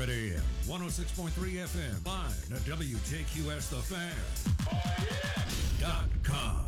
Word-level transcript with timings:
1400 0.00 0.34
AM, 0.34 0.42
106.3 0.66 1.30
FM, 1.66 2.06
live 2.06 2.52
at 2.52 2.60
WJQS 2.60 3.68
The 3.68 3.82
Fan. 3.82 4.16
Dot 5.78 6.08
com. 6.22 6.64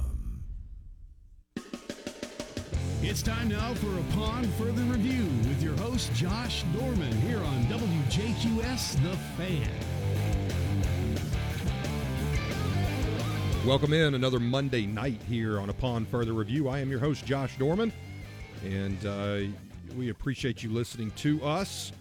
It's 3.00 3.22
time 3.22 3.48
now 3.48 3.72
for 3.72 3.98
Upon 4.10 4.44
Further 4.58 4.82
Review 4.82 5.24
with 5.48 5.62
your 5.62 5.74
host, 5.78 6.12
Josh 6.12 6.62
Dorman, 6.74 7.10
here 7.22 7.38
on 7.38 7.64
WJQS 7.64 9.02
The 9.02 9.16
Fan. 9.38 9.70
Welcome 13.66 13.94
in 13.94 14.12
another 14.14 14.40
Monday 14.40 14.84
night 14.84 15.22
here 15.26 15.58
on 15.58 15.70
Upon 15.70 16.04
Further 16.04 16.34
Review. 16.34 16.68
I 16.68 16.80
am 16.80 16.90
your 16.90 17.00
host, 17.00 17.24
Josh 17.24 17.56
Dorman, 17.56 17.94
and 18.62 19.06
uh, 19.06 19.38
we 19.96 20.10
appreciate 20.10 20.62
you 20.62 20.68
listening 20.68 21.10
to 21.12 21.42
us. 21.42 21.92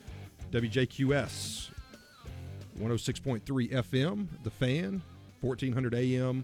WJQS 0.52 1.70
106.3 2.78 3.72
FM, 3.72 4.28
The 4.44 4.50
Fan, 4.50 5.02
1400 5.40 5.96
AM. 5.96 6.44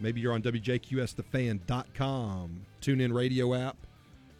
Maybe 0.00 0.20
you're 0.20 0.32
on 0.32 0.42
WJQSTheFan.com, 0.42 2.66
tune 2.80 3.00
in 3.00 3.12
radio 3.12 3.54
app, 3.54 3.76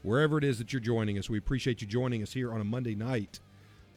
wherever 0.02 0.38
it 0.38 0.45
is 0.45 0.59
that 0.59 0.73
you're 0.73 0.80
joining 0.80 1.19
us. 1.19 1.30
We 1.30 1.38
appreciate 1.38 1.80
you 1.80 1.87
joining 1.87 2.20
us 2.23 2.32
here 2.32 2.52
on 2.52 2.60
a 2.60 2.65
Monday 2.65 2.96
night 2.96 3.38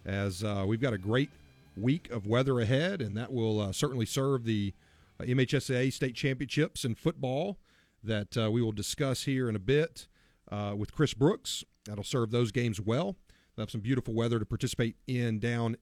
as 0.05 0.43
uh, 0.43 0.63
we've 0.67 0.79
got 0.79 0.93
a 0.93 0.99
great 0.99 1.31
week 1.75 2.11
of 2.11 2.27
weather 2.27 2.59
ahead, 2.59 3.01
and 3.01 3.17
that 3.17 3.33
will 3.33 3.59
uh, 3.59 3.71
certainly 3.71 4.05
serve 4.05 4.43
the 4.43 4.75
uh, 5.19 5.23
MHSAA 5.23 5.91
state 5.91 6.13
championships 6.13 6.85
in 6.85 6.93
football 6.93 7.57
that 8.03 8.37
uh, 8.37 8.51
we 8.51 8.61
will 8.61 8.71
discuss 8.71 9.23
here 9.23 9.49
in 9.49 9.55
a 9.55 9.59
bit 9.59 10.07
uh, 10.51 10.75
with 10.77 10.93
Chris 10.93 11.15
Brooks. 11.15 11.63
That'll 11.85 12.03
serve 12.03 12.29
those 12.29 12.51
games 12.51 12.79
well. 12.79 13.15
They'll 13.59 13.65
have 13.65 13.71
some 13.71 13.81
beautiful 13.81 14.13
weather 14.13 14.39
to 14.39 14.45
participate 14.45 14.95
in 15.05 15.39
down 15.39 15.75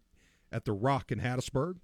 at 0.52 0.66
the 0.66 0.72
Rock 0.72 1.12
in 1.12 1.20
Hattiesburg. 1.20 1.76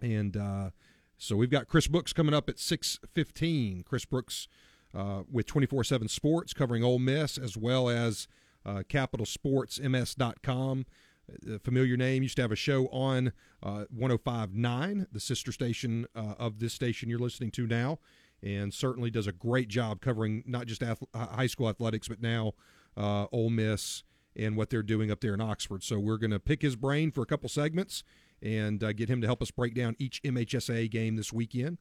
And 0.00 0.36
uh, 0.36 0.70
so 1.16 1.34
we've 1.34 1.50
got 1.50 1.66
Chris 1.66 1.88
Brooks 1.88 2.12
coming 2.12 2.34
up 2.34 2.48
at 2.48 2.54
6.15. 2.58 3.84
Chris 3.84 4.04
Brooks 4.04 4.46
uh, 4.94 5.22
with 5.28 5.46
24-7 5.46 6.08
Sports 6.08 6.54
covering 6.54 6.84
Ole 6.84 7.00
Miss 7.00 7.36
as 7.36 7.56
well 7.56 7.88
as 7.88 8.28
uh, 8.64 8.84
CapitalSportsMS.com 8.88 10.86
a 11.50 11.58
familiar 11.58 11.96
name. 11.96 12.22
Used 12.22 12.36
to 12.36 12.42
have 12.42 12.52
a 12.52 12.56
show 12.56 12.86
on 12.86 13.32
uh, 13.60 13.86
105.9, 13.94 15.06
the 15.10 15.20
sister 15.20 15.50
station 15.50 16.06
uh, 16.14 16.34
of 16.38 16.60
this 16.60 16.72
station 16.72 17.10
you're 17.10 17.18
listening 17.18 17.50
to 17.50 17.66
now, 17.66 17.98
and 18.40 18.72
certainly 18.72 19.10
does 19.10 19.26
a 19.26 19.32
great 19.32 19.68
job 19.68 20.00
covering 20.00 20.42
not 20.46 20.66
just 20.66 20.82
ath- 20.82 21.02
high 21.12 21.48
school 21.48 21.68
athletics, 21.68 22.08
but 22.08 22.22
now 22.22 22.52
uh, 22.96 23.26
Ole 23.32 23.50
Miss 23.50 24.04
and 24.38 24.56
what 24.56 24.70
they're 24.70 24.82
doing 24.82 25.10
up 25.10 25.20
there 25.20 25.34
in 25.34 25.40
Oxford. 25.40 25.82
So 25.82 25.98
we're 25.98 26.18
going 26.18 26.30
to 26.30 26.38
pick 26.38 26.62
his 26.62 26.76
brain 26.76 27.10
for 27.10 27.22
a 27.22 27.26
couple 27.26 27.48
segments 27.48 28.04
and 28.42 28.82
uh, 28.82 28.92
get 28.92 29.08
him 29.08 29.20
to 29.20 29.26
help 29.26 29.42
us 29.42 29.50
break 29.50 29.74
down 29.74 29.96
each 29.98 30.22
MHSA 30.22 30.90
game 30.90 31.16
this 31.16 31.32
weekend. 31.32 31.78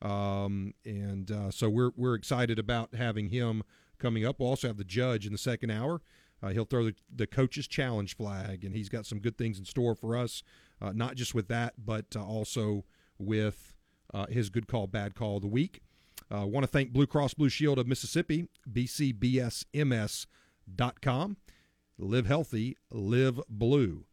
Um, 0.00 0.74
and 0.84 1.30
uh, 1.30 1.50
so 1.50 1.68
we're 1.68 1.90
we're 1.96 2.14
excited 2.14 2.58
about 2.58 2.94
having 2.94 3.28
him 3.30 3.62
coming 3.98 4.24
up. 4.24 4.38
We'll 4.38 4.48
also 4.50 4.68
have 4.68 4.76
the 4.76 4.84
judge 4.84 5.26
in 5.26 5.32
the 5.32 5.38
second 5.38 5.70
hour. 5.70 6.00
Uh, 6.40 6.50
he'll 6.50 6.64
throw 6.64 6.84
the, 6.84 6.94
the 7.12 7.26
coach's 7.26 7.66
challenge 7.66 8.16
flag, 8.16 8.64
and 8.64 8.72
he's 8.74 8.88
got 8.88 9.04
some 9.06 9.18
good 9.18 9.36
things 9.36 9.58
in 9.58 9.64
store 9.64 9.96
for 9.96 10.16
us, 10.16 10.44
uh, 10.80 10.92
not 10.94 11.16
just 11.16 11.34
with 11.34 11.48
that, 11.48 11.74
but 11.84 12.06
uh, 12.14 12.24
also 12.24 12.84
with 13.18 13.74
uh, 14.14 14.26
his 14.26 14.48
good 14.48 14.68
call, 14.68 14.86
bad 14.86 15.16
call 15.16 15.36
of 15.36 15.42
the 15.42 15.48
week. 15.48 15.80
I 16.30 16.44
want 16.44 16.62
to 16.62 16.68
thank 16.68 16.92
Blue 16.92 17.06
Cross 17.06 17.34
Blue 17.34 17.48
Shield 17.48 17.78
of 17.78 17.88
Mississippi, 17.88 18.46
bcbsms.com. 18.70 20.26
Live 22.00 22.26
healthy, 22.26 22.76
live 22.92 23.40
blue. 23.48 24.04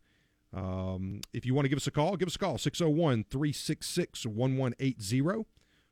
Um, 0.51 1.21
if 1.33 1.45
you 1.45 1.53
want 1.53 1.65
to 1.65 1.69
give 1.69 1.77
us 1.77 1.85
a 1.85 1.91
call, 1.91 2.17
give 2.17 2.27
us 2.27 2.35
a 2.35 2.39
call, 2.39 2.57
601 2.57 3.25
366 3.29 4.25
1180, 4.25 5.45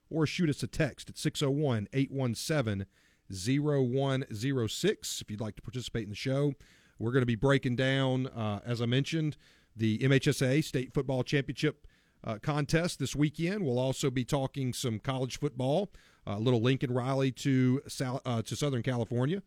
or 0.09 0.25
shoot 0.25 0.49
us 0.49 0.63
a 0.63 0.67
text 0.67 1.09
at 1.09 1.19
601 1.19 1.87
817 1.93 2.87
0106 3.29 5.21
if 5.21 5.29
you'd 5.29 5.39
like 5.39 5.55
to 5.55 5.61
participate 5.61 6.03
in 6.03 6.09
the 6.09 6.15
show. 6.15 6.53
We're 6.97 7.11
going 7.11 7.21
to 7.21 7.27
be 7.27 7.35
breaking 7.35 7.75
down, 7.75 8.25
uh, 8.27 8.61
as 8.65 8.81
I 8.81 8.87
mentioned, 8.87 9.37
the 9.75 9.99
MHSA 9.99 10.63
State 10.63 10.93
Football 10.93 11.23
Championship 11.23 11.85
uh, 12.23 12.39
contest 12.41 12.97
this 12.97 13.15
weekend. 13.15 13.63
We'll 13.63 13.77
also 13.79 14.09
be 14.09 14.25
talking 14.25 14.73
some 14.73 14.97
college 14.97 15.39
football, 15.39 15.91
a 16.25 16.39
little 16.39 16.61
Lincoln 16.61 16.91
Riley 16.91 17.31
to 17.33 17.81
uh, 18.01 18.41
to 18.41 18.55
Southern 18.55 18.81
California, 18.81 19.43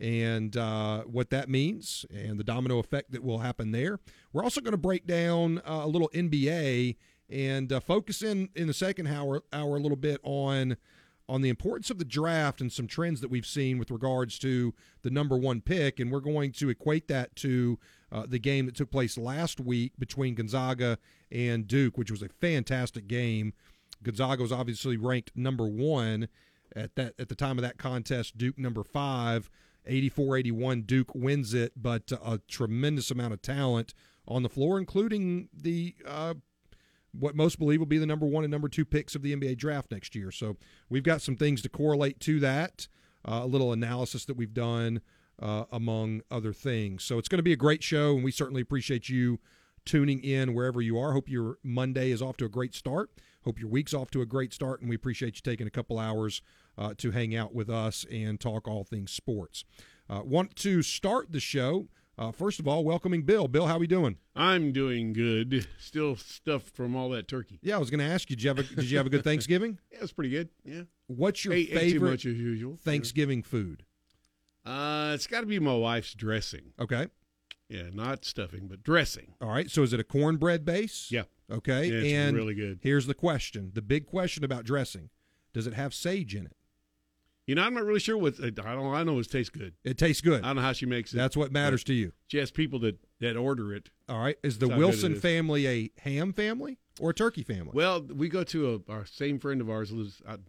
and 0.00 0.56
uh, 0.56 1.02
what 1.02 1.30
that 1.30 1.48
means, 1.48 2.06
and 2.10 2.38
the 2.38 2.44
domino 2.44 2.78
effect 2.78 3.12
that 3.12 3.22
will 3.22 3.38
happen 3.38 3.70
there. 3.70 4.00
We're 4.32 4.42
also 4.42 4.60
going 4.60 4.72
to 4.72 4.78
break 4.78 5.06
down 5.06 5.58
uh, 5.58 5.82
a 5.82 5.86
little 5.86 6.08
NBA 6.14 6.96
and 7.28 7.72
uh, 7.72 7.80
focus 7.80 8.22
in 8.22 8.48
in 8.56 8.66
the 8.66 8.74
second 8.74 9.06
hour 9.06 9.42
hour 9.52 9.76
a 9.76 9.80
little 9.80 9.96
bit 9.96 10.20
on 10.22 10.76
on 11.28 11.42
the 11.42 11.48
importance 11.48 11.90
of 11.90 11.98
the 11.98 12.04
draft 12.04 12.60
and 12.60 12.72
some 12.72 12.88
trends 12.88 13.20
that 13.20 13.30
we've 13.30 13.46
seen 13.46 13.78
with 13.78 13.92
regards 13.92 14.36
to 14.36 14.74
the 15.02 15.10
number 15.10 15.36
one 15.36 15.60
pick. 15.60 16.00
And 16.00 16.10
we're 16.10 16.18
going 16.18 16.50
to 16.52 16.70
equate 16.70 17.06
that 17.06 17.36
to 17.36 17.78
uh, 18.10 18.26
the 18.26 18.40
game 18.40 18.66
that 18.66 18.74
took 18.74 18.90
place 18.90 19.16
last 19.16 19.60
week 19.60 19.92
between 19.96 20.34
Gonzaga 20.34 20.98
and 21.30 21.68
Duke, 21.68 21.96
which 21.96 22.10
was 22.10 22.20
a 22.20 22.28
fantastic 22.28 23.06
game. 23.06 23.52
Gonzaga 24.02 24.42
was 24.42 24.50
obviously 24.50 24.96
ranked 24.96 25.30
number 25.36 25.68
one 25.68 26.26
at 26.74 26.96
that 26.96 27.14
at 27.18 27.28
the 27.28 27.36
time 27.36 27.58
of 27.58 27.62
that 27.62 27.78
contest. 27.78 28.36
Duke 28.36 28.58
number 28.58 28.82
five. 28.82 29.48
84-81 29.88 30.86
Duke 30.86 31.14
wins 31.14 31.54
it, 31.54 31.72
but 31.76 32.12
a 32.12 32.40
tremendous 32.48 33.10
amount 33.10 33.32
of 33.32 33.42
talent 33.42 33.94
on 34.26 34.42
the 34.42 34.48
floor, 34.48 34.78
including 34.78 35.48
the 35.52 35.94
uh, 36.06 36.34
what 37.12 37.34
most 37.34 37.58
believe 37.58 37.80
will 37.80 37.86
be 37.86 37.98
the 37.98 38.06
number 38.06 38.26
one 38.26 38.44
and 38.44 38.50
number 38.50 38.68
two 38.68 38.84
picks 38.84 39.14
of 39.14 39.22
the 39.22 39.34
NBA 39.34 39.56
draft 39.58 39.90
next 39.90 40.14
year. 40.14 40.30
So 40.30 40.56
we've 40.88 41.02
got 41.02 41.22
some 41.22 41.36
things 41.36 41.62
to 41.62 41.68
correlate 41.68 42.20
to 42.20 42.38
that, 42.40 42.86
uh, 43.24 43.40
a 43.42 43.46
little 43.46 43.72
analysis 43.72 44.24
that 44.26 44.36
we've 44.36 44.54
done, 44.54 45.00
uh, 45.40 45.64
among 45.72 46.22
other 46.30 46.52
things. 46.52 47.02
So 47.02 47.18
it's 47.18 47.28
going 47.28 47.38
to 47.38 47.42
be 47.42 47.52
a 47.52 47.56
great 47.56 47.82
show, 47.82 48.14
and 48.14 48.24
we 48.24 48.30
certainly 48.30 48.62
appreciate 48.62 49.08
you 49.08 49.40
tuning 49.84 50.22
in 50.22 50.54
wherever 50.54 50.80
you 50.80 50.98
are. 50.98 51.12
Hope 51.12 51.28
your 51.28 51.58
Monday 51.62 52.10
is 52.10 52.22
off 52.22 52.36
to 52.38 52.44
a 52.44 52.48
great 52.48 52.74
start. 52.74 53.10
Hope 53.44 53.58
your 53.58 53.70
week's 53.70 53.94
off 53.94 54.10
to 54.10 54.20
a 54.20 54.26
great 54.26 54.52
start, 54.52 54.80
and 54.80 54.90
we 54.90 54.94
appreciate 54.94 55.36
you 55.36 55.42
taking 55.42 55.66
a 55.66 55.70
couple 55.70 55.98
hours 55.98 56.42
uh, 56.80 56.94
to 56.98 57.12
hang 57.12 57.36
out 57.36 57.54
with 57.54 57.70
us 57.70 58.04
and 58.10 58.40
talk 58.40 58.66
all 58.66 58.82
things 58.82 59.12
sports. 59.12 59.64
Uh, 60.08 60.22
want 60.24 60.56
to 60.56 60.82
start 60.82 61.30
the 61.30 61.38
show 61.38 61.86
uh, 62.20 62.30
first 62.30 62.60
of 62.60 62.68
all, 62.68 62.84
welcoming 62.84 63.22
Bill. 63.22 63.48
Bill, 63.48 63.66
how 63.66 63.78
we 63.78 63.86
doing? 63.86 64.18
I'm 64.36 64.72
doing 64.72 65.14
good. 65.14 65.66
Still 65.78 66.16
stuffed 66.16 66.76
from 66.76 66.94
all 66.94 67.08
that 67.10 67.26
turkey. 67.26 67.58
Yeah, 67.62 67.76
I 67.76 67.78
was 67.78 67.88
going 67.88 68.00
to 68.00 68.04
ask 68.04 68.28
you. 68.28 68.36
Did 68.36 68.42
you 68.42 68.48
have 68.50 68.58
a 68.58 68.62
Did 68.62 68.90
you 68.90 68.98
have 68.98 69.06
a 69.06 69.10
good 69.10 69.24
Thanksgiving? 69.24 69.78
yeah, 69.92 70.00
it's 70.02 70.12
pretty 70.12 70.28
good. 70.28 70.50
Yeah. 70.62 70.82
What's 71.06 71.46
your 71.46 71.54
ate, 71.54 71.70
favorite 71.70 71.82
ate 71.82 71.92
too 71.92 72.00
much 72.00 72.26
as 72.26 72.38
usual. 72.38 72.78
Thanksgiving 72.82 73.38
yeah. 73.38 73.44
food? 73.46 73.84
Uh, 74.66 75.12
it's 75.14 75.26
got 75.26 75.40
to 75.40 75.46
be 75.46 75.58
my 75.58 75.74
wife's 75.74 76.12
dressing. 76.12 76.74
Okay. 76.78 77.06
Yeah, 77.70 77.84
not 77.94 78.26
stuffing, 78.26 78.66
but 78.68 78.82
dressing. 78.82 79.32
All 79.40 79.48
right. 79.48 79.70
So 79.70 79.82
is 79.82 79.94
it 79.94 80.00
a 80.00 80.04
cornbread 80.04 80.66
base? 80.66 81.08
Yeah. 81.10 81.22
Okay. 81.50 81.86
Yeah, 81.86 82.00
it's 82.00 82.12
and 82.12 82.36
really 82.36 82.54
good. 82.54 82.80
Here's 82.82 83.06
the 83.06 83.14
question: 83.14 83.70
the 83.72 83.82
big 83.82 84.04
question 84.04 84.44
about 84.44 84.64
dressing. 84.64 85.08
Does 85.54 85.66
it 85.66 85.72
have 85.72 85.94
sage 85.94 86.34
in 86.34 86.44
it? 86.44 86.56
You 87.46 87.54
know, 87.56 87.62
I'm 87.62 87.74
not 87.74 87.84
really 87.84 87.98
sure 88.00 88.16
what 88.16 88.34
I 88.42 88.50
don't. 88.50 88.68
I 88.94 89.02
know 89.02 89.18
it 89.18 89.30
tastes 89.30 89.50
good. 89.50 89.74
It 89.82 89.98
tastes 89.98 90.20
good. 90.20 90.42
I 90.44 90.48
don't 90.48 90.56
know 90.56 90.62
how 90.62 90.72
she 90.72 90.86
makes 90.86 91.12
it. 91.12 91.16
That's 91.16 91.36
what 91.36 91.50
matters 91.50 91.82
to 91.84 91.94
you. 91.94 92.12
She 92.28 92.38
has 92.38 92.50
people 92.50 92.78
that 92.80 92.98
that 93.20 93.36
order 93.36 93.74
it. 93.74 93.90
All 94.08 94.20
right. 94.20 94.36
Is 94.42 94.58
the 94.58 94.66
That's 94.66 94.72
how 94.72 94.78
good 94.78 94.86
Wilson 94.86 95.12
it 95.12 95.16
is. 95.16 95.22
family 95.22 95.66
a 95.66 95.90
ham 96.02 96.32
family 96.32 96.78
or 97.00 97.10
a 97.10 97.14
turkey 97.14 97.42
family? 97.42 97.72
Well, 97.74 98.02
we 98.02 98.28
go 98.28 98.44
to 98.44 98.84
a, 98.88 98.92
our 98.92 99.04
same 99.06 99.38
friend 99.40 99.60
of 99.60 99.68
ours 99.68 99.90
lives 99.90 100.22
out 100.28 100.40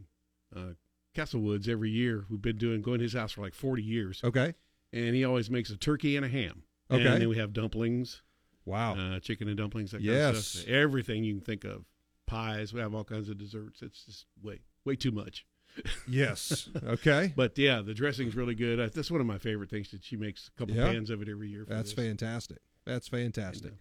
uh, 0.56 0.74
Castlewoods 1.16 1.68
every 1.68 1.90
year. 1.90 2.25
We've 2.29 2.41
been 2.41 2.57
doing 2.57 2.81
going 2.81 3.00
to 3.00 3.03
his 3.03 3.13
house 3.13 3.31
for 3.31 3.41
like 3.41 3.53
40 3.56 3.81
years, 3.81 4.22
okay. 4.23 4.53
and 4.94 5.16
he 5.16 5.25
always 5.25 5.50
makes 5.50 5.69
a 5.72 5.78
turkey 5.78 6.16
and 6.18 6.25
a 6.25 6.29
ham. 6.29 6.63
Okay. 6.91 7.06
And 7.06 7.22
then 7.22 7.29
we 7.29 7.38
have 7.38 7.53
dumplings, 7.53 8.22
Wow. 8.66 8.96
uh, 8.96 9.19
chicken 9.19 9.47
and 9.47 9.58
dumplings. 9.58 9.91
That 9.91 9.97
kind 9.97 10.06
Yes. 10.06 10.38
of 10.38 10.43
stuff. 10.43 10.67
Everything 10.70 11.23
you 11.23 11.34
can 11.35 11.41
think 11.43 11.64
of. 11.64 11.85
Pies. 12.28 12.73
We 12.73 12.79
have 12.82 12.93
all 12.93 13.03
kinds 13.03 13.28
of 13.29 13.38
desserts. 13.38 13.82
It's 13.82 14.05
just 14.05 14.26
way 14.41 14.59
way 14.85 14.96
too 14.96 15.11
much. 15.11 15.46
Yes. 16.08 16.70
Okay. 16.84 17.34
But 17.35 17.58
yeah, 17.58 17.82
the 17.82 17.94
dressing's 17.94 18.35
really 18.35 18.56
good. 18.56 18.91
That's 18.94 19.09
one 19.12 19.22
of 19.22 19.28
my 19.28 19.38
favorite 19.38 19.70
things 19.70 19.91
that 19.91 20.03
she 20.03 20.16
makes 20.16 20.50
a 20.53 20.59
couple 20.59 20.76
Yeah. 20.76 20.88
pans 20.91 21.09
of 21.09 21.22
it 21.22 21.29
every 21.29 21.50
year. 21.50 21.66
For 21.66 21.73
That's 21.73 21.94
this. 21.94 22.06
fantastic. 22.06 22.58
That's 22.85 23.08
fantastic. 23.08 23.73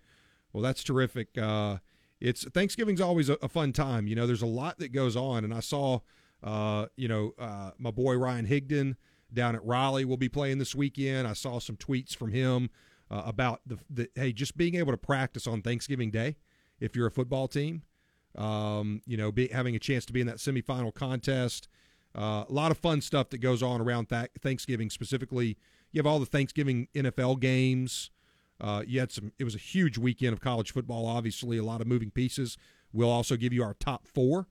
Well, 0.53 0.63
that's 0.63 0.83
terrific. 0.83 1.37
Uh, 1.39 1.79
it's 2.21 2.45
Thanksgiving's 2.45 3.01
always 3.01 3.29
a, 3.29 3.35
a 3.43 3.49
fun 3.49 3.73
time. 3.73 4.07
You 4.07 4.15
know, 4.17 4.27
there's 4.27 4.43
a 4.43 4.47
lot 4.47 4.79
that 4.79 4.93
goes 4.93 5.17
on, 5.17 5.45
and 5.45 5.55
I 5.55 5.61
saw, 5.61 6.01
uh, 6.43 6.87
you 6.97 7.09
know, 7.09 7.33
uh, 7.39 7.71
my 7.79 7.91
boy 7.91 8.15
Ryan 8.17 8.47
Higdon 8.47 8.97
down 9.33 9.55
at 9.55 9.65
Raleigh 9.65 10.05
will 10.05 10.17
be 10.17 10.29
playing 10.29 10.59
this 10.59 10.75
weekend. 10.75 11.27
I 11.27 11.33
saw 11.33 11.61
some 11.61 11.77
tweets 11.77 12.15
from 12.15 12.33
him 12.33 12.69
uh, 13.11 13.23
about 13.25 13.61
the, 13.67 13.79
the 13.89 14.11
hey, 14.15 14.33
just 14.33 14.57
being 14.57 14.75
able 14.75 14.93
to 14.93 14.99
practice 14.99 15.47
on 15.47 15.63
Thanksgiving 15.63 16.11
Day 16.11 16.37
if 16.81 16.95
you're 16.97 17.07
a 17.07 17.11
football 17.13 17.49
team. 17.49 17.83
Um, 18.37 19.03
you 19.07 19.17
know, 19.17 19.33
be, 19.33 19.49
having 19.49 19.75
a 19.75 19.79
chance 19.79 20.05
to 20.07 20.13
be 20.13 20.21
in 20.21 20.27
that 20.29 20.37
semifinal 20.37 20.95
contest. 20.95 21.69
Uh, 22.17 22.45
a 22.49 22.53
lot 22.53 22.71
of 22.71 22.79
fun 22.79 23.01
stuff 23.01 23.31
that 23.31 23.39
goes 23.39 23.63
on 23.63 23.81
around 23.81 24.09
th- 24.09 24.31
Thanksgiving. 24.41 24.91
Specifically, 24.91 25.57
you 25.93 25.99
have 25.99 26.07
all 26.07 26.19
the 26.21 26.27
Thanksgiving 26.27 26.89
NFL 26.95 27.41
games 27.41 28.11
Uh, 28.61 28.83
you 28.87 29.01
had 29.01 29.11
some. 29.11 29.33
It 29.39 29.45
was 29.45 29.55
a 29.55 29.59
huge 29.59 29.97
weekend 29.99 30.33
of 30.35 30.41
college 30.41 30.73
football. 30.73 31.07
Obviously, 31.07 31.57
a 31.57 31.63
lot 31.65 31.81
of 31.81 31.87
moving 31.87 32.11
pieces. 32.11 32.59
We'll 32.93 33.11
also 33.11 33.37
give 33.37 33.53
you 33.53 33.63
our 33.65 33.75
top 33.75 34.07
four 34.07 34.49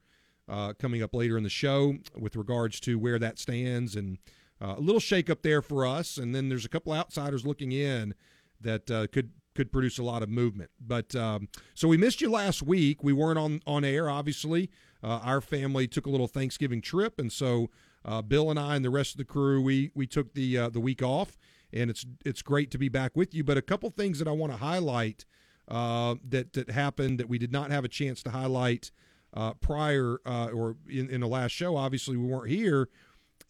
uh, 0.47 0.73
coming 0.73 1.03
up 1.03 1.13
later 1.13 1.37
in 1.37 1.43
the 1.43 1.49
show 1.49 1.95
with 2.17 2.35
regards 2.35 2.79
to 2.81 2.97
where 2.97 3.19
that 3.19 3.37
stands 3.37 3.95
and 3.95 4.17
uh, 4.61 4.75
a 4.77 4.81
little 4.81 4.99
shake 4.99 5.29
up 5.29 5.41
there 5.43 5.61
for 5.61 5.85
us. 5.85 6.17
And 6.17 6.33
then 6.33 6.49
there's 6.49 6.65
a 6.65 6.69
couple 6.69 6.91
outsiders 6.91 7.45
looking 7.45 7.71
in 7.71 8.15
that 8.61 8.89
uh, 8.89 9.07
could 9.11 9.31
could 9.59 9.73
produce 9.73 9.97
a 9.97 10.03
lot 10.03 10.23
of 10.23 10.29
movement. 10.29 10.69
But 10.79 11.13
um, 11.15 11.49
so 11.73 11.89
we 11.89 11.97
missed 11.97 12.21
you 12.21 12.31
last 12.31 12.63
week. 12.63 13.03
We 13.03 13.11
weren't 13.11 13.37
on 13.37 13.61
on 13.67 13.83
air. 13.83 14.09
Obviously, 14.09 14.69
uh, 15.03 15.19
our 15.21 15.41
family 15.41 15.85
took 15.85 16.05
a 16.05 16.09
little 16.09 16.29
Thanksgiving 16.29 16.81
trip, 16.81 17.19
and 17.19 17.29
so 17.29 17.69
uh, 18.05 18.21
Bill 18.21 18.49
and 18.49 18.57
I 18.57 18.77
and 18.77 18.85
the 18.85 18.89
rest 18.89 19.11
of 19.11 19.17
the 19.17 19.25
crew 19.25 19.61
we 19.61 19.91
we 19.93 20.07
took 20.07 20.33
the 20.33 20.57
uh, 20.57 20.69
the 20.69 20.79
week 20.79 21.03
off. 21.03 21.37
And 21.73 21.89
it's 21.89 22.05
it's 22.23 22.41
great 22.41 22.71
to 22.71 22.77
be 22.77 22.87
back 22.87 23.17
with 23.17 23.35
you. 23.35 23.43
But 23.43 23.57
a 23.57 23.61
couple 23.61 23.89
things 23.89 24.17
that 24.19 24.29
I 24.29 24.31
want 24.31 24.53
to 24.53 24.57
highlight 24.57 25.25
uh, 25.67 26.15
that 26.29 26.53
that 26.53 26.71
happened 26.71 27.19
that 27.19 27.27
we 27.27 27.37
did 27.37 27.51
not 27.51 27.69
have 27.69 27.83
a 27.83 27.89
chance 27.89 28.23
to 28.23 28.29
highlight 28.29 28.91
uh, 29.33 29.55
prior 29.55 30.19
uh, 30.25 30.47
or 30.53 30.77
in, 30.89 31.09
in 31.09 31.19
the 31.19 31.27
last 31.27 31.51
show. 31.51 31.75
Obviously, 31.75 32.15
we 32.15 32.25
weren't 32.25 32.49
here. 32.49 32.87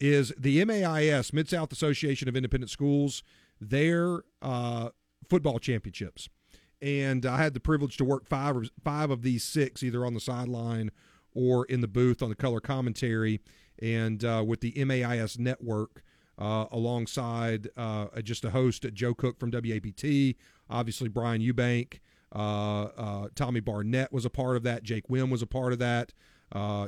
Is 0.00 0.32
the 0.36 0.64
MAIS 0.64 1.32
Mid 1.32 1.48
South 1.48 1.72
Association 1.72 2.28
of 2.28 2.34
Independent 2.34 2.70
Schools 2.70 3.22
their 3.60 4.22
uh, 4.42 4.88
football 5.30 5.58
championships? 5.58 6.28
And 6.82 7.24
I 7.24 7.38
had 7.38 7.54
the 7.54 7.60
privilege 7.60 7.96
to 7.98 8.04
work 8.04 8.26
five 8.26 8.56
or 8.56 8.64
five 8.82 9.10
of 9.10 9.22
these 9.22 9.44
six, 9.44 9.82
either 9.82 10.04
on 10.04 10.14
the 10.14 10.20
sideline 10.20 10.90
or 11.34 11.64
in 11.66 11.80
the 11.80 11.88
booth 11.88 12.22
on 12.22 12.28
the 12.28 12.34
color 12.34 12.60
commentary, 12.60 13.40
and 13.80 14.24
uh, 14.24 14.42
with 14.46 14.60
the 14.60 14.72
MAIS 14.84 15.38
network. 15.38 16.02
Uh, 16.38 16.64
alongside 16.72 17.68
uh, 17.76 18.06
just 18.22 18.46
a 18.46 18.50
host, 18.50 18.86
Joe 18.94 19.12
Cook 19.12 19.38
from 19.38 19.50
WAPT, 19.50 20.36
obviously 20.70 21.06
Brian 21.06 21.42
Eubank, 21.42 21.98
uh, 22.34 22.84
uh, 22.84 23.28
Tommy 23.34 23.60
Barnett 23.60 24.10
was 24.10 24.24
a 24.24 24.30
part 24.30 24.56
of 24.56 24.62
that. 24.62 24.82
Jake 24.82 25.08
Wim 25.08 25.30
was 25.30 25.42
a 25.42 25.46
part 25.46 25.74
of 25.74 25.78
that. 25.80 26.14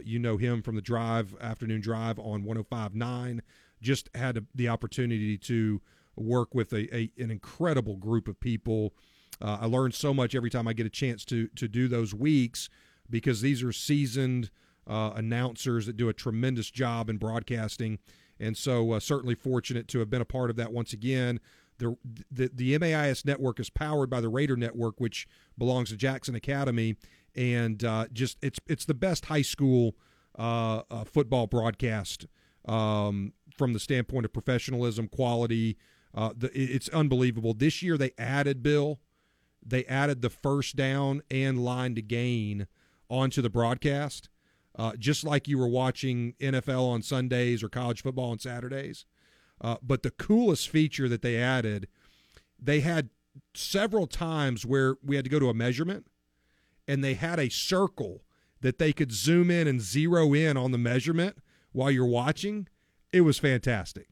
You 0.05 0.19
know 0.19 0.39
him 0.39 0.63
from 0.63 0.77
the 0.77 0.81
drive, 0.81 1.37
afternoon 1.39 1.83
drive 1.83 2.19
on 2.19 2.45
105.9. 2.45 3.41
Just 3.83 4.09
had 4.15 4.47
the 4.55 4.69
opportunity 4.69 5.37
to 5.37 5.83
work 6.17 6.55
with 6.55 6.73
a, 6.73 6.95
a 6.95 7.11
an 7.19 7.31
incredible 7.31 7.97
group 7.97 8.29
of 8.29 8.39
people. 8.41 8.95
Uh, 9.41 9.59
I 9.63 9.67
learn 9.67 9.93
so 9.93 10.13
much 10.15 10.35
every 10.35 10.51
time 10.51 10.69
I 10.69 10.73
get 10.73 10.87
a 10.87 10.91
chance 10.91 11.25
to 11.27 11.49
to 11.49 11.69
do 11.69 11.89
those 11.89 12.15
weeks 12.15 12.69
because 13.09 13.41
these 13.41 13.63
are 13.63 13.73
seasoned 13.73 14.51
uh, 14.87 15.13
announcers 15.15 15.87
that 15.87 15.97
do 15.97 16.09
a 16.09 16.13
tremendous 16.13 16.71
job 16.71 17.09
in 17.09 17.17
broadcasting, 17.17 17.99
and 18.39 18.57
so 18.57 18.93
uh, 18.93 19.01
certainly 19.01 19.35
fortunate 19.35 19.89
to 19.89 19.99
have 19.99 20.11
been 20.11 20.23
a 20.23 20.27
part 20.27 20.51
of 20.51 20.57
that 20.57 20.73
once 20.73 20.93
again. 20.93 21.41
The, 21.79 21.97
the, 22.31 22.51
the 22.55 22.79
MAIS 22.79 23.25
network 23.25 23.59
is 23.59 23.69
powered 23.69 24.09
by 24.09 24.21
the 24.21 24.29
Raider 24.29 24.57
network, 24.57 25.01
which 25.01 25.27
belongs 25.59 25.89
to 25.89 25.97
Jackson 25.97 26.37
Academy, 26.37 26.97
and 27.35 27.83
uh, 27.83 28.07
just 28.13 28.39
it's 28.43 28.61
it's 28.67 28.85
the 28.85 28.95
best 28.95 29.27
high 29.27 29.43
school 29.43 29.97
uh, 30.39 30.83
uh, 30.91 31.05
football 31.05 31.47
broadcast 31.47 32.27
um, 32.67 33.33
from 33.57 33.73
the 33.73 33.81
standpoint 33.81 34.25
of 34.25 34.33
professionalism, 34.33 35.09
quality. 35.09 35.77
Uh, 36.15 36.31
the, 36.37 36.51
it's 36.55 36.89
unbelievable. 36.91 37.55
This 37.55 37.83
year 37.83 37.97
they 37.97 38.13
added 38.19 38.63
Bill, 38.63 39.01
they 39.65 39.85
added 39.87 40.23
the 40.23 40.31
first 40.31 40.77
down 40.77 41.23
and 41.31 41.65
line 41.65 41.95
to 41.95 42.03
gain 42.03 42.67
onto 43.09 43.41
the 43.43 43.51
broadcast, 43.51 44.29
uh, 44.79 44.93
just 44.99 45.25
like 45.25 45.49
you 45.49 45.59
were 45.59 45.69
watching 45.69 46.35
NFL 46.41 46.89
on 46.89 47.03
Sundays 47.03 47.63
or 47.63 47.69
college 47.69 48.03
football 48.03 48.31
on 48.31 48.39
Saturdays. 48.39 49.05
Uh, 49.61 49.77
but 49.83 50.03
the 50.03 50.11
coolest 50.11 50.69
feature 50.69 51.09
that 51.09 51.23
they 51.23 51.37
added, 51.37 51.87
they 52.59 52.81
had 52.81 53.11
several 53.55 54.07
times 54.07 54.67
where 54.67 54.97
we 55.05 55.17
had 55.17 55.25
to 55.25 55.31
go 55.31 55.39
to 55.39 55.49
a 55.49 55.55
measurement 55.55 56.07
and 56.89 57.03
they 57.03 57.15
had 57.15 57.39
a 57.39 57.49
circle 57.49 58.23
that 58.61 58.79
they 58.79 58.93
could 58.93 59.13
zoom 59.13 59.51
in 59.51 59.67
and 59.67 59.81
zero 59.81 60.35
in 60.35 60.57
on 60.57 60.73
the 60.73 60.79
measurement 60.79 61.39
while 61.73 61.91
you're 61.91 62.07
watching. 62.07 62.69
It 63.13 63.23
was 63.23 63.39
fantastic. 63.39 64.09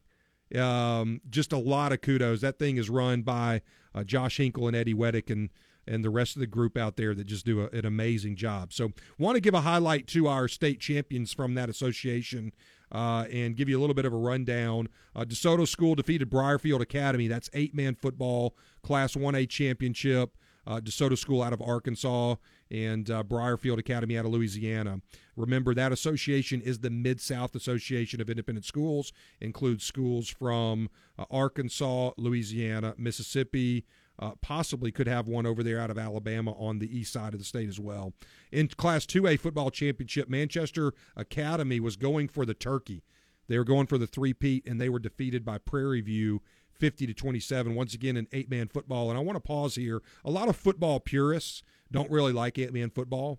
Um, 0.56 1.20
just 1.30 1.52
a 1.52 1.58
lot 1.58 1.92
of 1.92 2.00
kudos. 2.00 2.40
That 2.40 2.58
thing 2.58 2.76
is 2.76 2.90
run 2.90 3.22
by 3.22 3.62
uh, 3.94 4.04
Josh 4.04 4.38
Hinkle 4.38 4.66
and 4.66 4.76
Eddie 4.76 4.94
Weddick 4.94 5.30
and 5.30 5.50
and 5.86 6.04
the 6.04 6.10
rest 6.10 6.36
of 6.36 6.40
the 6.40 6.46
group 6.46 6.76
out 6.76 6.96
there 6.96 7.14
that 7.14 7.24
just 7.24 7.44
do 7.44 7.62
a, 7.62 7.66
an 7.76 7.86
amazing 7.86 8.36
job. 8.36 8.72
So, 8.72 8.92
want 9.18 9.36
to 9.36 9.40
give 9.40 9.54
a 9.54 9.62
highlight 9.62 10.06
to 10.08 10.28
our 10.28 10.46
state 10.46 10.78
champions 10.78 11.32
from 11.32 11.54
that 11.54 11.68
association 11.68 12.52
uh, 12.92 13.24
and 13.32 13.56
give 13.56 13.68
you 13.68 13.78
a 13.78 13.80
little 13.80 13.94
bit 13.94 14.04
of 14.04 14.12
a 14.12 14.16
rundown. 14.16 14.88
Uh, 15.14 15.24
DeSoto 15.24 15.66
School 15.66 15.94
defeated 15.94 16.30
Briarfield 16.30 16.80
Academy. 16.80 17.28
That's 17.28 17.50
eight 17.54 17.74
man 17.74 17.94
football, 17.94 18.56
Class 18.82 19.14
1A 19.14 19.48
championship. 19.48 20.36
Uh, 20.70 20.78
DeSoto 20.78 21.18
School 21.18 21.42
out 21.42 21.52
of 21.52 21.60
Arkansas 21.60 22.36
and 22.70 23.10
uh, 23.10 23.24
Briarfield 23.24 23.78
Academy 23.78 24.16
out 24.16 24.24
of 24.24 24.30
Louisiana. 24.30 25.00
Remember, 25.34 25.74
that 25.74 25.90
association 25.90 26.60
is 26.60 26.78
the 26.78 26.90
Mid 26.90 27.20
South 27.20 27.56
Association 27.56 28.20
of 28.20 28.30
Independent 28.30 28.64
Schools, 28.64 29.12
includes 29.40 29.82
schools 29.84 30.28
from 30.28 30.88
uh, 31.18 31.24
Arkansas, 31.28 32.12
Louisiana, 32.16 32.94
Mississippi, 32.96 33.84
uh, 34.20 34.32
possibly 34.42 34.92
could 34.92 35.08
have 35.08 35.26
one 35.26 35.44
over 35.44 35.64
there 35.64 35.80
out 35.80 35.90
of 35.90 35.98
Alabama 35.98 36.52
on 36.52 36.78
the 36.78 36.96
east 36.96 37.12
side 37.12 37.32
of 37.32 37.40
the 37.40 37.44
state 37.44 37.68
as 37.68 37.80
well. 37.80 38.12
In 38.52 38.68
Class 38.68 39.06
2A 39.06 39.40
football 39.40 39.72
championship, 39.72 40.28
Manchester 40.28 40.94
Academy 41.16 41.80
was 41.80 41.96
going 41.96 42.28
for 42.28 42.46
the 42.46 42.54
turkey. 42.54 43.02
They 43.48 43.58
were 43.58 43.64
going 43.64 43.88
for 43.88 43.98
the 43.98 44.06
three-peat, 44.06 44.68
and 44.68 44.80
they 44.80 44.88
were 44.88 45.00
defeated 45.00 45.44
by 45.44 45.58
Prairie 45.58 46.02
View 46.02 46.42
50 46.80 47.06
to 47.06 47.14
27. 47.14 47.74
Once 47.74 47.94
again, 47.94 48.16
in 48.16 48.26
eight-man 48.32 48.68
football. 48.68 49.10
And 49.10 49.18
I 49.18 49.22
want 49.22 49.36
to 49.36 49.40
pause 49.40 49.76
here. 49.76 50.02
A 50.24 50.30
lot 50.30 50.48
of 50.48 50.56
football 50.56 50.98
purists 50.98 51.62
don't 51.92 52.10
really 52.10 52.32
like 52.32 52.58
eight-man 52.58 52.90
football. 52.90 53.38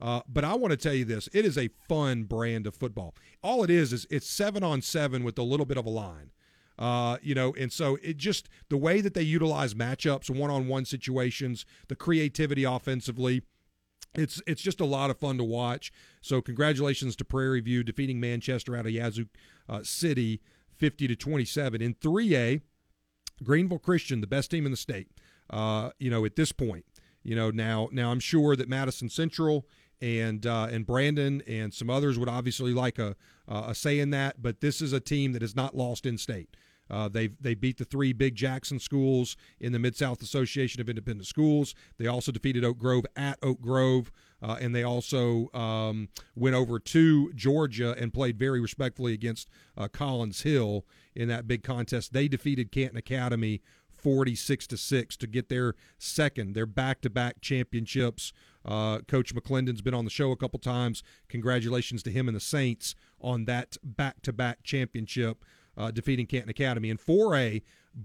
Uh, 0.00 0.20
but 0.28 0.44
I 0.44 0.54
want 0.54 0.72
to 0.72 0.76
tell 0.76 0.94
you 0.94 1.04
this: 1.04 1.28
it 1.32 1.44
is 1.44 1.58
a 1.58 1.68
fun 1.88 2.24
brand 2.24 2.66
of 2.66 2.74
football. 2.74 3.14
All 3.42 3.62
it 3.62 3.70
is 3.70 3.92
is 3.92 4.06
it's 4.10 4.26
seven 4.26 4.64
on 4.64 4.80
seven 4.82 5.24
with 5.24 5.38
a 5.38 5.42
little 5.42 5.66
bit 5.66 5.76
of 5.76 5.86
a 5.86 5.90
line. 5.90 6.30
Uh, 6.78 7.18
you 7.22 7.34
know, 7.34 7.54
and 7.58 7.70
so 7.70 7.98
it 8.02 8.16
just 8.16 8.48
the 8.70 8.78
way 8.78 9.02
that 9.02 9.12
they 9.12 9.22
utilize 9.22 9.74
matchups, 9.74 10.30
one-on-one 10.30 10.86
situations, 10.86 11.66
the 11.88 11.96
creativity 11.96 12.64
offensively. 12.64 13.42
It's 14.14 14.42
it's 14.46 14.62
just 14.62 14.80
a 14.80 14.86
lot 14.86 15.10
of 15.10 15.18
fun 15.18 15.36
to 15.38 15.44
watch. 15.44 15.92
So 16.22 16.40
congratulations 16.40 17.14
to 17.16 17.24
Prairie 17.24 17.60
View 17.60 17.84
defeating 17.84 18.18
Manchester 18.18 18.74
out 18.74 18.86
of 18.86 18.92
Yazoo 18.92 19.26
uh, 19.68 19.82
City, 19.82 20.40
fifty 20.78 21.06
to 21.06 21.14
twenty-seven 21.14 21.82
in 21.82 21.94
three 21.94 22.34
A. 22.34 22.62
Greenville 23.42 23.78
Christian, 23.78 24.20
the 24.20 24.26
best 24.26 24.50
team 24.50 24.64
in 24.66 24.70
the 24.70 24.76
state. 24.76 25.08
Uh, 25.48 25.90
you 25.98 26.10
know, 26.10 26.24
at 26.24 26.36
this 26.36 26.52
point, 26.52 26.84
you 27.22 27.34
know 27.34 27.50
now 27.50 27.88
now 27.92 28.10
I'm 28.10 28.20
sure 28.20 28.56
that 28.56 28.68
Madison 28.68 29.08
Central 29.08 29.66
and 30.00 30.46
uh, 30.46 30.68
and 30.70 30.86
Brandon 30.86 31.42
and 31.46 31.74
some 31.74 31.90
others 31.90 32.18
would 32.18 32.28
obviously 32.28 32.72
like 32.72 32.98
a 32.98 33.16
a 33.48 33.74
say 33.74 33.98
in 33.98 34.10
that, 34.10 34.40
but 34.40 34.60
this 34.60 34.80
is 34.80 34.92
a 34.92 35.00
team 35.00 35.32
that 35.32 35.42
has 35.42 35.56
not 35.56 35.76
lost 35.76 36.06
in 36.06 36.16
state. 36.18 36.56
Uh, 36.90 37.08
they 37.08 37.28
they 37.40 37.54
beat 37.54 37.78
the 37.78 37.84
three 37.84 38.12
big 38.12 38.34
Jackson 38.34 38.78
schools 38.78 39.36
in 39.60 39.72
the 39.72 39.78
Mid 39.78 39.96
South 39.96 40.20
Association 40.22 40.80
of 40.80 40.88
Independent 40.88 41.26
Schools. 41.26 41.74
They 41.98 42.06
also 42.06 42.32
defeated 42.32 42.64
Oak 42.64 42.78
Grove 42.78 43.06
at 43.16 43.38
Oak 43.42 43.60
Grove, 43.60 44.10
uh, 44.42 44.56
and 44.60 44.74
they 44.74 44.82
also 44.82 45.50
um, 45.52 46.08
went 46.34 46.56
over 46.56 46.78
to 46.78 47.32
Georgia 47.34 47.94
and 47.98 48.12
played 48.12 48.38
very 48.38 48.60
respectfully 48.60 49.12
against 49.12 49.48
uh, 49.76 49.88
Collins 49.88 50.42
Hill 50.42 50.84
in 51.14 51.28
that 51.28 51.46
big 51.46 51.62
contest. 51.62 52.12
They 52.12 52.28
defeated 52.28 52.72
Canton 52.72 52.98
Academy 52.98 53.62
46 54.00 54.66
to 54.68 54.76
6 54.76 55.16
to 55.18 55.26
get 55.26 55.48
their 55.48 55.74
second, 55.98 56.54
their 56.54 56.66
back 56.66 57.00
to 57.02 57.10
back 57.10 57.40
championships. 57.40 58.32
Uh, 58.64 59.00
Coach 59.00 59.34
McClendon's 59.34 59.82
been 59.82 59.94
on 59.94 60.04
the 60.04 60.10
show 60.10 60.30
a 60.30 60.36
couple 60.36 60.58
times. 60.58 61.02
Congratulations 61.28 62.02
to 62.02 62.10
him 62.10 62.28
and 62.28 62.36
the 62.36 62.40
Saints 62.40 62.94
on 63.20 63.44
that 63.44 63.76
back 63.82 64.22
to 64.22 64.32
back 64.32 64.62
championship 64.62 65.44
uh, 65.80 65.90
defeating 65.90 66.26
Canton 66.26 66.50
Academy. 66.50 66.90
And 66.90 67.00
4A, 67.00 67.62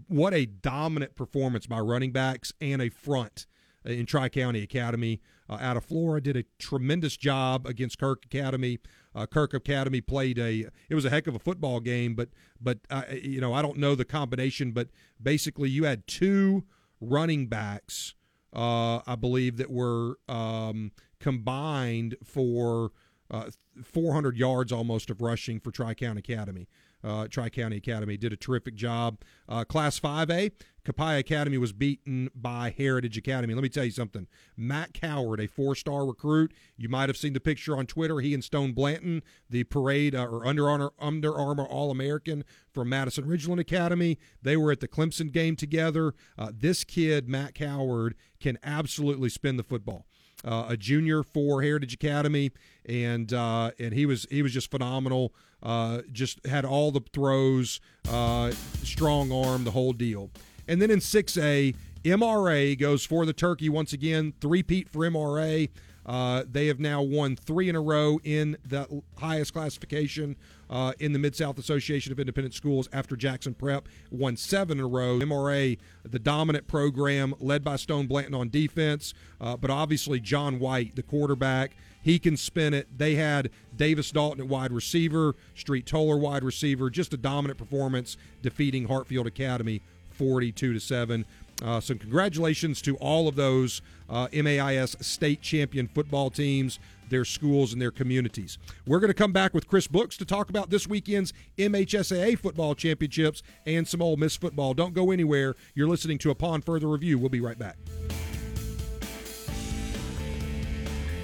what 0.08 0.34
a 0.34 0.46
dominant 0.46 1.16
performance 1.16 1.68
by 1.68 1.80
running 1.80 2.12
backs 2.12 2.54
and 2.62 2.82
a 2.82 2.90
front 2.90 3.46
in 3.84 4.06
Tri 4.06 4.30
County 4.30 4.64
Academy 4.64 5.22
uh, 5.50 5.58
out 5.60 5.78
of 5.78 5.86
Flora. 5.86 6.22
Did 6.22 6.38
a 6.38 6.44
tremendous 6.58 7.18
job 7.18 7.68
against 7.68 8.00
Kirk 8.00 8.26
Academy. 8.26 8.80
Uh, 9.14 9.26
Kirk 9.26 9.54
Academy 9.54 10.02
played 10.02 10.40
a. 10.40 10.68
It 10.90 10.96
was 10.96 11.06
a 11.06 11.10
heck 11.10 11.28
of 11.28 11.36
a 11.36 11.40
football 11.40 11.80
game, 11.80 12.16
but 12.16 12.30
but 12.60 12.80
uh, 12.90 13.04
you 13.12 13.40
know 13.40 13.54
I 13.54 13.62
don't 13.62 13.78
know 13.78 13.94
the 13.94 14.06
combination, 14.06 14.72
but 14.72 14.90
basically 15.22 15.70
you 15.70 15.84
had 15.84 16.08
two 16.08 16.64
running 17.00 17.48
backs, 17.48 18.16
uh, 18.54 19.02
I 19.06 19.16
believe 19.16 19.58
that 19.58 19.70
were 19.70 20.18
um, 20.28 20.92
combined 21.20 22.16
for 22.24 22.92
uh, 23.30 23.50
400 23.84 24.38
yards 24.38 24.72
almost 24.72 25.10
of 25.10 25.22
rushing 25.22 25.60
for 25.60 25.72
Tri 25.72 25.94
County 25.94 26.20
Academy. 26.20 26.68
Uh, 27.04 27.28
Tri 27.28 27.50
County 27.50 27.78
Academy 27.78 28.18
did 28.18 28.34
a 28.34 28.38
terrific 28.38 28.76
job. 28.76 29.20
Uh, 29.48 29.64
Class 29.64 30.00
5A, 30.00 30.52
Copiah 30.84 31.20
Academy 31.20 31.58
was 31.58 31.74
beaten 31.74 32.30
by 32.36 32.74
Heritage 32.76 33.18
Academy. 33.18 33.54
Let 33.54 33.64
me 33.64 33.70
tell 33.70 33.86
you 33.86 33.92
something. 33.92 34.28
Matt 34.56 34.94
Coward, 34.94 35.40
a 35.40 35.48
four 35.48 35.76
star 35.76 36.06
recruit, 36.06 36.54
you 36.78 36.90
might 36.90 37.10
have 37.10 37.18
seen 37.18 37.34
the 37.34 37.40
picture 37.40 37.76
on 37.76 37.88
Twitter. 37.88 38.20
He 38.20 38.34
and 38.34 38.44
Stone 38.44 38.74
Blanton, 38.74 39.24
the 39.50 39.64
parade 39.64 40.16
uh, 40.16 40.26
or 40.26 40.46
Under 40.46 40.70
Armour, 40.70 40.94
Under 41.00 41.36
Armour 41.36 41.66
All 41.66 41.92
American 41.92 42.44
from 42.72 42.90
Madison 42.90 43.26
Ridgeland 43.26 43.60
Academy, 43.60 44.20
they 44.42 44.56
were 44.56 44.72
at 44.72 44.80
the 44.80 44.88
Clemson 44.88 45.32
game 45.32 45.56
together. 45.56 46.14
Uh, 46.38 46.52
this 46.54 46.84
kid, 46.84 47.28
Matt 47.28 47.56
Coward, 47.56 48.16
can 48.40 48.60
absolutely 48.64 49.30
spin 49.30 49.58
the 49.58 49.64
football 49.64 50.06
uh, 50.46 50.68
a 50.70 50.78
junior 50.78 51.24
for 51.24 51.62
Heritage 51.62 51.94
Academy, 51.94 52.52
and 52.86 53.34
uh, 53.34 53.72
and 53.80 53.94
he 53.94 54.06
was 54.06 54.28
he 54.30 54.42
was 54.42 54.54
just 54.54 54.72
phenomenal. 54.72 55.34
Uh, 55.64 56.02
just 56.12 56.46
had 56.46 56.64
all 56.64 56.92
the 56.92 57.02
throws, 57.12 57.82
uh, 58.10 58.52
strong 58.84 59.32
arm, 59.32 59.64
the 59.64 59.72
whole 59.72 59.94
deal. 59.94 60.30
And 60.68 60.80
then 60.80 60.92
in 60.92 61.02
six 61.02 61.38
A, 61.38 61.74
MRA 62.04 62.78
goes 62.78 63.04
for 63.04 63.26
the 63.26 63.34
turkey 63.34 63.68
once 63.68 63.92
again. 63.92 64.34
Three 64.40 64.62
peat 64.62 64.90
for 64.90 65.00
MRA. 65.00 65.70
Uh, 66.06 66.44
they 66.50 66.68
have 66.68 66.80
now 66.80 67.02
won 67.02 67.36
three 67.36 67.68
in 67.68 67.76
a 67.76 67.82
row 67.82 68.20
in 68.24 68.58
the 68.64 69.02
highest 69.18 69.54
classification 69.54 70.36
uh, 70.70 70.94
in 71.00 71.14
the 71.14 71.20
Mid 71.20 71.36
South 71.36 71.58
Association 71.58 72.12
of 72.12 72.20
Independent 72.20 72.54
Schools 72.54 72.88
after 72.94 73.16
Jackson 73.16 73.54
Prep 73.54 73.88
won 74.12 74.38
seven 74.38 74.80
in 74.80 74.86
a 74.86 74.88
row. 74.88 75.20
MRA, 75.20 75.78
the 76.04 76.20
dominant 76.20 76.68
program 76.68 77.34
led 77.40 77.64
by 77.64 77.76
Stone 77.76 78.08
Blanton 78.08 78.36
on 78.36 78.50
defense, 78.50 79.14
uh, 79.42 79.58
but 79.58 79.70
obviously 79.70 80.20
John 80.20 80.60
White, 80.60 80.96
the 80.96 81.04
quarterback, 81.04 81.76
he 82.02 82.20
can 82.20 82.38
spin 82.38 82.76
it. 82.76 82.88
They 82.96 83.16
had 83.16 83.50
Davis 83.76 84.12
Dalton 84.12 84.42
at 84.42 84.48
wide 84.48 84.72
receiver, 84.72 85.36
Street 85.56 85.88
Toller 85.88 86.18
wide 86.18 86.44
receiver, 86.44 86.92
just 86.92 87.14
a 87.14 87.18
dominant 87.18 87.58
performance 87.58 88.16
defeating 88.44 88.88
Hartfield 88.88 89.26
Academy 89.26 89.82
42 90.12 90.74
to 90.74 90.80
7. 90.80 91.26
Uh, 91.64 91.80
so, 91.80 91.96
congratulations 91.96 92.82
to 92.82 92.96
all 92.98 93.28
of 93.28 93.36
those 93.36 93.82
uh, 94.10 94.28
MAIS 94.34 94.96
state 95.00 95.42
champion 95.42 95.88
football 95.88 96.30
teams, 96.30 96.80
their 97.10 97.24
schools, 97.24 97.72
and 97.72 97.82
their 97.82 97.92
communities. 97.92 98.58
We're 98.86 99.00
going 99.00 99.10
to 99.10 99.14
come 99.14 99.32
back 99.32 99.54
with 99.54 99.68
Chris 99.68 99.88
Brooks 99.88 100.18
to 100.18 100.26
talk 100.26 100.50
about 100.50 100.70
this 100.70 100.86
weekend's 100.88 101.32
MHSAA 101.58 102.38
football 102.38 102.76
championships 102.76 103.42
and 103.66 103.88
some 103.88 104.02
Ole 104.02 104.18
Miss 104.18 104.36
football. 104.36 104.74
Don't 104.74 104.94
go 104.94 105.12
anywhere. 105.12 105.56
You're 105.76 105.88
listening 105.88 106.18
to 106.20 106.32
Upon 106.32 106.62
Further 106.62 106.88
Review. 106.88 107.18
We'll 107.18 107.30
be 107.30 107.42
right 107.42 107.58
back. 107.58 107.78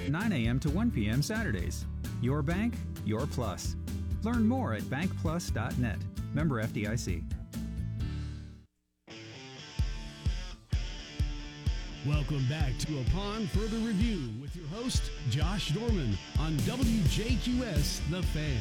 9 0.08 0.32
a.m. 0.32 0.60
to 0.60 0.70
1 0.70 0.90
p.m. 0.90 1.22
Saturdays. 1.22 1.86
Your 2.20 2.42
bank, 2.42 2.74
your 3.04 3.26
plus. 3.26 3.76
Learn 4.22 4.46
more 4.46 4.74
at 4.74 4.82
bankplus.net. 4.82 5.98
Member 6.34 6.62
FDIC. 6.62 7.41
Welcome 12.04 12.44
back 12.48 12.76
to 12.78 12.98
Upon 12.98 13.46
Further 13.46 13.76
Review 13.76 14.28
with 14.40 14.56
your 14.56 14.66
host, 14.66 15.12
Josh 15.30 15.70
Dorman, 15.70 16.18
on 16.40 16.56
WJQS 16.56 18.00
The 18.10 18.24
Fan. 18.24 18.60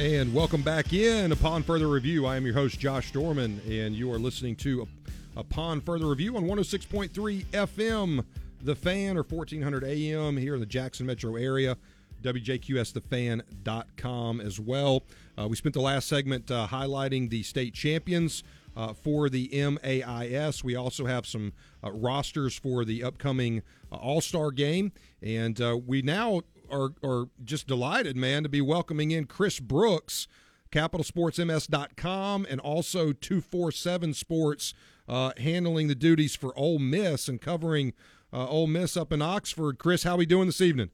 And 0.00 0.34
welcome 0.34 0.62
back 0.62 0.92
in 0.92 1.30
Upon 1.30 1.62
Further 1.62 1.86
Review. 1.86 2.26
I 2.26 2.36
am 2.36 2.44
your 2.44 2.54
host, 2.54 2.80
Josh 2.80 3.12
Dorman, 3.12 3.60
and 3.68 3.94
you 3.94 4.12
are 4.12 4.18
listening 4.18 4.56
to 4.56 4.88
Upon 5.36 5.80
Further 5.80 6.06
Review 6.06 6.36
on 6.36 6.46
106.3 6.46 7.44
FM, 7.44 8.24
The 8.62 8.74
Fan, 8.74 9.16
or 9.16 9.22
1400 9.22 9.84
AM 9.84 10.36
here 10.36 10.54
in 10.54 10.60
the 10.60 10.66
Jackson 10.66 11.06
metro 11.06 11.36
area. 11.36 11.76
WJQSTheFan.com 12.22 14.40
as 14.40 14.58
well. 14.58 15.04
Uh, 15.38 15.46
we 15.46 15.54
spent 15.54 15.72
the 15.72 15.80
last 15.80 16.08
segment 16.08 16.50
uh, 16.50 16.66
highlighting 16.66 17.30
the 17.30 17.44
state 17.44 17.74
champions 17.74 18.42
uh, 18.76 18.92
for 18.92 19.28
the 19.28 19.48
MAIS. 19.52 20.64
We 20.64 20.76
also 20.76 21.06
have 21.06 21.26
some 21.26 21.52
uh, 21.82 21.90
rosters 21.92 22.58
for 22.58 22.84
the 22.84 23.02
upcoming 23.02 23.62
uh, 23.90 23.96
All 23.96 24.20
Star 24.20 24.50
game. 24.50 24.92
And 25.22 25.60
uh, 25.60 25.78
we 25.84 26.02
now 26.02 26.42
are, 26.70 26.90
are 27.02 27.28
just 27.44 27.66
delighted, 27.66 28.16
man, 28.16 28.42
to 28.42 28.48
be 28.48 28.60
welcoming 28.60 29.10
in 29.10 29.26
Chris 29.26 29.60
Brooks, 29.60 30.28
CapitalSportsMS.com, 30.72 32.46
and 32.48 32.60
also 32.60 33.12
247 33.12 34.14
Sports, 34.14 34.74
uh, 35.08 35.32
handling 35.38 35.88
the 35.88 35.94
duties 35.94 36.36
for 36.36 36.56
Ole 36.58 36.78
Miss 36.78 37.28
and 37.28 37.40
covering 37.40 37.92
uh, 38.32 38.46
Ole 38.46 38.68
Miss 38.68 38.96
up 38.96 39.12
in 39.12 39.20
Oxford. 39.20 39.78
Chris, 39.78 40.04
how 40.04 40.14
are 40.14 40.18
we 40.18 40.26
doing 40.26 40.46
this 40.46 40.60
evening? 40.60 40.90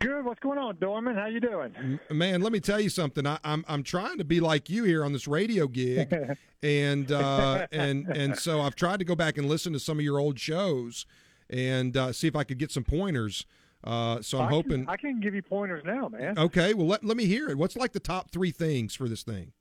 Good. 0.00 0.24
What's 0.24 0.40
going 0.40 0.58
on, 0.58 0.76
Dorman? 0.76 1.16
How 1.16 1.26
you 1.26 1.40
doing? 1.40 1.98
Man, 2.10 2.42
let 2.42 2.52
me 2.52 2.60
tell 2.60 2.80
you 2.80 2.90
something. 2.90 3.26
I, 3.26 3.34
am 3.34 3.38
I'm, 3.44 3.64
I'm 3.68 3.82
trying 3.82 4.18
to 4.18 4.24
be 4.24 4.40
like 4.40 4.68
you 4.68 4.84
here 4.84 5.04
on 5.04 5.12
this 5.12 5.26
radio 5.26 5.66
gig, 5.66 6.14
and 6.62 7.10
uh, 7.10 7.66
and 7.72 8.06
and 8.08 8.38
so 8.38 8.60
I've 8.60 8.74
tried 8.74 8.98
to 8.98 9.04
go 9.04 9.14
back 9.14 9.38
and 9.38 9.48
listen 9.48 9.72
to 9.72 9.80
some 9.80 9.98
of 9.98 10.04
your 10.04 10.18
old 10.18 10.38
shows 10.38 11.06
and 11.48 11.96
uh, 11.96 12.12
see 12.12 12.28
if 12.28 12.36
I 12.36 12.44
could 12.44 12.58
get 12.58 12.70
some 12.70 12.84
pointers. 12.84 13.46
Uh, 13.84 14.20
so 14.20 14.38
I'm 14.38 14.48
I 14.48 14.50
hoping 14.50 14.84
can, 14.84 14.88
I 14.88 14.96
can 14.96 15.20
give 15.20 15.34
you 15.34 15.42
pointers 15.42 15.82
now, 15.84 16.08
man. 16.08 16.38
Okay. 16.38 16.74
Well, 16.74 16.86
let 16.86 17.04
let 17.04 17.16
me 17.16 17.26
hear 17.26 17.48
it. 17.48 17.56
What's 17.56 17.76
like 17.76 17.92
the 17.92 18.00
top 18.00 18.30
three 18.30 18.50
things 18.50 18.94
for 18.94 19.08
this 19.08 19.22
thing? 19.22 19.52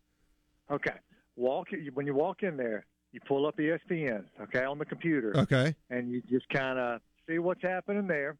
Okay. 0.69 0.95
Walk 1.35 1.67
when 1.93 2.05
you 2.07 2.13
walk 2.13 2.43
in 2.43 2.57
there, 2.57 2.85
you 3.11 3.19
pull 3.27 3.45
up 3.45 3.57
ESPN, 3.57 4.25
okay, 4.41 4.63
on 4.63 4.79
the 4.79 4.85
computer, 4.85 5.35
Okay. 5.37 5.75
and 5.89 6.11
you 6.11 6.21
just 6.29 6.47
kind 6.49 6.79
of 6.79 7.01
see 7.27 7.39
what's 7.39 7.61
happening 7.61 8.07
there. 8.07 8.37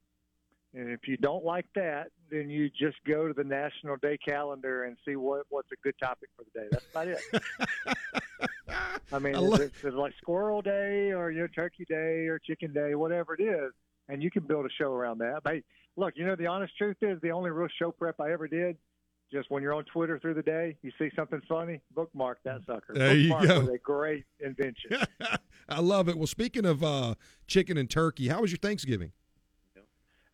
And 0.76 0.90
if 0.90 1.08
you 1.08 1.16
don't 1.16 1.46
like 1.46 1.68
that, 1.76 2.08
then 2.30 2.50
you 2.50 2.70
just 2.70 2.98
go 3.08 3.30
to 3.30 3.34
the 3.34 3.46
National 3.46 3.96
Day 3.96 4.18
calendar 4.18 4.84
and 4.84 4.98
see 5.08 5.16
what 5.16 5.46
what's 5.50 5.70
a 5.72 5.76
good 5.82 5.96
topic 6.02 6.30
for 6.36 6.44
the 6.44 6.60
day. 6.60 6.68
That's 6.70 6.86
about 6.92 7.08
it. 7.08 7.98
I 9.14 9.20
mean, 9.20 9.36
I 9.36 9.40
love- 9.40 9.62
it, 9.62 9.72
is 9.80 9.86
it 9.86 9.94
like 9.94 10.14
Squirrel 10.22 10.62
Day 10.62 11.14
or 11.14 11.32
you 11.32 11.40
know 11.40 11.48
Turkey 11.48 11.86
Day 11.88 12.28
or 12.28 12.40
Chicken 12.40 12.74
Day, 12.74 12.94
whatever 12.96 13.36
it 13.40 13.42
is, 13.42 13.72
and 14.10 14.22
you 14.22 14.30
can 14.30 14.44
build 14.44 14.66
a 14.66 14.70
show 14.78 14.92
around 14.92 15.20
that. 15.20 15.42
But 15.46 15.54
hey, 15.54 15.64
look, 15.96 16.14
you 16.18 16.26
know 16.26 16.36
the 16.36 16.48
honest 16.48 16.78
truth 16.78 16.98
is 17.02 17.22
the 17.22 17.32
only 17.32 17.52
real 17.52 17.70
show 17.80 17.92
prep 17.92 18.20
I 18.20 18.34
ever 18.34 18.48
did. 18.48 18.76
Just 19.32 19.50
when 19.50 19.64
you're 19.64 19.74
on 19.74 19.86
Twitter 19.86 20.20
through 20.20 20.36
the 20.36 20.44
day, 20.44 20.76
you 20.84 20.92
see 21.00 21.10
something 21.16 21.42
funny, 21.48 21.82
bookmark 21.96 22.40
that 22.44 22.62
sucker. 22.68 22.94
There 22.94 23.16
you 23.16 23.30
go. 23.30 23.62
was 23.62 23.70
a 23.70 23.78
great 23.78 24.26
invention. 24.40 24.98
I 25.70 25.80
love 25.80 26.10
it. 26.10 26.18
Well, 26.18 26.28
speaking 26.28 26.66
of 26.66 26.84
uh, 26.84 27.16
chicken 27.48 27.78
and 27.78 27.90
turkey, 27.90 28.28
how 28.28 28.42
was 28.42 28.52
your 28.52 28.60
Thanksgiving? 28.60 29.14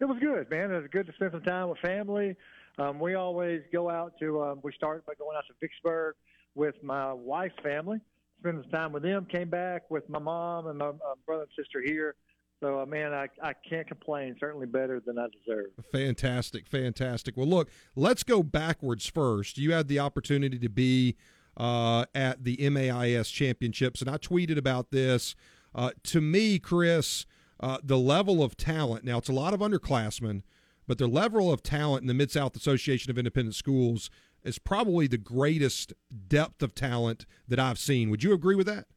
It 0.01 0.05
was 0.05 0.17
good, 0.19 0.49
man. 0.49 0.71
It 0.71 0.81
was 0.81 0.89
good 0.91 1.05
to 1.05 1.13
spend 1.13 1.31
some 1.31 1.43
time 1.43 1.69
with 1.69 1.77
family. 1.77 2.35
Um, 2.79 2.99
we 2.99 3.13
always 3.13 3.61
go 3.71 3.87
out 3.87 4.13
to. 4.19 4.41
Um, 4.41 4.59
we 4.63 4.73
started 4.73 5.05
by 5.05 5.13
going 5.13 5.37
out 5.37 5.43
to 5.47 5.53
Vicksburg 5.61 6.15
with 6.55 6.73
my 6.81 7.13
wife's 7.13 7.53
family, 7.61 7.99
spending 8.39 8.63
some 8.63 8.71
time 8.71 8.91
with 8.93 9.03
them. 9.03 9.27
Came 9.31 9.49
back 9.49 9.91
with 9.91 10.09
my 10.09 10.17
mom 10.17 10.65
and 10.65 10.79
my 10.79 10.87
uh, 10.87 11.13
brother 11.27 11.43
and 11.43 11.51
sister 11.55 11.83
here. 11.85 12.15
So, 12.61 12.81
uh, 12.81 12.85
man, 12.87 13.13
I, 13.13 13.27
I 13.43 13.53
can't 13.69 13.87
complain. 13.87 14.35
Certainly 14.39 14.67
better 14.67 14.99
than 15.05 15.19
I 15.19 15.27
deserve. 15.27 15.67
Fantastic, 15.91 16.67
fantastic. 16.67 17.37
Well, 17.37 17.47
look, 17.47 17.69
let's 17.95 18.23
go 18.23 18.41
backwards 18.41 19.05
first. 19.05 19.59
You 19.59 19.73
had 19.73 19.87
the 19.87 19.99
opportunity 19.99 20.57
to 20.57 20.69
be 20.69 21.15
uh, 21.57 22.05
at 22.15 22.43
the 22.43 22.57
MAIS 22.71 23.29
championships, 23.29 24.01
and 24.01 24.09
I 24.09 24.17
tweeted 24.17 24.57
about 24.57 24.89
this. 24.89 25.35
Uh, 25.75 25.91
to 26.05 26.21
me, 26.21 26.57
Chris, 26.57 27.27
uh, 27.61 27.77
the 27.83 27.97
level 27.97 28.43
of 28.43 28.57
talent. 28.57 29.05
Now, 29.05 29.19
it's 29.19 29.29
a 29.29 29.33
lot 29.33 29.53
of 29.53 29.59
underclassmen, 29.59 30.41
but 30.87 30.97
the 30.97 31.07
level 31.07 31.51
of 31.51 31.61
talent 31.63 32.01
in 32.01 32.07
the 32.07 32.13
Mid 32.13 32.31
South 32.31 32.55
Association 32.55 33.11
of 33.11 33.17
Independent 33.17 33.55
Schools 33.55 34.09
is 34.43 34.57
probably 34.57 35.07
the 35.07 35.17
greatest 35.17 35.93
depth 36.27 36.63
of 36.63 36.73
talent 36.73 37.25
that 37.47 37.59
I've 37.59 37.77
seen. 37.77 38.09
Would 38.09 38.23
you 38.23 38.33
agree 38.33 38.55
with 38.55 38.67
that? 38.67 38.87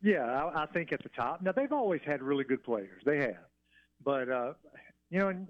Yeah, 0.00 0.22
I, 0.22 0.62
I 0.62 0.66
think 0.66 0.92
at 0.92 1.02
the 1.02 1.08
top. 1.08 1.42
Now 1.42 1.52
they've 1.52 1.72
always 1.72 2.00
had 2.06 2.22
really 2.22 2.44
good 2.44 2.62
players. 2.62 3.02
They 3.04 3.18
have, 3.18 3.48
but 4.04 4.28
uh, 4.28 4.52
you 5.10 5.18
know, 5.18 5.46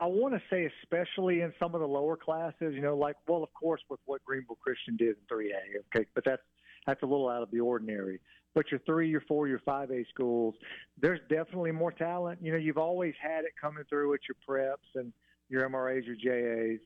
I 0.00 0.06
want 0.06 0.32
to 0.32 0.40
say 0.48 0.70
especially 0.82 1.42
in 1.42 1.52
some 1.58 1.74
of 1.74 1.82
the 1.82 1.86
lower 1.86 2.16
classes. 2.16 2.74
You 2.74 2.80
know, 2.80 2.96
like 2.96 3.16
well, 3.28 3.42
of 3.42 3.52
course, 3.52 3.82
with 3.90 4.00
what 4.06 4.24
Greenville 4.24 4.56
Christian 4.62 4.96
did 4.96 5.08
in 5.08 5.36
3A. 5.36 5.84
Okay, 5.94 6.06
but 6.14 6.24
that's 6.24 6.42
that's 6.86 7.02
a 7.02 7.06
little 7.06 7.28
out 7.28 7.42
of 7.42 7.50
the 7.50 7.60
ordinary. 7.60 8.20
But 8.54 8.70
your 8.70 8.80
three, 8.80 9.08
your 9.08 9.20
four, 9.22 9.46
your 9.46 9.60
five 9.60 9.90
A 9.90 10.04
schools, 10.12 10.54
there's 11.00 11.20
definitely 11.28 11.70
more 11.72 11.92
talent. 11.92 12.40
You 12.42 12.52
know, 12.52 12.58
you've 12.58 12.78
always 12.78 13.14
had 13.22 13.44
it 13.44 13.52
coming 13.60 13.84
through 13.88 14.14
at 14.14 14.20
your 14.28 14.36
preps 14.46 14.98
and 15.00 15.12
your 15.48 15.68
MRAs, 15.68 16.02
your 16.04 16.16
JAs, 16.16 16.80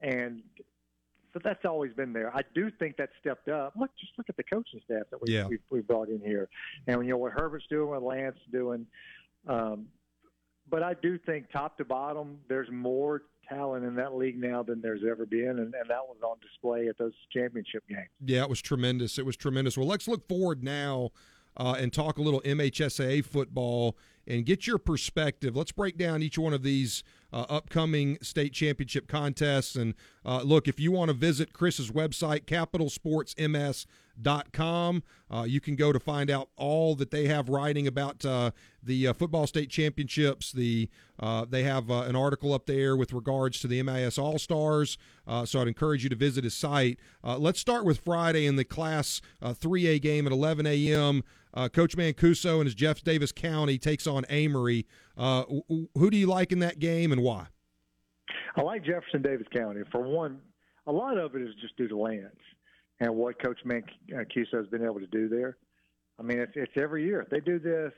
and 0.00 0.42
so 1.32 1.40
that's 1.42 1.64
always 1.64 1.92
been 1.94 2.12
there. 2.12 2.34
I 2.34 2.42
do 2.54 2.70
think 2.78 2.96
that 2.98 3.10
stepped 3.20 3.48
up. 3.48 3.74
Look, 3.78 3.90
just 3.98 4.12
look 4.18 4.28
at 4.28 4.36
the 4.36 4.42
coaching 4.42 4.80
staff 4.84 5.04
that 5.10 5.20
we 5.22 5.32
Yeah. 5.34 5.46
we, 5.46 5.58
we 5.70 5.80
brought 5.80 6.08
in 6.08 6.20
here, 6.20 6.48
and 6.86 7.02
you 7.04 7.10
know 7.12 7.18
what 7.18 7.32
Herbert's 7.32 7.66
doing, 7.68 7.88
what 7.90 8.02
Lance's 8.02 8.40
doing. 8.50 8.86
Um, 9.46 9.86
but 10.70 10.82
I 10.82 10.94
do 10.94 11.18
think 11.18 11.50
top 11.50 11.76
to 11.78 11.84
bottom, 11.84 12.38
there's 12.48 12.70
more 12.70 13.22
talent 13.48 13.84
in 13.84 13.94
that 13.96 14.14
league 14.14 14.38
now 14.38 14.62
than 14.62 14.80
there's 14.80 15.02
ever 15.08 15.26
been, 15.26 15.58
and, 15.58 15.74
and 15.74 15.88
that 15.88 16.06
was 16.06 16.18
on 16.22 16.36
display 16.40 16.88
at 16.88 16.98
those 16.98 17.12
championship 17.32 17.84
games. 17.88 18.08
Yeah, 18.24 18.42
it 18.42 18.48
was 18.48 18.62
tremendous. 18.62 19.18
It 19.18 19.26
was 19.26 19.36
tremendous. 19.36 19.76
Well, 19.76 19.86
let's 19.86 20.08
look 20.08 20.26
forward 20.28 20.62
now 20.62 21.10
uh, 21.56 21.76
and 21.78 21.92
talk 21.92 22.18
a 22.18 22.22
little 22.22 22.40
MHSAA 22.42 23.24
football 23.24 23.96
and 24.26 24.44
get 24.44 24.66
your 24.66 24.78
perspective. 24.78 25.56
Let's 25.56 25.72
break 25.72 25.96
down 25.98 26.22
each 26.22 26.38
one 26.38 26.52
of 26.52 26.62
these 26.62 27.02
uh, 27.32 27.46
upcoming 27.48 28.18
state 28.20 28.52
championship 28.52 29.08
contests. 29.08 29.74
And 29.74 29.94
uh, 30.24 30.42
look, 30.42 30.68
if 30.68 30.78
you 30.78 30.92
want 30.92 31.08
to 31.08 31.14
visit 31.14 31.54
Chris's 31.54 31.90
website, 31.90 32.44
capitalsportsms.com, 32.44 35.02
uh, 35.30 35.44
you 35.44 35.60
can 35.60 35.76
go 35.76 35.92
to 35.92 35.98
find 35.98 36.30
out 36.30 36.50
all 36.56 36.94
that 36.96 37.10
they 37.10 37.28
have 37.28 37.48
writing 37.48 37.86
about 37.86 38.26
uh, 38.26 38.50
the 38.82 39.08
uh, 39.08 39.14
football 39.14 39.46
state 39.46 39.70
championships. 39.70 40.52
The 40.52 40.90
uh, 41.18 41.46
they 41.48 41.62
have 41.62 41.88
an 41.88 42.14
article 42.16 42.52
up 42.52 42.66
there 42.66 42.94
with 42.96 43.14
regards 43.14 43.60
to 43.60 43.68
the 43.68 43.82
MIS 43.82 44.18
All 44.18 44.38
Stars. 44.38 44.98
so 45.44 45.60
I'd 45.60 45.68
encourage 45.68 46.02
you 46.02 46.10
to 46.10 46.16
visit 46.16 46.44
his 46.44 46.52
site. 46.54 46.98
let's 47.22 47.60
start 47.60 47.86
with 47.86 48.00
Friday 48.00 48.44
in 48.44 48.56
the 48.56 48.64
Class 48.64 49.22
3A 49.42 50.02
game 50.02 50.26
at 50.26 50.32
11 50.32 50.66
a.m. 50.66 51.24
Uh, 51.54 51.68
Coach 51.68 51.96
Mancuso 51.96 52.56
and 52.56 52.64
his 52.64 52.74
Jeff 52.74 53.02
Davis 53.02 53.32
County 53.32 53.78
takes 53.78 54.06
on 54.06 54.24
Amory. 54.30 54.86
Uh, 55.16 55.44
who 55.94 56.10
do 56.10 56.16
you 56.16 56.26
like 56.26 56.52
in 56.52 56.60
that 56.60 56.78
game 56.78 57.12
and 57.12 57.22
why? 57.22 57.46
I 58.56 58.62
like 58.62 58.84
Jefferson 58.84 59.22
Davis 59.22 59.46
County. 59.54 59.80
For 59.90 60.00
one, 60.00 60.40
a 60.86 60.92
lot 60.92 61.18
of 61.18 61.34
it 61.34 61.42
is 61.42 61.54
just 61.60 61.76
due 61.76 61.88
to 61.88 61.96
Lance 61.96 62.26
and 63.00 63.14
what 63.14 63.42
Coach 63.42 63.58
Mancuso 63.66 64.54
has 64.54 64.66
been 64.68 64.84
able 64.84 65.00
to 65.00 65.06
do 65.06 65.28
there. 65.28 65.56
I 66.18 66.22
mean, 66.22 66.38
it's, 66.38 66.52
it's 66.54 66.72
every 66.76 67.04
year. 67.04 67.26
They 67.30 67.40
do 67.40 67.58
this. 67.58 67.92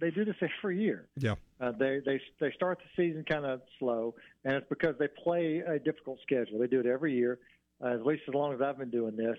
They 0.00 0.10
do 0.10 0.24
this 0.24 0.36
every 0.62 0.80
year. 0.80 1.06
Yeah. 1.16 1.34
Uh, 1.60 1.72
they 1.72 2.00
they 2.04 2.20
they 2.40 2.52
start 2.52 2.78
the 2.78 3.02
season 3.02 3.24
kind 3.28 3.44
of 3.44 3.60
slow, 3.78 4.14
and 4.44 4.54
it's 4.54 4.66
because 4.68 4.94
they 4.98 5.08
play 5.22 5.62
a 5.66 5.78
difficult 5.78 6.18
schedule. 6.22 6.58
They 6.58 6.66
do 6.66 6.80
it 6.80 6.86
every 6.86 7.14
year, 7.14 7.38
uh, 7.82 7.94
at 7.94 8.06
least 8.06 8.22
as 8.28 8.34
long 8.34 8.54
as 8.54 8.60
I've 8.60 8.78
been 8.78 8.90
doing 8.90 9.16
this. 9.16 9.36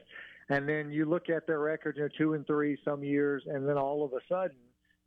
And 0.50 0.68
then 0.68 0.92
you 0.92 1.06
look 1.06 1.30
at 1.30 1.46
their 1.46 1.60
record, 1.60 1.98
you 1.98 2.04
know, 2.04 2.10
two 2.18 2.34
and 2.34 2.46
three 2.48 2.78
some 2.84 3.04
years, 3.04 3.44
and 3.46 3.68
then 3.68 3.78
all 3.78 4.04
of 4.04 4.14
a 4.14 4.20
sudden, 4.28 4.58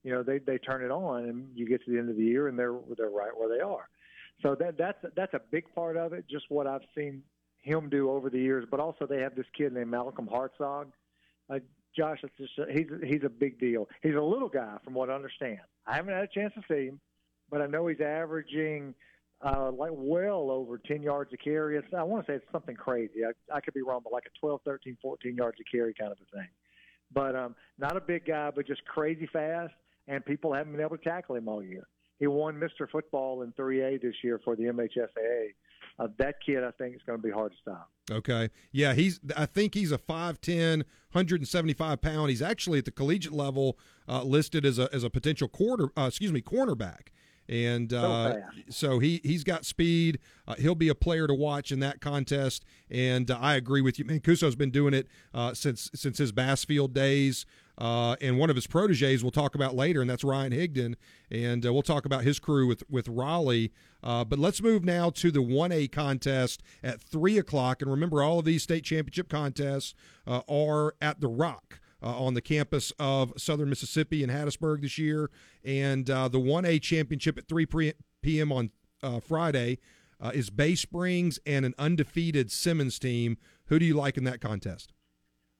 you 0.05 0.13
know, 0.13 0.23
they 0.23 0.39
they 0.39 0.59
turn 0.59 0.85
it 0.85 0.91
on, 0.91 1.25
and 1.25 1.49
you 1.55 1.67
get 1.67 1.85
to 1.85 1.91
the 1.91 1.99
end 1.99 2.11
of 2.11 2.17
the 2.17 2.25
year, 2.25 2.49
and 2.49 2.59
they're 2.59 2.75
they're 2.97 3.11
right 3.11 3.37
where 3.37 3.49
they 3.49 3.61
are. 3.63 3.89
So 4.43 4.55
that 4.57 4.79
that's 4.79 4.99
that's 5.17 5.35
a 5.35 5.41
big 5.51 5.65
part 5.75 5.97
of 5.97 6.13
it. 6.13 6.25
Just 6.29 6.47
what 6.49 6.67
I've 6.67 6.83
seen 6.97 7.23
him 7.63 7.89
do 7.89 8.11
over 8.11 8.31
the 8.31 8.39
years, 8.39 8.67
but 8.71 8.81
also 8.81 9.07
they 9.07 9.21
have 9.21 9.35
this 9.35 9.47
kid 9.57 9.73
named 9.73 9.91
Malcolm 9.91 10.29
Hartzog. 10.29 10.87
Uh, 11.49 11.59
Josh, 11.97 12.21
it's 12.23 12.35
just 12.37 12.71
he's 12.71 12.89
he's 13.05 13.25
a 13.25 13.29
big 13.29 13.59
deal. 13.61 13.89
He's 14.03 14.15
a 14.15 14.21
little 14.21 14.49
guy, 14.49 14.77
from 14.85 14.95
what 14.95 15.11
I 15.11 15.15
understand. 15.15 15.61
I 15.87 15.97
haven't 15.97 16.15
had 16.15 16.25
a 16.25 16.29
chance 16.29 16.53
to 16.55 16.63
see 16.69 16.87
him, 16.87 17.01
but 17.51 17.61
I 17.61 17.67
know 17.67 17.87
he's 17.87 18.01
averaging 18.01 18.95
uh, 19.45 19.71
like 19.73 19.91
well 19.93 20.51
over 20.51 20.79
10 20.79 21.03
yards 21.03 21.33
a 21.33 21.37
carry. 21.37 21.77
It's, 21.77 21.87
I 21.97 22.03
want 22.03 22.25
to 22.27 22.33
say 22.33 22.37
it's 22.37 22.53
something 22.53 22.77
crazy. 22.77 23.25
I, 23.25 23.57
I 23.57 23.61
could 23.61 23.75
be 23.75 23.83
wrong, 23.83 24.01
but 24.05 24.13
like 24.13 24.25
a 24.27 24.39
12, 24.41 24.61
13, 24.65 24.97
14 25.03 25.35
yards 25.35 25.59
a 25.61 25.77
carry 25.77 25.95
kind 25.95 26.13
of 26.13 26.19
a 26.19 26.37
thing. 26.37 26.49
But 27.13 27.37
um, 27.37 27.55
not 27.79 27.97
a 27.97 28.01
big 28.01 28.27
guy, 28.27 28.51
but 28.55 28.67
just 28.67 28.85
crazy 28.85 29.29
fast, 29.33 29.75
and 30.09 30.25
people 30.25 30.55
haven't 30.55 30.73
been 30.73 30.81
able 30.81 30.97
to 30.97 31.05
tackle 31.05 31.37
him 31.37 31.49
all 31.49 31.63
year. 31.63 31.87
He 32.19 32.27
won 32.27 32.55
Mr. 32.55 32.89
Football 32.91 33.43
in 33.43 33.53
3A 33.53 34.01
this 34.01 34.15
year 34.23 34.41
for 34.45 34.55
the 34.55 34.65
MHSAA. 34.65 35.55
Uh, 35.99 36.09
that 36.19 36.37
kid, 36.45 36.63
I 36.65 36.71
think, 36.71 36.95
is 36.95 37.03
going 37.05 37.19
to 37.19 37.23
be 37.23 37.33
hard 37.33 37.53
to 37.53 37.59
stop. 37.61 37.91
Okay. 38.11 38.49
Yeah, 38.71 38.95
he's. 38.95 39.21
I 39.37 39.45
think 39.45 39.75
he's 39.75 39.93
a 39.93 39.99
5'10", 39.99 40.79
175 40.79 42.01
pound. 42.01 42.31
He's 42.31 42.41
actually 42.41 42.79
at 42.79 42.85
the 42.85 42.91
collegiate 42.91 43.33
level 43.33 43.77
uh, 44.09 44.23
listed 44.23 44.65
as 44.65 44.79
a 44.79 44.89
as 44.93 45.05
a 45.05 45.11
potential 45.11 45.49
quarter. 45.49 45.91
Uh, 45.97 46.07
excuse 46.07 46.33
me, 46.33 46.41
cornerback 46.41 47.09
and 47.49 47.93
uh, 47.93 48.37
so 48.69 48.99
he 48.99 49.21
he's 49.25 49.45
got 49.45 49.65
speed. 49.65 50.19
Uh, 50.47 50.55
he'll 50.59 50.75
be 50.75 50.89
a 50.89 50.95
player 50.95 51.27
to 51.27 51.35
watch 51.35 51.73
in 51.73 51.81
that 51.81 52.01
contest, 52.01 52.65
and 52.91 53.31
uh, 53.31 53.39
I 53.41 53.55
agree 53.55 53.81
with 53.81 53.99
you. 53.99 54.05
Mancuso's 54.05 54.57
been 54.57 54.71
doing 54.71 54.95
it 54.95 55.09
uh, 55.35 55.55
since 55.55 55.91
since 55.95 56.19
his 56.19 56.33
Bassfield 56.33 56.93
days, 56.93 57.45
uh, 57.79 58.17
and 58.21 58.39
one 58.39 58.51
of 58.51 58.57
his 58.57 58.67
proteges 58.67 59.23
we'll 59.23 59.31
talk 59.31 59.55
about 59.55 59.75
later, 59.75 60.01
and 60.01 60.09
that's 60.09 60.25
Ryan 60.25 60.53
Higdon, 60.53 60.95
and 61.31 61.67
uh, 61.67 61.73
we'll 61.73 61.83
talk 61.83 62.05
about 62.05 62.23
his 62.23 62.39
crew 62.39 62.67
with 62.67 62.83
with 62.89 63.09
Raleigh. 63.09 63.73
but 64.03 64.39
let's 64.39 64.63
move 64.63 64.85
now 64.85 65.11
to 65.11 65.31
the 65.31 65.43
one 65.43 65.73
A 65.73 65.89
contest 65.89 66.63
at 66.83 67.01
three 67.01 67.39
o'clock, 67.39 67.83
and 67.83 67.91
remember 67.91 68.23
all 68.23 68.39
of 68.39 68.45
these 68.45 68.63
state 68.63 68.85
championship 68.85 69.29
contests 69.29 69.95
are 70.27 70.95
at 71.01 71.21
the 71.21 71.29
Rock 71.29 71.81
uh, 72.03 72.19
on 72.19 72.35
the 72.35 72.41
campus 72.41 72.93
of 72.99 73.33
Southern 73.37 73.69
Mississippi 73.69 74.23
in 74.23 74.31
Hattiesburg 74.31 74.83
this 74.83 74.99
year. 74.99 75.31
And 75.65 76.09
uh, 76.11 76.29
the 76.29 76.39
1A 76.39 76.81
championship 76.83 77.39
at 77.39 77.49
3 77.49 77.67
p.m. 78.23 78.53
on 78.53 78.71
uh, 79.03 79.21
Friday 79.21 79.79
uh, 80.21 80.31
is 80.35 80.51
Bay 80.51 80.75
Springs 80.75 81.39
and 81.47 81.65
an 81.65 81.75
undefeated 81.79 82.51
Simmons 82.51 82.99
team. 82.99 83.37
Who 83.67 83.79
do 83.79 83.85
you 83.85 83.95
like 83.95 84.17
in 84.17 84.25
that 84.25 84.41
contest? 84.41 84.93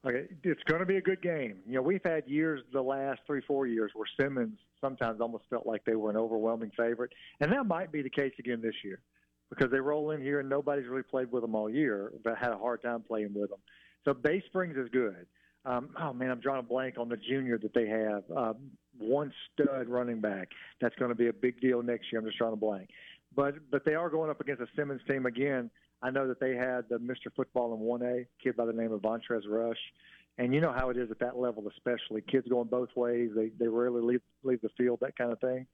Okay, 0.05 0.25
it's 0.43 0.63
going 0.63 0.81
to 0.81 0.85
be 0.85 0.97
a 0.97 1.01
good 1.01 1.21
game. 1.21 1.59
You 1.65 1.75
know, 1.75 1.81
we've 1.81 2.03
had 2.03 2.27
years, 2.27 2.61
the 2.73 2.81
last 2.81 3.21
three, 3.25 3.41
four 3.47 3.67
years, 3.67 3.91
where 3.93 4.07
Simmons 4.19 4.59
sometimes 4.81 5.21
almost 5.21 5.45
felt 5.49 5.65
like 5.65 5.85
they 5.85 5.95
were 5.95 6.09
an 6.09 6.17
overwhelming 6.17 6.71
favorite, 6.77 7.11
and 7.39 7.49
that 7.53 7.65
might 7.65 7.89
be 7.89 8.01
the 8.01 8.09
case 8.09 8.33
again 8.37 8.59
this 8.61 8.75
year 8.83 8.99
because 9.49 9.71
they 9.71 9.79
roll 9.79 10.11
in 10.11 10.21
here 10.21 10.39
and 10.39 10.49
nobody's 10.49 10.87
really 10.87 11.03
played 11.03 11.31
with 11.31 11.41
them 11.41 11.55
all 11.55 11.69
year, 11.69 12.11
but 12.23 12.37
had 12.37 12.51
a 12.51 12.57
hard 12.57 12.81
time 12.81 13.01
playing 13.01 13.31
with 13.33 13.49
them. 13.49 13.59
So 14.03 14.13
Bay 14.13 14.43
Springs 14.47 14.75
is 14.77 14.89
good. 14.91 15.25
Um, 15.65 15.89
oh 15.99 16.13
man, 16.13 16.29
I'm 16.29 16.39
drawing 16.39 16.59
a 16.59 16.63
blank 16.63 16.95
on 16.97 17.09
the 17.09 17.17
junior 17.17 17.57
that 17.57 17.73
they 17.73 17.87
have. 17.87 18.23
Um, 18.35 18.71
one 18.97 19.33
stud 19.53 19.87
running 19.87 20.19
back. 20.19 20.49
That's 20.81 20.95
going 20.95 21.09
to 21.09 21.15
be 21.15 21.27
a 21.27 21.33
big 21.33 21.61
deal 21.61 21.81
next 21.81 22.11
year. 22.11 22.19
I'm 22.19 22.25
just 22.25 22.37
drawing 22.37 22.53
a 22.53 22.57
blank. 22.57 22.89
But 23.35 23.55
but 23.71 23.85
they 23.85 23.95
are 23.95 24.09
going 24.09 24.29
up 24.29 24.41
against 24.41 24.61
a 24.61 24.67
Simmons 24.75 25.01
team 25.09 25.25
again. 25.25 25.71
I 26.01 26.11
know 26.11 26.27
that 26.27 26.39
they 26.39 26.55
had 26.55 26.89
the 26.89 26.97
Mr. 26.97 27.33
Football 27.35 27.73
in 27.73 27.79
1A 27.79 28.25
kid 28.43 28.57
by 28.57 28.65
the 28.65 28.73
name 28.73 28.91
of 28.91 29.01
Vontrez 29.01 29.43
Rush, 29.47 29.77
and 30.37 30.53
you 30.53 30.59
know 30.59 30.73
how 30.73 30.89
it 30.89 30.97
is 30.97 31.09
at 31.09 31.19
that 31.19 31.37
level, 31.37 31.63
especially 31.69 32.21
kids 32.21 32.45
going 32.49 32.67
both 32.67 32.89
ways. 32.95 33.31
They 33.35 33.51
they 33.57 33.67
rarely 33.67 34.01
leave 34.01 34.21
leave 34.43 34.61
the 34.61 34.69
field, 34.77 34.99
that 35.01 35.15
kind 35.15 35.31
of 35.31 35.39
thing. 35.39 35.65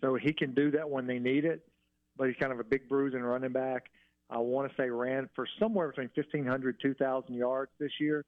So 0.00 0.16
he 0.16 0.32
can 0.32 0.54
do 0.54 0.70
that 0.72 0.88
when 0.88 1.06
they 1.06 1.18
need 1.18 1.44
it. 1.44 1.68
But 2.16 2.28
he's 2.28 2.36
kind 2.40 2.52
of 2.52 2.60
a 2.60 2.64
big 2.64 2.88
bruising 2.88 3.20
running 3.20 3.52
back. 3.52 3.90
I 4.30 4.38
want 4.38 4.70
to 4.70 4.76
say 4.76 4.88
ran 4.88 5.28
for 5.34 5.46
somewhere 5.58 5.88
between 5.88 6.10
1,500 6.14 6.80
2,000 6.80 7.34
yards 7.34 7.70
this 7.78 7.90
year 8.00 8.24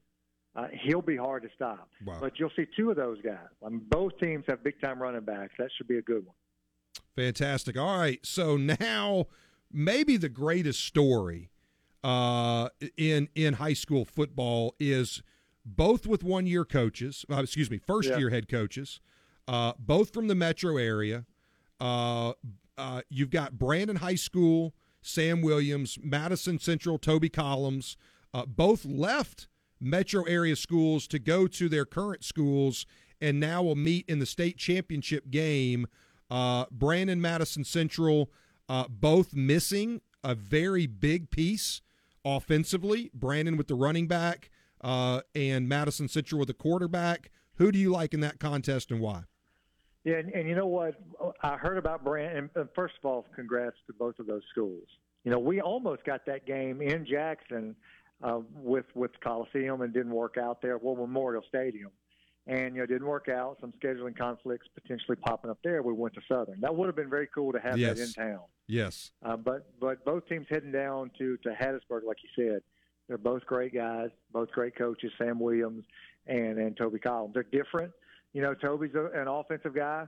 uh, 0.57 0.69
he'll 0.85 1.03
be 1.03 1.17
hard 1.17 1.43
to 1.43 1.49
stop. 1.55 1.89
Wow. 2.05 2.19
But 2.21 2.39
you'll 2.39 2.51
see 2.57 2.67
two 2.77 2.91
of 2.91 2.97
those 2.97 3.21
guys. 3.21 3.37
I 3.65 3.69
mean, 3.69 3.83
both 3.91 4.19
teams 4.19 4.45
have 4.49 4.65
big 4.65 4.81
time 4.81 5.01
running 5.01 5.21
backs. 5.21 5.53
That 5.59 5.69
should 5.77 5.87
be 5.87 5.99
a 5.99 6.03
good 6.03 6.25
one. 6.25 6.35
Fantastic. 7.15 7.77
All 7.77 7.99
right. 7.99 8.21
So 8.25 8.57
now 8.57 9.27
maybe 9.71 10.17
the 10.17 10.29
greatest 10.29 10.85
story 10.85 11.51
uh, 12.03 12.69
in 12.97 13.29
in 13.35 13.55
high 13.55 13.75
school 13.75 14.05
football 14.05 14.75
is 14.81 15.23
both 15.65 16.07
with 16.07 16.23
one 16.23 16.47
year 16.47 16.65
coaches. 16.65 17.25
Uh, 17.31 17.43
excuse 17.43 17.71
me, 17.71 17.79
first 17.79 18.09
yeah. 18.09 18.19
year 18.19 18.31
head 18.31 18.49
coaches, 18.49 19.01
uh, 19.49 19.73
both 19.79 20.13
from 20.13 20.29
the 20.29 20.35
metro 20.35 20.77
area. 20.77 21.27
Uh, 21.81 22.33
uh, 22.79 23.03
you've 23.09 23.31
got 23.31 23.59
Brandon 23.59 23.97
High 23.97 24.15
School, 24.15 24.75
Sam 25.03 25.43
Williams, 25.43 25.99
Madison 26.03 26.59
Central, 26.59 26.99
Toby 26.99 27.29
Collins. 27.29 27.97
Uh, 28.33 28.45
both 28.45 28.85
left 28.85 29.49
metro 29.81 30.25
area 30.25 30.57
schools 30.57 31.07
to 31.09 31.19
go 31.19 31.47
to 31.47 31.69
their 31.69 31.85
current 31.85 32.25
schools 32.25 32.87
and 33.21 33.41
now 33.41 33.63
will 33.63 33.77
meet 33.77 34.05
in 34.09 34.19
the 34.19 34.27
state 34.27 34.57
championship 34.59 35.31
game. 35.31 35.87
Uh, 36.31 36.67
Brandon 36.71 37.21
Madison 37.21 37.65
Central 37.65 38.31
uh, 38.69 38.85
both 38.89 39.35
missing 39.35 40.01
a 40.25 40.35
very 40.35 40.87
big 40.87 41.31
piece 41.31 41.83
offensively. 42.25 43.11
Brandon 43.15 43.57
with 43.57 43.69
the 43.69 43.75
running 43.75 44.09
back 44.09 44.51
uh, 44.81 45.21
and 45.35 45.69
Madison 45.69 46.09
Central 46.09 46.41
with 46.41 46.49
the 46.49 46.55
quarterback. 46.55 47.31
Who 47.55 47.73
do 47.73 47.79
you 47.79 47.91
like 47.91 48.13
in 48.13 48.21
that 48.21 48.39
contest 48.39 48.91
and 48.91 49.01
why? 49.01 49.23
Yeah, 50.05 50.17
and, 50.17 50.31
and 50.33 50.49
you 50.49 50.55
know 50.55 50.67
what? 50.67 50.95
I 51.43 51.57
heard 51.57 51.79
about 51.79 52.05
Brandon. 52.05 52.51
And 52.55 52.69
first 52.75 52.95
of 53.03 53.05
all, 53.09 53.27
congrats 53.35 53.77
to 53.87 53.93
both 53.93 54.19
of 54.19 54.27
those 54.27 54.43
schools. 54.51 54.87
You 55.25 55.33
know, 55.33 55.39
we 55.39 55.61
almost 55.61 56.05
got 56.05 56.25
that 56.27 56.47
game 56.47 56.81
in 56.81 57.05
Jackson 57.05 57.75
uh, 58.23 58.41
with 58.55 58.87
with 58.95 59.13
Coliseum 59.21 59.83
and 59.83 59.93
didn't 59.93 60.13
work 60.13 60.37
out 60.39 60.63
there. 60.63 60.79
Well, 60.79 60.97
Memorial 60.97 61.43
Stadium, 61.49 61.91
and 62.47 62.75
you 62.75 62.81
know 62.81 62.87
didn't 62.87 63.07
work 63.07 63.29
out. 63.29 63.59
Some 63.61 63.73
scheduling 63.83 64.17
conflicts 64.17 64.67
potentially 64.75 65.17
popping 65.17 65.51
up 65.51 65.59
there. 65.63 65.83
We 65.83 65.93
went 65.93 66.15
to 66.15 66.21
Southern. 66.29 66.61
That 66.61 66.75
would 66.75 66.87
have 66.87 66.97
been 66.97 67.11
very 67.11 67.29
cool 67.35 67.53
to 67.53 67.61
have 67.61 67.79
yes. 67.79 67.99
that 67.99 68.05
in 68.05 68.13
town. 68.13 68.45
Yes. 68.67 69.11
Uh, 69.25 69.37
but 69.37 69.71
but 69.81 70.05
both 70.05 70.27
teams 70.29 70.47
heading 70.49 70.73
down 70.73 71.11
to 71.19 71.37
to 71.39 71.51
Hattiesburg, 71.51 72.05
like 72.07 72.19
you 72.23 72.31
said. 72.35 72.63
They're 73.09 73.19
both 73.19 73.47
great 73.47 73.73
guys, 73.73 74.11
both 74.33 74.51
great 74.51 74.77
coaches, 74.77 75.13
Sam 75.17 75.39
Williams 75.39 75.85
and 76.27 76.59
and 76.59 76.77
Toby 76.77 76.99
Collins. 76.99 77.35
They're 77.35 77.45
different. 77.45 77.93
You 78.33 78.43
know, 78.43 78.53
Toby's 78.53 78.95
a, 78.95 79.21
an 79.21 79.29
offensive 79.29 79.75
guy. 79.75 80.07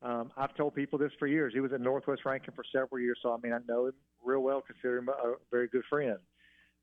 Um, 0.00 0.30
I've 0.36 0.54
told 0.54 0.76
people 0.76 1.00
this 1.00 1.10
for 1.18 1.26
years. 1.26 1.52
He 1.52 1.58
was 1.58 1.72
at 1.72 1.80
Northwest 1.80 2.24
Rankin 2.24 2.54
for 2.54 2.62
several 2.72 3.00
years, 3.00 3.18
so 3.20 3.32
I 3.32 3.36
mean 3.42 3.52
I 3.52 3.58
know 3.66 3.86
him 3.86 3.94
real 4.24 4.40
well, 4.40 4.60
consider 4.60 4.98
him 4.98 5.08
a, 5.08 5.30
a 5.30 5.34
very 5.50 5.66
good 5.66 5.82
friend 5.90 6.18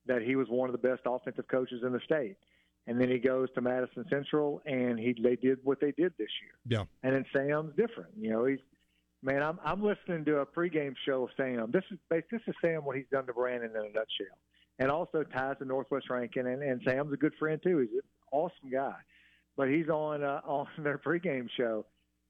that 0.08 0.22
he 0.22 0.36
was 0.36 0.48
one 0.50 0.70
of 0.70 0.74
the 0.74 0.88
best 0.88 1.02
offensive 1.06 1.48
coaches 1.48 1.82
in 1.84 1.92
the 1.92 2.00
state. 2.02 2.38
And 2.88 3.02
then 3.02 3.10
he 3.10 3.18
goes 3.18 3.50
to 3.56 3.62
Madison 3.62 4.06
Central, 4.10 4.62
and 4.66 5.00
he 5.00 5.16
they 5.20 5.36
did 5.36 5.58
what 5.64 5.80
they 5.82 5.92
did 5.92 6.14
this 6.20 6.30
year. 6.42 6.80
Yeah. 6.80 6.86
And 7.02 7.16
then 7.16 7.26
Sam's 7.34 7.76
different. 7.76 8.12
You 8.20 8.30
know, 8.30 8.46
he's 8.46 8.60
man. 9.24 9.42
I'm 9.42 9.60
I'm 9.66 9.84
listening 9.84 10.24
to 10.26 10.38
a 10.38 10.46
pregame 10.46 10.94
show 11.04 11.24
of 11.24 11.30
Sam. 11.36 11.72
This 11.72 11.84
is 11.92 11.98
this 12.10 12.42
is 12.48 12.54
Sam 12.62 12.86
what 12.86 12.96
he's 12.96 13.08
done 13.12 13.26
to 13.26 13.34
Brandon 13.34 13.72
in 13.72 13.78
a 13.78 13.86
nutshell, 13.86 14.38
and 14.78 14.92
also 14.92 15.24
ties 15.24 15.58
to 15.60 15.66
Northwest 15.66 16.12
Rankin. 16.12 16.46
And, 16.46 16.62
and 16.62 16.80
Sam's 16.86 17.12
a 17.12 17.18
good 17.18 17.34
friend 17.40 17.60
too. 17.64 17.80
He's 17.80 17.90
an 17.90 18.02
awesome 18.32 18.70
guy, 18.72 18.98
but 19.58 19.68
he's 19.68 19.90
on 19.90 20.24
uh, 20.24 20.42
on 20.46 20.68
their 20.78 21.00
pregame 21.00 21.50
show, 21.58 21.88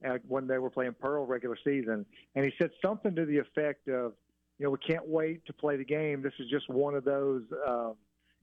uh, 0.07 0.17
when 0.27 0.47
they 0.47 0.57
were 0.57 0.69
playing 0.69 0.95
Pearl 0.99 1.25
regular 1.25 1.57
season, 1.63 2.05
and 2.35 2.45
he 2.45 2.51
said 2.57 2.71
something 2.81 3.15
to 3.15 3.25
the 3.25 3.37
effect 3.37 3.87
of, 3.87 4.13
you 4.57 4.65
know, 4.65 4.69
we 4.71 4.77
can't 4.77 5.07
wait 5.07 5.45
to 5.47 5.53
play 5.53 5.75
the 5.77 5.85
game. 5.85 6.21
This 6.21 6.33
is 6.39 6.49
just 6.49 6.69
one 6.69 6.95
of 6.95 7.03
those 7.03 7.43
um, 7.67 7.95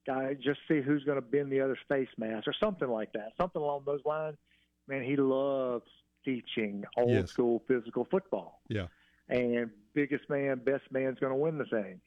guys. 0.06 0.36
Just 0.42 0.60
see 0.68 0.80
who's 0.82 1.04
going 1.04 1.16
to 1.16 1.22
bend 1.22 1.50
the 1.50 1.60
other's 1.60 1.78
face 1.88 2.08
mask 2.18 2.46
or 2.46 2.54
something 2.62 2.88
like 2.88 3.12
that. 3.14 3.32
Something 3.40 3.62
along 3.62 3.82
those 3.86 4.02
lines. 4.04 4.36
Man, 4.88 5.02
he 5.02 5.16
loves 5.16 5.86
teaching 6.24 6.84
old 6.96 7.10
Yes. 7.10 7.30
school 7.30 7.62
physical 7.66 8.06
football. 8.10 8.60
Yeah. 8.68 8.86
And 9.28 9.70
biggest 9.94 10.28
man, 10.28 10.58
best 10.64 10.84
man's 10.90 11.18
going 11.18 11.32
to 11.32 11.38
win 11.38 11.56
the 11.58 11.64
thing. 11.66 12.00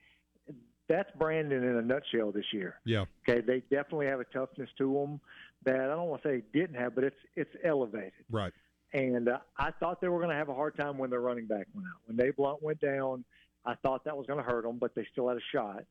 That's 0.87 1.09
Brandon 1.17 1.63
in 1.63 1.77
a 1.77 1.81
nutshell 1.81 2.31
this 2.31 2.45
year. 2.53 2.75
Yeah. 2.85 3.05
Okay, 3.27 3.41
they 3.41 3.61
definitely 3.71 4.05
have 4.05 4.19
a 4.19 4.25
toughness 4.25 4.69
to 4.77 4.93
them 4.93 5.19
that 5.63 5.81
I 5.81 5.87
don't 5.95 6.07
want 6.09 6.21
to 6.21 6.29
say 6.29 6.43
didn't 6.53 6.75
have, 6.75 6.93
but 6.93 7.03
it's 7.03 7.15
it's 7.35 7.49
elevated. 7.63 8.11
Right. 8.29 8.53
And 8.93 9.27
uh, 9.27 9.39
I 9.57 9.71
thought 9.71 9.99
they 9.99 10.09
were 10.09 10.19
going 10.19 10.29
to 10.29 10.35
have 10.35 10.49
a 10.49 10.53
hard 10.53 10.77
time 10.77 10.99
when 10.99 11.09
their 11.09 11.21
running 11.21 11.47
back 11.47 11.65
went 11.73 11.87
out. 11.87 12.01
When 12.05 12.17
Dave 12.17 12.35
Blunt 12.35 12.61
went 12.61 12.79
down, 12.79 13.25
I 13.65 13.75
thought 13.75 14.05
that 14.05 14.15
was 14.15 14.27
going 14.27 14.43
to 14.43 14.49
hurt 14.49 14.63
them, 14.63 14.77
but 14.77 14.95
they 14.95 15.07
still 15.11 15.27
had 15.27 15.37
a 15.37 15.47
shot. 15.51 15.83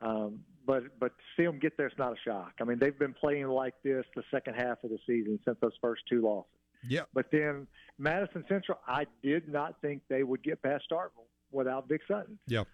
Um, 0.00 0.40
but 0.66 0.98
but 1.00 1.08
to 1.08 1.24
see 1.36 1.44
them 1.44 1.58
get 1.58 1.76
there, 1.76 1.86
it's 1.86 1.98
not 1.98 2.12
a 2.12 2.16
shock. 2.24 2.52
I 2.60 2.64
mean, 2.64 2.78
they've 2.78 2.98
been 2.98 3.14
playing 3.14 3.48
like 3.48 3.74
this 3.82 4.04
the 4.14 4.22
second 4.30 4.54
half 4.54 4.84
of 4.84 4.90
the 4.90 4.98
season 5.06 5.38
since 5.44 5.56
those 5.60 5.72
first 5.80 6.02
two 6.08 6.20
losses. 6.20 6.50
Yeah. 6.86 7.02
But 7.12 7.26
then 7.32 7.66
Madison 7.98 8.44
Central, 8.48 8.78
I 8.86 9.06
did 9.22 9.48
not 9.48 9.80
think 9.80 10.02
they 10.08 10.22
would 10.22 10.42
get 10.42 10.62
past 10.62 10.84
Starkville 10.90 11.26
without 11.50 11.88
Vic 11.88 12.02
Sutton. 12.06 12.38
Yeah. 12.46 12.64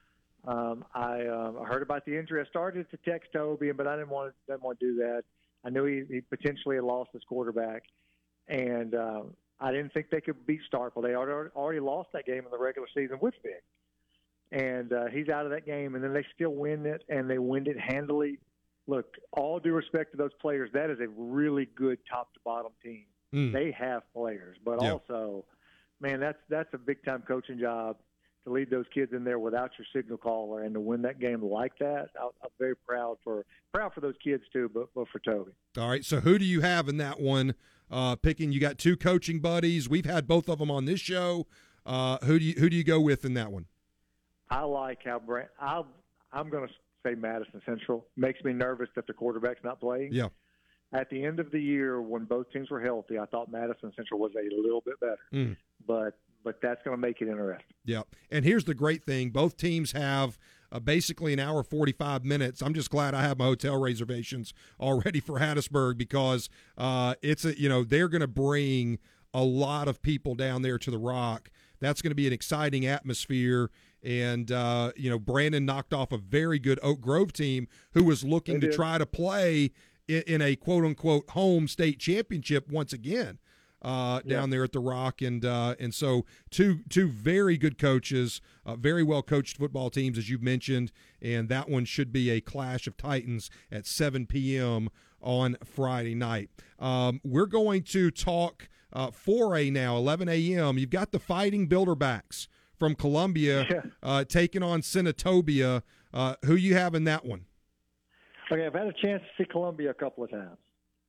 Um, 0.46 0.84
I 0.94 1.22
uh, 1.22 1.64
heard 1.64 1.82
about 1.82 2.04
the 2.04 2.18
injury. 2.18 2.42
I 2.42 2.48
started 2.50 2.90
to 2.90 2.98
text 2.98 3.30
Toby, 3.32 3.72
but 3.72 3.86
I 3.86 3.96
didn't 3.96 4.10
want 4.10 4.32
to, 4.32 4.52
didn't 4.52 4.62
want 4.62 4.78
to 4.80 4.86
do 4.86 4.96
that. 4.96 5.22
I 5.64 5.70
knew 5.70 5.84
he, 5.84 6.02
he 6.12 6.20
potentially 6.20 6.76
had 6.76 6.84
lost 6.84 7.10
his 7.14 7.22
quarterback, 7.26 7.84
and 8.48 8.94
uh, 8.94 9.22
I 9.58 9.72
didn't 9.72 9.94
think 9.94 10.10
they 10.10 10.20
could 10.20 10.46
beat 10.46 10.60
Starkville. 10.70 11.02
They 11.02 11.14
already, 11.14 11.48
already 11.56 11.80
lost 11.80 12.10
that 12.12 12.26
game 12.26 12.44
in 12.44 12.50
the 12.50 12.58
regular 12.58 12.88
season 12.94 13.16
with 13.22 13.32
Vic, 13.42 13.64
and 14.54 14.92
uh, 14.92 15.06
he's 15.06 15.28
out 15.28 15.44
of 15.44 15.50
that 15.50 15.66
game. 15.66 15.94
And 15.94 16.02
then 16.02 16.14
they 16.14 16.24
still 16.34 16.54
win 16.54 16.86
it, 16.86 17.02
and 17.08 17.28
they 17.28 17.38
win 17.38 17.66
it 17.66 17.76
handily. 17.78 18.38
Look, 18.86 19.16
all 19.32 19.58
due 19.58 19.72
respect 19.72 20.12
to 20.12 20.16
those 20.16 20.32
players, 20.40 20.70
that 20.72 20.90
is 20.90 20.98
a 21.00 21.08
really 21.08 21.66
good 21.74 21.98
top 22.08 22.32
to 22.34 22.40
bottom 22.44 22.72
team. 22.82 23.04
Mm. 23.34 23.52
They 23.52 23.74
have 23.76 24.02
players, 24.14 24.56
but 24.64 24.78
also, 24.78 25.44
man, 26.00 26.20
that's 26.20 26.38
that's 26.48 26.68
a 26.72 26.78
big 26.78 27.04
time 27.04 27.24
coaching 27.26 27.58
job 27.58 27.96
to 28.44 28.52
lead 28.52 28.70
those 28.70 28.84
kids 28.94 29.12
in 29.12 29.24
there 29.24 29.38
without 29.40 29.72
your 29.76 29.86
signal 29.92 30.18
caller 30.18 30.62
and 30.62 30.74
to 30.74 30.80
win 30.80 31.02
that 31.02 31.18
game 31.18 31.42
like 31.42 31.72
that. 31.80 32.10
I, 32.20 32.26
I'm 32.26 32.50
very 32.60 32.76
proud 32.76 33.16
for 33.24 33.44
proud 33.72 33.92
for 33.92 34.02
those 34.02 34.14
kids 34.22 34.44
too, 34.52 34.70
but 34.72 34.88
but 34.94 35.08
for 35.08 35.18
Toby. 35.18 35.50
All 35.76 35.88
right. 35.88 36.04
So 36.04 36.20
who 36.20 36.38
do 36.38 36.44
you 36.44 36.60
have 36.60 36.88
in 36.88 36.98
that 36.98 37.18
one? 37.18 37.54
Uh, 37.90 38.14
picking, 38.16 38.52
you 38.52 38.60
got 38.60 38.78
two 38.78 38.96
coaching 38.96 39.40
buddies. 39.40 39.88
We've 39.88 40.06
had 40.06 40.26
both 40.26 40.48
of 40.48 40.58
them 40.58 40.70
on 40.70 40.84
this 40.84 41.00
show. 41.00 41.46
Uh, 41.84 42.18
who 42.24 42.38
do 42.38 42.44
you 42.44 42.54
who 42.54 42.70
do 42.70 42.76
you 42.76 42.84
go 42.84 43.00
with 43.00 43.24
in 43.24 43.34
that 43.34 43.50
one? 43.50 43.66
I 44.54 44.62
like 44.62 45.00
how 45.04 45.18
Brand. 45.18 45.48
I 45.60 45.82
I'm 46.32 46.48
going 46.48 46.66
to 46.68 46.74
say 47.04 47.14
Madison 47.14 47.60
Central 47.66 48.06
makes 48.16 48.42
me 48.44 48.52
nervous 48.52 48.88
that 48.94 49.06
the 49.06 49.12
quarterback's 49.12 49.64
not 49.64 49.80
playing. 49.80 50.10
Yeah. 50.12 50.28
At 50.92 51.10
the 51.10 51.24
end 51.24 51.40
of 51.40 51.50
the 51.50 51.60
year, 51.60 52.00
when 52.00 52.24
both 52.24 52.50
teams 52.52 52.70
were 52.70 52.80
healthy, 52.80 53.18
I 53.18 53.26
thought 53.26 53.50
Madison 53.50 53.92
Central 53.96 54.20
was 54.20 54.30
a 54.36 54.54
little 54.54 54.80
bit 54.80 54.94
better. 55.00 55.18
Mm. 55.32 55.56
But 55.86 56.18
but 56.44 56.60
that's 56.62 56.80
going 56.84 56.96
to 56.96 57.00
make 57.00 57.20
it 57.20 57.28
interesting. 57.28 57.66
Yeah. 57.84 58.02
And 58.30 58.44
here's 58.44 58.64
the 58.64 58.74
great 58.74 59.02
thing: 59.02 59.30
both 59.30 59.56
teams 59.56 59.92
have 59.92 60.38
uh, 60.70 60.78
basically 60.78 61.32
an 61.32 61.40
hour 61.40 61.64
forty-five 61.64 62.24
minutes. 62.24 62.62
I'm 62.62 62.74
just 62.74 62.90
glad 62.90 63.12
I 63.12 63.22
have 63.22 63.38
my 63.38 63.46
hotel 63.46 63.80
reservations 63.80 64.54
already 64.78 65.18
for 65.18 65.40
Hattiesburg 65.40 65.98
because 65.98 66.48
uh, 66.78 67.14
it's 67.22 67.44
a 67.44 67.58
you 67.58 67.68
know 67.68 67.82
they're 67.82 68.08
going 68.08 68.20
to 68.20 68.28
bring 68.28 69.00
a 69.32 69.42
lot 69.42 69.88
of 69.88 70.00
people 70.00 70.36
down 70.36 70.62
there 70.62 70.78
to 70.78 70.90
the 70.92 70.98
Rock. 70.98 71.50
That's 71.80 72.00
going 72.00 72.12
to 72.12 72.16
be 72.16 72.28
an 72.28 72.32
exciting 72.32 72.86
atmosphere. 72.86 73.70
And 74.04 74.52
uh, 74.52 74.92
you 74.96 75.08
know, 75.08 75.18
Brandon 75.18 75.64
knocked 75.64 75.94
off 75.94 76.12
a 76.12 76.18
very 76.18 76.58
good 76.58 76.78
Oak 76.82 77.00
Grove 77.00 77.32
team 77.32 77.68
who 77.92 78.04
was 78.04 78.22
looking 78.22 78.60
to 78.60 78.72
try 78.72 78.98
to 78.98 79.06
play 79.06 79.72
in, 80.06 80.22
in 80.26 80.42
a 80.42 80.56
quote 80.56 80.84
unquote 80.84 81.30
home 81.30 81.66
state 81.68 81.98
championship 81.98 82.68
once 82.68 82.92
again 82.92 83.38
uh, 83.84 84.20
down 84.22 84.48
there 84.48 84.64
at 84.64 84.72
the 84.72 84.80
Rock, 84.80 85.20
and 85.20 85.44
uh, 85.44 85.74
and 85.78 85.94
so 85.94 86.24
two 86.50 86.80
two 86.88 87.08
very 87.08 87.58
good 87.58 87.76
coaches, 87.78 88.40
uh, 88.64 88.76
very 88.76 89.02
well 89.02 89.22
coached 89.22 89.58
football 89.58 89.90
teams 89.90 90.16
as 90.16 90.30
you've 90.30 90.42
mentioned, 90.42 90.90
and 91.20 91.48
that 91.50 91.68
one 91.68 91.84
should 91.84 92.10
be 92.10 92.30
a 92.30 92.40
clash 92.40 92.86
of 92.86 92.96
titans 92.96 93.50
at 93.70 93.86
7 93.86 94.26
p.m. 94.26 94.88
on 95.20 95.58
Friday 95.64 96.14
night. 96.14 96.48
Um, 96.78 97.20
we're 97.22 97.46
going 97.46 97.82
to 97.84 98.10
talk 98.10 98.68
uh, 98.94 99.10
4A 99.10 99.70
now, 99.70 99.96
11 99.96 100.28
a.m. 100.30 100.78
You've 100.78 100.90
got 100.90 101.12
the 101.12 101.18
Fighting 101.18 101.68
Builderbacks 101.68 102.48
from 102.84 102.94
Columbia 102.94 103.66
Yeah. 103.70 103.80
uh, 104.02 104.24
taking 104.24 104.62
on 104.62 104.82
Senatobia. 104.82 105.82
Uh, 106.12 106.34
who 106.44 106.54
you 106.54 106.74
have 106.74 106.94
in 106.94 107.04
that 107.04 107.24
one? 107.24 107.46
Okay, 108.52 108.66
I've 108.66 108.74
had 108.74 108.86
a 108.86 108.92
chance 108.92 109.22
to 109.22 109.42
see 109.42 109.48
Columbia 109.50 109.90
a 109.90 109.94
couple 109.94 110.22
of 110.22 110.30
times, 110.30 110.58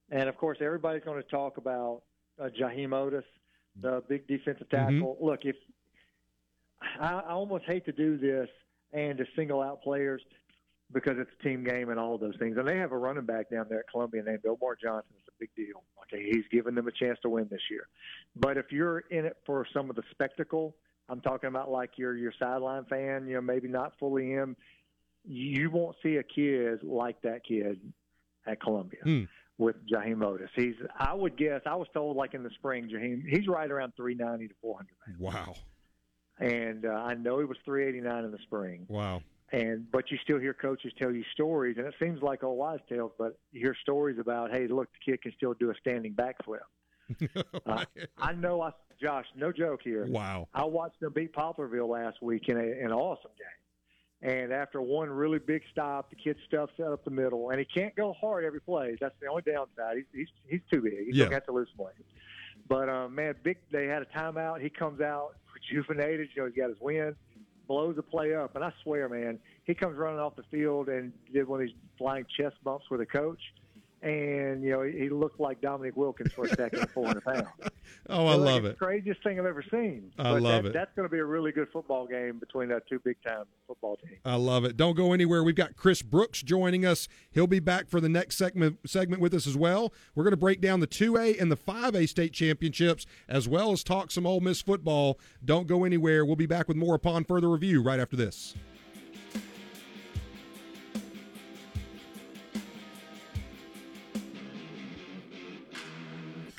and 0.10 0.30
of 0.30 0.38
course, 0.38 0.58
everybody's 0.62 1.04
going 1.04 1.22
to 1.22 1.30
talk 1.30 1.58
about 1.58 2.04
uh, 2.42 2.46
Jaheim 2.60 2.90
Oatis, 2.90 3.24
the 3.82 4.02
big 4.08 4.26
defensive 4.28 4.70
tackle. 4.70 5.18
Look, 5.22 5.42
if 5.44 5.58
I, 7.00 7.16
I 7.16 7.32
almost 7.32 7.66
hate 7.66 7.86
to 7.86 7.92
do 7.92 8.18
this 8.18 8.48
and 8.94 9.18
to 9.18 9.26
single 9.36 9.62
out 9.62 9.82
players 9.84 10.22
because 10.94 11.16
it's 11.20 11.30
a 11.40 11.44
team 11.44 11.64
game 11.66 11.90
and 11.90 12.00
all 12.00 12.16
of 12.16 12.22
those 12.22 12.36
things, 12.40 12.56
and 12.58 12.66
they 12.66 12.78
have 12.78 12.94
a 12.94 12.98
running 12.98 13.26
back 13.26 13.50
down 13.52 13.66
there 13.70 13.80
at 13.80 13.90
Columbia 13.92 14.24
named 14.24 14.46
Omar 14.48 14.78
Johnson. 14.82 15.12
It's 15.20 15.28
a 15.28 15.38
big 15.40 15.50
deal. 15.58 15.84
Okay, 16.04 16.24
he's 16.32 16.46
given 16.52 16.74
them 16.74 16.88
a 16.88 16.92
chance 16.92 17.20
to 17.24 17.30
win 17.30 17.48
this 17.52 17.62
year, 17.70 17.88
but 18.38 18.58
if 18.58 18.72
you're 18.72 19.00
in 19.12 19.26
it 19.26 19.36
for 19.46 19.68
some 19.74 19.90
of 19.90 19.98
the 19.98 20.04
spectacle. 20.12 20.74
I'm 21.10 21.22
talking 21.22 21.48
about 21.48 21.70
like 21.70 21.92
your 21.98 22.16
your 22.18 22.34
sideline 22.40 22.86
fan, 22.86 23.28
you 23.28 23.36
know, 23.36 23.42
maybe 23.42 23.68
not 23.68 23.94
fully 24.00 24.34
in 24.34 24.56
you 25.28 25.72
won't 25.72 25.96
see 26.04 26.18
a 26.18 26.24
kid 26.24 26.84
like 26.84 27.20
that 27.24 27.44
kid 27.44 27.80
at 28.46 28.62
Columbia 28.62 29.00
Hmm. 29.04 29.24
with 29.58 29.76
Jaheim 29.88 30.18
Oatis. 30.18 30.50
He's, 30.56 30.76
I 30.98 31.14
would 31.14 31.36
guess, 31.36 31.62
I 31.66 31.76
was 31.76 31.88
told 31.94 32.16
like 32.16 32.34
in 32.34 32.44
the 32.44 32.52
spring, 32.52 32.90
Jaheim, 32.90 33.24
he's 33.28 33.48
right 33.48 33.70
around 33.70 33.94
390 33.98 34.50
to 34.50 34.54
400 34.62 34.88
pounds. 35.04 35.20
Wow, 35.20 35.56
And 36.40 36.86
uh, 36.86 36.90
I 36.90 37.16
know 37.16 37.40
he 37.40 37.46
was 37.46 37.58
389 37.66 38.26
in 38.26 38.32
the 38.32 38.38
spring. 38.44 38.86
wow, 38.88 39.22
And 39.52 39.90
but 39.92 40.12
you 40.12 40.18
still 40.24 40.40
hear 40.40 40.54
coaches 40.54 40.92
tell 41.00 41.12
you 41.12 41.24
stories, 41.34 41.78
and 41.78 41.88
it 41.88 41.96
seems 42.00 42.22
like 42.22 42.44
old 42.44 42.58
wise 42.58 42.80
tales, 42.88 43.12
but 43.18 43.38
you 43.52 43.62
hear 43.62 43.76
stories 43.82 44.20
about, 44.20 44.52
hey, 44.52 44.68
look, 44.68 44.90
the 44.94 45.12
kid 45.12 45.22
can 45.24 45.32
still 45.36 45.54
do 45.56 45.72
a 45.72 45.76
standing 45.80 46.14
backflip. 46.14 46.60
Uh, 47.66 47.84
I 48.18 48.34
know, 48.34 48.62
I, 48.62 48.72
Josh, 49.02 49.26
no 49.36 49.52
joke 49.52 49.82
here. 49.84 50.06
wow. 50.08 50.48
I 50.54 50.64
watched 50.66 51.00
them 51.00 51.14
beat 51.14 51.34
Poplarville 51.34 51.88
last 51.90 52.22
week 52.22 52.48
in, 52.50 52.58
a, 52.58 52.62
in 52.64 52.86
an 52.88 52.92
awesome 52.94 53.32
game. 53.38 54.32
And 54.34 54.52
after 54.54 54.82
one 54.82 55.10
really 55.10 55.40
big 55.40 55.62
stop, 55.72 56.10
the 56.10 56.16
kid 56.16 56.38
stuffs 56.48 56.74
up 56.80 57.04
the 57.04 57.12
middle, 57.12 57.50
and 57.52 57.60
he 57.60 57.66
can't 57.66 57.96
go 57.96 58.14
hard 58.14 58.44
every 58.46 58.62
play. 58.62 58.98
That's 59.00 59.14
the 59.22 59.28
only 59.28 59.42
downside. 59.44 59.98
He's 59.98 60.06
he's, 60.14 60.28
he's 60.48 60.62
too 60.72 60.82
big. 60.82 61.06
He's 61.08 61.16
Yeah. 61.16 61.24
going 61.26 61.30
to 61.32 61.36
have 61.36 61.46
to 61.46 61.52
lose 61.52 61.68
some 61.76 61.86
weight. 61.86 61.96
But 62.68 62.90
um, 62.90 63.14
man, 63.14 63.36
big. 63.44 63.58
They 63.72 63.86
had 63.88 64.02
a 64.02 64.06
timeout. 64.06 64.62
He 64.62 64.70
comes 64.70 65.02
out 65.02 65.36
rejuvenated. 65.54 66.30
You 66.36 66.44
know, 66.44 66.48
he's 66.50 66.58
got 66.58 66.70
his 66.70 66.80
win, 66.80 67.16
blows 67.68 67.98
the 67.98 68.04
play 68.04 68.34
up, 68.36 68.56
and 68.56 68.64
I 68.64 68.72
swear, 68.84 69.10
man, 69.10 69.38
he 69.66 69.76
comes 69.76 69.98
running 69.98 70.20
off 70.20 70.36
the 70.36 70.44
field 70.50 70.88
and 70.88 71.12
did 71.32 71.48
one 71.48 71.62
of 71.62 71.68
these 71.68 71.76
flying 71.98 72.26
chest 72.38 72.56
bumps 72.64 72.86
with 72.90 73.02
a 73.02 73.06
coach. 73.06 73.42
And 74.06 74.64
you 74.64 74.70
know 74.70 74.84
he, 74.84 75.10
looked 75.10 75.40
like 75.40 75.62
Dominique 75.62 75.98
Wilkins 75.98 76.32
for 76.32 76.46
a 76.46 76.50
second 76.50 76.80
at 76.82 76.92
400 76.92 77.22
pounds. 77.26 77.48
Oh, 78.08 78.28
I 78.28 78.36
love 78.36 78.64
it. 78.64 78.78
craziest 78.78 79.24
thing 79.24 79.40
I've 79.40 79.48
ever 79.48 79.64
seen. 79.64 80.12
I 80.20 80.34
But 80.34 80.42
love 80.44 80.64
that, 80.64 80.70
it. 80.70 80.74
That's 80.74 80.92
going 80.96 81.08
to 81.08 81.12
be 81.12 81.18
a 81.18 81.26
really 81.26 81.52
good 81.52 81.70
football 81.74 82.06
game 82.06 82.38
between 82.38 82.72
uh, 82.72 82.82
two 82.88 83.00
big 83.00 83.18
time 83.26 83.46
football 83.68 83.98
teams. 83.98 84.20
I 84.24 84.36
love 84.36 84.64
it. 84.64 84.78
Don't 84.78 84.96
go 84.96 85.12
anywhere. 85.12 85.44
We've 85.44 85.56
got 85.56 85.76
Chris 85.76 86.04
Brooks 86.04 86.44
joining 86.44 86.86
us. 86.86 87.08
He'll 87.32 87.48
be 87.48 87.60
back 87.60 87.90
for 87.90 88.00
the 88.00 88.10
next 88.10 88.38
segment 88.38 88.78
segment 88.86 89.24
with 89.24 89.34
us 89.34 89.48
as 89.48 89.58
well. 89.58 89.92
We're 90.14 90.24
going 90.24 90.34
to 90.34 90.38
break 90.38 90.62
down 90.62 90.82
the 90.82 90.88
2A 90.88 91.42
and 91.42 91.52
the 91.52 91.58
5A 91.58 92.08
state 92.08 92.32
championships 92.34 93.08
as 93.28 93.48
well 93.48 93.72
as 93.72 93.84
talk 93.84 94.12
some 94.12 94.28
Ole 94.28 94.40
Miss 94.40 94.62
football. 94.62 95.20
Don't 95.44 95.66
go 95.66 95.84
anywhere. 95.84 96.24
We'll 96.24 96.36
be 96.36 96.46
back 96.46 96.68
with 96.68 96.78
more 96.78 96.94
upon 96.94 97.24
further 97.24 97.50
review 97.50 97.82
right 97.82 98.00
after 98.00 98.16
this. 98.16 98.54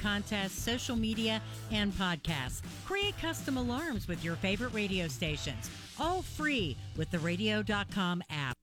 Contests, 0.06 0.62
social 0.62 0.94
media, 0.94 1.42
and 1.72 1.92
podcasts. 1.92 2.62
Create 2.84 3.18
custom 3.18 3.56
alarms 3.56 4.06
with 4.06 4.24
your 4.24 4.36
favorite 4.36 4.72
radio 4.72 5.08
stations. 5.08 5.68
All 5.98 6.22
free 6.22 6.76
with 6.96 7.10
the 7.10 7.18
radio.com 7.18 8.22
app. 8.30 8.54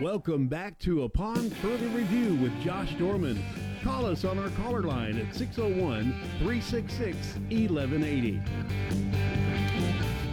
Welcome 0.00 0.48
back 0.48 0.80
to 0.80 1.04
Upon 1.04 1.48
Further 1.48 1.86
Review 1.88 2.34
with 2.42 2.60
Josh 2.60 2.92
Dorman. 2.98 3.40
Call 3.84 4.06
us 4.06 4.24
on 4.24 4.36
our 4.36 4.50
caller 4.50 4.82
line 4.82 5.16
at 5.16 5.32
601 5.32 6.12
366 6.40 7.34
1180. 7.50 9.51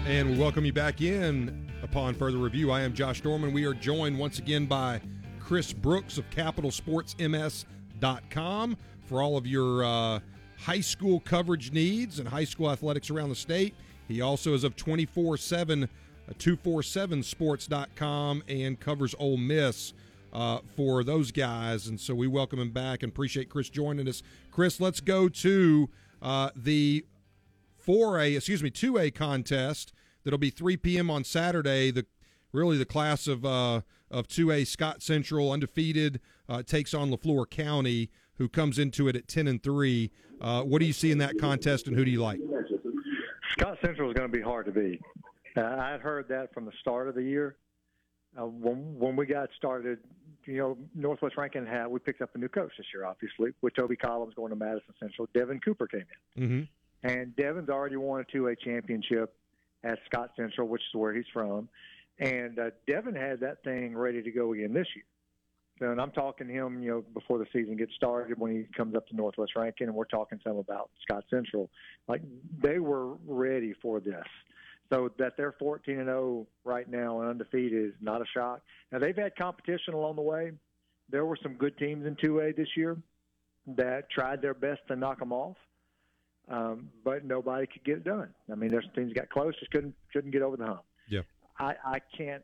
And 0.10 0.32
we 0.32 0.38
welcome 0.39 0.65
you 0.65 0.74
back 0.74 1.02
in 1.02 1.72
Upon 1.84 2.15
further 2.15 2.39
review, 2.39 2.72
I 2.72 2.82
am 2.82 2.95
Josh 2.95 3.22
Dorman. 3.22 3.54
We 3.54 3.65
are 3.65 3.76
joined 3.76 4.17
once 4.17 4.39
again 4.39 4.65
by 4.65 5.02
Chris 5.39 5.72
Brooks 5.72 6.17
of 6.17 6.28
CapitalSportsMS.com 6.32 8.78
for 9.06 9.22
all 9.22 9.38
of 9.38 9.45
your 9.45 9.84
uh, 9.84 10.19
high 10.58 10.80
school 10.80 11.19
coverage 11.19 11.72
needs 11.72 12.17
and 12.17 12.28
high 12.28 12.43
school 12.43 12.72
athletics 12.72 13.12
around 13.12 13.30
the 13.30 13.36
state. 13.36 13.76
He 14.08 14.22
also 14.22 14.56
is 14.56 14.63
of 14.63 14.76
24 14.76 15.38
7, 15.38 15.88
247sports.com 16.39 18.43
and 18.48 18.80
covers 18.80 19.13
Ole 19.19 19.38
Miss 19.38 19.93
uh, 20.34 20.62
for 20.76 21.04
those 21.04 21.32
guys. 21.32 21.86
And 21.86 22.00
so 22.00 22.15
we 22.15 22.26
welcome 22.26 22.58
him 22.58 22.72
back 22.72 23.04
and 23.04 23.12
appreciate 23.12 23.50
Chris 23.50 23.69
joining 23.69 24.10
us. 24.10 24.24
Chris, 24.50 24.82
let's 24.82 25.02
go 25.02 25.30
to 25.30 25.88
uh, 26.19 26.50
the 26.56 27.06
4A, 27.88 28.38
excuse 28.38 28.63
me, 28.63 28.72
2A 28.72 29.13
contest 29.13 29.93
that'll 30.24 30.40
be 30.40 30.50
3 30.50 30.78
p.m. 30.78 31.10
on 31.10 31.24
Saturday. 31.24 31.92
The 31.92 32.06
really 32.52 32.78
the 32.78 32.86
class 32.86 33.28
of 33.28 33.46
uh, 33.46 33.82
of 34.12 34.28
2A 34.28 34.68
Scott 34.68 35.02
Central 35.02 35.52
undefeated 35.52 36.20
uh, 36.48 36.64
takes 36.64 36.94
on 36.94 37.12
Leflore 37.12 37.50
County, 37.50 38.10
who 38.36 38.50
comes 38.50 38.80
into 38.80 39.08
it 39.08 39.16
at 39.16 39.28
10 39.28 39.48
and 39.48 39.62
three. 39.62 40.12
Uh, 40.42 40.64
what 40.64 40.80
do 40.80 40.86
you 40.86 40.94
see 40.94 41.12
in 41.12 41.18
that 41.20 41.38
contest, 41.38 41.88
and 41.88 41.96
who 41.96 42.06
do 42.06 42.12
you 42.12 42.22
like? 42.22 42.40
Scott 43.52 43.78
Central 43.84 44.10
is 44.10 44.16
going 44.16 44.32
to 44.32 44.38
be 44.38 44.42
hard 44.42 44.66
to 44.68 44.72
beat. 44.72 45.02
Uh, 45.58 45.62
I 45.62 45.98
heard 45.98 46.28
that 46.30 46.54
from 46.54 46.66
the 46.66 46.72
start 46.80 47.08
of 47.08 47.16
the 47.16 47.24
year. 47.24 47.58
Uh, 48.40 48.46
when 48.46 48.98
when 48.98 49.16
we 49.16 49.26
got 49.26 49.50
started, 49.58 50.00
you 50.46 50.58
know, 50.58 50.78
Northwest 50.96 51.36
Rankin 51.36 51.66
had 51.66 51.88
we 51.88 52.00
picked 52.00 52.22
up 52.22 52.30
a 52.36 52.38
new 52.38 52.48
coach 52.48 52.72
this 52.78 52.86
year, 52.94 53.06
obviously, 53.06 53.52
with 53.62 53.76
Toby 53.76 53.96
Collins 53.96 54.34
going 54.36 54.52
to 54.52 54.56
Madison 54.56 54.94
Central. 55.00 55.28
Devin 55.34 55.60
Cooper 55.60 55.88
came 55.88 56.06
in, 56.36 56.44
mm-hmm. 56.44 57.12
and 57.12 57.36
Devin's 57.36 57.70
already 57.70 57.96
won 57.98 58.22
a 58.22 58.38
2A 58.38 58.60
championship 58.64 59.34
at 59.84 60.00
Scott 60.06 60.32
Central, 60.36 60.68
which 60.68 60.82
is 60.82 61.00
where 61.00 61.13
he's 61.13 61.26
from. 61.32 61.70
And 62.20 62.60
uh, 62.60 62.72
Devin 62.88 63.15
had 63.15 63.39
that 63.42 63.63
thing 63.63 63.96
ready 63.96 64.22
to 64.22 64.32
go 64.32 64.54
again 64.54 64.74
this 64.74 64.88
year. 64.96 65.06
So, 65.80 65.92
and 65.92 66.02
I'm 66.02 66.12
talking 66.12 66.48
to 66.48 66.54
him, 66.54 66.84
you 66.84 66.92
know, 66.92 67.04
before 67.13 67.38
the 67.38 67.46
season 67.54 67.78
gets 67.78 67.94
started 67.96 68.38
when 68.38 68.52
he 68.52 68.65
comes 68.76 68.96
up 68.96 69.08
to 69.08 69.15
Northwest 69.15 69.54
Rankin, 69.56 69.88
and 69.88 69.96
we're 69.96 70.04
talking 70.06 70.39
some 70.44 70.58
about 70.58 70.89
Scott 71.04 71.24
Central. 71.30 71.70
Like 72.08 72.22
they 72.62 72.80
were 72.80 73.13
ready 73.26 73.74
for 73.82 74.02
this. 74.02 74.26
So 74.92 75.12
that 75.20 75.34
they're 75.38 75.54
14 75.60 76.00
and 76.00 76.08
0 76.08 76.48
right 76.65 76.89
now 76.89 77.22
and 77.22 77.30
undefeated 77.30 77.89
is 77.89 77.94
not 78.02 78.22
a 78.22 78.26
shock. 78.34 78.62
Now 78.92 79.00
they've 79.00 79.15
had 79.15 79.36
competition 79.36 79.94
along 79.94 80.15
the 80.15 80.24
way. 80.24 80.52
There 81.12 81.26
were 81.26 81.38
some 81.42 81.54
good 81.54 81.78
teams 81.78 82.06
in 82.06 82.15
2A 82.15 82.56
this 82.56 82.70
year 82.76 82.98
that 83.78 84.10
tried 84.10 84.42
their 84.42 84.56
best 84.56 84.82
to 84.88 84.96
knock 84.96 85.20
them 85.20 85.32
off 85.32 85.58
um, 86.50 86.90
but 87.04 87.26
nobody 87.26 87.68
could 87.68 87.84
get 87.84 87.98
it 87.98 88.04
done. 88.04 88.30
I 88.52 88.56
mean, 88.56 88.70
there's 88.70 88.88
things 88.96 89.14
got 89.14 89.30
close, 89.30 89.54
just 89.60 89.72
couldn't 89.72 89.96
couldn't 90.12 90.32
get 90.32 90.42
over 90.42 90.58
the 90.58 90.66
hump. 90.66 90.84
Yeah, 91.10 91.22
I, 91.58 91.76
I 91.86 92.00
can't 92.18 92.44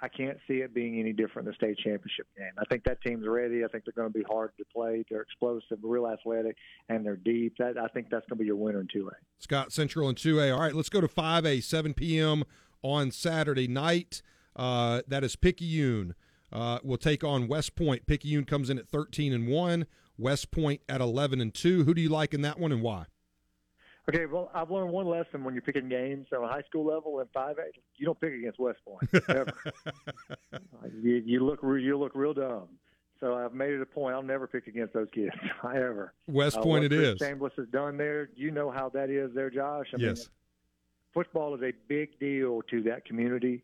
I 0.00 0.08
can't 0.08 0.36
see 0.48 0.54
it 0.54 0.74
being 0.74 0.98
any 0.98 1.12
different 1.12 1.46
in 1.46 1.52
the 1.52 1.54
state 1.54 1.78
championship 1.78 2.26
game. 2.36 2.50
I 2.58 2.64
think 2.68 2.82
that 2.84 3.00
team's 3.02 3.24
ready. 3.26 3.64
I 3.64 3.68
think 3.68 3.84
they're 3.84 3.92
going 3.94 4.12
to 4.12 4.18
be 4.18 4.24
hard 4.28 4.50
to 4.58 4.64
play. 4.74 5.04
They're 5.08 5.20
explosive, 5.20 5.78
real 5.82 6.08
athletic, 6.08 6.56
and 6.88 7.06
they're 7.06 7.16
deep. 7.16 7.54
That 7.58 7.78
I 7.78 7.86
think 7.88 8.08
that's 8.10 8.26
going 8.28 8.38
to 8.38 8.42
be 8.42 8.46
your 8.46 8.56
winner 8.56 8.80
in 8.80 8.88
two 8.92 9.08
A. 9.08 9.12
Scott 9.38 9.72
Central 9.72 10.08
and 10.08 10.18
two 10.18 10.40
A. 10.40 10.50
All 10.50 10.60
right, 10.60 10.74
let's 10.74 10.88
go 10.88 11.00
to 11.00 11.08
five 11.08 11.46
A. 11.46 11.60
Seven 11.60 11.94
p.m. 11.94 12.42
on 12.82 13.10
Saturday 13.12 13.68
night. 13.68 14.22
Uh, 14.56 15.02
that 15.06 15.22
is 15.24 15.36
Picayune. 15.36 16.14
Uh, 16.52 16.78
will 16.82 16.98
take 16.98 17.24
on 17.24 17.48
West 17.48 17.76
Point. 17.76 18.06
Picayune 18.06 18.44
comes 18.44 18.70
in 18.70 18.78
at 18.78 18.88
thirteen 18.88 19.32
and 19.32 19.46
one. 19.46 19.86
West 20.18 20.50
Point 20.50 20.80
at 20.88 21.00
eleven 21.00 21.40
and 21.40 21.54
two. 21.54 21.84
Who 21.84 21.94
do 21.94 22.02
you 22.02 22.08
like 22.08 22.34
in 22.34 22.42
that 22.42 22.58
one, 22.58 22.72
and 22.72 22.82
why? 22.82 23.06
Okay, 24.08 24.26
well, 24.26 24.50
I've 24.52 24.70
learned 24.70 24.90
one 24.90 25.06
lesson 25.06 25.44
when 25.44 25.54
you're 25.54 25.62
picking 25.62 25.88
games 25.88 26.26
on 26.36 26.42
a 26.42 26.48
high 26.48 26.62
school 26.62 26.84
level 26.84 27.20
and 27.20 27.28
five 27.32 27.56
A. 27.58 27.66
You 27.96 28.06
don't 28.06 28.20
pick 28.20 28.32
against 28.32 28.58
West 28.58 28.80
Point 28.84 29.08
ever. 29.28 29.52
you, 31.02 31.22
you 31.24 31.44
look 31.44 31.60
you 31.62 31.96
look 31.96 32.12
real 32.14 32.34
dumb. 32.34 32.68
So 33.20 33.36
I've 33.36 33.54
made 33.54 33.70
it 33.70 33.80
a 33.80 33.86
point. 33.86 34.16
I'll 34.16 34.22
never 34.22 34.48
pick 34.48 34.66
against 34.66 34.94
those 34.94 35.06
kids 35.14 35.30
ever. 35.64 36.12
West 36.26 36.56
uh, 36.56 36.62
Point, 36.62 36.82
uh, 36.82 36.86
it 36.86 36.88
Chris 36.88 37.08
is. 37.08 37.18
Chambless 37.20 37.52
has 37.56 37.68
done 37.68 37.96
there. 37.96 38.30
You 38.34 38.50
know 38.50 38.72
how 38.72 38.88
that 38.88 39.08
is 39.08 39.30
there, 39.34 39.50
Josh. 39.50 39.86
I 39.94 39.98
yes. 39.98 40.18
Mean, 40.18 40.26
football 41.14 41.54
is 41.54 41.62
a 41.62 41.72
big 41.86 42.18
deal 42.18 42.62
to 42.70 42.82
that 42.82 43.04
community, 43.04 43.62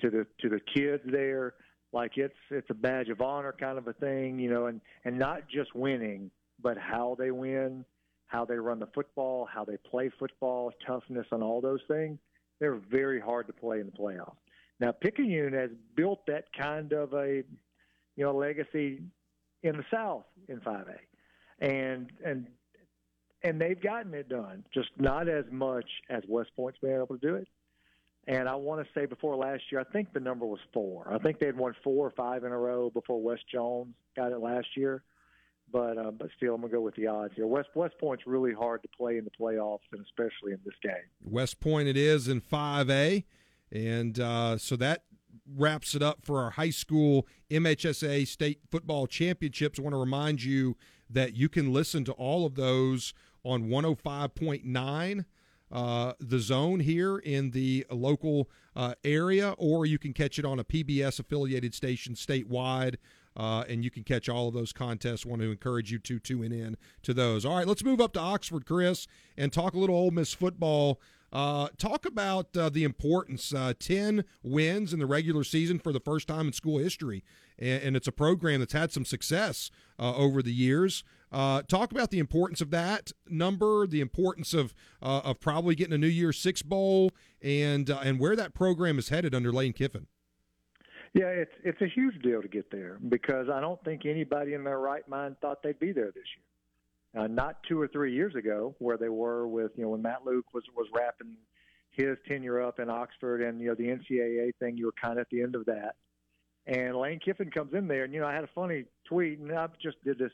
to 0.00 0.10
the 0.10 0.26
to 0.40 0.48
the 0.48 0.58
kids 0.74 1.04
there. 1.06 1.54
Like 1.92 2.18
it's 2.18 2.34
it's 2.50 2.68
a 2.70 2.74
badge 2.74 3.10
of 3.10 3.20
honor 3.20 3.54
kind 3.58 3.78
of 3.78 3.86
a 3.86 3.92
thing, 3.92 4.40
you 4.40 4.50
know, 4.50 4.66
and 4.66 4.80
and 5.04 5.16
not 5.16 5.48
just 5.48 5.72
winning, 5.76 6.32
but 6.60 6.76
how 6.76 7.16
they 7.16 7.30
win 7.30 7.84
how 8.28 8.44
they 8.44 8.56
run 8.56 8.78
the 8.78 8.88
football, 8.94 9.48
how 9.52 9.64
they 9.64 9.76
play 9.78 10.10
football, 10.18 10.70
toughness, 10.86 11.26
and 11.32 11.42
all 11.42 11.60
those 11.60 11.80
things, 11.88 12.18
they're 12.60 12.80
very 12.90 13.20
hard 13.20 13.46
to 13.46 13.52
play 13.52 13.80
in 13.80 13.86
the 13.86 13.92
playoffs. 13.92 14.36
Now, 14.80 14.92
Picayune 14.92 15.54
has 15.54 15.70
built 15.96 16.20
that 16.26 16.44
kind 16.56 16.92
of 16.92 17.12
a, 17.14 17.42
you 18.16 18.24
know, 18.24 18.36
legacy 18.36 19.02
in 19.62 19.76
the 19.76 19.84
South 19.92 20.24
in 20.48 20.60
5A, 20.60 20.98
and 21.60 22.12
and 22.24 22.46
and 23.42 23.60
they've 23.60 23.80
gotten 23.80 24.14
it 24.14 24.28
done, 24.28 24.64
just 24.72 24.90
not 24.98 25.28
as 25.28 25.44
much 25.50 25.86
as 26.10 26.22
West 26.28 26.50
Point's 26.56 26.78
been 26.80 26.94
able 26.94 27.06
to 27.06 27.18
do 27.18 27.36
it. 27.36 27.48
And 28.26 28.48
I 28.48 28.56
want 28.56 28.84
to 28.84 28.92
say 28.94 29.06
before 29.06 29.36
last 29.36 29.62
year, 29.70 29.80
I 29.80 29.84
think 29.84 30.12
the 30.12 30.20
number 30.20 30.44
was 30.44 30.60
four. 30.72 31.10
I 31.10 31.18
think 31.18 31.38
they 31.38 31.46
had 31.46 31.56
won 31.56 31.74
four 31.82 32.06
or 32.06 32.10
five 32.10 32.44
in 32.44 32.52
a 32.52 32.58
row 32.58 32.90
before 32.90 33.22
West 33.22 33.44
Jones 33.50 33.94
got 34.16 34.32
it 34.32 34.38
last 34.38 34.66
year 34.76 35.02
but 35.72 35.98
uh, 35.98 36.10
but 36.10 36.28
still, 36.36 36.54
I'm 36.54 36.60
gonna 36.60 36.72
go 36.72 36.80
with 36.80 36.94
the 36.94 37.06
odds 37.06 37.34
here. 37.34 37.46
West 37.46 37.68
West 37.74 37.94
Point's 38.00 38.26
really 38.26 38.52
hard 38.52 38.82
to 38.82 38.88
play 38.88 39.18
in 39.18 39.24
the 39.24 39.30
playoffs, 39.30 39.80
and 39.92 40.04
especially 40.04 40.52
in 40.52 40.60
this 40.64 40.74
game. 40.82 40.92
West 41.22 41.60
Point 41.60 41.88
it 41.88 41.96
is 41.96 42.28
in 42.28 42.40
5A, 42.40 43.24
and 43.72 44.18
uh, 44.20 44.58
so 44.58 44.76
that 44.76 45.04
wraps 45.56 45.94
it 45.94 46.02
up 46.02 46.24
for 46.24 46.42
our 46.42 46.50
high 46.50 46.70
school 46.70 47.26
MHSA 47.50 48.26
state 48.26 48.60
football 48.70 49.06
championships. 49.06 49.78
I 49.78 49.82
want 49.82 49.94
to 49.94 49.98
remind 49.98 50.42
you 50.42 50.76
that 51.10 51.34
you 51.34 51.48
can 51.48 51.72
listen 51.72 52.04
to 52.04 52.12
all 52.12 52.44
of 52.46 52.54
those 52.54 53.14
on 53.44 53.68
105.9. 53.68 55.24
Uh, 55.70 56.14
the 56.18 56.38
zone 56.38 56.80
here 56.80 57.18
in 57.18 57.50
the 57.50 57.86
local 57.90 58.48
uh, 58.74 58.94
area, 59.04 59.54
or 59.58 59.84
you 59.84 59.98
can 59.98 60.14
catch 60.14 60.38
it 60.38 60.44
on 60.46 60.58
a 60.58 60.64
PBS 60.64 61.20
affiliated 61.20 61.74
station 61.74 62.14
statewide. 62.14 62.96
Uh, 63.38 63.64
and 63.68 63.84
you 63.84 63.90
can 63.90 64.02
catch 64.02 64.28
all 64.28 64.48
of 64.48 64.54
those 64.54 64.72
contests. 64.72 65.24
Want 65.24 65.40
to 65.42 65.50
encourage 65.50 65.92
you 65.92 65.98
to 66.00 66.18
tune 66.18 66.52
in 66.52 66.76
to 67.02 67.14
those. 67.14 67.46
All 67.46 67.56
right, 67.56 67.66
let's 67.66 67.84
move 67.84 68.00
up 68.00 68.12
to 68.14 68.20
Oxford, 68.20 68.66
Chris, 68.66 69.06
and 69.36 69.52
talk 69.52 69.74
a 69.74 69.78
little 69.78 69.96
Ole 69.96 70.10
Miss 70.10 70.34
football. 70.34 71.00
Uh, 71.32 71.68
talk 71.76 72.06
about 72.06 72.56
uh, 72.56 72.68
the 72.68 72.84
importance. 72.84 73.52
Uh, 73.52 73.74
Ten 73.78 74.24
wins 74.42 74.92
in 74.92 74.98
the 74.98 75.06
regular 75.06 75.44
season 75.44 75.78
for 75.78 75.92
the 75.92 76.00
first 76.00 76.26
time 76.26 76.46
in 76.46 76.52
school 76.52 76.78
history, 76.78 77.22
and, 77.58 77.82
and 77.82 77.96
it's 77.96 78.08
a 78.08 78.12
program 78.12 78.60
that's 78.60 78.72
had 78.72 78.92
some 78.92 79.04
success 79.04 79.70
uh, 79.98 80.14
over 80.16 80.42
the 80.42 80.52
years. 80.52 81.04
Uh, 81.30 81.60
talk 81.62 81.92
about 81.92 82.10
the 82.10 82.18
importance 82.18 82.62
of 82.62 82.70
that 82.70 83.12
number, 83.28 83.86
the 83.86 84.00
importance 84.00 84.54
of 84.54 84.74
uh, 85.02 85.20
of 85.22 85.38
probably 85.38 85.74
getting 85.74 85.92
a 85.92 85.98
New 85.98 86.06
Year's 86.06 86.38
Six 86.38 86.62
bowl, 86.62 87.12
and 87.42 87.90
and 87.90 88.18
where 88.18 88.34
that 88.34 88.54
program 88.54 88.98
is 88.98 89.10
headed 89.10 89.34
under 89.34 89.52
Lane 89.52 89.74
Kiffin. 89.74 90.06
Yeah, 91.18 91.30
it's 91.30 91.52
it's 91.64 91.80
a 91.80 91.88
huge 91.88 92.22
deal 92.22 92.40
to 92.42 92.46
get 92.46 92.70
there 92.70 92.98
because 93.08 93.48
I 93.52 93.60
don't 93.60 93.82
think 93.82 94.06
anybody 94.06 94.54
in 94.54 94.62
their 94.62 94.78
right 94.78 95.06
mind 95.08 95.34
thought 95.40 95.64
they'd 95.64 95.78
be 95.80 95.90
there 95.90 96.12
this 96.12 96.24
year. 96.36 97.24
Uh, 97.24 97.26
not 97.26 97.56
two 97.68 97.80
or 97.80 97.88
three 97.88 98.14
years 98.14 98.36
ago, 98.36 98.76
where 98.78 98.96
they 98.96 99.08
were 99.08 99.48
with 99.48 99.72
you 99.74 99.82
know 99.82 99.88
when 99.90 100.02
Matt 100.02 100.24
Luke 100.24 100.46
was 100.54 100.62
was 100.76 100.86
wrapping 100.94 101.34
his 101.90 102.16
tenure 102.28 102.62
up 102.62 102.78
in 102.78 102.88
Oxford, 102.88 103.42
and 103.42 103.60
you 103.60 103.66
know 103.66 103.74
the 103.74 103.88
NCAA 103.88 104.54
thing, 104.60 104.76
you 104.76 104.86
were 104.86 104.94
kind 105.02 105.14
of 105.14 105.22
at 105.22 105.30
the 105.30 105.42
end 105.42 105.56
of 105.56 105.66
that. 105.66 105.96
And 106.66 106.96
Lane 106.96 107.18
Kiffin 107.18 107.50
comes 107.50 107.74
in 107.74 107.88
there, 107.88 108.04
and 108.04 108.14
you 108.14 108.20
know 108.20 108.26
I 108.26 108.34
had 108.34 108.44
a 108.44 108.50
funny 108.54 108.84
tweet, 109.04 109.40
and 109.40 109.50
I 109.50 109.66
just 109.82 109.96
did 110.04 110.18
this 110.18 110.32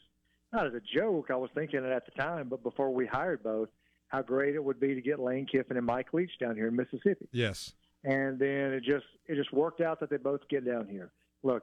not 0.53 0.67
as 0.67 0.75
a 0.75 0.83
joke. 0.95 1.31
I 1.31 1.37
was 1.37 1.49
thinking 1.55 1.83
it 1.83 1.91
at 1.91 2.05
the 2.05 2.13
time, 2.13 2.49
but 2.51 2.63
before 2.63 2.91
we 2.91 3.07
hired 3.07 3.43
both, 3.43 3.71
how 4.09 4.21
great 4.21 4.55
it 4.55 4.63
would 4.63 4.81
be 4.81 4.95
to 4.95 5.01
get 5.01 5.19
Lane 5.19 5.47
Kiffin 5.47 5.79
and 5.79 5.87
Mike 5.87 6.13
Leach 6.13 6.39
down 6.39 6.57
here 6.57 6.69
in 6.69 6.77
Mississippi. 6.77 7.27
Yes 7.33 7.73
and 8.05 8.39
then 8.39 8.73
it 8.73 8.85
just 8.85 9.07
it 9.27 9.37
just 9.37 9.53
worked 9.53 9.81
out 9.81 9.99
that 10.01 10.11
they 10.11 10.19
both 10.19 10.47
get 10.49 10.65
down 10.65 10.87
here. 10.89 11.11
Look, 11.43 11.63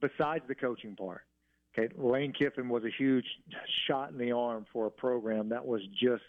besides 0.00 0.44
the 0.48 0.54
coaching 0.54 0.94
part, 0.96 1.22
okay, 1.76 1.92
Lane 1.96 2.32
Kiffin 2.32 2.68
was 2.68 2.84
a 2.84 2.90
huge 2.96 3.26
shot 3.86 4.10
in 4.10 4.18
the 4.18 4.32
arm 4.32 4.66
for 4.72 4.86
a 4.86 4.90
program 4.90 5.48
that 5.48 5.64
was 5.64 5.82
just 6.00 6.22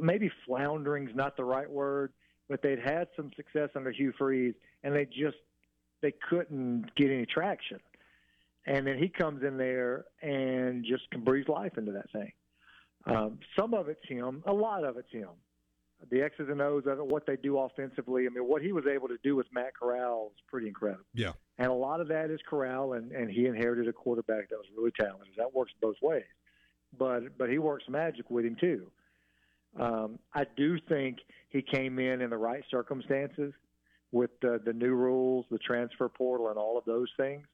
maybe 0.00 0.30
floundering's 0.46 1.10
not 1.14 1.36
the 1.36 1.44
right 1.44 1.68
word, 1.68 2.12
but 2.48 2.62
they'd 2.62 2.78
had 2.78 3.08
some 3.16 3.30
success 3.36 3.70
under 3.74 3.90
Hugh 3.90 4.12
Freeze, 4.16 4.54
and 4.84 4.94
they 4.94 5.04
just 5.04 5.36
they 6.00 6.14
couldn't 6.30 6.94
get 6.96 7.10
any 7.10 7.26
traction. 7.26 7.80
And 8.66 8.86
then 8.86 8.98
he 8.98 9.08
comes 9.08 9.42
in 9.42 9.56
there 9.56 10.04
and 10.22 10.84
just 10.84 11.10
can 11.10 11.24
breathe 11.24 11.48
life 11.48 11.78
into 11.78 11.92
that 11.92 12.10
thing. 12.12 12.32
Um, 13.06 13.38
some 13.58 13.72
of 13.72 13.88
it's 13.88 14.06
him, 14.06 14.42
a 14.46 14.52
lot 14.52 14.84
of 14.84 14.98
it's 14.98 15.10
him 15.10 15.30
the 16.10 16.22
X's 16.22 16.48
and 16.48 16.60
O's 16.60 16.84
of 16.86 16.98
it, 16.98 17.06
what 17.06 17.26
they 17.26 17.36
do 17.36 17.58
offensively. 17.58 18.26
I 18.26 18.28
mean, 18.30 18.48
what 18.48 18.62
he 18.62 18.72
was 18.72 18.84
able 18.86 19.08
to 19.08 19.18
do 19.22 19.36
with 19.36 19.46
Matt 19.52 19.74
Corral 19.74 20.32
is 20.34 20.42
pretty 20.46 20.68
incredible. 20.68 21.04
Yeah. 21.14 21.32
And 21.58 21.68
a 21.68 21.74
lot 21.74 22.00
of 22.00 22.08
that 22.08 22.30
is 22.30 22.40
Corral, 22.48 22.92
and, 22.92 23.10
and 23.12 23.30
he 23.30 23.46
inherited 23.46 23.88
a 23.88 23.92
quarterback 23.92 24.48
that 24.50 24.56
was 24.56 24.66
really 24.76 24.92
talented. 24.98 25.34
That 25.36 25.52
works 25.52 25.72
both 25.80 25.96
ways. 26.00 26.22
But 26.96 27.36
but 27.36 27.50
he 27.50 27.58
works 27.58 27.84
magic 27.88 28.30
with 28.30 28.44
him 28.44 28.56
too. 28.58 28.90
Um, 29.78 30.18
I 30.34 30.44
do 30.56 30.78
think 30.88 31.18
he 31.50 31.62
came 31.62 31.98
in 31.98 32.22
in 32.22 32.30
the 32.30 32.36
right 32.36 32.64
circumstances 32.70 33.52
with 34.10 34.30
the, 34.40 34.60
the 34.64 34.72
new 34.72 34.94
rules, 34.94 35.44
the 35.50 35.58
transfer 35.58 36.08
portal, 36.08 36.48
and 36.48 36.56
all 36.56 36.78
of 36.78 36.84
those 36.86 37.08
things. 37.16 37.46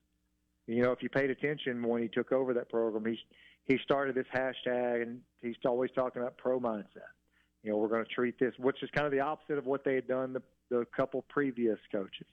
You 0.66 0.82
know, 0.82 0.92
if 0.92 1.02
you 1.02 1.08
paid 1.08 1.30
attention 1.30 1.82
when 1.82 2.00
he 2.00 2.08
took 2.08 2.30
over 2.30 2.54
that 2.54 2.70
program, 2.70 3.04
he 3.04 3.18
he 3.64 3.78
started 3.82 4.14
this 4.14 4.26
hashtag, 4.34 5.02
and 5.02 5.20
he's 5.42 5.56
always 5.64 5.90
talking 5.94 6.22
about 6.22 6.36
pro 6.36 6.60
mindset. 6.60 7.10
You 7.64 7.72
know, 7.72 7.78
we're 7.78 7.88
going 7.88 8.04
to 8.04 8.10
treat 8.10 8.38
this, 8.38 8.52
which 8.58 8.82
is 8.82 8.90
kind 8.94 9.06
of 9.06 9.12
the 9.12 9.20
opposite 9.20 9.58
of 9.58 9.66
what 9.66 9.84
they 9.84 9.94
had 9.94 10.06
done 10.06 10.32
the, 10.32 10.42
the 10.70 10.86
couple 10.96 11.22
previous 11.28 11.78
coaches 11.90 12.26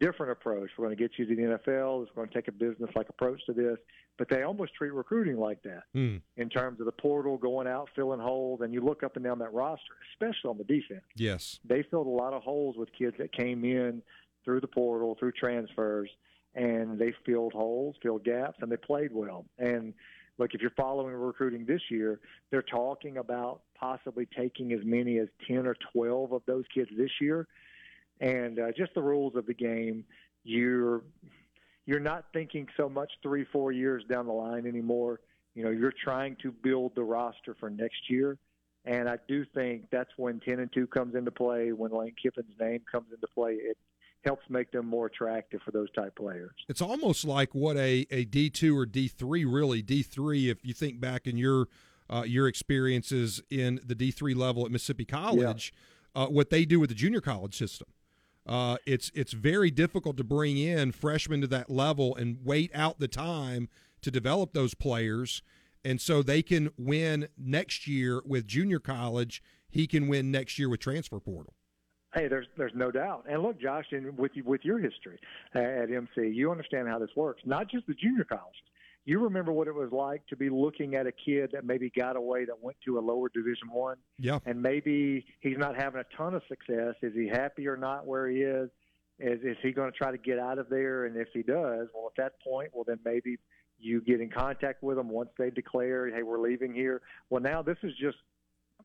different 0.00 0.32
approach. 0.32 0.70
We're 0.76 0.86
going 0.86 0.96
to 0.96 1.02
get 1.02 1.12
you 1.18 1.26
to 1.26 1.34
the 1.34 1.42
NFL. 1.42 2.02
It's 2.02 2.12
going 2.14 2.28
to 2.28 2.34
take 2.34 2.48
a 2.48 2.52
business 2.52 2.90
like 2.94 3.08
approach 3.08 3.40
to 3.46 3.52
this. 3.52 3.78
But 4.16 4.28
they 4.28 4.42
almost 4.42 4.74
treat 4.74 4.92
recruiting 4.92 5.38
like 5.38 5.62
that 5.62 5.84
mm. 5.94 6.20
in 6.36 6.48
terms 6.48 6.80
of 6.80 6.86
the 6.86 6.92
portal 6.92 7.36
going 7.38 7.68
out, 7.68 7.88
filling 7.94 8.20
holes, 8.20 8.60
and 8.62 8.74
you 8.74 8.80
look 8.80 9.02
up 9.02 9.16
and 9.16 9.24
down 9.24 9.38
that 9.38 9.52
roster, 9.52 9.94
especially 10.12 10.50
on 10.50 10.58
the 10.58 10.64
defense. 10.64 11.04
Yes, 11.14 11.60
they 11.64 11.84
filled 11.88 12.08
a 12.08 12.10
lot 12.10 12.32
of 12.32 12.42
holes 12.42 12.76
with 12.76 12.88
kids 12.98 13.14
that 13.18 13.32
came 13.32 13.64
in 13.64 14.02
through 14.44 14.60
the 14.60 14.66
portal, 14.66 15.16
through 15.20 15.32
transfers, 15.32 16.10
and 16.56 16.98
they 16.98 17.12
filled 17.24 17.52
holes, 17.52 17.94
filled 18.02 18.24
gaps, 18.24 18.58
and 18.60 18.72
they 18.72 18.76
played 18.76 19.10
well. 19.12 19.44
And 19.58 19.94
look, 20.38 20.54
if 20.54 20.60
you're 20.60 20.70
following 20.70 21.14
recruiting 21.14 21.66
this 21.66 21.82
year, 21.90 22.20
they're 22.50 22.62
talking 22.62 23.18
about 23.18 23.62
possibly 23.78 24.26
taking 24.36 24.72
as 24.72 24.80
many 24.84 25.18
as 25.18 25.28
10 25.46 25.66
or 25.66 25.76
12 25.92 26.32
of 26.32 26.42
those 26.46 26.64
kids 26.72 26.90
this 26.96 27.10
year 27.20 27.46
and 28.20 28.58
uh, 28.58 28.72
just 28.76 28.94
the 28.94 29.02
rules 29.02 29.36
of 29.36 29.46
the 29.46 29.54
game. 29.54 30.04
You're 30.44 31.02
you're 31.86 32.00
not 32.00 32.26
thinking 32.32 32.66
so 32.76 32.88
much 32.88 33.10
three 33.22 33.46
four 33.52 33.72
years 33.72 34.04
down 34.10 34.26
the 34.26 34.32
line 34.32 34.66
anymore. 34.66 35.20
You 35.54 35.64
know, 35.64 35.70
you're 35.70 35.94
trying 36.04 36.36
to 36.42 36.52
build 36.52 36.92
the 36.94 37.02
roster 37.02 37.56
for 37.58 37.70
next 37.70 38.08
year. 38.08 38.38
And 38.84 39.08
I 39.08 39.18
do 39.26 39.44
think 39.54 39.84
that's 39.90 40.10
when 40.16 40.40
10 40.40 40.60
and 40.60 40.72
2 40.72 40.86
comes 40.86 41.14
into 41.14 41.30
play, 41.30 41.72
when 41.72 41.90
Lane 41.90 42.14
Kiffin's 42.22 42.54
name 42.58 42.80
comes 42.90 43.08
into 43.12 43.26
play. 43.34 43.54
It 43.54 43.76
helps 44.28 44.48
make 44.50 44.70
them 44.70 44.86
more 44.86 45.06
attractive 45.06 45.60
for 45.64 45.70
those 45.70 45.90
type 45.92 46.14
players. 46.16 46.50
It's 46.68 46.82
almost 46.82 47.24
like 47.24 47.54
what 47.54 47.76
a, 47.76 48.06
a 48.10 48.26
D2 48.26 48.76
or 48.76 48.86
D3 48.86 49.44
really 49.50 49.82
D3 49.82 50.50
if 50.50 50.64
you 50.64 50.74
think 50.74 51.00
back 51.00 51.26
in 51.26 51.38
your 51.38 51.68
uh, 52.10 52.24
your 52.26 52.46
experiences 52.46 53.42
in 53.50 53.80
the 53.84 53.94
D3 53.94 54.36
level 54.36 54.64
at 54.64 54.70
Mississippi 54.70 55.04
College, 55.04 55.72
yeah. 56.14 56.22
uh, 56.22 56.26
what 56.26 56.50
they 56.50 56.64
do 56.64 56.80
with 56.80 56.88
the 56.88 56.94
junior 56.94 57.20
college 57.20 57.56
system. 57.56 57.88
Uh, 58.46 58.76
it's 58.86 59.10
it's 59.14 59.32
very 59.32 59.70
difficult 59.70 60.16
to 60.18 60.24
bring 60.24 60.56
in 60.56 60.92
freshmen 60.92 61.40
to 61.40 61.46
that 61.46 61.70
level 61.70 62.14
and 62.16 62.38
wait 62.44 62.70
out 62.74 62.98
the 62.98 63.08
time 63.08 63.68
to 64.02 64.10
develop 64.10 64.52
those 64.52 64.74
players, 64.74 65.42
and 65.84 66.00
so 66.00 66.22
they 66.22 66.42
can 66.42 66.70
win 66.78 67.28
next 67.36 67.86
year 67.86 68.22
with 68.24 68.46
junior 68.46 68.78
college. 68.78 69.42
He 69.70 69.86
can 69.86 70.08
win 70.08 70.30
next 70.30 70.58
year 70.58 70.68
with 70.70 70.80
transfer 70.80 71.20
portal. 71.20 71.54
Hey, 72.18 72.26
there's 72.26 72.46
there's 72.56 72.72
no 72.74 72.90
doubt. 72.90 73.26
And 73.28 73.42
look, 73.42 73.60
Josh, 73.60 73.86
and 73.92 74.18
with 74.18 74.32
you, 74.34 74.42
with 74.42 74.64
your 74.64 74.78
history 74.80 75.20
at 75.54 75.90
MC, 75.90 76.28
you 76.28 76.50
understand 76.50 76.88
how 76.88 76.98
this 76.98 77.10
works. 77.14 77.42
Not 77.44 77.70
just 77.70 77.86
the 77.86 77.94
junior 77.94 78.24
colleges. 78.24 78.62
You 79.04 79.20
remember 79.20 79.52
what 79.52 79.68
it 79.68 79.74
was 79.74 79.92
like 79.92 80.26
to 80.26 80.36
be 80.36 80.50
looking 80.50 80.96
at 80.96 81.06
a 81.06 81.12
kid 81.12 81.50
that 81.52 81.64
maybe 81.64 81.90
got 81.90 82.16
away 82.16 82.44
that 82.44 82.60
went 82.60 82.76
to 82.86 82.98
a 82.98 83.00
lower 83.00 83.28
division 83.28 83.70
one. 83.70 83.96
Yeah. 84.18 84.40
And 84.44 84.60
maybe 84.60 85.24
he's 85.40 85.56
not 85.56 85.76
having 85.76 86.00
a 86.00 86.16
ton 86.16 86.34
of 86.34 86.42
success. 86.48 86.94
Is 87.02 87.14
he 87.14 87.28
happy 87.28 87.68
or 87.68 87.76
not 87.76 88.04
where 88.04 88.28
he 88.28 88.38
is? 88.38 88.68
Is 89.20 89.40
is 89.44 89.56
he 89.62 89.70
going 89.70 89.90
to 89.90 89.96
try 89.96 90.10
to 90.10 90.18
get 90.18 90.40
out 90.40 90.58
of 90.58 90.68
there? 90.68 91.04
And 91.04 91.16
if 91.16 91.28
he 91.32 91.42
does 91.42 91.86
well 91.94 92.10
at 92.10 92.16
that 92.16 92.32
point 92.42 92.70
well 92.74 92.84
then 92.84 92.98
maybe 93.04 93.38
you 93.78 94.00
get 94.00 94.20
in 94.20 94.28
contact 94.28 94.82
with 94.82 94.96
them 94.96 95.08
once 95.08 95.30
they 95.38 95.50
declare 95.50 96.10
hey 96.10 96.24
we're 96.24 96.40
leaving 96.40 96.74
here. 96.74 97.00
Well 97.30 97.40
now 97.40 97.62
this 97.62 97.78
is 97.84 97.92
just 97.94 98.18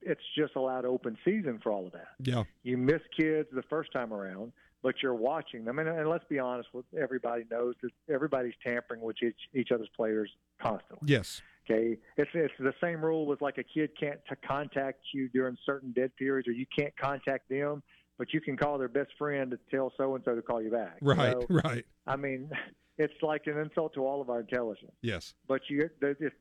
it's 0.06 0.22
just 0.38 0.56
allowed 0.56 0.86
open 0.86 1.18
season 1.26 1.60
for 1.62 1.72
all 1.72 1.86
of 1.86 1.92
that 1.94 2.08
yeah 2.20 2.44
you 2.64 2.78
miss 2.78 3.02
kids 3.18 3.48
the 3.54 3.64
first 3.64 3.92
time 3.92 4.14
around 4.14 4.52
but 4.84 4.96
you're 5.02 5.16
watching 5.16 5.64
them. 5.66 5.80
And, 5.80 5.88
and 5.88 6.08
let's 6.10 6.26
be 6.30 6.38
honest, 6.38 6.70
with 6.74 6.86
everybody 7.02 7.46
knows 7.50 7.74
that 7.82 7.92
everybody's 8.14 8.54
tampering 8.64 9.02
with 9.02 9.16
each, 9.24 9.40
each 9.56 9.72
other's 9.72 9.90
players 9.96 10.30
constantly. 10.62 11.08
Yes. 11.10 11.42
Okay, 11.66 11.98
it's 12.18 12.30
it's 12.34 12.54
the 12.60 12.74
same 12.84 13.04
rule 13.04 13.26
with 13.26 13.42
like 13.42 13.58
a 13.58 13.64
kid 13.64 13.92
can't 13.98 14.20
to 14.28 14.36
contact 14.46 15.00
you 15.14 15.30
during 15.30 15.56
certain 15.66 15.94
dead 15.94 16.14
periods, 16.18 16.46
or 16.46 16.52
you 16.52 16.66
can't 16.78 16.94
contact 16.98 17.48
them, 17.48 17.82
but 18.24 18.34
you 18.34 18.40
can 18.40 18.56
call 18.56 18.78
their 18.78 18.88
best 18.88 19.10
friend 19.18 19.52
to 19.52 19.60
tell 19.70 19.92
so 19.98 20.16
and 20.16 20.24
so 20.24 20.34
to 20.34 20.42
call 20.42 20.62
you 20.62 20.72
back. 20.72 20.98
Right, 21.02 21.34
so, 21.34 21.46
right. 21.66 21.84
I 22.08 22.16
mean, 22.16 22.50
it's 22.98 23.14
like 23.22 23.48
an 23.48 23.58
insult 23.58 23.96
to 23.96 24.08
all 24.08 24.22
of 24.22 24.30
our 24.30 24.40
intelligence. 24.40 24.94
Yes. 25.02 25.34
But 25.46 25.60
you 25.68 25.90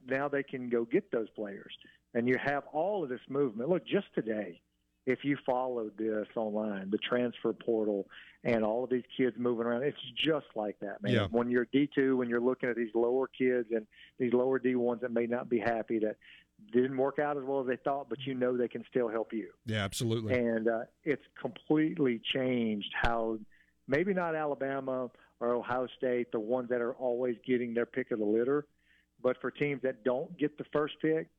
now 0.06 0.28
they 0.28 0.44
can 0.44 0.68
go 0.68 0.84
get 0.84 1.10
those 1.10 1.28
players, 1.30 1.74
and 2.14 2.28
you 2.28 2.36
have 2.40 2.62
all 2.72 3.02
of 3.02 3.08
this 3.08 3.20
movement. 3.28 3.68
Look, 3.68 3.84
just 3.84 4.06
today, 4.14 4.60
if 5.06 5.24
you 5.24 5.36
followed 5.44 5.98
this 5.98 6.28
online, 6.36 6.88
the 6.90 6.98
transfer 6.98 7.52
portal 7.52 8.06
and 8.44 8.64
all 8.64 8.84
of 8.84 8.90
these 8.90 9.02
kids 9.16 9.34
moving 9.36 9.66
around, 9.66 9.82
it's 9.82 9.98
just 10.16 10.46
like 10.54 10.76
that, 10.82 11.02
man. 11.02 11.12
Yeah. 11.12 11.26
When 11.32 11.50
you're 11.50 11.66
D2, 11.66 12.16
when 12.16 12.28
you're 12.28 12.40
looking 12.40 12.68
at 12.68 12.76
these 12.76 12.94
lower 12.94 13.26
kids 13.26 13.68
and 13.72 13.88
these 14.20 14.32
lower 14.32 14.60
D1s 14.60 15.00
that 15.00 15.12
may 15.12 15.26
not 15.26 15.48
be 15.48 15.58
happy 15.58 15.98
that 15.98 16.16
didn't 16.72 16.96
work 16.96 17.18
out 17.18 17.36
as 17.36 17.44
well 17.44 17.60
as 17.60 17.66
they 17.66 17.76
thought, 17.76 18.08
but 18.08 18.18
you 18.26 18.34
know 18.34 18.56
they 18.56 18.68
can 18.68 18.84
still 18.90 19.08
help 19.08 19.32
you. 19.32 19.48
Yeah, 19.66 19.84
absolutely. 19.84 20.34
And 20.34 20.68
uh, 20.68 20.80
it's 21.04 21.22
completely 21.40 22.20
changed 22.34 22.92
how 23.00 23.38
maybe 23.88 24.14
not 24.14 24.34
Alabama 24.34 25.10
or 25.40 25.54
Ohio 25.54 25.88
State, 25.96 26.32
the 26.32 26.40
ones 26.40 26.68
that 26.70 26.80
are 26.80 26.94
always 26.94 27.36
getting 27.46 27.74
their 27.74 27.86
pick 27.86 28.10
of 28.10 28.18
the 28.18 28.24
litter, 28.24 28.66
but 29.22 29.40
for 29.40 29.50
teams 29.50 29.82
that 29.82 30.04
don't 30.04 30.38
get 30.38 30.58
the 30.58 30.64
first 30.72 30.94
pick– 31.00 31.28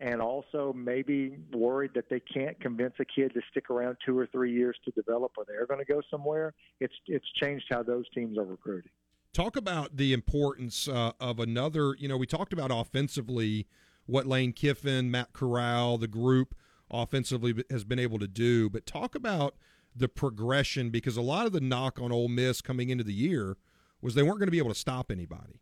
and 0.00 0.22
also 0.22 0.72
maybe 0.74 1.36
worried 1.52 1.92
that 1.94 2.08
they 2.08 2.20
can't 2.20 2.58
convince 2.60 2.94
a 2.98 3.04
kid 3.04 3.32
to 3.34 3.40
stick 3.50 3.68
around 3.70 3.98
two 4.04 4.18
or 4.18 4.26
three 4.26 4.52
years 4.52 4.76
to 4.84 4.90
develop 4.92 5.32
or 5.36 5.44
they're 5.46 5.66
going 5.66 5.84
to 5.84 5.92
go 5.92 6.00
somewhere. 6.10 6.54
It's 6.80 6.94
it's 7.06 7.26
changed 7.40 7.66
how 7.70 7.82
those 7.82 8.08
teams 8.14 8.38
are 8.38 8.44
recruiting. 8.44 8.90
Talk 9.32 9.56
about 9.56 9.96
the 9.96 10.12
importance 10.12 10.88
uh, 10.88 11.12
of 11.20 11.38
another. 11.38 11.94
You 11.98 12.08
know, 12.08 12.16
we 12.16 12.26
talked 12.26 12.52
about 12.52 12.70
offensively 12.72 13.68
what 14.10 14.26
Lane 14.26 14.52
Kiffin, 14.52 15.10
Matt 15.10 15.32
Corral, 15.32 15.98
the 15.98 16.08
group 16.08 16.54
offensively 16.90 17.64
has 17.70 17.84
been 17.84 17.98
able 17.98 18.18
to 18.18 18.28
do, 18.28 18.68
but 18.68 18.86
talk 18.86 19.14
about 19.14 19.54
the 19.94 20.08
progression 20.08 20.90
because 20.90 21.16
a 21.16 21.22
lot 21.22 21.46
of 21.46 21.52
the 21.52 21.60
knock 21.60 22.00
on 22.00 22.12
Ole 22.12 22.28
Miss 22.28 22.60
coming 22.60 22.90
into 22.90 23.04
the 23.04 23.12
year 23.12 23.56
was 24.00 24.14
they 24.14 24.22
weren't 24.22 24.38
going 24.38 24.46
to 24.46 24.52
be 24.52 24.58
able 24.58 24.72
to 24.72 24.78
stop 24.78 25.10
anybody. 25.10 25.60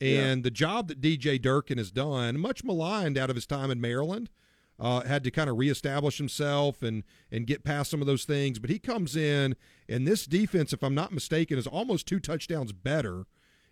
And 0.00 0.40
yeah. 0.40 0.42
the 0.42 0.50
job 0.50 0.88
that 0.88 1.00
DJ 1.00 1.40
Durkin 1.40 1.78
has 1.78 1.90
done, 1.90 2.38
much 2.38 2.64
maligned 2.64 3.16
out 3.16 3.30
of 3.30 3.36
his 3.36 3.46
time 3.46 3.70
in 3.70 3.80
Maryland, 3.80 4.28
uh, 4.78 5.02
had 5.02 5.22
to 5.24 5.30
kind 5.30 5.48
of 5.48 5.56
reestablish 5.56 6.18
himself 6.18 6.82
and 6.82 7.04
and 7.30 7.46
get 7.46 7.64
past 7.64 7.90
some 7.90 8.00
of 8.00 8.06
those 8.06 8.24
things. 8.24 8.58
But 8.58 8.70
he 8.70 8.78
comes 8.78 9.14
in, 9.14 9.54
and 9.88 10.06
this 10.06 10.26
defense, 10.26 10.72
if 10.72 10.82
I'm 10.82 10.96
not 10.96 11.12
mistaken, 11.12 11.58
is 11.58 11.66
almost 11.66 12.06
two 12.06 12.18
touchdowns 12.18 12.72
better 12.72 13.26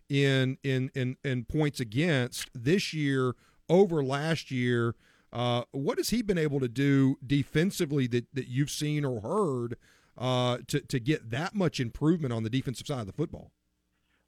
in 0.09 0.59
in 0.63 0.91
in, 0.95 1.17
in 1.25 1.45
points 1.45 1.81
against 1.81 2.51
this 2.55 2.95
year 2.95 3.35
over 3.73 4.05
last 4.05 4.51
year. 4.51 4.95
Uh, 5.33 5.63
what 5.73 5.97
has 5.97 6.11
he 6.11 6.21
been 6.21 6.39
able 6.39 6.61
to 6.61 6.69
do 6.69 7.17
defensively 7.27 8.07
that, 8.07 8.27
that 8.35 8.49
you've 8.49 8.71
seen 8.71 9.03
or 9.05 9.23
heard 9.23 9.77
uh, 10.19 10.59
to 10.67 10.81
to 10.81 11.01
get 11.01 11.31
that 11.31 11.55
much 11.55 11.81
improvement 11.81 12.35
on 12.35 12.43
the 12.43 12.51
defensive 12.51 12.87
side 12.87 13.01
of 13.01 13.07
the 13.07 13.13
football? 13.13 13.51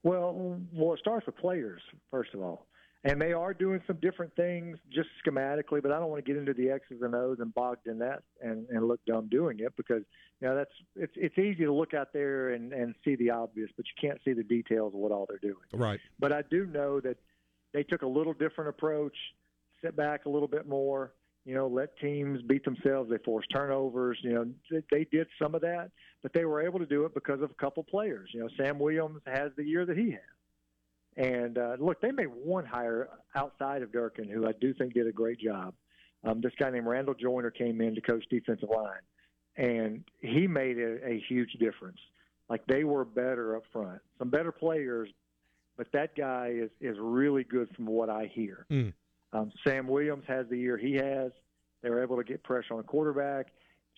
Well, 0.02 0.58
well, 0.72 0.94
it 0.94 1.00
starts 1.00 1.26
with 1.26 1.36
players 1.36 1.82
first 2.10 2.32
of 2.32 2.40
all, 2.40 2.66
and 3.04 3.20
they 3.20 3.34
are 3.34 3.52
doing 3.52 3.82
some 3.86 3.98
different 4.00 4.34
things 4.34 4.78
just 4.90 5.08
schematically. 5.24 5.82
But 5.82 5.92
I 5.92 5.98
don't 5.98 6.08
want 6.08 6.24
to 6.24 6.32
get 6.32 6.38
into 6.38 6.54
the 6.54 6.70
X's 6.70 7.02
and 7.02 7.14
O's 7.14 7.36
and 7.38 7.52
bogged 7.52 7.86
in 7.86 7.98
that 7.98 8.22
and, 8.40 8.66
and 8.70 8.88
look 8.88 9.00
dumb 9.06 9.28
doing 9.30 9.60
it 9.60 9.76
because 9.76 10.02
you 10.40 10.48
know 10.48 10.56
that's 10.56 10.72
it's 10.96 11.12
it's 11.16 11.38
easy 11.38 11.64
to 11.66 11.72
look 11.72 11.92
out 11.92 12.14
there 12.14 12.54
and 12.54 12.72
and 12.72 12.94
see 13.04 13.14
the 13.14 13.28
obvious, 13.28 13.68
but 13.76 13.84
you 13.84 14.08
can't 14.08 14.20
see 14.24 14.32
the 14.32 14.42
details 14.42 14.94
of 14.94 15.00
what 15.00 15.12
all 15.12 15.26
they're 15.28 15.38
doing. 15.38 15.66
Right. 15.74 16.00
But 16.18 16.32
I 16.32 16.40
do 16.50 16.64
know 16.64 17.00
that 17.00 17.18
they 17.74 17.82
took 17.82 18.00
a 18.02 18.06
little 18.06 18.32
different 18.32 18.70
approach, 18.70 19.16
sit 19.82 19.94
back 19.94 20.24
a 20.24 20.30
little 20.30 20.48
bit 20.48 20.66
more 20.66 21.12
you 21.44 21.54
know, 21.54 21.66
let 21.66 21.98
teams 21.98 22.40
beat 22.42 22.64
themselves. 22.64 23.10
They 23.10 23.18
forced 23.18 23.48
turnovers. 23.50 24.18
You 24.22 24.32
know, 24.32 24.80
they, 24.90 25.06
did 25.10 25.26
some 25.40 25.54
of 25.54 25.60
that, 25.60 25.90
but 26.22 26.32
they 26.32 26.46
were 26.46 26.62
able 26.62 26.78
to 26.78 26.86
do 26.86 27.04
it 27.04 27.12
because 27.12 27.42
of 27.42 27.50
a 27.50 27.54
couple 27.54 27.82
players. 27.84 28.30
You 28.32 28.40
know, 28.40 28.48
Sam 28.56 28.78
Williams 28.78 29.20
has 29.26 29.52
the 29.56 29.64
year 29.64 29.84
that 29.84 29.96
he 29.96 30.12
had. 30.12 30.20
And 31.16 31.58
uh, 31.58 31.76
look, 31.78 32.00
they 32.00 32.10
made 32.10 32.28
one 32.28 32.64
hire 32.64 33.08
outside 33.36 33.82
of 33.82 33.92
Durkin 33.92 34.28
who 34.28 34.48
I 34.48 34.52
do 34.60 34.74
think 34.74 34.94
did 34.94 35.06
a 35.06 35.12
great 35.12 35.38
job. 35.38 35.74
Um, 36.24 36.40
this 36.40 36.52
guy 36.58 36.70
named 36.70 36.86
Randall 36.86 37.14
Joyner 37.14 37.50
came 37.50 37.80
in 37.82 37.94
to 37.94 38.00
coach 38.00 38.24
defensive 38.30 38.70
line, 38.70 39.02
and 39.56 40.02
he 40.20 40.46
made 40.46 40.78
a, 40.78 41.06
a 41.06 41.22
huge 41.28 41.52
difference. 41.60 41.98
Like 42.48 42.66
they 42.66 42.84
were 42.84 43.04
better 43.04 43.56
up 43.56 43.64
front, 43.70 44.00
some 44.18 44.30
better 44.30 44.50
players, 44.50 45.10
but 45.76 45.86
that 45.92 46.16
guy 46.16 46.52
is 46.54 46.70
is 46.80 46.96
really 47.00 47.44
good 47.44 47.68
from 47.74 47.86
what 47.86 48.10
I 48.10 48.30
hear. 48.32 48.66
Mm. 48.70 48.92
Um, 49.32 49.52
Sam 49.66 49.88
Williams 49.88 50.24
has 50.28 50.46
the 50.48 50.58
year 50.58 50.76
he 50.76 50.94
has. 50.94 51.32
They 51.82 51.90
were 51.90 52.02
able 52.02 52.16
to 52.16 52.24
get 52.24 52.42
pressure 52.42 52.72
on 52.72 52.78
the 52.78 52.84
quarterback. 52.84 53.48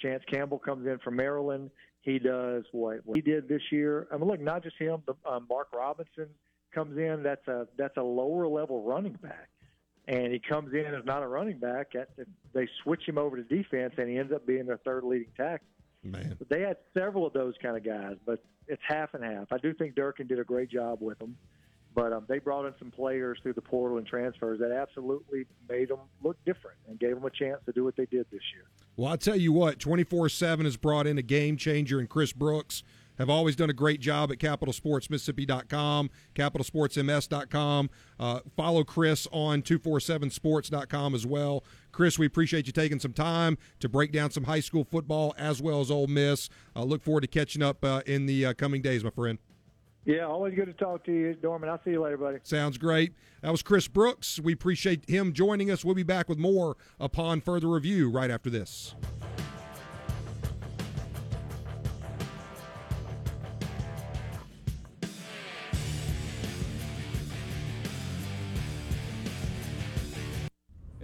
Chance 0.01 0.25
Campbell 0.31 0.59
comes 0.59 0.87
in 0.87 0.99
from 0.99 1.17
Maryland. 1.17 1.71
He 2.01 2.19
does 2.19 2.65
what, 2.73 3.01
what 3.05 3.17
he 3.17 3.21
did 3.21 3.49
this 3.49 3.63
year. 3.71 4.07
I 4.13 4.17
mean, 4.17 4.29
look, 4.29 4.41
not 4.41 4.63
just 4.63 4.77
him, 4.79 5.03
but 5.05 5.17
um, 5.29 5.47
Mark 5.49 5.69
Robinson 5.75 6.29
comes 6.75 6.97
in. 6.99 7.23
That's 7.23 7.47
a 7.49 7.67
that's 7.77 7.97
a 7.97 8.03
lower 8.03 8.47
level 8.47 8.83
running 8.83 9.15
back, 9.15 9.49
and 10.07 10.33
he 10.33 10.39
comes 10.39 10.73
in 10.73 10.87
as 10.87 11.05
not 11.05 11.23
a 11.23 11.27
running 11.27 11.59
back. 11.59 11.95
At, 11.95 12.09
they 12.53 12.69
switch 12.83 13.03
him 13.07 13.19
over 13.19 13.37
to 13.37 13.43
defense, 13.43 13.95
and 13.99 14.09
he 14.09 14.19
ends 14.19 14.33
up 14.33 14.47
being 14.47 14.67
their 14.67 14.79
third 14.79 15.05
leading 15.05 15.33
tackle. 15.37 15.67
Man. 16.03 16.37
They 16.49 16.61
had 16.61 16.77
several 16.97 17.27
of 17.27 17.33
those 17.33 17.55
kind 17.61 17.77
of 17.77 17.85
guys, 17.85 18.17
but 18.25 18.45
it's 18.69 18.83
half 18.87 19.15
and 19.15 19.25
half. 19.25 19.49
I 19.51 19.59
do 19.59 19.75
think 19.75 19.97
Durkin 19.97 20.29
did 20.29 20.39
a 20.39 20.45
great 20.45 20.71
job 20.71 20.99
with 21.01 21.19
them, 21.19 21.37
but 21.97 22.13
um, 22.13 22.27
they 22.29 22.39
brought 22.39 22.67
in 22.67 22.75
some 22.79 22.91
players 22.91 23.39
through 23.43 23.55
the 23.55 23.63
portal 23.63 23.97
and 23.97 24.07
transfers 24.07 24.61
that 24.61 24.71
absolutely 24.71 25.47
made 25.67 25.89
them 25.89 25.99
look 26.23 26.37
different 26.45 26.77
and 26.89 27.01
gave 27.01 27.15
them 27.15 27.25
a 27.25 27.31
chance 27.31 27.59
to 27.65 27.73
do 27.73 27.83
what 27.83 27.97
they 27.97 28.05
did 28.05 28.27
this 28.31 28.43
year. 28.55 28.65
Well, 28.97 29.11
I'll 29.11 29.17
tell 29.17 29.35
you 29.35 29.51
what, 29.51 29.81
24 29.81 30.29
7 30.29 30.67
has 30.67 30.77
brought 30.77 31.07
in 31.07 31.17
a 31.17 31.23
game 31.23 31.57
changer 31.57 31.99
in 31.99 32.07
Chris 32.07 32.33
Brooks. 32.33 32.85
Have 33.19 33.31
always 33.31 33.57
done 33.57 33.71
a 33.71 33.73
great 33.73 34.01
job 34.01 34.31
at 34.31 34.37
capitalsportsmississippi.com, 34.37 36.11
capitalsportsms.com. 36.35 37.91
Uh, 38.21 38.41
follow 38.55 38.85
Chris 38.85 39.27
on 39.33 39.63
247sports.com 39.63 41.15
as 41.15 41.27
well. 41.27 41.65
Chris, 41.93 42.19
we 42.19 42.27
appreciate 42.27 42.67
you 42.67 42.75
taking 42.75 43.01
some 43.01 43.15
time 43.15 43.57
to 43.81 43.89
break 43.89 44.13
down 44.13 44.31
some 44.31 44.45
high 44.45 44.61
school 44.61 44.85
football 44.85 45.35
as 45.39 45.63
well 45.63 45.81
as 45.81 45.91
Ole 45.91 46.09
Miss. 46.09 46.51
Uh, 46.77 46.85
look 46.85 47.03
forward 47.03 47.23
to 47.23 47.27
catching 47.27 47.63
up 47.63 47.83
uh, 47.83 48.03
in 48.05 48.27
the 48.27 48.45
uh, 48.45 48.53
coming 48.53 48.83
days, 48.83 49.03
my 49.03 49.09
friend. 49.09 49.39
Yeah, 50.07 50.27
always 50.27 50.55
good 50.55 50.67
to 50.67 50.73
talk 50.73 51.05
to 51.07 51.13
you, 51.13 51.35
Dorman. 51.35 51.69
I'll 51.69 51.81
see 51.85 51.91
you 51.91 52.01
later, 52.01 52.17
buddy. 52.17 52.39
Sounds 52.45 52.79
great. 52.79 53.13
That 53.43 53.51
was 53.51 53.63
Chris 53.63 53.89
Brooks. 53.89 54.39
We 54.39 54.53
appreciate 54.53 55.09
him 55.11 55.33
joining 55.33 55.69
us. 55.69 55.85
We'll 55.85 55.97
be 55.97 56.05
back 56.05 56.29
with 56.29 56.39
more 56.39 56.77
upon 57.01 57.41
further 57.41 57.67
review 57.67 58.09
right 58.09 58.31
after 58.31 58.49
this. 58.49 58.95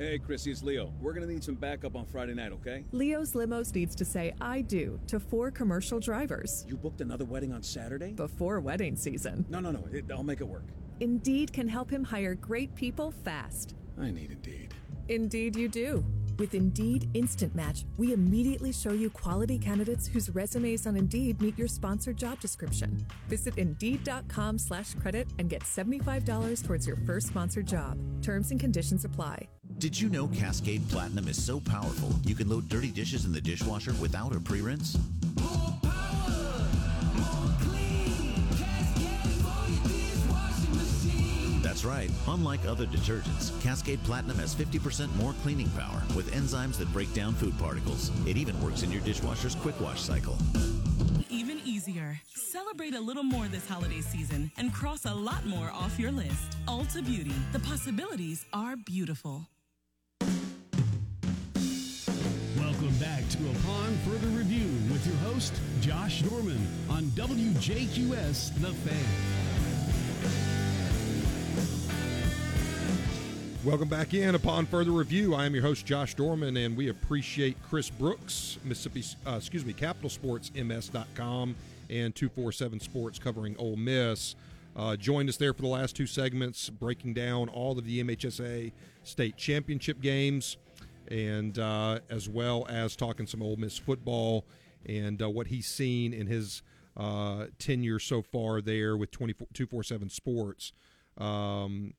Hey, 0.02 0.18
Chrissy, 0.18 0.50
it's 0.50 0.64
Leo. 0.64 0.92
We're 1.00 1.12
gonna 1.12 1.28
need 1.28 1.44
some 1.44 1.54
backup 1.54 1.94
on 1.94 2.06
Friday 2.06 2.34
night, 2.34 2.50
okay? 2.50 2.82
Leo's 2.90 3.34
Limos 3.34 3.72
needs 3.72 3.94
to 3.94 4.04
say 4.04 4.34
I 4.40 4.60
do 4.60 4.98
to 5.06 5.20
four 5.20 5.52
commercial 5.52 6.00
drivers. 6.00 6.66
You 6.68 6.76
booked 6.76 7.00
another 7.00 7.24
wedding 7.24 7.52
on 7.52 7.62
Saturday? 7.62 8.10
Before 8.10 8.58
wedding 8.58 8.96
season. 8.96 9.46
No, 9.48 9.60
no, 9.60 9.70
no. 9.70 9.86
It, 9.92 10.06
I'll 10.10 10.24
make 10.24 10.40
it 10.40 10.48
work. 10.48 10.64
Indeed 10.98 11.52
can 11.52 11.68
help 11.68 11.88
him 11.88 12.02
hire 12.02 12.34
great 12.34 12.74
people 12.74 13.12
fast. 13.12 13.76
I 13.96 14.10
need 14.10 14.32
Indeed. 14.32 14.74
Indeed, 15.08 15.54
you 15.54 15.68
do. 15.68 16.04
With 16.42 16.56
Indeed 16.56 17.08
Instant 17.14 17.54
Match, 17.54 17.84
we 17.98 18.12
immediately 18.12 18.72
show 18.72 18.90
you 18.90 19.10
quality 19.10 19.58
candidates 19.58 20.08
whose 20.08 20.28
resumes 20.30 20.88
on 20.88 20.96
Indeed 20.96 21.40
meet 21.40 21.56
your 21.56 21.68
sponsored 21.68 22.16
job 22.16 22.40
description. 22.40 23.06
Visit 23.28 23.58
Indeed.com 23.58 24.58
slash 24.58 24.94
credit 24.94 25.28
and 25.38 25.48
get 25.48 25.62
$75 25.62 26.66
towards 26.66 26.84
your 26.84 26.96
first 27.06 27.28
sponsored 27.28 27.66
job. 27.66 27.96
Terms 28.22 28.50
and 28.50 28.58
conditions 28.58 29.04
apply. 29.04 29.48
Did 29.78 30.00
you 30.00 30.08
know 30.08 30.26
Cascade 30.26 30.82
Platinum 30.88 31.28
is 31.28 31.40
so 31.40 31.60
powerful 31.60 32.10
you 32.24 32.34
can 32.34 32.48
load 32.48 32.68
dirty 32.68 32.90
dishes 32.90 33.24
in 33.24 33.32
the 33.32 33.40
dishwasher 33.40 33.92
without 34.00 34.34
a 34.34 34.40
pre-rinse? 34.40 34.98
That's 41.82 41.96
right. 41.96 42.10
Unlike 42.28 42.66
other 42.66 42.86
detergents, 42.86 43.60
Cascade 43.60 44.00
Platinum 44.04 44.38
has 44.38 44.54
50% 44.54 45.12
more 45.16 45.34
cleaning 45.42 45.68
power 45.70 46.00
with 46.14 46.32
enzymes 46.32 46.76
that 46.78 46.92
break 46.92 47.12
down 47.12 47.34
food 47.34 47.58
particles. 47.58 48.12
It 48.24 48.36
even 48.36 48.60
works 48.62 48.84
in 48.84 48.92
your 48.92 49.00
dishwasher's 49.00 49.56
quick 49.56 49.80
wash 49.80 50.00
cycle. 50.00 50.36
Even 51.28 51.60
easier. 51.64 52.20
Celebrate 52.34 52.94
a 52.94 53.00
little 53.00 53.24
more 53.24 53.48
this 53.48 53.66
holiday 53.66 54.00
season 54.00 54.52
and 54.58 54.72
cross 54.72 55.06
a 55.06 55.14
lot 55.14 55.44
more 55.44 55.72
off 55.72 55.98
your 55.98 56.12
list. 56.12 56.56
Ulta 56.68 57.04
Beauty. 57.04 57.34
The 57.50 57.58
possibilities 57.58 58.44
are 58.52 58.76
beautiful. 58.76 59.48
Welcome 62.60 62.96
back 63.00 63.28
to 63.30 63.38
Upon 63.38 63.96
Further 64.06 64.28
Review 64.28 64.68
with 64.92 65.04
your 65.04 65.16
host, 65.16 65.54
Josh 65.80 66.22
Dorman 66.22 66.64
on 66.88 67.06
WJQS 67.16 68.60
The 68.60 68.72
Fan. 68.72 69.41
Welcome 73.64 73.88
back 73.88 74.12
in 74.12 74.34
upon 74.34 74.66
further 74.66 74.90
review. 74.90 75.36
I 75.36 75.46
am 75.46 75.54
your 75.54 75.62
host 75.62 75.86
Josh 75.86 76.16
Dorman, 76.16 76.56
and 76.56 76.76
we 76.76 76.88
appreciate 76.88 77.56
Chris 77.70 77.90
Brooks, 77.90 78.58
Mississippi, 78.64 79.04
uh, 79.24 79.36
excuse 79.36 79.64
me, 79.64 79.72
CapitalSportsMS.com 79.72 81.54
and 81.88 82.12
247 82.12 82.80
Sports 82.80 83.20
covering 83.20 83.54
Ole 83.58 83.76
Miss. 83.76 84.34
Uh, 84.74 84.96
joined 84.96 85.28
us 85.28 85.36
there 85.36 85.54
for 85.54 85.62
the 85.62 85.68
last 85.68 85.94
two 85.94 86.08
segments, 86.08 86.70
breaking 86.70 87.14
down 87.14 87.48
all 87.50 87.78
of 87.78 87.84
the 87.84 88.02
MHSA 88.02 88.72
state 89.04 89.36
championship 89.36 90.00
games, 90.00 90.56
and 91.06 91.56
uh, 91.60 92.00
as 92.10 92.28
well 92.28 92.66
as 92.68 92.96
talking 92.96 93.28
some 93.28 93.42
Ole 93.42 93.54
Miss 93.54 93.78
football 93.78 94.44
and 94.86 95.22
uh, 95.22 95.30
what 95.30 95.46
he's 95.46 95.68
seen 95.68 96.12
in 96.12 96.26
his 96.26 96.62
uh, 96.96 97.46
tenure 97.60 98.00
so 98.00 98.22
far 98.22 98.60
there 98.60 98.96
with 98.96 99.12
247 99.12 100.08
Sports. 100.08 100.72
Um, 101.16 101.94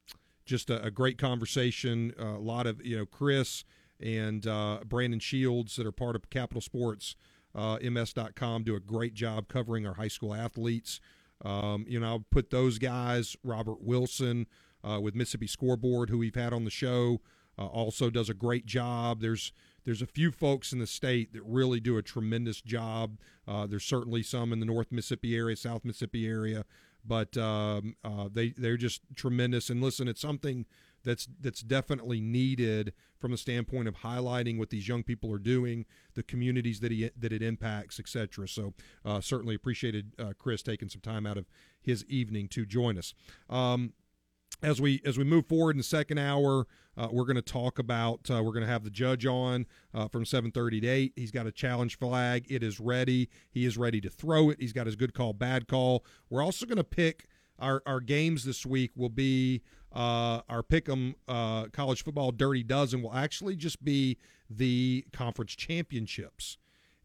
just 0.45 0.69
a, 0.69 0.83
a 0.83 0.91
great 0.91 1.17
conversation. 1.17 2.13
Uh, 2.19 2.37
a 2.37 2.39
lot 2.39 2.67
of 2.67 2.85
you 2.85 2.97
know 2.97 3.05
Chris 3.05 3.63
and 3.99 4.45
uh, 4.47 4.79
Brandon 4.85 5.19
Shields 5.19 5.75
that 5.75 5.85
are 5.85 5.91
part 5.91 6.15
of 6.15 6.29
Capital 6.29 6.61
Sports 6.61 7.15
uh, 7.55 7.77
MS.com 7.81 8.63
do 8.63 8.75
a 8.75 8.79
great 8.79 9.13
job 9.13 9.47
covering 9.47 9.85
our 9.85 9.93
high 9.93 10.07
school 10.07 10.33
athletes. 10.33 10.99
Um, 11.43 11.85
you 11.87 11.99
know, 11.99 12.07
I'll 12.07 12.25
put 12.31 12.49
those 12.49 12.79
guys. 12.79 13.35
Robert 13.43 13.81
Wilson 13.81 14.47
uh, 14.87 14.99
with 14.99 15.15
Mississippi 15.15 15.47
Scoreboard, 15.47 16.09
who 16.09 16.17
we've 16.17 16.35
had 16.35 16.53
on 16.53 16.65
the 16.65 16.71
show, 16.71 17.21
uh, 17.59 17.65
also 17.65 18.09
does 18.09 18.29
a 18.29 18.33
great 18.33 18.65
job. 18.65 19.21
There's 19.21 19.51
there's 19.85 20.01
a 20.01 20.07
few 20.07 20.31
folks 20.31 20.71
in 20.71 20.79
the 20.79 20.87
state 20.87 21.33
that 21.33 21.43
really 21.43 21.81
do 21.81 21.97
a 21.97 22.01
tremendous 22.01 22.61
job. 22.61 23.19
Uh, 23.45 23.67
there's 23.67 23.83
certainly 23.83 24.23
some 24.23 24.53
in 24.53 24.61
the 24.61 24.65
North 24.65 24.91
Mississippi 24.91 25.35
area, 25.35 25.57
South 25.57 25.83
Mississippi 25.83 26.25
area 26.25 26.63
but 27.05 27.35
um, 27.37 27.95
uh, 28.03 28.29
they 28.31 28.49
they're 28.49 28.77
just 28.77 29.01
tremendous. 29.15 29.69
And 29.69 29.81
listen, 29.81 30.07
it's 30.07 30.21
something 30.21 30.65
that's 31.03 31.27
that's 31.39 31.61
definitely 31.61 32.21
needed 32.21 32.93
from 33.19 33.31
the 33.31 33.37
standpoint 33.37 33.87
of 33.87 33.97
highlighting 33.97 34.57
what 34.57 34.69
these 34.69 34.87
young 34.87 35.03
people 35.03 35.31
are 35.31 35.39
doing, 35.39 35.85
the 36.13 36.23
communities 36.23 36.79
that 36.79 36.91
he 36.91 37.09
that 37.17 37.31
it 37.31 37.41
impacts, 37.41 37.99
etc. 37.99 38.47
So 38.47 38.73
uh, 39.05 39.21
certainly 39.21 39.55
appreciated 39.55 40.13
uh, 40.17 40.33
Chris 40.37 40.61
taking 40.61 40.89
some 40.89 41.01
time 41.01 41.25
out 41.25 41.37
of 41.37 41.45
his 41.81 42.05
evening 42.05 42.47
to 42.49 42.65
join 42.65 42.97
us. 42.97 43.13
Um, 43.49 43.93
as 44.61 44.79
we 44.79 45.01
as 45.05 45.17
we 45.17 45.23
move 45.23 45.47
forward 45.47 45.71
in 45.71 45.77
the 45.77 45.83
second 45.83 46.17
hour, 46.17 46.67
uh, 46.97 47.07
we're 47.11 47.25
going 47.25 47.35
to 47.35 47.41
talk 47.41 47.79
about. 47.79 48.29
Uh, 48.29 48.41
we're 48.43 48.51
going 48.51 48.65
to 48.65 48.71
have 48.71 48.83
the 48.83 48.89
judge 48.89 49.25
on 49.25 49.65
uh, 49.93 50.07
from 50.07 50.23
7:30 50.23 50.81
to 50.81 50.87
8. 50.87 51.13
He's 51.15 51.31
got 51.31 51.47
a 51.47 51.51
challenge 51.51 51.97
flag. 51.97 52.45
It 52.49 52.63
is 52.63 52.79
ready. 52.79 53.29
He 53.51 53.65
is 53.65 53.77
ready 53.77 53.99
to 54.01 54.09
throw 54.09 54.49
it. 54.49 54.57
He's 54.59 54.73
got 54.73 54.85
his 54.85 54.95
good 54.95 55.13
call, 55.13 55.33
bad 55.33 55.67
call. 55.67 56.05
We're 56.29 56.43
also 56.43 56.65
going 56.65 56.77
to 56.77 56.83
pick 56.83 57.27
our 57.59 57.81
our 57.85 57.99
games 57.99 58.45
this 58.45 58.65
week. 58.65 58.91
Will 58.95 59.09
be 59.09 59.61
uh, 59.91 60.41
our 60.49 60.63
pick'em 60.63 61.15
uh, 61.27 61.65
college 61.67 62.03
football 62.03 62.31
dirty 62.31 62.63
dozen. 62.63 63.01
Will 63.01 63.13
actually 63.13 63.55
just 63.55 63.83
be 63.83 64.17
the 64.49 65.05
conference 65.11 65.55
championships, 65.55 66.57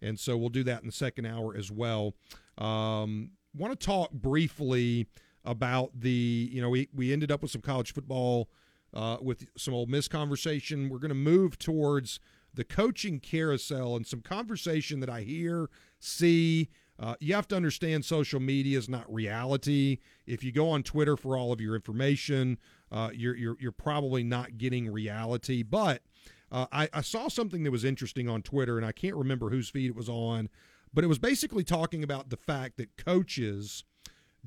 and 0.02 0.18
so 0.18 0.36
we'll 0.36 0.48
do 0.48 0.64
that 0.64 0.80
in 0.82 0.86
the 0.86 0.92
second 0.92 1.26
hour 1.26 1.56
as 1.56 1.70
well. 1.70 2.14
Um, 2.56 3.30
Want 3.56 3.78
to 3.78 3.86
talk 3.86 4.12
briefly 4.12 5.08
about 5.44 5.90
the 5.94 6.50
you 6.52 6.60
know 6.60 6.68
we 6.68 6.88
we 6.94 7.12
ended 7.12 7.30
up 7.30 7.42
with 7.42 7.50
some 7.50 7.62
college 7.62 7.92
football 7.92 8.48
uh, 8.94 9.18
with 9.20 9.46
some 9.56 9.74
Ole 9.74 9.86
Miss 9.86 10.08
conversation. 10.08 10.88
We're 10.88 10.98
going 10.98 11.10
to 11.10 11.14
move 11.14 11.58
towards 11.58 12.20
the 12.54 12.64
coaching 12.64 13.20
carousel 13.20 13.96
and 13.96 14.06
some 14.06 14.20
conversation 14.20 15.00
that 15.00 15.10
I 15.10 15.22
hear, 15.22 15.68
see. 15.98 16.68
Uh, 17.00 17.14
you 17.20 17.32
have 17.32 17.46
to 17.46 17.54
understand 17.54 18.04
social 18.04 18.40
media 18.40 18.76
is 18.76 18.88
not 18.88 19.12
reality. 19.12 19.98
If 20.26 20.42
you 20.42 20.50
go 20.50 20.68
on 20.68 20.82
Twitter 20.82 21.16
for 21.16 21.36
all 21.36 21.52
of 21.52 21.60
your 21.60 21.76
information, 21.76 22.58
uh, 22.90 23.10
you're, 23.14 23.36
you're 23.36 23.56
you're 23.60 23.70
probably 23.70 24.24
not 24.24 24.58
getting 24.58 24.90
reality. 24.90 25.62
But 25.62 26.02
uh, 26.50 26.66
I, 26.72 26.88
I 26.92 27.02
saw 27.02 27.28
something 27.28 27.62
that 27.62 27.70
was 27.70 27.84
interesting 27.84 28.28
on 28.28 28.42
Twitter, 28.42 28.76
and 28.76 28.84
I 28.84 28.90
can't 28.90 29.14
remember 29.14 29.50
whose 29.50 29.68
feed 29.70 29.90
it 29.90 29.94
was 29.94 30.08
on, 30.08 30.48
but 30.92 31.04
it 31.04 31.06
was 31.06 31.20
basically 31.20 31.62
talking 31.62 32.02
about 32.02 32.30
the 32.30 32.36
fact 32.36 32.78
that 32.78 32.96
coaches 32.96 33.84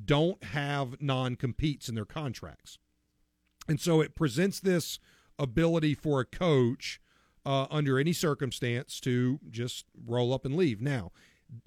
don't 0.03 0.43
have 0.45 1.01
non 1.01 1.35
competes 1.35 1.89
in 1.89 1.95
their 1.95 2.05
contracts. 2.05 2.77
And 3.67 3.79
so 3.79 4.01
it 4.01 4.15
presents 4.15 4.59
this 4.59 4.99
ability 5.37 5.95
for 5.95 6.19
a 6.19 6.25
coach 6.25 6.99
uh, 7.45 7.67
under 7.69 7.99
any 7.99 8.13
circumstance 8.13 8.99
to 9.01 9.39
just 9.49 9.85
roll 10.05 10.33
up 10.33 10.45
and 10.45 10.55
leave. 10.55 10.81
Now, 10.81 11.11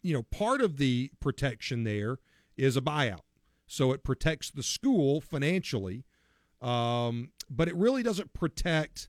you 0.02 0.14
know, 0.14 0.22
part 0.22 0.60
of 0.60 0.76
the 0.76 1.10
protection 1.20 1.84
there 1.84 2.18
is 2.56 2.76
a 2.76 2.80
buyout. 2.80 3.20
So 3.66 3.92
it 3.92 4.04
protects 4.04 4.50
the 4.50 4.62
school 4.62 5.20
financially, 5.20 6.04
um, 6.60 7.30
but 7.50 7.68
it 7.68 7.76
really 7.76 8.02
doesn't 8.02 8.32
protect 8.32 9.08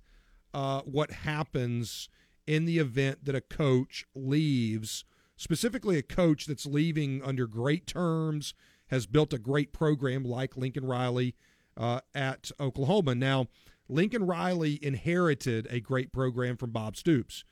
uh, 0.54 0.82
what 0.82 1.12
happens 1.12 2.10
in 2.48 2.66
the 2.66 2.80
event 2.80 3.26
that 3.26 3.36
a 3.36 3.42
coach 3.42 4.06
leaves, 4.16 5.04
specifically 5.36 5.98
a 5.98 6.04
coach 6.04 6.46
that's 6.46 6.66
leaving 6.66 7.22
under 7.24 7.48
great 7.48 7.86
terms 7.88 8.54
has 8.88 9.06
built 9.06 9.34
a 9.34 9.40
great 9.40 9.74
program 9.74 10.24
like 10.24 10.58
Lincoln 10.58 10.86
Riley 10.86 11.36
uh, 11.78 12.02
at 12.14 12.52
Oklahoma. 12.60 13.16
Now, 13.16 13.48
Lincoln 13.88 14.26
Riley 14.26 14.80
inherited 14.82 15.68
a 15.70 15.80
great 15.80 16.12
program 16.12 16.58
from 16.58 16.72
Bob 16.72 16.96
Stoops. 16.96 17.44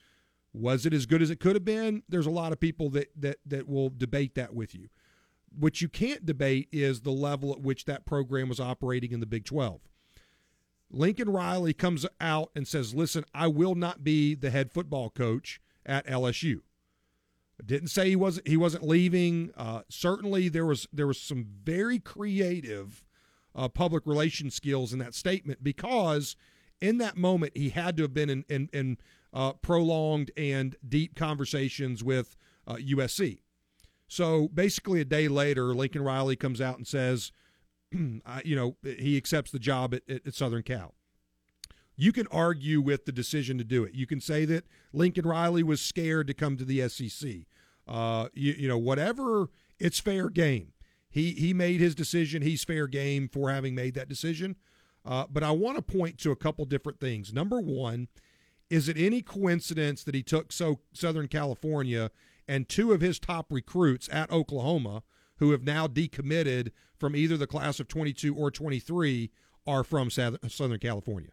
Was 0.53 0.85
it 0.85 0.93
as 0.93 1.05
good 1.05 1.21
as 1.21 1.29
it 1.29 1.39
could 1.39 1.55
have 1.55 1.65
been? 1.65 2.03
There's 2.07 2.27
a 2.27 2.31
lot 2.31 2.51
of 2.51 2.59
people 2.59 2.89
that 2.91 3.09
that 3.19 3.37
that 3.45 3.67
will 3.67 3.89
debate 3.89 4.35
that 4.35 4.53
with 4.53 4.75
you. 4.75 4.89
What 5.57 5.81
you 5.81 5.89
can't 5.89 6.25
debate 6.25 6.67
is 6.71 7.01
the 7.01 7.11
level 7.11 7.51
at 7.51 7.61
which 7.61 7.85
that 7.85 8.05
program 8.05 8.49
was 8.49 8.59
operating 8.59 9.11
in 9.11 9.19
the 9.19 9.25
Big 9.25 9.45
12. 9.45 9.81
Lincoln 10.89 11.29
Riley 11.29 11.73
comes 11.73 12.05
out 12.21 12.51
and 12.55 12.67
says, 12.67 12.93
"Listen, 12.93 13.25
I 13.33 13.47
will 13.47 13.73
not 13.73 14.03
be 14.03 14.35
the 14.35 14.51
head 14.51 14.71
football 14.71 15.09
coach 15.09 15.59
at 15.85 16.05
LSU." 16.05 16.61
Didn't 17.63 17.89
say 17.89 18.09
he 18.09 18.15
wasn't 18.15 18.47
he 18.47 18.57
wasn't 18.57 18.87
leaving. 18.87 19.51
Uh, 19.55 19.81
certainly, 19.89 20.49
there 20.49 20.65
was 20.65 20.87
there 20.91 21.07
was 21.07 21.19
some 21.19 21.45
very 21.63 21.99
creative 21.99 23.03
uh, 23.55 23.69
public 23.69 24.05
relations 24.05 24.55
skills 24.55 24.91
in 24.91 24.99
that 24.99 25.13
statement 25.13 25.63
because 25.63 26.35
in 26.81 26.97
that 26.97 27.15
moment 27.15 27.55
he 27.55 27.69
had 27.69 27.95
to 27.97 28.03
have 28.03 28.13
been 28.13 28.29
in 28.29 28.43
in, 28.49 28.69
in 28.73 28.97
uh, 29.33 29.53
prolonged 29.53 30.31
and 30.35 30.75
deep 30.87 31.15
conversations 31.15 32.03
with 32.03 32.35
USC. 32.67 33.33
Uh, 33.33 33.39
so 34.07 34.47
basically, 34.49 35.01
a 35.01 35.05
day 35.05 35.27
later, 35.27 35.73
Lincoln 35.73 36.03
Riley 36.03 36.35
comes 36.35 36.61
out 36.61 36.77
and 36.77 36.85
says, 36.85 37.31
you 37.91 38.55
know, 38.55 38.77
he 38.83 39.17
accepts 39.17 39.49
the 39.49 39.57
job 39.57 39.95
at, 39.95 40.03
at, 40.07 40.33
Southern 40.35 40.61
Cal. 40.61 40.93
You 41.95 42.11
can 42.11 42.27
argue 42.31 42.81
with 42.81 43.05
the 43.05 43.11
decision 43.11 43.57
to 43.59 43.63
do 43.63 43.83
it. 43.83 43.93
You 43.93 44.07
can 44.07 44.19
say 44.19 44.45
that 44.45 44.65
Lincoln 44.91 45.25
Riley 45.25 45.63
was 45.63 45.81
scared 45.81 46.27
to 46.27 46.33
come 46.33 46.57
to 46.57 46.65
the 46.65 46.87
SEC. 46.89 47.31
Uh, 47.87 48.29
you, 48.33 48.53
you 48.53 48.67
know, 48.67 48.77
whatever, 48.77 49.49
it's 49.79 49.99
fair 49.99 50.29
game. 50.29 50.73
He 51.09 51.31
he 51.31 51.53
made 51.53 51.79
his 51.79 51.93
decision. 51.93 52.41
He's 52.41 52.63
fair 52.63 52.87
game 52.87 53.27
for 53.27 53.51
having 53.51 53.75
made 53.75 53.93
that 53.93 54.09
decision. 54.09 54.55
Uh, 55.05 55.25
but 55.29 55.43
I 55.43 55.51
want 55.51 55.75
to 55.77 55.81
point 55.81 56.17
to 56.19 56.31
a 56.31 56.35
couple 56.35 56.65
different 56.65 56.99
things. 56.99 57.33
Number 57.33 57.59
one, 57.59 58.07
is 58.69 58.89
it 58.89 58.97
any 58.97 59.21
coincidence 59.21 60.03
that 60.03 60.15
he 60.15 60.23
took 60.23 60.51
so 60.51 60.79
Southern 60.93 61.27
California 61.27 62.09
and 62.47 62.67
two 62.67 62.93
of 62.93 63.01
his 63.01 63.19
top 63.19 63.51
recruits 63.51 64.09
at 64.11 64.31
Oklahoma, 64.31 65.03
who 65.37 65.51
have 65.51 65.63
now 65.63 65.87
decommitted 65.87 66.71
from 66.97 67.15
either 67.15 67.37
the 67.37 67.47
class 67.47 67.79
of 67.79 67.87
22 67.87 68.33
or 68.33 68.49
23, 68.49 69.29
are 69.67 69.83
from 69.83 70.09
Southern 70.09 70.79
California? 70.79 71.31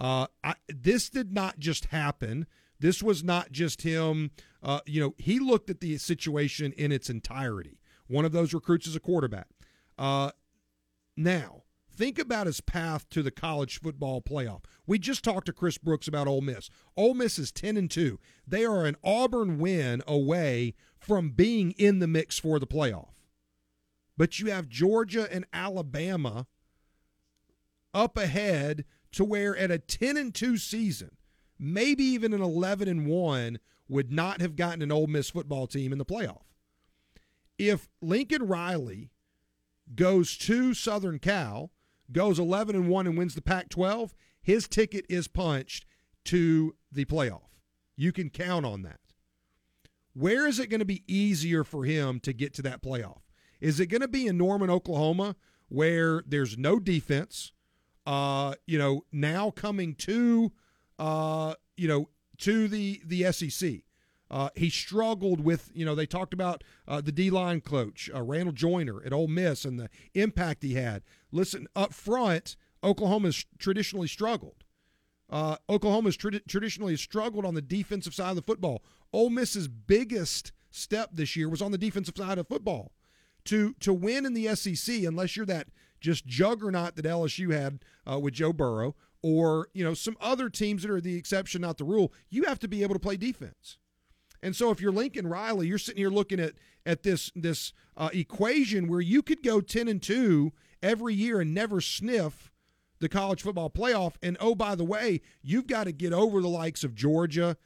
Uh, 0.00 0.26
I, 0.42 0.54
this 0.66 1.10
did 1.10 1.32
not 1.32 1.58
just 1.58 1.86
happen. 1.86 2.46
This 2.80 3.02
was 3.02 3.22
not 3.22 3.52
just 3.52 3.82
him. 3.82 4.30
Uh, 4.62 4.80
you 4.86 5.00
know, 5.00 5.14
he 5.18 5.38
looked 5.38 5.68
at 5.68 5.80
the 5.80 5.98
situation 5.98 6.72
in 6.72 6.90
its 6.90 7.10
entirety. 7.10 7.78
One 8.06 8.24
of 8.24 8.32
those 8.32 8.54
recruits 8.54 8.86
is 8.86 8.96
a 8.96 9.00
quarterback. 9.00 9.48
Uh, 9.98 10.30
now, 11.16 11.64
think 11.94 12.18
about 12.18 12.46
his 12.46 12.62
path 12.62 13.08
to 13.10 13.22
the 13.22 13.30
college 13.30 13.78
football 13.78 14.22
playoff. 14.22 14.64
We 14.86 14.98
just 14.98 15.22
talked 15.22 15.46
to 15.46 15.52
Chris 15.52 15.76
Brooks 15.76 16.08
about 16.08 16.26
Ole 16.26 16.40
Miss. 16.40 16.70
Ole 16.96 17.12
Miss 17.12 17.38
is 17.38 17.52
10 17.52 17.76
and 17.76 17.90
2. 17.90 18.18
They 18.46 18.64
are 18.64 18.86
an 18.86 18.96
Auburn 19.04 19.58
win 19.58 20.02
away 20.06 20.74
from 20.98 21.30
being 21.30 21.72
in 21.72 21.98
the 21.98 22.08
mix 22.08 22.38
for 22.38 22.58
the 22.58 22.66
playoff. 22.66 23.10
But 24.16 24.38
you 24.38 24.50
have 24.50 24.68
Georgia 24.68 25.28
and 25.30 25.44
Alabama 25.52 26.46
up 27.92 28.16
ahead 28.16 28.84
to 29.12 29.24
where 29.24 29.56
at 29.56 29.70
a 29.70 29.78
10 29.78 30.16
and 30.16 30.34
2 30.34 30.56
season, 30.56 31.10
maybe 31.58 32.04
even 32.04 32.32
an 32.32 32.42
11 32.42 32.88
and 32.88 33.06
1 33.06 33.58
would 33.88 34.12
not 34.12 34.40
have 34.40 34.56
gotten 34.56 34.82
an 34.82 34.92
Ole 34.92 35.06
Miss 35.06 35.30
football 35.30 35.66
team 35.66 35.92
in 35.92 35.98
the 35.98 36.04
playoff 36.04 36.42
if 37.60 37.90
Lincoln 38.00 38.46
Riley 38.46 39.10
goes 39.94 40.36
to 40.38 40.72
Southern 40.72 41.18
Cal, 41.18 41.70
goes 42.10 42.38
11 42.38 42.74
and 42.74 42.88
1 42.88 43.06
and 43.06 43.18
wins 43.18 43.34
the 43.34 43.42
Pac 43.42 43.68
12, 43.68 44.14
his 44.40 44.66
ticket 44.66 45.04
is 45.10 45.28
punched 45.28 45.84
to 46.24 46.74
the 46.90 47.04
playoff. 47.04 47.60
You 47.96 48.12
can 48.12 48.30
count 48.30 48.64
on 48.64 48.82
that. 48.82 49.00
Where 50.14 50.46
is 50.46 50.58
it 50.58 50.70
going 50.70 50.80
to 50.80 50.86
be 50.86 51.04
easier 51.06 51.62
for 51.62 51.84
him 51.84 52.18
to 52.20 52.32
get 52.32 52.54
to 52.54 52.62
that 52.62 52.82
playoff? 52.82 53.20
Is 53.60 53.78
it 53.78 53.86
going 53.86 54.00
to 54.00 54.08
be 54.08 54.26
in 54.26 54.38
Norman, 54.38 54.70
Oklahoma, 54.70 55.36
where 55.68 56.24
there's 56.26 56.56
no 56.56 56.80
defense? 56.80 57.52
Uh, 58.06 58.54
you 58.66 58.78
know, 58.78 59.04
now 59.12 59.50
coming 59.50 59.94
to, 59.94 60.52
uh, 60.98 61.54
you 61.76 61.88
know, 61.88 62.08
to 62.38 62.68
the 62.68 63.00
the 63.04 63.30
SEC. 63.32 63.82
Uh, 64.30 64.48
he 64.54 64.70
struggled 64.70 65.40
with, 65.40 65.72
you 65.74 65.84
know, 65.84 65.96
they 65.96 66.06
talked 66.06 66.32
about 66.32 66.62
uh, 66.86 67.00
the 67.00 67.10
D 67.10 67.30
line 67.30 67.60
coach, 67.60 68.08
uh, 68.14 68.22
Randall 68.22 68.52
Joyner 68.52 69.02
at 69.04 69.12
Ole 69.12 69.26
Miss, 69.26 69.64
and 69.64 69.78
the 69.78 69.90
impact 70.14 70.62
he 70.62 70.74
had. 70.74 71.02
Listen, 71.32 71.66
up 71.74 71.92
front, 71.92 72.56
Oklahoma's 72.84 73.44
traditionally 73.58 74.06
struggled. 74.06 74.62
Uh, 75.28 75.56
Oklahoma's 75.68 76.16
tra- 76.16 76.40
traditionally 76.40 76.96
struggled 76.96 77.44
on 77.44 77.54
the 77.54 77.62
defensive 77.62 78.14
side 78.14 78.30
of 78.30 78.36
the 78.36 78.42
football. 78.42 78.82
Ole 79.12 79.30
Miss's 79.30 79.66
biggest 79.66 80.52
step 80.70 81.10
this 81.12 81.34
year 81.34 81.48
was 81.48 81.62
on 81.62 81.72
the 81.72 81.78
defensive 81.78 82.16
side 82.16 82.38
of 82.38 82.48
football. 82.48 82.92
To 83.46 83.74
to 83.80 83.92
win 83.94 84.26
in 84.26 84.34
the 84.34 84.54
SEC, 84.54 85.02
unless 85.02 85.34
you're 85.34 85.46
that 85.46 85.68
just 86.00 86.26
juggernaut 86.26 86.96
that 86.96 87.04
LSU 87.04 87.52
had 87.52 87.80
uh, 88.10 88.18
with 88.18 88.34
Joe 88.34 88.52
Burrow, 88.52 88.94
or 89.22 89.68
you 89.72 89.84
know 89.84 89.94
some 89.94 90.16
other 90.20 90.48
teams 90.48 90.82
that 90.82 90.90
are 90.90 91.00
the 91.00 91.16
exception, 91.16 91.60
not 91.60 91.78
the 91.78 91.84
rule, 91.84 92.12
you 92.28 92.44
have 92.44 92.58
to 92.60 92.68
be 92.68 92.82
able 92.82 92.94
to 92.94 93.00
play 93.00 93.16
defense. 93.16 93.78
And 94.42 94.56
so 94.56 94.70
if 94.70 94.80
you're 94.80 94.92
Lincoln 94.92 95.26
Riley, 95.26 95.66
you're 95.66 95.78
sitting 95.78 96.00
here 96.00 96.10
looking 96.10 96.40
at 96.40 96.54
at 96.86 97.02
this 97.02 97.30
this 97.34 97.72
uh, 97.96 98.10
equation 98.12 98.88
where 98.88 99.00
you 99.00 99.22
could 99.22 99.42
go 99.42 99.60
10 99.60 99.88
and 99.88 100.02
2 100.02 100.52
every 100.82 101.14
year 101.14 101.40
and 101.40 101.52
never 101.52 101.80
sniff 101.80 102.50
the 103.00 103.08
college 103.08 103.42
football 103.42 103.70
playoff. 103.70 104.14
And 104.22 104.36
oh, 104.40 104.54
by 104.54 104.74
the 104.74 104.84
way, 104.84 105.20
you've 105.42 105.66
got 105.66 105.84
to 105.84 105.92
get 105.92 106.12
over 106.12 106.40
the 106.40 106.48
likes 106.48 106.84
of 106.84 106.94
Georgia. 106.94 107.56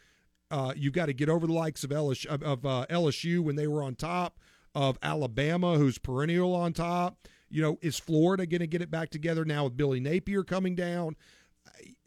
Uh, 0.51 0.73
you've 0.77 0.93
got 0.93 1.07
to 1.07 1.13
get 1.13 1.29
over 1.29 1.47
the 1.47 1.53
likes 1.53 1.85
of 1.85 1.91
LSU, 1.91 2.27
of 2.27 2.67
uh, 2.67 2.87
LSU 2.91 3.41
when 3.41 3.57
they 3.57 3.67
were 3.67 3.83
on 3.83 3.95
top, 3.95 4.39
of 4.75 4.99
Alabama, 5.03 5.77
who's 5.77 5.99
perennial 5.99 6.55
on 6.55 6.73
top. 6.73 7.17
You 7.55 7.63
know, 7.63 7.79
is 7.81 7.99
Florida 7.99 8.47
going 8.47 8.61
to 8.61 8.67
get 8.67 8.83
it 8.83 8.91
back 8.91 9.11
together 9.11 9.45
now 9.45 9.65
with 9.65 9.77
Billy 9.77 10.01
Napier 10.01 10.43
coming 10.43 10.75
down? 10.75 11.17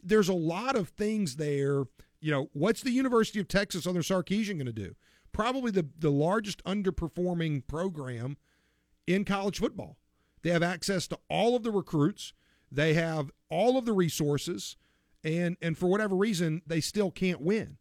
There's 0.02 0.28
a 0.28 0.34
lot 0.34 0.76
of 0.76 0.90
things 0.90 1.36
there 1.36 1.84
you 2.20 2.30
know, 2.30 2.50
what's 2.52 2.82
the 2.82 2.90
University 2.90 3.40
of 3.40 3.48
Texas 3.48 3.86
under 3.86 4.00
Sarkisian 4.00 4.54
going 4.54 4.66
to 4.66 4.72
do? 4.72 4.94
Probably 5.32 5.70
the, 5.70 5.86
the 5.98 6.10
largest 6.10 6.64
underperforming 6.64 7.66
program 7.66 8.36
in 9.06 9.24
college 9.24 9.58
football. 9.58 9.96
They 10.42 10.50
have 10.50 10.62
access 10.62 11.06
to 11.08 11.18
all 11.28 11.56
of 11.56 11.62
the 11.62 11.70
recruits, 11.70 12.32
they 12.70 12.94
have 12.94 13.30
all 13.50 13.76
of 13.76 13.84
the 13.84 13.92
resources, 13.92 14.76
and 15.24 15.56
and 15.60 15.76
for 15.76 15.88
whatever 15.88 16.14
reason, 16.14 16.62
they 16.66 16.80
still 16.80 17.10
can't 17.10 17.40
win. 17.40 17.76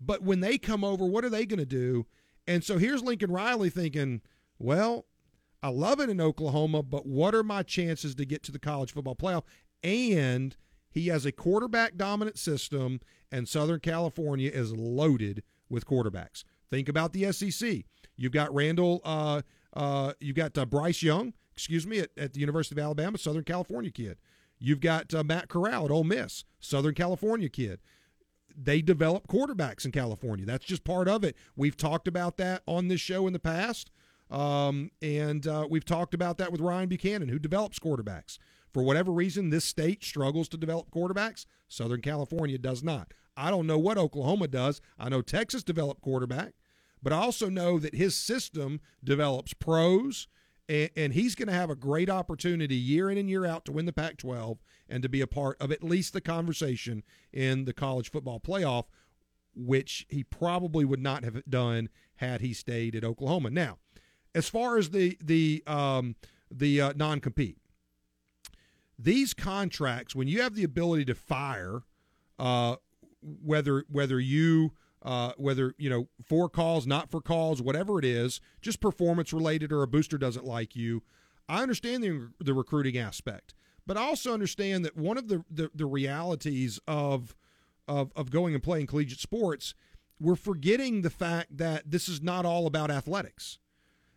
But 0.00 0.22
when 0.22 0.40
they 0.40 0.58
come 0.58 0.82
over, 0.82 1.06
what 1.06 1.24
are 1.24 1.30
they 1.30 1.46
going 1.46 1.60
to 1.60 1.66
do? 1.66 2.06
And 2.46 2.64
so 2.64 2.76
here's 2.76 3.02
Lincoln 3.02 3.30
Riley 3.30 3.70
thinking, 3.70 4.20
well, 4.58 5.06
I 5.62 5.68
love 5.68 6.00
it 6.00 6.10
in 6.10 6.20
Oklahoma, 6.20 6.82
but 6.82 7.06
what 7.06 7.34
are 7.34 7.44
my 7.44 7.62
chances 7.62 8.14
to 8.16 8.24
get 8.24 8.42
to 8.44 8.52
the 8.52 8.58
college 8.58 8.92
football 8.92 9.14
playoff? 9.14 9.44
And 9.82 10.56
he 10.90 11.08
has 11.08 11.24
a 11.24 11.32
quarterback 11.32 11.96
dominant 11.96 12.38
system 12.38 13.00
and 13.30 13.48
Southern 13.48 13.80
California 13.80 14.50
is 14.52 14.72
loaded 14.72 15.42
with 15.68 15.86
quarterbacks. 15.86 16.44
Think 16.70 16.88
about 16.88 17.12
the 17.12 17.32
SEC. 17.32 17.84
You've 18.16 18.32
got 18.32 18.54
Randall, 18.54 19.00
uh, 19.04 19.42
uh, 19.74 20.12
you've 20.20 20.36
got 20.36 20.56
uh, 20.58 20.66
Bryce 20.66 21.02
Young, 21.02 21.32
excuse 21.54 21.86
me, 21.86 22.00
at, 22.00 22.10
at, 22.16 22.34
the 22.34 22.40
University 22.40 22.78
of 22.78 22.84
Alabama, 22.84 23.18
Southern 23.18 23.44
California 23.44 23.90
kid. 23.90 24.18
You've 24.58 24.80
got 24.80 25.14
uh, 25.14 25.24
Matt 25.24 25.48
Corral 25.48 25.86
at 25.86 25.90
Ole 25.90 26.04
Miss, 26.04 26.44
Southern 26.60 26.94
California 26.94 27.48
kid. 27.48 27.80
They 28.54 28.82
develop 28.82 29.28
quarterbacks 29.28 29.84
in 29.84 29.92
California. 29.92 30.44
That's 30.44 30.64
just 30.64 30.84
part 30.84 31.08
of 31.08 31.24
it. 31.24 31.36
We've 31.56 31.76
talked 31.76 32.06
about 32.06 32.36
that 32.36 32.62
on 32.66 32.88
this 32.88 33.00
show 33.00 33.26
in 33.26 33.32
the 33.32 33.38
past. 33.38 33.90
Um, 34.32 34.90
and 35.02 35.46
uh, 35.46 35.66
we've 35.68 35.84
talked 35.84 36.14
about 36.14 36.38
that 36.38 36.50
with 36.50 36.62
Ryan 36.62 36.88
Buchanan, 36.88 37.28
who 37.28 37.38
develops 37.38 37.78
quarterbacks. 37.78 38.38
For 38.72 38.82
whatever 38.82 39.12
reason, 39.12 39.50
this 39.50 39.66
state 39.66 40.02
struggles 40.02 40.48
to 40.48 40.56
develop 40.56 40.90
quarterbacks. 40.90 41.44
Southern 41.68 42.00
California 42.00 42.56
does 42.56 42.82
not. 42.82 43.12
I 43.36 43.50
don't 43.50 43.66
know 43.66 43.78
what 43.78 43.98
Oklahoma 43.98 44.48
does. 44.48 44.80
I 44.98 45.10
know 45.10 45.20
Texas 45.20 45.62
developed 45.62 46.00
quarterback, 46.00 46.54
but 47.02 47.12
I 47.12 47.16
also 47.16 47.50
know 47.50 47.78
that 47.78 47.94
his 47.94 48.16
system 48.16 48.80
develops 49.04 49.52
pros, 49.52 50.28
and, 50.66 50.88
and 50.96 51.12
he's 51.12 51.34
going 51.34 51.48
to 51.48 51.54
have 51.54 51.68
a 51.68 51.74
great 51.74 52.08
opportunity 52.08 52.76
year 52.76 53.10
in 53.10 53.18
and 53.18 53.28
year 53.28 53.44
out 53.44 53.66
to 53.66 53.72
win 53.72 53.84
the 53.84 53.92
Pac 53.92 54.16
12 54.16 54.62
and 54.88 55.02
to 55.02 55.08
be 55.10 55.20
a 55.20 55.26
part 55.26 55.60
of 55.60 55.70
at 55.70 55.84
least 55.84 56.14
the 56.14 56.20
conversation 56.22 57.02
in 57.34 57.66
the 57.66 57.74
college 57.74 58.10
football 58.10 58.40
playoff, 58.40 58.86
which 59.54 60.06
he 60.08 60.24
probably 60.24 60.86
would 60.86 61.02
not 61.02 61.22
have 61.22 61.42
done 61.48 61.90
had 62.16 62.40
he 62.40 62.54
stayed 62.54 62.94
at 62.94 63.04
Oklahoma. 63.04 63.50
Now, 63.50 63.78
as 64.34 64.48
far 64.48 64.78
as 64.78 64.90
the 64.90 65.16
the 65.22 65.62
um, 65.66 66.16
the 66.50 66.80
uh, 66.80 66.92
non 66.96 67.20
compete, 67.20 67.58
these 68.98 69.34
contracts, 69.34 70.14
when 70.14 70.28
you 70.28 70.42
have 70.42 70.54
the 70.54 70.64
ability 70.64 71.04
to 71.06 71.14
fire 71.14 71.82
uh, 72.38 72.76
whether 73.20 73.84
whether 73.88 74.20
you 74.20 74.72
uh, 75.02 75.32
whether 75.36 75.74
you 75.78 75.90
know 75.90 76.08
for 76.24 76.48
calls, 76.48 76.86
not 76.86 77.10
for 77.10 77.20
calls, 77.20 77.60
whatever 77.60 77.98
it 77.98 78.04
is, 78.04 78.40
just 78.60 78.80
performance 78.80 79.32
related 79.32 79.72
or 79.72 79.82
a 79.82 79.88
booster 79.88 80.18
doesn't 80.18 80.44
like 80.44 80.76
you. 80.76 81.02
I 81.48 81.62
understand 81.62 82.02
the 82.02 82.30
the 82.40 82.54
recruiting 82.54 82.96
aspect, 82.96 83.54
but 83.86 83.96
I 83.96 84.02
also 84.02 84.32
understand 84.32 84.84
that 84.84 84.96
one 84.96 85.18
of 85.18 85.28
the 85.28 85.44
the, 85.50 85.70
the 85.74 85.86
realities 85.86 86.80
of, 86.86 87.34
of 87.88 88.12
of 88.14 88.30
going 88.30 88.54
and 88.54 88.62
playing 88.62 88.86
collegiate 88.86 89.20
sports 89.20 89.74
we're 90.22 90.36
forgetting 90.36 91.02
the 91.02 91.10
fact 91.10 91.56
that 91.58 91.90
this 91.90 92.08
is 92.08 92.22
not 92.22 92.46
all 92.46 92.66
about 92.66 92.90
athletics. 92.90 93.58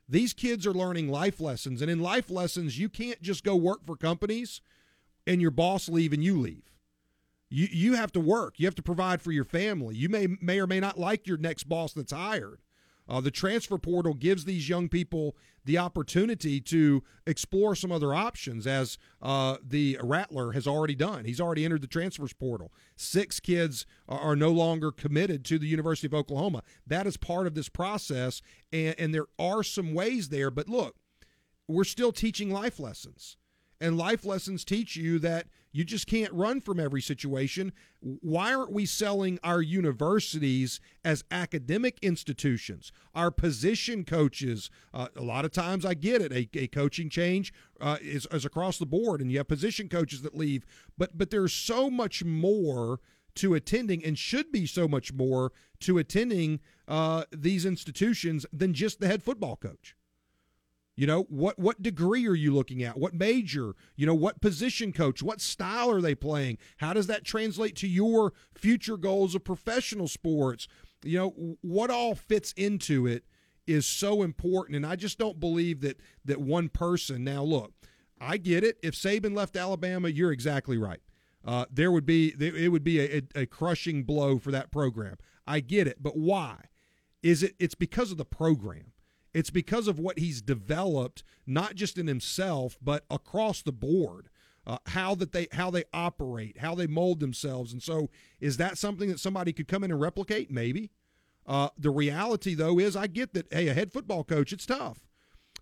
These 0.08 0.34
kids 0.34 0.68
are 0.68 0.74
learning 0.74 1.10
life 1.10 1.40
lessons, 1.40 1.82
and 1.82 1.90
in 1.90 2.00
life 2.00 2.30
lessons, 2.30 2.78
you 2.78 2.90
can't 2.90 3.22
just 3.22 3.44
go 3.44 3.56
work 3.56 3.86
for 3.86 3.96
companies 3.96 4.62
and 5.26 5.42
your 5.42 5.52
boss 5.52 5.90
leave 5.90 6.14
and 6.14 6.24
you 6.24 6.40
leave. 6.40 6.72
You 7.50 7.68
you 7.72 7.94
have 7.94 8.12
to 8.14 8.20
work. 8.20 8.60
You 8.60 8.68
have 8.68 8.76
to 8.76 8.82
provide 8.84 9.22
for 9.22 9.32
your 9.32 9.44
family. 9.44 9.96
You 9.96 10.10
may 10.10 10.28
may 10.42 10.60
or 10.60 10.68
may 10.68 10.80
not 10.80 11.00
like 11.00 11.28
your 11.28 11.38
next 11.38 11.64
boss 11.64 11.94
that's 11.94 12.12
hired. 12.12 12.62
Uh, 13.08 13.22
the 13.22 13.32
transfer 13.32 13.78
portal 13.78 14.14
gives 14.14 14.46
these 14.46 14.68
young 14.68 14.90
people 14.90 15.36
the 15.64 15.78
opportunity 15.78 16.60
to 16.62 17.04
explore 17.26 17.76
some 17.76 17.92
other 17.92 18.14
options, 18.14 18.66
as 18.68 18.98
uh, 19.22 19.58
the 19.64 19.98
Rattler 20.02 20.52
has 20.52 20.68
already 20.68 20.96
done. 20.96 21.26
He's 21.26 21.42
already 21.42 21.66
entered 21.66 21.82
the 21.82 21.88
transfers 21.88 22.34
portal. 22.34 22.72
Six 22.96 23.40
kids 23.40 23.86
are, 24.08 24.36
no 24.36 24.52
longer 24.52 24.92
committed 24.92 25.46
to 25.46 25.58
the 25.58 25.68
University 25.68 26.08
of 26.08 26.14
Oklahoma. 26.14 26.62
That 26.86 27.08
is 27.08 27.18
part 27.18 27.48
of 27.48 27.56
this 27.56 27.70
process, 27.70 28.42
and, 28.72 28.96
and 29.00 29.14
there 29.14 29.28
are 29.40 29.64
some 29.64 29.94
ways 29.94 30.30
there. 30.30 30.52
But 30.52 30.70
look, 30.70 30.96
we're 31.68 31.84
still 31.84 32.12
teaching 32.12 32.52
life 32.52 32.80
lessons. 32.80 33.38
And 33.82 33.98
life 33.98 34.26
lessons 34.26 34.64
teach 34.64 34.96
you 34.96 35.20
that 35.20 35.48
you 35.72 35.84
just 35.84 36.08
can't 36.08 36.32
run 36.32 36.62
from 36.62 36.80
every 36.80 37.02
situation. 37.02 37.74
Why 38.00 38.54
aren't 38.54 38.72
we 38.72 38.86
selling 38.86 39.40
our 39.44 39.62
universities 39.62 40.80
as 41.04 41.26
academic 41.30 42.00
institutions? 42.02 42.94
Our 43.14 43.30
position 43.30 44.06
coaches, 44.06 44.70
uh, 44.94 45.10
a 45.18 45.22
lot 45.22 45.44
of 45.44 45.52
times 45.52 45.86
I 45.86 45.94
get 45.94 46.22
it, 46.22 46.32
a, 46.32 46.48
a 46.58 46.68
coaching 46.68 47.10
change 47.10 47.54
uh, 47.82 47.98
is, 48.02 48.26
is 48.32 48.46
across 48.46 48.78
the 48.78 48.86
board, 48.86 49.20
and 49.20 49.30
you 49.30 49.38
have 49.40 49.50
position 49.50 49.90
coaches 49.90 50.22
that 50.22 50.38
leave. 50.38 50.66
But 50.98 51.18
but 51.18 51.30
there's 51.30 51.52
so 51.52 51.90
much 51.90 52.24
more 52.24 53.02
to 53.36 53.54
attending, 53.54 54.06
and 54.06 54.18
should 54.18 54.54
be 54.54 54.66
so 54.66 54.88
much 54.88 55.12
more 55.12 55.52
to 55.82 55.98
attending 55.98 56.62
uh, 56.88 57.26
these 57.32 57.66
institutions 57.66 58.46
than 58.54 58.74
just 58.74 59.02
the 59.02 59.08
head 59.08 59.22
football 59.22 59.58
coach. 59.58 59.96
You 60.96 61.08
know, 61.08 61.24
what 61.24 61.60
what 61.60 61.82
degree 61.82 62.26
are 62.26 62.36
you 62.36 62.54
looking 62.54 62.82
at? 62.82 62.98
What 62.98 63.14
major? 63.14 63.74
You 63.98 64.06
know, 64.06 64.16
what 64.16 64.40
position 64.40 64.94
coach? 64.94 65.22
What 65.22 65.42
style 65.42 65.92
are 65.92 66.00
they 66.00 66.16
playing? 66.16 66.58
How 66.78 66.94
does 66.94 67.08
that 67.08 67.26
translate 67.26 67.76
to 67.78 67.88
your 67.88 68.34
future 68.54 68.96
goals 68.96 69.36
of 69.36 69.44
professional 69.44 70.08
sports? 70.08 70.68
You 71.04 71.18
know, 71.18 71.58
what 71.62 71.90
all 71.90 72.16
fits 72.16 72.54
into 72.54 73.06
it 73.08 73.26
is 73.68 73.86
so 73.86 74.22
important 74.24 74.76
and 74.76 74.86
I 74.86 74.96
just 74.96 75.18
don't 75.18 75.40
believe 75.40 75.82
that 75.82 76.00
that 76.24 76.40
one 76.40 76.70
person. 76.70 77.26
Now, 77.26 77.44
look, 77.44 77.74
I 78.22 78.38
get 78.38 78.64
it. 78.64 78.78
If 78.82 78.94
Saban 78.94 79.36
left 79.36 79.58
Alabama, 79.58 80.08
you're 80.08 80.32
exactly 80.32 80.78
right. 80.78 81.02
Uh, 81.44 81.66
there 81.70 81.92
would 81.92 82.06
be 82.06 82.34
it 82.40 82.72
would 82.72 82.86
be 82.86 83.02
a, 83.02 83.22
a 83.36 83.46
crushing 83.46 84.04
blow 84.04 84.40
for 84.40 84.52
that 84.52 84.72
program. 84.72 85.18
I 85.46 85.60
get 85.60 85.88
it, 85.88 86.02
but 86.02 86.18
why? 86.18 86.66
Is 87.22 87.44
it? 87.44 87.56
It's 87.60 87.76
because 87.76 88.12
of 88.12 88.18
the 88.18 88.26
program 88.26 88.94
it's 89.36 89.50
because 89.50 89.90
of 89.90 90.00
what 90.00 90.18
he's 90.18 90.42
developed, 90.42 91.22
not 91.46 91.76
just 91.76 91.98
in 91.98 92.08
himself, 92.08 92.78
but 92.82 93.04
across 93.12 93.62
the 93.62 93.74
board. 93.74 94.30
Uh, 94.66 94.78
how 94.88 95.14
that 95.14 95.32
they 95.32 95.48
how 95.52 95.70
they 95.70 95.84
operate, 95.94 96.58
how 96.58 96.74
they 96.74 96.88
mold 96.88 97.20
themselves, 97.20 97.72
and 97.72 97.84
so 97.84 98.10
is 98.40 98.58
that 98.58 98.80
something 98.80 99.10
that 99.10 99.20
somebody 99.20 99.54
could 99.54 99.68
come 99.68 99.84
in 99.84 99.92
and 99.92 100.02
replicate? 100.02 100.50
Maybe. 100.50 100.90
Uh, 101.46 101.70
the 101.78 101.92
reality, 101.92 102.56
though, 102.56 102.80
is 102.80 102.96
I 102.96 103.06
get 103.06 103.36
that. 103.36 103.54
Hey, 103.54 103.68
a 103.68 103.76
head 103.76 103.94
football 103.94 104.24
coach, 104.24 104.52
it's 104.52 104.66
tough, 104.66 105.06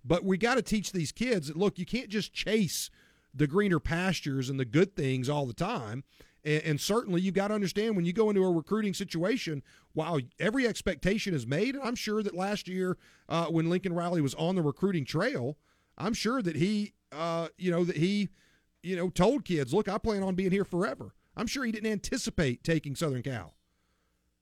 but 0.05 0.23
we 0.23 0.37
got 0.37 0.55
to 0.55 0.61
teach 0.61 0.93
these 0.93 1.11
kids 1.11 1.47
that 1.47 1.57
look, 1.57 1.77
you 1.77 1.85
can't 1.85 2.07
just 2.07 2.31
chase 2.31 2.89
the 3.33 3.47
greener 3.47 3.79
pastures 3.79 4.49
and 4.49 4.57
the 4.57 4.65
good 4.65 4.95
things 4.95 5.27
all 5.27 5.45
the 5.45 5.53
time. 5.53 6.05
And, 6.43 6.63
and 6.63 6.81
certainly, 6.81 7.21
you've 7.21 7.33
got 7.33 7.49
to 7.49 7.53
understand 7.53 7.95
when 7.95 8.05
you 8.05 8.13
go 8.13 8.29
into 8.29 8.43
a 8.43 8.51
recruiting 8.51 8.93
situation, 8.93 9.63
while 9.93 10.19
every 10.39 10.67
expectation 10.67 11.33
is 11.33 11.47
made, 11.47 11.75
I'm 11.81 11.95
sure 11.95 12.23
that 12.23 12.35
last 12.35 12.67
year 12.67 12.97
uh, 13.29 13.45
when 13.45 13.69
Lincoln 13.69 13.93
Riley 13.93 14.21
was 14.21 14.35
on 14.35 14.55
the 14.55 14.61
recruiting 14.61 15.05
trail, 15.05 15.57
I'm 15.97 16.13
sure 16.13 16.41
that 16.41 16.55
he, 16.55 16.93
uh, 17.11 17.49
you 17.57 17.71
know, 17.71 17.83
that 17.83 17.97
he, 17.97 18.29
you 18.81 18.95
know, 18.95 19.09
told 19.09 19.45
kids, 19.45 19.73
look, 19.73 19.87
I 19.87 19.97
plan 19.97 20.23
on 20.23 20.35
being 20.35 20.51
here 20.51 20.65
forever. 20.65 21.13
I'm 21.35 21.47
sure 21.47 21.63
he 21.65 21.71
didn't 21.71 21.91
anticipate 21.91 22.63
taking 22.63 22.95
Southern 22.95 23.23
Cal, 23.23 23.53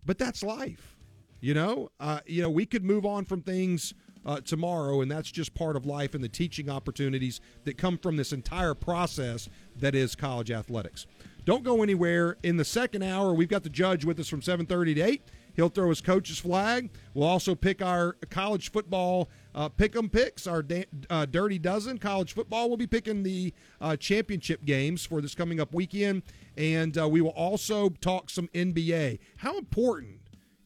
but 0.06 0.18
that's 0.18 0.44
life. 0.44 0.98
You 1.40 1.56
know, 1.56 1.90
uh, 2.00 2.20
you 2.28 2.44
know, 2.44 2.50
we 2.50 2.68
could 2.68 2.84
move 2.84 3.04
on 3.06 3.26
from 3.26 3.42
things 3.42 3.96
uh, 4.26 4.42
tomorrow, 4.42 5.02
and 5.02 5.10
that's 5.10 5.32
just 5.32 5.54
part 5.56 5.76
of 5.76 5.86
life 5.86 6.14
and 6.14 6.24
the 6.24 6.30
teaching 6.30 6.70
opportunities 6.70 7.42
that 7.64 7.78
come 7.78 7.98
from 7.98 8.16
this 8.16 8.32
entire 8.32 8.76
process 8.76 9.50
that 9.76 9.96
is 9.96 10.16
college 10.16 10.52
athletics. 10.52 11.08
Don't 11.46 11.64
go 11.64 11.82
anywhere. 11.82 12.38
In 12.44 12.58
the 12.58 12.66
second 12.66 13.04
hour, 13.04 13.34
we've 13.34 13.50
got 13.50 13.64
the 13.64 13.70
judge 13.70 14.06
with 14.06 14.20
us 14.20 14.28
from 14.28 14.42
7:30 14.42 14.96
to 14.96 15.02
8. 15.02 15.22
He'll 15.54 15.70
throw 15.70 15.90
his 15.90 16.02
coach's 16.02 16.40
flag. 16.40 16.90
We'll 17.14 17.28
also 17.28 17.56
pick 17.56 17.82
our 17.82 18.14
college 18.30 18.72
football 18.72 19.30
uh, 19.54 19.70
pick 19.70 19.96
'em 19.96 20.10
picks, 20.10 20.48
our 20.48 20.64
da- 20.64 20.86
uh, 21.10 21.26
dirty 21.26 21.60
dozen. 21.60 21.98
College 21.98 22.34
football, 22.34 22.70
we'll 22.70 22.78
be 22.78 22.88
picking 22.88 23.24
the 23.24 23.54
uh, 23.80 23.96
championship 23.98 24.64
games 24.64 25.06
for 25.06 25.22
this 25.22 25.36
coming 25.36 25.60
up 25.60 25.74
weekend, 25.74 26.24
and 26.58 26.98
uh, 26.98 27.08
we 27.08 27.22
will 27.22 27.30
also 27.32 27.90
talk 27.90 28.30
some 28.30 28.48
NBA. 28.54 29.20
How 29.38 29.58
important 29.58 30.20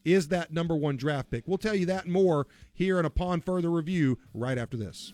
is 0.04 0.28
that 0.28 0.52
number 0.52 0.76
one 0.76 0.96
draft 0.96 1.30
pick? 1.30 1.44
We'll 1.46 1.58
tell 1.58 1.74
you 1.74 1.86
that 1.86 2.06
more 2.06 2.46
here 2.72 2.98
and 2.98 3.06
upon 3.06 3.40
further 3.40 3.70
review 3.70 4.18
right 4.32 4.58
after 4.58 4.76
this. 4.76 5.12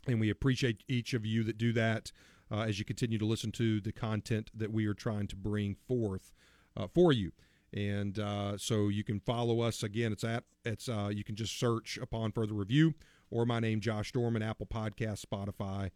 and 0.07 0.19
we 0.19 0.29
appreciate 0.29 0.83
each 0.89 1.13
of 1.13 1.25
you 1.25 1.43
that 1.45 1.57
do 1.57 1.71
that 1.71 2.11
uh, 2.51 2.61
as 2.61 2.79
you 2.79 2.85
continue 2.85 3.17
to 3.17 3.25
listen 3.25 3.51
to 3.53 3.79
the 3.79 3.93
content 3.93 4.51
that 4.53 4.73
we 4.73 4.85
are 4.87 4.93
trying 4.93 5.27
to 5.27 5.37
bring 5.37 5.77
forth 5.87 6.33
uh, 6.75 6.87
for 6.93 7.13
you. 7.13 7.31
And 7.73 8.17
so 8.59 8.87
you 8.87 9.03
can 9.03 9.19
follow 9.19 9.59
us 9.61 9.83
again. 9.83 10.11
It's 10.11 10.23
at 10.23 10.45
it's 10.65 10.87
you 10.87 11.23
can 11.23 11.35
just 11.35 11.59
search 11.59 11.97
upon 12.01 12.31
further 12.31 12.53
review 12.53 12.93
or 13.29 13.45
my 13.45 13.59
name 13.59 13.81
Josh 13.81 14.11
Dorman, 14.13 14.41
Apple 14.41 14.65
Podcast, 14.65 15.25
Spotify 15.25 15.91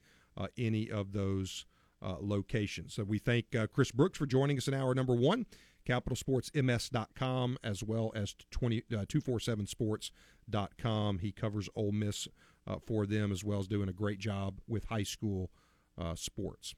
any 0.57 0.89
of 0.89 1.13
those 1.13 1.65
uh, 2.01 2.15
locations. 2.19 2.95
So 2.95 3.03
we 3.03 3.19
thank 3.19 3.55
uh, 3.55 3.67
Chris 3.67 3.91
Brooks 3.91 4.17
for 4.17 4.25
joining 4.25 4.57
us 4.57 4.67
in 4.67 4.73
hour 4.73 4.95
number 4.95 5.13
one, 5.13 5.45
capitalsportsms.com, 5.87 7.57
as 7.63 7.83
well 7.83 8.11
as 8.15 8.33
20, 8.49 8.81
247sports.com. 8.91 11.19
He 11.19 11.31
covers 11.31 11.69
Ole 11.75 11.91
Miss 11.91 12.27
uh, 12.67 12.77
for 12.85 13.05
them, 13.05 13.31
as 13.31 13.43
well 13.43 13.59
as 13.59 13.67
doing 13.67 13.89
a 13.89 13.93
great 13.93 14.17
job 14.19 14.59
with 14.67 14.85
high 14.85 15.03
school 15.03 15.51
uh, 15.97 16.15
sports. 16.15 16.73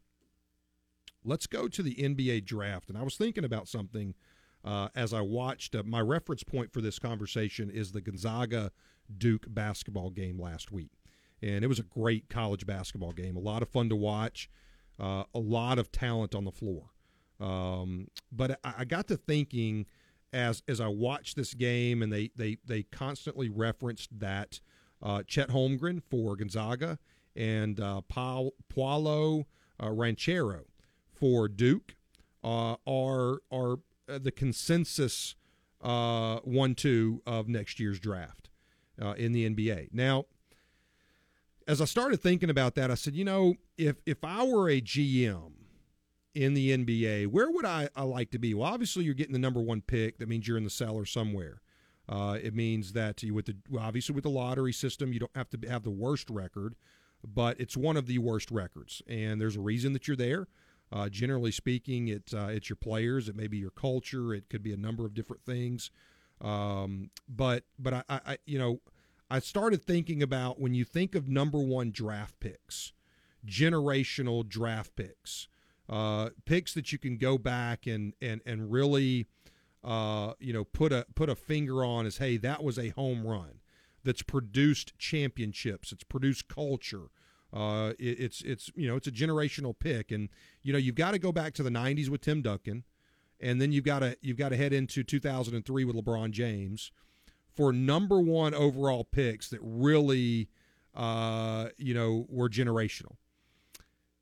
Let's 1.24 1.47
go 1.47 1.70
to 1.70 1.82
the 1.82 1.95
NBA 1.95 2.43
draft. 2.45 2.89
And 2.89 2.97
I 2.97 3.04
was 3.04 3.16
thinking 3.16 3.45
about 3.45 3.70
something 3.70 4.14
uh, 4.66 4.89
as 4.93 5.14
I 5.14 5.22
watched. 5.22 5.74
my 5.86 6.01
reference 6.01 6.43
point 6.43 6.74
for 6.74 6.82
this 6.82 6.99
conversation 6.99 7.70
is 7.70 7.93
the 7.93 8.01
Gonzaga 8.01 8.72
Duke 9.18 9.45
basketball 9.47 10.10
game 10.10 10.38
last 10.39 10.72
week 10.72 10.91
and 11.43 11.63
it 11.63 11.67
was 11.67 11.79
a 11.79 11.83
great 11.83 12.29
college 12.29 12.65
basketball 12.65 13.11
game. 13.11 13.35
A 13.35 13.39
lot 13.39 13.61
of 13.61 13.69
fun 13.69 13.89
to 13.89 13.95
watch. 13.95 14.49
uh, 14.99 15.23
a 15.33 15.39
lot 15.39 15.79
of 15.79 15.91
talent 15.91 16.35
on 16.35 16.45
the 16.45 16.51
floor. 16.51 16.91
Um, 17.39 18.07
but 18.31 18.59
I, 18.63 18.73
I 18.79 18.85
got 18.85 19.07
to 19.07 19.17
thinking 19.17 19.85
as 20.31 20.63
as 20.67 20.79
I 20.79 20.87
watched 20.87 21.35
this 21.35 21.53
game, 21.53 22.01
and 22.01 22.11
they 22.11 22.31
they 22.35 22.57
they 22.65 22.83
constantly 22.83 23.49
referenced 23.49 24.19
that 24.19 24.59
uh, 25.01 25.23
Chet 25.27 25.49
Holmgren 25.49 26.01
for 26.09 26.35
Gonzaga 26.35 26.99
and 27.35 27.79
uh, 27.79 28.01
Paolo 28.07 29.47
uh, 29.79 29.89
Banchero 29.89 30.61
for 31.11 31.47
Duke 31.47 31.95
uh, 32.43 32.75
are 32.87 33.39
are 33.51 33.77
the 34.07 34.31
consensus 34.31 35.35
uh, 35.81 36.37
one 36.43 36.75
two 36.75 37.21
of 37.25 37.47
next 37.47 37.79
year's 37.79 37.99
draft 37.99 38.49
in 39.17 39.31
the 39.33 39.49
NBA. 39.49 39.89
Now, 39.91 40.25
as 41.68 41.82
I 41.82 41.86
started 41.86 42.22
thinking 42.22 42.49
about 42.49 42.76
that, 42.76 42.91
I 42.91 42.95
said, 42.95 43.16
you 43.16 43.26
know, 43.26 43.55
if 43.78 43.97
if 44.05 44.24
I 44.24 44.43
were 44.43 44.70
a 44.70 44.82
GM 44.82 45.51
in 46.36 46.53
the 46.53 46.76
NBA, 46.76 47.28
where 47.28 47.49
would 47.51 47.66
I, 47.66 47.89
I 47.95 48.03
like 48.03 48.32
to 48.32 48.39
be? 48.39 48.53
Well, 48.53 48.72
obviously, 48.72 49.03
you're 49.03 49.14
getting 49.14 49.34
the 49.34 49.39
number 49.39 49.61
one 49.61 49.82
pick. 49.82 50.18
That 50.18 50.28
means 50.28 50.47
you're 50.47 50.57
in 50.57 50.64
the 50.64 50.70
cellar 50.70 51.05
somewhere. 51.05 51.61
Uh, 52.09 52.38
it 52.41 52.53
means 52.53 52.93
that 52.93 53.24
you 53.24 53.34
with 53.34 53.45
the 53.45 53.55
obviously 53.80 54.14
with 54.14 54.24
the 54.24 54.30
lottery 54.30 54.74
system, 54.74 55.14
you 55.14 55.20
don't 55.20 55.36
have 55.36 55.49
to 55.51 55.70
have 55.70 55.84
the 55.84 55.91
worst 55.91 56.30
record, 56.30 56.76
but 57.24 57.59
it's 57.59 57.78
one 57.78 57.97
of 57.97 58.07
the 58.07 58.18
worst 58.18 58.51
records, 58.51 59.01
and 59.07 59.39
there's 59.39 59.55
a 59.55 59.61
reason 59.61 59.93
that 59.93 60.07
you're 60.07 60.18
there. 60.18 60.47
Uh, 60.91 61.09
generally 61.09 61.51
speaking, 61.51 62.09
it's 62.09 62.34
uh, 62.34 62.49
it's 62.51 62.70
your 62.70 62.76
players. 62.76 63.30
It 63.30 63.36
may 63.36 63.47
be 63.47 63.57
your 63.57 63.72
culture. 63.72 64.34
It 64.34 64.49
could 64.49 64.61
be 64.61 64.74
a 64.74 64.78
number 64.78 65.05
of 65.05 65.14
different 65.14 65.43
things. 65.45 65.91
Um, 66.41 67.09
but 67.28 67.64
but 67.80 67.93
I, 67.93 68.03
I 68.09 68.38
you 68.45 68.59
know 68.59 68.82
I 69.34 69.39
started 69.39 69.81
thinking 69.81 70.21
about 70.21 70.59
when 70.59 70.75
you 70.75 70.86
think 70.86 71.15
of 71.15 71.27
number 71.27 71.57
one 71.57 71.89
draft 71.89 72.39
picks, 72.39 72.93
generational 73.43 74.47
draft 74.47 74.95
picks, 74.95 75.47
uh, 75.89 76.29
picks 76.45 76.75
that 76.75 76.91
you 76.91 76.99
can 76.99 77.17
go 77.17 77.39
back 77.39 77.88
and 77.88 78.13
and 78.21 78.41
and 78.45 78.71
really 78.71 79.25
uh, 79.84 80.34
you 80.39 80.53
know 80.53 80.63
put 80.63 80.91
a 80.91 81.07
put 81.15 81.29
a 81.29 81.36
finger 81.36 81.84
on 81.84 82.05
as 82.05 82.17
hey 82.17 82.38
that 82.38 82.63
was 82.63 82.77
a 82.77 82.89
home 82.89 83.25
run 83.25 83.61
that's 84.03 84.21
produced 84.21 84.95
championships. 84.99 85.91
It's 85.91 86.03
produced 86.03 86.47
culture. 86.47 87.09
Uh, 87.51 87.93
it, 87.97 88.19
it's 88.19 88.41
it's 88.43 88.69
you 88.75 88.88
know 88.88 88.97
it's 88.97 89.07
a 89.07 89.11
generational 89.11 89.73
pick, 89.77 90.11
and 90.11 90.29
you 90.61 90.71
know 90.71 90.77
you've 90.77 90.93
got 90.93 91.13
to 91.13 91.17
go 91.17 91.31
back 91.31 91.55
to 91.55 91.63
the 91.63 91.71
'90s 91.71 92.07
with 92.07 92.21
Tim 92.21 92.43
Duncan, 92.43 92.84
and 93.39 93.59
then 93.59 93.71
you've 93.71 93.84
got 93.84 93.99
to 93.99 94.15
you've 94.21 94.38
got 94.38 94.49
to 94.49 94.57
head 94.57 94.73
into 94.73 95.03
2003 95.03 95.86
with 95.86 95.95
LeBron 95.95 96.29
James 96.29 96.91
for 97.56 97.72
number 97.72 98.20
one 98.20 98.54
overall 98.54 99.04
picks 99.04 99.49
that 99.49 99.60
really 99.62 100.49
uh, 100.95 101.70
you 101.78 101.93
know 101.93 102.26
were 102.30 102.49
generational. 102.49 103.16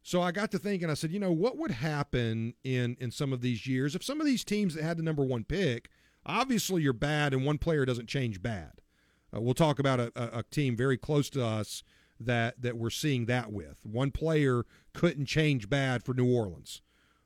So 0.04 0.22
I 0.22 0.32
got 0.32 0.50
to 0.52 0.60
thinking, 0.60 0.90
I 0.90 0.96
said, 0.96 1.12
you 1.12 1.20
know, 1.20 1.32
what 1.32 1.58
would 1.58 1.72
happen 1.72 2.56
in 2.64 2.98
in 3.00 3.12
some 3.12 3.34
of 3.34 3.42
these 3.42 3.68
years 3.68 3.96
if 3.96 4.04
some 4.04 4.20
of 4.20 4.26
these 4.26 4.44
teams 4.44 4.74
that 4.76 4.84
had 4.84 4.98
the 4.98 5.04
number 5.04 5.24
one 5.24 5.44
pick, 5.44 5.90
obviously 6.26 6.82
you're 6.82 6.94
bad, 6.94 7.34
and 7.34 7.46
one 7.46 7.58
player 7.58 7.86
doesn't 7.86 8.08
change 8.08 8.42
bad. 8.42 8.82
Uh, 9.34 9.42
we'll 9.42 9.54
talk 9.54 9.80
about 9.80 10.00
a, 10.00 10.12
a, 10.16 10.40
a 10.40 10.44
team 10.44 10.76
very 10.76 10.98
close 10.98 11.30
to 11.30 11.46
us 11.46 11.84
that 12.20 12.62
that 12.62 12.78
we're 12.78 12.90
seeing 12.90 13.26
that 13.28 13.52
with. 13.52 13.80
One 13.84 14.12
player 14.12 14.66
couldn't 14.94 15.26
change 15.26 15.70
bad 15.70 16.04
for 16.04 16.14
New 16.14 16.32
Orleans. 16.34 16.82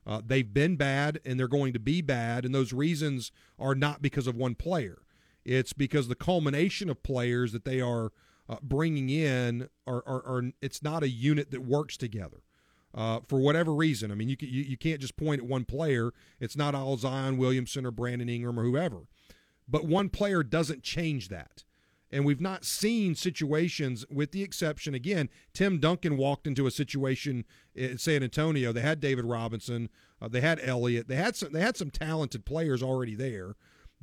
Uh, 0.07 0.21
they've 0.23 0.53
been 0.53 0.75
bad 0.75 1.19
and 1.25 1.39
they're 1.39 1.47
going 1.47 1.73
to 1.73 1.79
be 1.79 2.01
bad, 2.01 2.45
and 2.45 2.53
those 2.53 2.73
reasons 2.73 3.31
are 3.57 3.75
not 3.75 4.01
because 4.01 4.27
of 4.27 4.35
one 4.35 4.55
player. 4.55 4.99
It's 5.45 5.73
because 5.73 6.07
the 6.07 6.15
culmination 6.15 6.89
of 6.89 7.03
players 7.03 7.51
that 7.51 7.65
they 7.65 7.79
are 7.79 8.11
uh, 8.49 8.57
bringing 8.61 9.09
in 9.09 9.69
are, 9.85 10.03
are, 10.05 10.25
are, 10.25 10.43
it's 10.61 10.81
not 10.83 11.03
a 11.03 11.09
unit 11.09 11.51
that 11.51 11.61
works 11.61 11.97
together. 11.97 12.41
Uh, 12.93 13.19
for 13.27 13.39
whatever 13.39 13.73
reason, 13.73 14.09
I 14.09 14.15
mean, 14.15 14.29
you, 14.29 14.37
you 14.39 14.63
you 14.63 14.77
can't 14.77 15.01
just 15.01 15.17
point 15.17 15.41
at 15.41 15.47
one 15.47 15.65
player. 15.65 16.13
It's 16.39 16.55
not 16.55 16.73
all 16.73 16.95
Zion 16.95 17.37
Williamson 17.37 17.85
or 17.85 17.91
Brandon 17.91 18.29
Ingram 18.29 18.57
or 18.57 18.63
whoever, 18.63 19.01
but 19.67 19.85
one 19.85 20.07
player 20.07 20.43
doesn't 20.43 20.81
change 20.81 21.27
that. 21.27 21.65
And 22.09 22.23
we've 22.23 22.39
not 22.39 22.63
seen 22.63 23.13
situations, 23.13 24.05
with 24.09 24.31
the 24.31 24.43
exception, 24.43 24.93
again, 24.93 25.27
Tim 25.53 25.79
Duncan 25.79 26.15
walked 26.15 26.47
into 26.47 26.67
a 26.67 26.71
situation 26.71 27.43
in 27.73 27.97
San 27.97 28.23
Antonio. 28.23 28.71
They 28.71 28.79
had 28.79 29.01
David 29.01 29.25
Robinson, 29.25 29.89
uh, 30.21 30.29
they 30.29 30.39
had 30.39 30.61
Elliott, 30.63 31.09
they 31.09 31.17
had 31.17 31.35
some, 31.35 31.51
they 31.51 31.59
had 31.59 31.75
some 31.75 31.89
talented 31.89 32.45
players 32.45 32.81
already 32.81 33.15
there. 33.15 33.55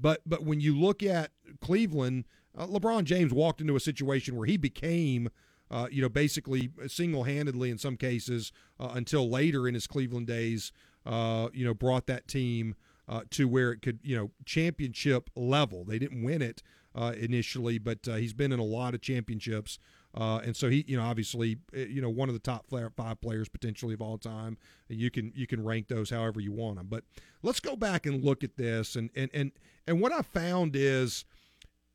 But 0.03 0.21
but 0.27 0.45
when 0.45 0.61
you 0.61 0.79
look 0.79 1.03
at 1.03 1.31
Cleveland, 1.61 2.25
uh, 2.59 2.67
LeBron 2.67 3.05
James 3.05 3.33
walked 3.33 3.61
into 3.61 3.77
a 3.77 3.81
situation 3.81 4.37
where 4.37 4.47
he 4.47 4.57
became, 4.57 5.31
uh, 5.71 5.87
you 5.91 6.03
know, 6.03 6.09
basically 6.09 6.71
single-handedly 6.89 7.71
in 7.71 7.79
some 7.79 7.97
cases 7.97 8.53
uh, 8.81 8.91
until 8.95 9.31
later 9.31 9.69
in 9.69 9.75
his 9.75 9.87
Cleveland 9.87 10.27
days, 10.27 10.73
uh, 11.07 11.49
you 11.55 11.65
know, 11.65 11.73
brought 11.73 12.07
that 12.07 12.27
team 12.27 12.75
uh, 13.09 13.23
to 13.31 13.47
where 13.49 13.71
it 13.71 13.81
could, 13.81 14.01
you 14.03 14.17
know, 14.17 14.31
championship 14.45 15.31
level. 15.37 15.85
They 15.85 15.99
didn't 15.99 16.23
win 16.23 16.43
it, 16.43 16.63
uh, 16.95 17.15
initially, 17.19 17.79
but 17.79 18.01
he's 18.05 18.35
been 18.35 18.53
in 18.53 18.59
a 18.59 18.65
lot 18.65 18.95
of 18.95 19.01
championships. 19.01 19.79
Uh, 20.15 20.41
and 20.45 20.55
so 20.55 20.69
he, 20.69 20.85
you 20.87 20.97
know, 20.97 21.05
obviously, 21.05 21.59
eh, 21.75 21.87
you 21.89 22.03
know, 22.03 22.11
one 22.11 22.29
of 22.29 22.35
the 22.35 22.39
top 22.39 22.67
five 22.97 23.21
players 23.21 23.49
potentially 23.49 23.95
of 23.95 24.03
all 24.03 24.19
time. 24.19 24.59
You 24.89 25.11
can 25.11 25.33
you 25.35 25.47
can 25.47 25.65
rank 25.65 25.89
those 25.89 26.11
however 26.11 26.41
you 26.41 26.53
want 26.53 26.77
them. 26.77 26.87
But 26.91 27.05
let's 27.43 27.61
go 27.61 27.77
back 27.77 28.05
and 28.07 28.23
look 28.23 28.45
at 28.45 28.57
this. 28.57 28.95
And 28.97 29.11
and 29.17 29.31
and 29.33 29.53
and 29.87 30.01
what 30.01 30.13
I 30.13 30.23
found 30.23 30.77
is, 30.77 31.25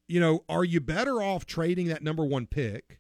you 0.08 0.20
know, 0.20 0.44
are 0.50 0.64
you 0.64 0.82
better 0.82 1.22
off 1.22 1.46
trading 1.46 1.88
that 1.88 2.04
number 2.04 2.26
one 2.26 2.48
pick? 2.48 3.00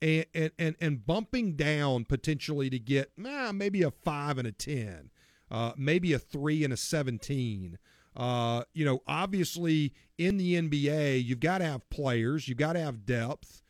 And, 0.00 0.26
and, 0.32 0.52
and, 0.60 0.76
and 0.80 1.04
bumping 1.04 1.54
down 1.54 2.04
potentially 2.04 2.70
to 2.70 2.78
get 2.78 3.10
eh, 3.26 3.50
maybe 3.50 3.82
a 3.82 3.90
five 3.90 4.38
and 4.38 4.46
a 4.46 4.52
10, 4.52 5.10
uh, 5.50 5.72
maybe 5.76 6.12
a 6.12 6.20
three 6.20 6.62
and 6.62 6.72
a 6.72 6.76
17, 6.76 7.78
uh, 8.18 8.64
you 8.74 8.84
know, 8.84 9.00
obviously 9.06 9.94
in 10.18 10.36
the 10.36 10.54
NBA, 10.54 11.24
you've 11.24 11.40
got 11.40 11.58
to 11.58 11.64
have 11.64 11.88
players, 11.88 12.48
you've 12.48 12.58
got 12.58 12.72
to 12.74 12.80
have 12.80 13.06
depth. 13.06 13.62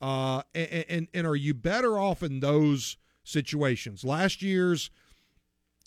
Uh, 0.00 0.42
and, 0.54 0.84
and, 0.88 1.08
and 1.14 1.26
are 1.26 1.36
you 1.36 1.54
better 1.54 1.98
off 1.98 2.22
in 2.22 2.40
those 2.40 2.96
situations? 3.24 4.04
Last 4.04 4.42
year's 4.42 4.90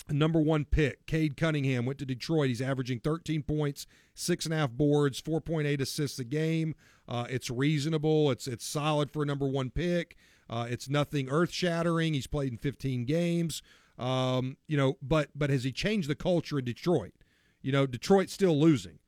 number 0.10 0.40
one 0.40 0.66
pick, 0.66 1.06
Cade 1.06 1.38
Cunningham, 1.38 1.86
went 1.86 2.00
to 2.00 2.06
Detroit. 2.06 2.48
He's 2.48 2.62
averaging 2.62 3.00
13 3.00 3.44
points, 3.44 3.86
six 4.14 4.46
and 4.46 4.54
a 4.54 4.58
half 4.58 4.72
boards, 4.72 5.22
4.8 5.22 5.80
assists 5.82 6.20
a 6.20 6.24
game. 6.24 6.76
Uh, 7.08 7.26
it's 7.30 7.50
reasonable. 7.50 8.32
It's 8.32 8.48
it's 8.48 8.66
solid 8.66 9.12
for 9.12 9.24
a 9.24 9.26
number 9.26 9.48
one 9.48 9.72
pick. 9.72 10.16
Uh, 10.50 10.68
it's 10.70 10.90
nothing 10.90 11.30
earth 11.30 11.52
shattering. 11.52 12.14
He's 12.14 12.28
played 12.28 12.52
in 12.52 12.58
15 12.58 13.06
games. 13.06 13.62
Um, 13.98 14.58
you 14.68 14.78
know, 14.78 14.98
but 15.02 15.30
but 15.36 15.50
has 15.50 15.64
he 15.64 15.72
changed 15.72 16.10
the 16.10 16.16
culture 16.16 16.60
in 16.60 16.66
Detroit? 16.66 17.14
You 17.62 17.72
know, 17.72 17.86
Detroit's 17.86 18.34
still 18.34 18.58
losing, 18.58 18.99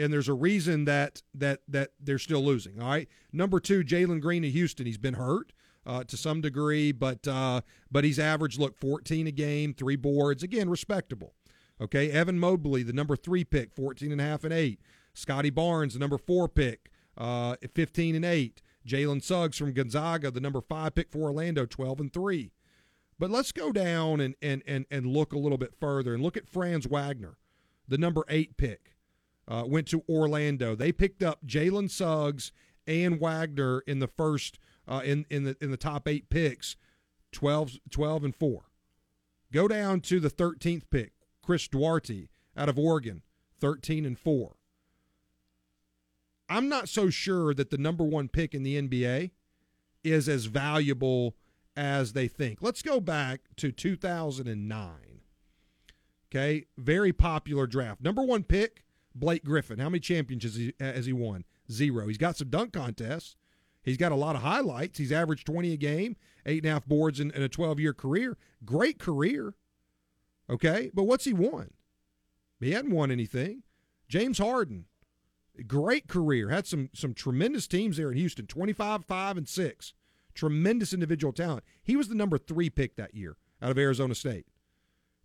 and 0.00 0.12
there's 0.12 0.28
a 0.28 0.34
reason 0.34 0.84
that 0.86 1.22
that 1.34 1.60
that 1.68 1.90
they're 2.00 2.18
still 2.18 2.44
losing. 2.44 2.80
All 2.80 2.88
right, 2.88 3.08
number 3.32 3.60
two, 3.60 3.82
Jalen 3.84 4.20
Green 4.20 4.44
of 4.44 4.52
Houston. 4.52 4.86
He's 4.86 4.98
been 4.98 5.14
hurt. 5.14 5.52
Uh, 5.86 6.04
to 6.04 6.14
some 6.14 6.42
degree, 6.42 6.92
but 6.92 7.26
uh, 7.26 7.62
but 7.90 8.04
he's 8.04 8.18
averaged 8.18 8.60
look 8.60 8.76
14 8.76 9.26
a 9.26 9.30
game, 9.30 9.72
three 9.72 9.96
boards, 9.96 10.42
again 10.42 10.68
respectable. 10.68 11.32
Okay, 11.80 12.10
Evan 12.10 12.38
Mobley, 12.38 12.82
the 12.82 12.92
number 12.92 13.16
three 13.16 13.44
pick, 13.44 13.72
14 13.72 14.12
and 14.12 14.20
a 14.20 14.24
half 14.24 14.44
and 14.44 14.52
eight. 14.52 14.78
Scotty 15.14 15.48
Barnes, 15.48 15.94
the 15.94 15.98
number 15.98 16.18
four 16.18 16.48
pick, 16.48 16.90
uh, 17.16 17.56
15 17.74 18.14
and 18.14 18.26
eight. 18.26 18.60
Jalen 18.86 19.22
Suggs 19.22 19.56
from 19.56 19.72
Gonzaga, 19.72 20.30
the 20.30 20.38
number 20.38 20.60
five 20.60 20.94
pick 20.94 21.10
for 21.10 21.22
Orlando, 21.22 21.64
12 21.64 21.98
and 21.98 22.12
three. 22.12 22.52
But 23.18 23.30
let's 23.30 23.50
go 23.50 23.72
down 23.72 24.20
and 24.20 24.34
and 24.42 24.62
and 24.66 24.84
and 24.90 25.06
look 25.06 25.32
a 25.32 25.38
little 25.38 25.58
bit 25.58 25.74
further 25.80 26.12
and 26.12 26.22
look 26.22 26.36
at 26.36 26.46
Franz 26.46 26.86
Wagner 26.86 27.38
the 27.90 27.98
number 27.98 28.24
eight 28.28 28.56
pick, 28.56 28.94
uh, 29.50 29.64
went 29.66 29.88
to 29.88 30.04
Orlando. 30.08 30.76
They 30.76 30.92
picked 30.92 31.22
up 31.22 31.44
Jalen 31.44 31.90
Suggs 31.90 32.52
and 32.86 33.20
Wagner 33.20 33.80
in 33.80 33.98
the 33.98 34.06
first 34.06 34.58
uh, 34.88 35.02
in 35.04 35.26
in 35.28 35.44
the 35.44 35.56
in 35.60 35.70
the 35.70 35.76
top 35.76 36.06
eight 36.06 36.30
picks, 36.30 36.76
12, 37.32 37.72
12 37.90 38.24
and 38.24 38.34
four. 38.34 38.70
Go 39.52 39.66
down 39.66 40.00
to 40.02 40.20
the 40.20 40.30
thirteenth 40.30 40.88
pick, 40.90 41.12
Chris 41.42 41.66
Duarte 41.66 42.28
out 42.56 42.68
of 42.68 42.78
Oregon, 42.78 43.22
thirteen 43.58 44.06
and 44.06 44.18
four. 44.18 44.54
I'm 46.48 46.68
not 46.68 46.88
so 46.88 47.10
sure 47.10 47.52
that 47.54 47.70
the 47.70 47.78
number 47.78 48.04
one 48.04 48.28
pick 48.28 48.54
in 48.54 48.62
the 48.62 48.80
NBA 48.80 49.30
is 50.02 50.28
as 50.28 50.46
valuable 50.46 51.36
as 51.76 52.12
they 52.12 52.26
think. 52.26 52.58
Let's 52.60 52.82
go 52.82 53.00
back 53.00 53.40
to 53.56 53.70
2009. 53.70 54.90
Okay, 56.28 56.66
very 56.76 57.12
popular 57.12 57.68
draft. 57.68 58.00
Number 58.00 58.22
one 58.22 58.42
pick, 58.42 58.84
Blake 59.14 59.44
Griffin. 59.44 59.78
How 59.78 59.88
many 59.88 60.00
championships 60.00 60.58
has 60.78 61.06
he, 61.06 61.12
won? 61.12 61.44
Zero. 61.70 62.06
He's 62.06 62.18
got 62.18 62.36
some 62.36 62.48
dunk 62.48 62.72
contests. 62.72 63.36
He's 63.82 63.96
got 63.96 64.12
a 64.12 64.16
lot 64.16 64.36
of 64.36 64.42
highlights. 64.42 64.98
He's 64.98 65.12
averaged 65.12 65.46
20 65.46 65.72
a 65.72 65.76
game, 65.76 66.16
eight 66.44 66.62
and 66.62 66.70
a 66.70 66.74
half 66.74 66.86
boards 66.86 67.18
in, 67.18 67.30
in 67.30 67.42
a 67.42 67.48
12 67.48 67.80
year 67.80 67.94
career. 67.94 68.36
Great 68.64 68.98
career. 68.98 69.54
Okay, 70.48 70.90
but 70.92 71.04
what's 71.04 71.24
he 71.24 71.32
won? 71.32 71.70
He 72.60 72.72
hadn't 72.72 72.92
won 72.92 73.10
anything. 73.10 73.62
James 74.08 74.38
Harden, 74.38 74.86
great 75.66 76.08
career. 76.08 76.50
Had 76.50 76.66
some 76.66 76.90
some 76.92 77.14
tremendous 77.14 77.66
teams 77.66 77.96
there 77.96 78.10
in 78.10 78.18
Houston. 78.18 78.46
25, 78.46 79.04
5, 79.04 79.36
and 79.36 79.48
6. 79.48 79.92
Tremendous 80.34 80.92
individual 80.92 81.32
talent. 81.32 81.64
He 81.82 81.96
was 81.96 82.08
the 82.08 82.14
number 82.14 82.36
three 82.36 82.68
pick 82.68 82.96
that 82.96 83.14
year 83.14 83.36
out 83.62 83.70
of 83.70 83.78
Arizona 83.78 84.14
State. 84.14 84.46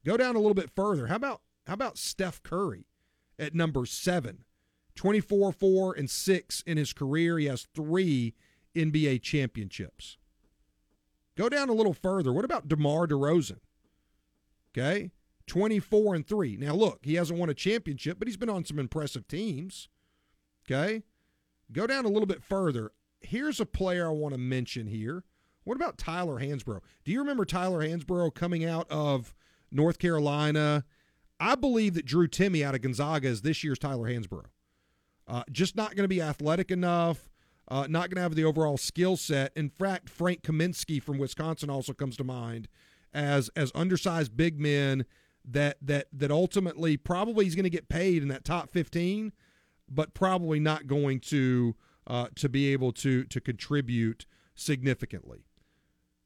Go 0.06 0.18
down 0.18 0.36
a 0.36 0.40
little 0.40 0.54
bit 0.54 0.70
further. 0.76 1.08
How 1.08 1.16
about 1.16 1.42
how 1.68 1.74
about 1.74 1.98
Steph 1.98 2.42
Curry 2.44 2.86
at 3.40 3.56
number 3.56 3.86
seven? 3.86 4.46
24 4.96 5.52
4 5.52 5.94
and 5.94 6.10
6 6.10 6.64
in 6.66 6.78
his 6.78 6.94
career. 6.94 7.38
He 7.38 7.46
has 7.46 7.68
three 7.76 8.34
NBA 8.76 9.22
championships. 9.22 10.18
Go 11.38 11.50
down 11.50 11.70
a 11.70 11.74
little 11.74 11.94
further. 11.94 12.32
What 12.32 12.46
about 12.46 12.68
DeMar 12.68 13.08
DeRozan? 13.08 13.60
Okay. 14.78 15.12
24 15.48 16.16
and 16.16 16.28
3. 16.28 16.58
Now, 16.58 16.74
look, 16.74 17.00
he 17.04 17.16
hasn't 17.16 17.40
won 17.40 17.50
a 17.50 17.54
championship, 17.54 18.18
but 18.18 18.28
he's 18.28 18.38
been 18.38 18.50
on 18.50 18.66
some 18.66 18.80
impressive 18.80 19.28
teams. 19.28 19.90
Okay. 20.66 21.04
Go 21.72 21.86
down 21.86 22.06
a 22.06 22.10
little 22.10 22.26
bit 22.26 22.44
further. 22.44 22.92
Here's 23.22 23.60
a 23.60 23.66
player 23.66 24.08
I 24.08 24.12
want 24.12 24.34
to 24.34 24.40
mention 24.40 24.88
here. 24.88 25.24
What 25.64 25.76
about 25.76 25.98
Tyler 25.98 26.40
Hansbrough? 26.40 26.82
Do 27.04 27.12
you 27.12 27.20
remember 27.20 27.46
Tyler 27.46 27.86
Hansbrough 27.86 28.36
coming 28.36 28.64
out 28.64 28.90
of 28.90 29.34
North 29.72 30.00
Carolina? 30.00 30.86
I 31.40 31.56
believe 31.56 31.94
that 31.96 32.06
Drew 32.06 32.28
Timme 32.28 32.64
out 32.64 32.76
of 32.76 32.82
Gonzaga 32.82 33.28
is 33.28 33.42
this 33.42 33.64
year's 33.64 33.80
Tyler 33.80 34.10
Hansbrough. 34.10 34.46
Uh, 35.28 35.44
just 35.52 35.76
not 35.76 35.96
going 35.96 36.04
to 36.04 36.08
be 36.08 36.22
athletic 36.22 36.72
enough, 36.72 37.30
uh, 37.68 37.88
not 37.90 38.10
going 38.10 38.16
to 38.16 38.22
have 38.22 38.36
the 38.36 38.46
overall 38.46 38.78
skill 38.78 39.18
set. 39.18 39.52
In 39.56 39.70
fact, 39.70 40.10
Frank 40.10 40.44
Kaminsky 40.44 41.02
from 41.02 41.18
Wisconsin 41.18 41.70
also 41.70 41.94
comes 41.94 42.16
to 42.18 42.24
mind 42.24 42.68
as 43.14 43.50
as 43.56 43.72
undersized 43.74 44.38
big 44.38 44.60
men 44.60 45.06
that 45.44 45.78
that 45.82 46.08
that 46.14 46.32
ultimately 46.32 46.98
probably 46.98 47.46
he's 47.46 47.56
going 47.56 47.64
to 47.64 47.70
get 47.70 47.90
paid 47.90 48.22
in 48.22 48.28
that 48.28 48.46
top 48.46 48.70
15, 48.70 49.32
but 49.90 50.14
probably 50.14 50.60
not 50.60 50.86
going 50.88 51.20
to 51.22 51.76
uh, 52.08 52.28
to 52.36 52.48
be 52.48 52.72
able 52.72 52.92
to 52.92 53.24
to 53.26 53.42
contribute 53.42 54.26
significantly. 54.54 55.46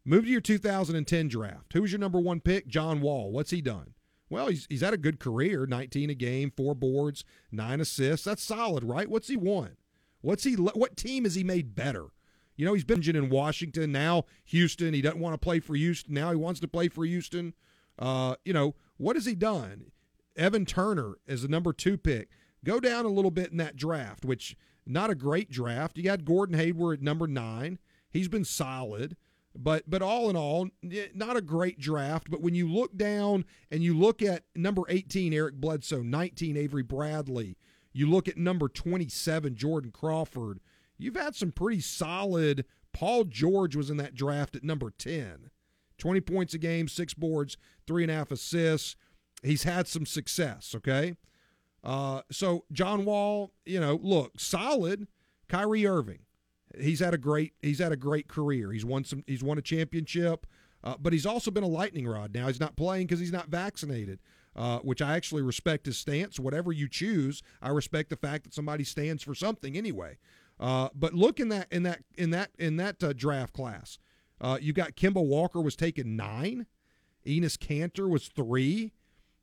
Move 0.04 0.26
to 0.26 0.32
your 0.32 0.42
2010 0.42 1.28
draft. 1.28 1.72
Who 1.74 1.82
was 1.82 1.92
your 1.92 2.00
number 2.00 2.20
one 2.20 2.40
pick? 2.42 2.68
John 2.68 3.00
Wall. 3.02 3.32
What's 3.32 3.52
he 3.52 3.62
done? 3.62 3.94
Well, 4.30 4.48
he's 4.48 4.68
he's 4.70 4.82
had 4.82 4.94
a 4.94 4.98
good 4.98 5.20
career, 5.20 5.66
19 5.66 6.10
a 6.10 6.14
game, 6.14 6.52
four 6.56 6.76
boards, 6.76 7.24
nine 7.52 7.82
assists. 7.82 8.26
That's 8.26 8.44
solid, 8.44 8.84
right? 8.84 9.10
What's 9.10 9.28
he 9.28 9.38
won? 9.38 9.78
What's 10.22 10.44
he 10.44 10.54
what 10.54 10.98
team 10.98 11.24
has 11.24 11.36
he 11.36 11.44
made 11.44 11.76
better? 11.76 12.08
You 12.56 12.66
know, 12.66 12.74
he's 12.74 12.84
been 12.84 13.02
in 13.02 13.30
Washington, 13.30 13.94
now 13.94 14.26
Houston. 14.46 14.94
He 14.94 15.02
doesn't 15.02 15.22
want 15.22 15.34
to 15.34 15.38
play 15.38 15.62
for 15.62 15.76
Houston. 15.76 16.14
Now 16.14 16.30
he 16.30 16.36
wants 16.36 16.60
to 16.60 16.68
play 16.68 16.90
for 16.90 17.06
Houston. 17.06 17.54
Uh, 17.98 18.36
you 18.44 18.52
know, 18.52 18.76
what 18.98 19.16
has 19.16 19.26
he 19.26 19.34
done? 19.34 19.92
Evan 20.36 20.66
Turner 20.66 21.14
is 21.26 21.42
the 21.42 21.48
number 21.48 21.72
2 21.72 21.98
pick. 21.98 22.30
Go 22.66 22.82
down 22.82 23.06
a 23.06 23.10
little 23.10 23.32
bit 23.32 23.52
in 23.52 23.58
that 23.58 23.78
draft, 23.78 24.26
which 24.26 24.58
not 24.86 25.10
a 25.10 25.16
great 25.16 25.50
draft. 25.50 25.98
You 25.98 26.04
got 26.04 26.26
Gordon 26.26 26.58
Hayward 26.58 27.00
at 27.00 27.04
number 27.04 27.28
9. 27.28 27.80
He's 28.12 28.28
been 28.28 28.44
solid. 28.44 29.16
But 29.56 29.90
but 29.90 30.02
all 30.02 30.30
in 30.30 30.36
all, 30.36 30.70
not 31.14 31.36
a 31.36 31.42
great 31.42 31.80
draft. 31.80 32.30
But 32.30 32.42
when 32.42 32.56
you 32.56 32.72
look 32.72 32.96
down 32.96 33.46
and 33.72 33.84
you 33.84 33.98
look 33.98 34.22
at 34.22 34.44
number 34.56 34.84
18, 34.88 35.34
Eric 35.34 35.56
Bledsoe, 35.56 36.02
19, 36.02 36.56
Avery 36.56 36.84
Bradley, 36.84 37.58
you 37.92 38.10
look 38.10 38.28
at 38.28 38.38
number 38.38 38.70
27, 38.70 39.56
Jordan 39.56 39.92
Crawford, 39.92 40.60
you've 40.98 41.16
had 41.16 41.36
some 41.36 41.52
pretty 41.52 41.82
solid. 41.82 42.66
Paul 42.94 43.26
George 43.26 43.76
was 43.76 43.90
in 43.90 43.98
that 43.98 44.16
draft 44.16 44.56
at 44.56 44.64
number 44.64 44.92
10. 44.92 45.50
20 45.98 46.22
points 46.22 46.54
a 46.54 46.58
game, 46.58 46.88
six 46.88 47.14
boards, 47.14 47.58
three 47.86 48.04
and 48.04 48.12
a 48.12 48.16
half 48.16 48.32
assists. 48.32 48.96
He's 49.44 49.64
had 49.64 49.88
some 49.88 50.06
success, 50.06 50.74
okay? 50.76 51.16
Uh, 51.84 52.22
so 52.32 52.66
John 52.72 53.06
Wall, 53.06 53.52
you 53.66 53.80
know, 53.80 54.00
look, 54.02 54.40
solid. 54.40 55.08
Kyrie 55.48 55.86
Irving, 55.86 56.20
he's 56.78 57.00
had 57.00 57.14
a 57.14 57.18
great 57.18 57.54
he's 57.62 57.80
had 57.80 57.92
a 57.92 57.98
great 57.98 58.28
career. 58.28 58.72
He's 58.72 58.86
won 58.86 59.04
some 59.04 59.24
he's 59.28 59.44
won 59.44 59.58
a 59.58 59.62
championship, 59.62 60.46
uh, 60.84 60.96
but 61.00 61.14
he's 61.14 61.26
also 61.26 61.52
been 61.52 61.64
a 61.64 61.68
lightning 61.68 62.08
rod. 62.08 62.34
Now 62.34 62.48
he's 62.48 62.60
not 62.60 62.76
playing 62.76 63.08
because 63.08 63.20
he's 63.20 63.32
not 63.32 63.50
vaccinated, 63.50 64.20
uh, 64.56 64.80
which 64.80 65.02
I 65.02 65.16
actually 65.16 65.42
respect 65.42 65.86
his 65.86 65.98
stance. 65.98 66.40
Whatever 66.40 66.72
you 66.72 66.88
choose, 66.88 67.42
I 67.62 67.70
respect 67.70 68.10
the 68.10 68.16
fact 68.16 68.44
that 68.44 68.54
somebody 68.54 68.84
stands 68.84 69.24
for 69.24 69.36
something 69.36 69.78
anyway. 69.78 70.18
Uh, 70.60 70.90
but 70.94 71.14
look 71.14 71.40
in 71.40 71.50
that 71.50 71.68
in 71.72 71.84
that 71.84 72.00
in 72.18 72.32
that 72.32 72.52
in 72.60 72.78
that 72.78 73.04
uh, 73.04 73.14
draft 73.14 73.54
class, 73.54 73.98
uh, 74.42 74.58
you 74.62 74.74
got 74.74 74.96
Kemba 74.96 75.26
Walker 75.26 75.62
was 75.62 75.76
taken 75.76 76.16
nine, 76.16 76.66
Enes 77.26 77.58
Kanter 77.58 78.10
was 78.10 78.28
three. 78.28 78.92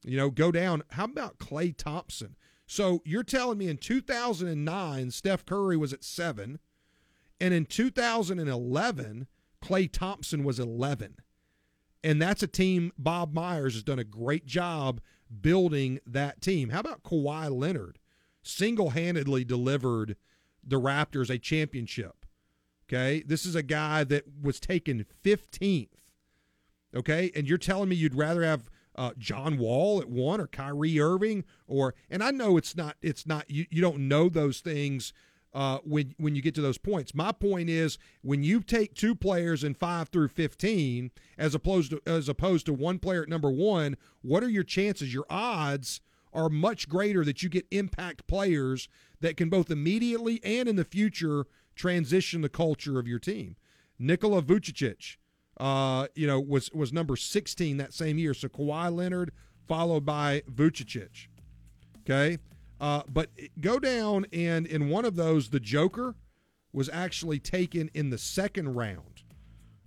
You 0.04 0.16
know, 0.16 0.30
go 0.30 0.52
down. 0.52 0.82
How 0.90 1.04
about 1.04 1.38
Klay 1.38 1.76
Thompson? 1.76 2.36
So 2.66 3.00
you're 3.04 3.22
telling 3.22 3.58
me 3.58 3.68
in 3.68 3.76
2009, 3.76 5.10
Steph 5.10 5.46
Curry 5.46 5.76
was 5.76 5.92
at 5.92 6.04
seven. 6.04 6.58
And 7.40 7.52
in 7.52 7.66
2011, 7.66 9.26
Klay 9.62 9.90
Thompson 9.90 10.44
was 10.44 10.58
11. 10.58 11.16
And 12.02 12.22
that's 12.22 12.42
a 12.42 12.46
team 12.46 12.92
Bob 12.96 13.34
Myers 13.34 13.74
has 13.74 13.82
done 13.82 13.98
a 13.98 14.04
great 14.04 14.46
job 14.46 15.00
building 15.40 15.98
that 16.06 16.40
team. 16.40 16.70
How 16.70 16.80
about 16.80 17.02
Kawhi 17.02 17.50
Leonard? 17.50 17.98
Single 18.42 18.90
handedly 18.90 19.44
delivered 19.44 20.16
the 20.62 20.80
Raptors 20.80 21.30
a 21.30 21.38
championship. 21.38 22.24
Okay. 22.88 23.24
This 23.26 23.44
is 23.44 23.56
a 23.56 23.62
guy 23.62 24.04
that 24.04 24.24
was 24.40 24.60
taken 24.60 25.04
15th. 25.24 25.88
Okay. 26.94 27.32
And 27.34 27.48
you're 27.48 27.58
telling 27.58 27.88
me 27.88 27.96
you'd 27.96 28.14
rather 28.14 28.44
have 28.44 28.70
uh, 28.94 29.10
John 29.18 29.58
Wall 29.58 30.00
at 30.00 30.08
one 30.08 30.40
or 30.40 30.46
Kyrie 30.46 31.00
Irving 31.00 31.44
or, 31.66 31.94
and 32.08 32.22
I 32.22 32.30
know 32.30 32.56
it's 32.56 32.76
not, 32.76 32.96
it's 33.02 33.26
not, 33.26 33.50
you, 33.50 33.66
you 33.68 33.82
don't 33.82 34.08
know 34.08 34.28
those 34.28 34.60
things 34.60 35.12
uh, 35.54 35.78
when 35.84 36.14
when 36.18 36.34
you 36.34 36.42
get 36.42 36.54
to 36.54 36.60
those 36.60 36.78
points. 36.78 37.14
My 37.14 37.32
point 37.32 37.70
is 37.70 37.98
when 38.22 38.42
you 38.42 38.60
take 38.60 38.94
two 38.94 39.14
players 39.14 39.64
in 39.64 39.74
five 39.74 40.08
through 40.08 40.28
fifteen, 40.28 41.10
as 41.38 41.54
opposed 41.54 41.90
to 41.90 42.00
as 42.06 42.28
opposed 42.28 42.66
to 42.66 42.72
one 42.72 42.98
player 42.98 43.22
at 43.22 43.28
number 43.28 43.50
one, 43.50 43.96
what 44.22 44.42
are 44.42 44.50
your 44.50 44.64
chances? 44.64 45.14
Your 45.14 45.26
odds 45.30 46.00
are 46.32 46.50
much 46.50 46.88
greater 46.88 47.24
that 47.24 47.42
you 47.42 47.48
get 47.48 47.66
impact 47.70 48.26
players 48.26 48.88
that 49.20 49.36
can 49.38 49.48
both 49.48 49.70
immediately 49.70 50.38
and 50.44 50.68
in 50.68 50.76
the 50.76 50.84
future 50.84 51.46
transition 51.74 52.42
the 52.42 52.48
culture 52.48 52.98
of 52.98 53.08
your 53.08 53.18
team. 53.18 53.56
Nikola 53.98 54.42
Vucevic, 54.42 55.16
uh, 55.58 56.08
you 56.14 56.26
know, 56.26 56.38
was 56.38 56.70
was 56.72 56.92
number 56.92 57.16
sixteen 57.16 57.78
that 57.78 57.94
same 57.94 58.18
year. 58.18 58.34
So 58.34 58.48
Kawhi 58.48 58.94
Leonard 58.94 59.32
followed 59.66 60.04
by 60.04 60.42
Vucevic. 60.50 61.28
Okay. 62.00 62.38
Uh, 62.80 63.02
but 63.08 63.30
go 63.60 63.78
down 63.78 64.26
and 64.32 64.66
in 64.66 64.88
one 64.88 65.04
of 65.04 65.16
those, 65.16 65.48
the 65.48 65.60
Joker 65.60 66.14
was 66.72 66.90
actually 66.92 67.38
taken 67.38 67.90
in 67.94 68.10
the 68.10 68.18
second 68.18 68.74
round 68.74 69.22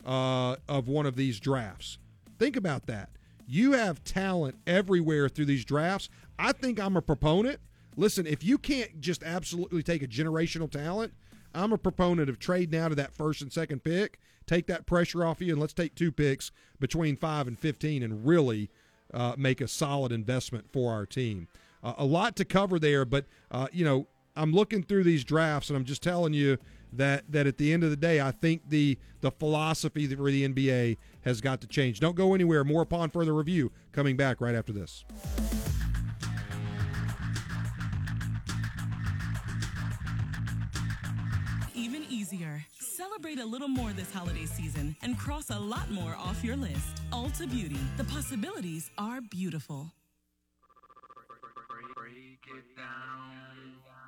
uh, 0.06 0.56
of 0.68 0.88
one 0.88 1.06
of 1.06 1.16
these 1.16 1.40
drafts. 1.40 2.00
Think 2.40 2.56
about 2.56 2.88
that. 2.88 3.10
You 3.46 3.74
have 3.74 4.04
talent 4.04 4.56
everywhere 4.66 5.30
through 5.30 5.46
these 5.46 5.66
drafts. 5.66 6.10
I 6.38 6.52
think 6.52 6.80
I'm 6.80 6.98
a 6.98 7.02
proponent. 7.02 7.60
Listen, 7.96 8.26
if 8.26 8.44
you 8.44 8.58
can't 8.58 9.02
just 9.02 9.24
absolutely 9.24 9.84
take 9.84 10.02
a 10.02 10.08
generational 10.08 10.70
talent, 10.70 11.14
I'm 11.54 11.74
a 11.74 11.78
proponent 11.78 12.30
of 12.30 12.40
trade 12.40 12.72
now 12.72 12.90
to 12.90 12.96
that 12.96 13.14
first 13.14 13.42
and 13.42 13.52
second 13.52 13.84
pick. 13.84 14.20
Take 14.46 14.68
that 14.68 14.86
pressure 14.86 15.26
off 15.26 15.42
you, 15.42 15.54
and 15.54 15.62
let's 15.62 15.74
take 15.74 15.96
two 15.96 16.12
picks 16.12 16.52
between 16.80 17.18
five 17.18 17.48
and 17.48 17.58
15 17.58 18.02
and 18.02 18.26
really 18.26 18.70
uh, 19.14 19.34
make 19.38 19.62
a 19.62 19.68
solid 19.68 20.12
investment 20.12 20.72
for 20.72 20.92
our 20.92 21.06
team. 21.06 21.48
Uh, 21.84 21.94
a 21.98 22.06
lot 22.06 22.36
to 22.36 22.46
cover 22.46 22.80
there, 22.80 23.06
but 23.06 23.26
uh, 23.52 23.68
you 23.72 23.86
know, 23.86 24.08
I'm 24.36 24.52
looking 24.52 24.84
through 24.84 25.04
these 25.04 25.24
drafts, 25.24 25.70
and 25.70 25.78
I'm 25.78 25.86
just 25.86 26.04
telling 26.04 26.34
you 26.34 26.58
that 26.94 27.24
that 27.30 27.48
at 27.48 27.58
the 27.58 27.74
end 27.74 27.84
of 27.84 27.90
the 27.90 27.96
day, 27.98 28.22
I 28.22 28.32
think 28.32 28.70
the 28.70 28.98
the 29.22 29.32
philosophy 29.32 30.08
for 30.08 30.32
the 30.32 30.48
NBA 30.48 30.98
has 31.22 31.42
got 31.42 31.62
to 31.62 31.68
change. 31.68 32.00
Don't 32.00 32.16
go 32.16 32.34
anywhere. 32.34 32.64
More 32.64 32.82
upon 32.82 33.10
further 33.10 33.34
review. 33.34 33.72
Coming 33.92 34.18
back 34.18 34.42
right 34.42 34.56
after 34.56 34.74
this. 34.74 35.04
Even 41.76 42.04
easier. 42.10 42.64
Celebrate 42.80 43.40
a 43.40 43.46
little 43.46 43.68
more 43.68 43.92
this 43.92 44.12
holiday 44.14 44.46
season 44.46 44.96
and 45.02 45.18
cross 45.18 45.50
a 45.50 45.60
lot 45.60 45.90
more 45.92 46.16
off 46.18 46.44
your 46.44 46.56
list. 46.56 47.02
Ulta 47.12 47.50
Beauty. 47.50 47.80
The 47.98 48.04
possibilities 48.06 48.90
are 48.98 49.22
beautiful. 49.22 49.92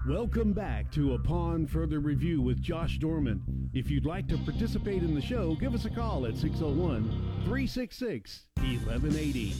Welcome 0.07 0.53
back 0.53 0.91
to 0.93 1.13
Upon 1.13 1.67
Further 1.67 1.99
Review 1.99 2.41
with 2.41 2.59
Josh 2.59 2.97
Dorman. 2.97 3.69
If 3.71 3.91
you'd 3.91 4.05
like 4.05 4.27
to 4.29 4.37
participate 4.39 5.03
in 5.03 5.13
the 5.13 5.21
show, 5.21 5.53
give 5.55 5.75
us 5.75 5.85
a 5.85 5.91
call 5.91 6.25
at 6.25 6.35
601 6.37 7.03
366 7.45 8.47
1180. 8.57 9.53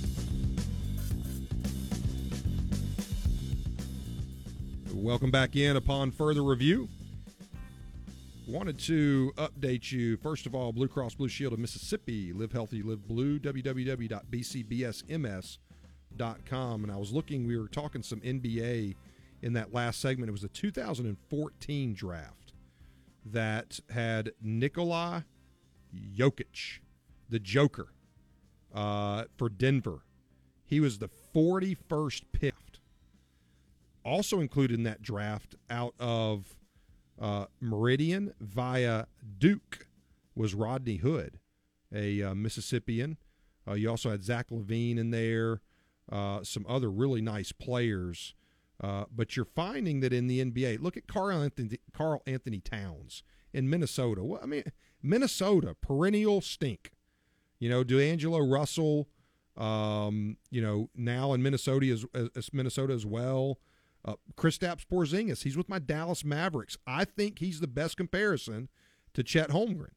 Welcome 4.95 5.29
back 5.29 5.55
in 5.55 5.77
Upon 5.77 6.09
Further 6.09 6.43
Review. 6.43 6.89
Wanted 8.47 8.79
to 8.79 9.32
update 9.38 9.91
you. 9.91 10.17
First 10.17 10.47
of 10.47 10.55
all, 10.55 10.73
Blue 10.73 10.88
Cross 10.88 11.13
Blue 11.15 11.29
Shield 11.29 11.53
of 11.53 11.59
Mississippi. 11.59 12.34
Live 12.34 12.51
healthy, 12.51 12.82
live 12.82 13.07
blue. 13.07 13.39
www.bcbsms.com. 13.39 15.70
And 16.20 16.91
I 16.91 16.97
was 16.97 17.12
looking, 17.12 17.47
we 17.47 17.57
were 17.57 17.68
talking 17.68 18.03
some 18.03 18.20
NBA 18.22 18.95
in 19.41 19.53
that 19.53 19.74
last 19.74 19.99
segment. 19.99 20.30
It 20.30 20.34
was 20.34 20.41
the 20.41 20.49
2014 20.49 21.93
draft 21.93 22.53
that 23.26 23.80
had 23.89 24.32
Nikola 24.41 25.26
Jokic, 25.95 26.80
the 27.30 27.39
Joker, 27.39 27.88
uh, 28.74 29.26
for 29.38 29.49
Denver. 29.49 30.01
He 30.66 30.80
was 30.80 30.99
the 30.99 31.09
41st 31.36 32.24
pick. 32.32 32.55
Also 34.03 34.39
included 34.39 34.76
in 34.76 34.84
that 34.84 35.01
draft 35.01 35.55
out 35.70 35.93
of 35.99 36.55
uh, 37.20 37.45
Meridian 37.59 38.34
via 38.39 39.05
Duke 39.38 39.88
was 40.36 40.53
Rodney 40.55 40.97
Hood, 40.97 41.39
a 41.93 42.24
uh, 42.24 42.34
Mississippian. 42.34 43.18
Uh, 43.68 43.74
you 43.74 43.89
also 43.89 44.09
had 44.09 44.24
Zach 44.24 44.49
LaVine 44.49 44.97
in 44.97 45.12
there, 45.12 45.62
uh, 46.12 46.43
some 46.43 46.66
other 46.68 46.89
really 46.89 47.22
nice 47.22 47.52
players. 47.52 48.34
Uh, 48.82 49.06
but 49.16 49.36
you're 49.36 49.45
finding 49.45 49.99
that 49.99 50.12
in 50.12 50.28
the 50.28 50.43
NBA, 50.43 50.82
look 50.82 50.97
at 50.97 51.08
Karl-Anthony, 51.08 51.78
Carl 51.93 52.24
Anthony 52.26 52.60
Towns 52.60 53.24
in 53.54 53.70
Minnesota. 53.70 54.24
Well, 54.24 54.39
I 54.41 54.47
mean, 54.47 54.64
Minnesota, 55.04 55.76
perennial 55.80 56.41
stink. 56.41 56.91
You 57.60 57.70
know, 57.70 57.84
D'Angelo 57.84 58.39
Russell, 58.39 59.08
um, 59.56 60.38
you 60.49 60.62
know, 60.62 60.89
now 60.95 61.34
in 61.34 61.43
Minnesota 61.43 61.86
as, 61.88 62.06
as 62.36 62.54
Minnesota 62.54 62.93
as 62.93 63.06
well. 63.06 63.60
Uh, 64.04 64.16
Kristaps 64.36 64.84
Porzingis, 64.91 65.43
he's 65.43 65.56
with 65.56 65.70
my 65.70 65.78
Dallas 65.78 66.26
Mavericks. 66.26 66.76
I 66.88 67.06
think 67.06 67.38
he's 67.38 67.60
the 67.60 67.68
best 67.68 67.97
comparison 67.97 68.70
to 69.14 69.22
Chet 69.22 69.49
Holmgren. 69.49 69.91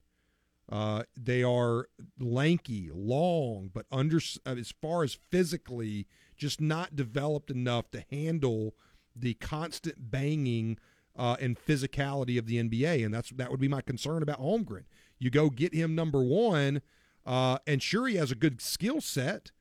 Uh, 0.70 1.02
they 1.16 1.42
are 1.42 1.88
lanky, 2.18 2.90
long, 2.92 3.70
but 3.72 3.86
under 3.92 4.18
uh, 4.46 4.54
as 4.58 4.72
far 4.80 5.02
as 5.02 5.14
physically, 5.14 6.06
just 6.36 6.60
not 6.60 6.96
developed 6.96 7.50
enough 7.50 7.90
to 7.90 8.04
handle 8.10 8.74
the 9.14 9.34
constant 9.34 10.10
banging 10.10 10.78
uh, 11.16 11.36
and 11.40 11.58
physicality 11.58 12.38
of 12.38 12.46
the 12.46 12.56
NBA, 12.62 13.04
and 13.04 13.12
that's 13.12 13.30
that 13.30 13.50
would 13.50 13.60
be 13.60 13.68
my 13.68 13.82
concern 13.82 14.22
about 14.22 14.40
Holmgren. 14.40 14.84
You 15.18 15.30
go 15.30 15.50
get 15.50 15.74
him 15.74 15.94
number 15.94 16.22
one, 16.22 16.80
uh, 17.26 17.58
and 17.66 17.82
sure 17.82 18.08
he 18.08 18.16
has 18.16 18.30
a 18.30 18.36
good 18.36 18.60
skill 18.60 19.00
set, 19.00 19.52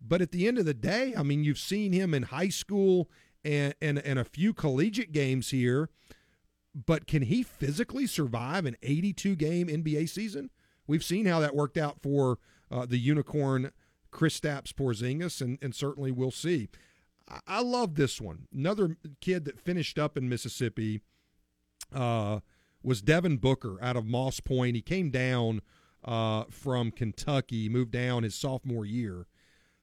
but 0.00 0.20
at 0.20 0.32
the 0.32 0.48
end 0.48 0.58
of 0.58 0.66
the 0.66 0.74
day, 0.74 1.14
I 1.16 1.22
mean, 1.22 1.44
you've 1.44 1.58
seen 1.58 1.92
him 1.92 2.12
in 2.12 2.24
high 2.24 2.48
school 2.48 3.08
and 3.44 3.74
and, 3.80 3.98
and 4.00 4.18
a 4.18 4.24
few 4.24 4.52
collegiate 4.52 5.12
games 5.12 5.50
here 5.50 5.88
but 6.74 7.06
can 7.06 7.22
he 7.22 7.42
physically 7.42 8.06
survive 8.06 8.66
an 8.66 8.76
82 8.82 9.36
game 9.36 9.68
NBA 9.68 10.08
season? 10.08 10.50
We've 10.86 11.04
seen 11.04 11.26
how 11.26 11.40
that 11.40 11.54
worked 11.54 11.76
out 11.76 12.00
for 12.00 12.38
uh, 12.70 12.86
the 12.86 12.98
unicorn 12.98 13.72
Kristaps 14.12 14.72
Porzingis, 14.72 15.40
and, 15.40 15.58
and 15.62 15.74
certainly 15.74 16.10
we'll 16.10 16.30
see. 16.30 16.68
I, 17.28 17.40
I, 17.46 17.62
love 17.62 17.94
this 17.94 18.20
one. 18.20 18.46
Another 18.54 18.96
kid 19.20 19.44
that 19.44 19.60
finished 19.60 19.98
up 19.98 20.16
in 20.16 20.28
Mississippi 20.28 21.00
uh, 21.94 22.40
was 22.82 23.02
Devin 23.02 23.38
Booker 23.38 23.78
out 23.82 23.96
of 23.96 24.06
Moss 24.06 24.40
Point. 24.40 24.76
He 24.76 24.82
came 24.82 25.10
down 25.10 25.62
uh, 26.04 26.44
from 26.50 26.90
Kentucky, 26.90 27.68
moved 27.68 27.92
down 27.92 28.22
his 28.22 28.34
sophomore 28.34 28.86
year. 28.86 29.26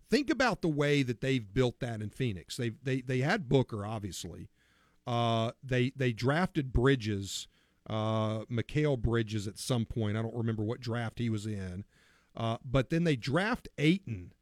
Think 0.10 0.30
about 0.30 0.62
the 0.62 0.68
way 0.70 1.04
that 1.04 1.22
they've 1.22 1.54
built 1.54 1.80
that 1.80 2.02
in 2.02 2.10
Phoenix. 2.10 2.56
They 2.56 2.72
they 2.82 3.02
they 3.02 3.20
had 3.20 3.50
Booker 3.50 3.86
obviously, 3.86 4.50
uh, 5.08 5.52
they 5.64 5.94
they 5.96 6.12
drafted 6.12 6.74
Bridges, 6.74 7.48
uh, 7.90 8.40
Mikal 8.52 9.00
Bridges 9.00 9.48
at 9.48 9.58
some 9.58 9.86
point. 9.86 10.18
I 10.18 10.22
don't 10.22 10.36
remember 10.36 10.64
what 10.64 10.82
draft 10.82 11.20
he 11.20 11.30
was 11.30 11.46
in, 11.46 11.86
uh, 12.36 12.58
but 12.64 12.90
then 12.90 13.06
they 13.06 13.16
draft 13.16 13.70
Ayton. 13.78 14.34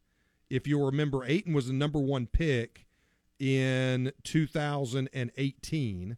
If 0.50 0.66
you 0.66 0.84
remember, 0.84 1.24
Ayton 1.24 1.52
was 1.52 1.68
the 1.68 1.72
number 1.72 2.00
one 2.00 2.26
pick 2.26 2.86
in 3.38 4.12
2018. 4.24 6.16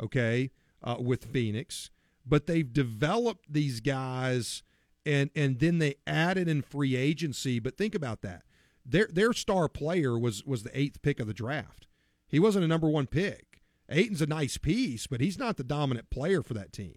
Okay, 0.00 0.50
uh, 0.80 0.96
with 1.00 1.24
Phoenix, 1.24 1.90
but 2.24 2.46
they've 2.46 2.72
developed 2.72 3.52
these 3.52 3.80
guys, 3.80 4.62
and 5.04 5.30
and 5.34 5.58
then 5.58 5.78
they 5.78 5.96
added 6.06 6.46
in 6.46 6.62
free 6.62 6.94
agency. 6.94 7.58
But 7.58 7.76
think 7.76 7.96
about 7.96 8.22
that. 8.22 8.44
Their 8.86 9.08
their 9.12 9.32
star 9.32 9.68
player 9.68 10.16
was 10.16 10.44
was 10.44 10.62
the 10.62 10.78
eighth 10.78 11.02
pick 11.02 11.18
of 11.18 11.26
the 11.26 11.34
draft. 11.34 11.88
He 12.28 12.38
wasn't 12.38 12.64
a 12.64 12.68
number 12.68 12.88
one 12.88 13.08
pick. 13.08 13.47
Ayton's 13.90 14.22
a 14.22 14.26
nice 14.26 14.58
piece, 14.58 15.06
but 15.06 15.20
he's 15.20 15.38
not 15.38 15.56
the 15.56 15.64
dominant 15.64 16.10
player 16.10 16.42
for 16.42 16.54
that 16.54 16.72
team. 16.72 16.96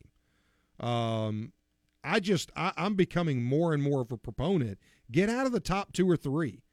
Um, 0.80 1.54
I 2.04 2.20
just 2.20 2.52
I, 2.56 2.74
am 2.78 2.96
becoming 2.96 3.44
more 3.44 3.74
and 3.74 3.84
more 3.84 4.02
of 4.02 4.12
a 4.12 4.18
proponent. 4.18 4.80
Get 5.12 5.30
out 5.30 5.46
of 5.46 5.52
the 5.52 5.60
top 5.60 5.94
two 5.94 6.10
or 6.10 6.18
three. 6.18 6.64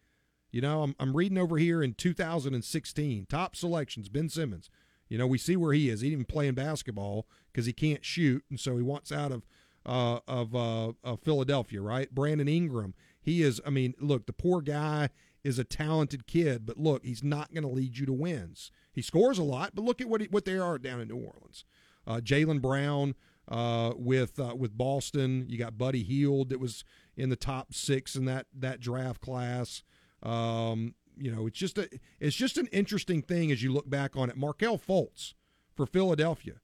You 0.50 0.60
know, 0.60 0.82
I'm 0.82 0.96
I'm 0.98 1.16
reading 1.16 1.38
over 1.38 1.58
here 1.58 1.82
in 1.82 1.94
2016 1.94 3.26
top 3.28 3.54
selections. 3.54 4.08
Ben 4.08 4.28
Simmons. 4.28 4.70
You 5.08 5.18
know, 5.18 5.26
we 5.26 5.38
see 5.38 5.56
where 5.56 5.72
he 5.72 5.88
is. 5.88 6.02
He 6.02 6.08
even 6.08 6.24
playing 6.24 6.54
basketball 6.54 7.26
because 7.50 7.66
he 7.66 7.72
can't 7.72 8.04
shoot, 8.04 8.44
and 8.50 8.60
so 8.60 8.76
he 8.76 8.82
wants 8.82 9.10
out 9.10 9.32
of 9.32 9.46
uh, 9.86 10.20
of, 10.28 10.54
uh, 10.54 10.92
of 11.02 11.20
Philadelphia. 11.20 11.80
Right, 11.80 12.14
Brandon 12.14 12.48
Ingram. 12.48 12.94
He 13.20 13.42
is. 13.42 13.60
I 13.66 13.70
mean, 13.70 13.94
look, 14.00 14.26
the 14.26 14.32
poor 14.32 14.60
guy 14.60 15.10
is 15.48 15.58
a 15.58 15.64
talented 15.64 16.26
kid, 16.26 16.66
but 16.66 16.76
look, 16.76 17.04
he's 17.04 17.24
not 17.24 17.52
going 17.52 17.62
to 17.62 17.68
lead 17.68 17.96
you 17.96 18.06
to 18.06 18.12
wins. 18.12 18.70
He 18.92 19.02
scores 19.02 19.38
a 19.38 19.42
lot, 19.42 19.74
but 19.74 19.84
look 19.84 20.00
at 20.00 20.08
what 20.08 20.20
he, 20.20 20.26
what 20.28 20.44
they 20.44 20.58
are 20.58 20.78
down 20.78 21.00
in 21.00 21.08
New 21.08 21.16
Orleans. 21.16 21.64
Uh, 22.06 22.20
Jaylen 22.22 22.60
Brown 22.60 23.14
uh, 23.48 23.92
with 23.96 24.38
uh, 24.38 24.54
with 24.56 24.76
Boston. 24.76 25.46
You 25.48 25.58
got 25.58 25.78
Buddy 25.78 26.02
Hield 26.02 26.50
that 26.50 26.60
was 26.60 26.84
in 27.16 27.30
the 27.30 27.36
top 27.36 27.72
six 27.72 28.14
in 28.14 28.26
that 28.26 28.46
that 28.56 28.80
draft 28.80 29.20
class. 29.20 29.82
Um, 30.22 30.94
you 31.16 31.34
know, 31.34 31.46
it's 31.46 31.58
just 31.58 31.78
a 31.78 31.88
it's 32.20 32.36
just 32.36 32.58
an 32.58 32.66
interesting 32.68 33.22
thing 33.22 33.50
as 33.50 33.62
you 33.62 33.72
look 33.72 33.88
back 33.88 34.16
on 34.16 34.30
it. 34.30 34.36
Markelle 34.36 34.78
Fultz 34.78 35.34
for 35.74 35.86
Philadelphia, 35.86 36.54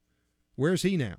where's 0.57 0.83
he 0.83 0.97
now? 0.97 1.17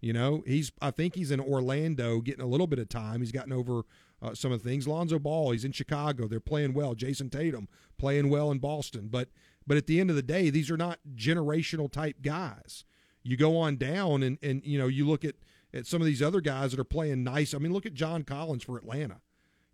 You 0.00 0.12
know, 0.12 0.42
he's 0.46 0.72
I 0.82 0.90
think 0.90 1.14
he's 1.14 1.30
in 1.30 1.40
Orlando 1.40 2.20
getting 2.20 2.42
a 2.42 2.48
little 2.48 2.66
bit 2.66 2.78
of 2.78 2.88
time. 2.88 3.20
He's 3.20 3.32
gotten 3.32 3.52
over 3.52 3.82
uh, 4.22 4.34
some 4.34 4.52
of 4.52 4.62
the 4.62 4.68
things. 4.68 4.88
Lonzo 4.88 5.18
Ball, 5.18 5.52
he's 5.52 5.64
in 5.64 5.72
Chicago. 5.72 6.26
They're 6.26 6.40
playing 6.40 6.74
well. 6.74 6.94
Jayson 6.94 7.30
Tatum 7.30 7.68
playing 7.98 8.30
well 8.30 8.50
in 8.50 8.58
Boston. 8.58 9.08
But 9.10 9.28
but 9.66 9.76
at 9.76 9.86
the 9.86 10.00
end 10.00 10.10
of 10.10 10.16
the 10.16 10.22
day, 10.22 10.50
these 10.50 10.70
are 10.70 10.76
not 10.76 11.00
generational 11.14 11.90
type 11.90 12.22
guys. 12.22 12.84
You 13.22 13.36
go 13.36 13.58
on 13.58 13.76
down 13.76 14.22
and 14.22 14.38
and 14.42 14.62
you 14.64 14.78
know 14.78 14.86
you 14.86 15.06
look 15.06 15.24
at 15.24 15.34
at 15.74 15.86
some 15.86 16.00
of 16.00 16.06
these 16.06 16.22
other 16.22 16.40
guys 16.40 16.70
that 16.70 16.80
are 16.80 16.84
playing 16.84 17.24
nice. 17.24 17.52
I 17.54 17.58
mean, 17.58 17.72
look 17.72 17.86
at 17.86 17.94
John 17.94 18.22
Collins 18.22 18.62
for 18.62 18.76
Atlanta. 18.78 19.20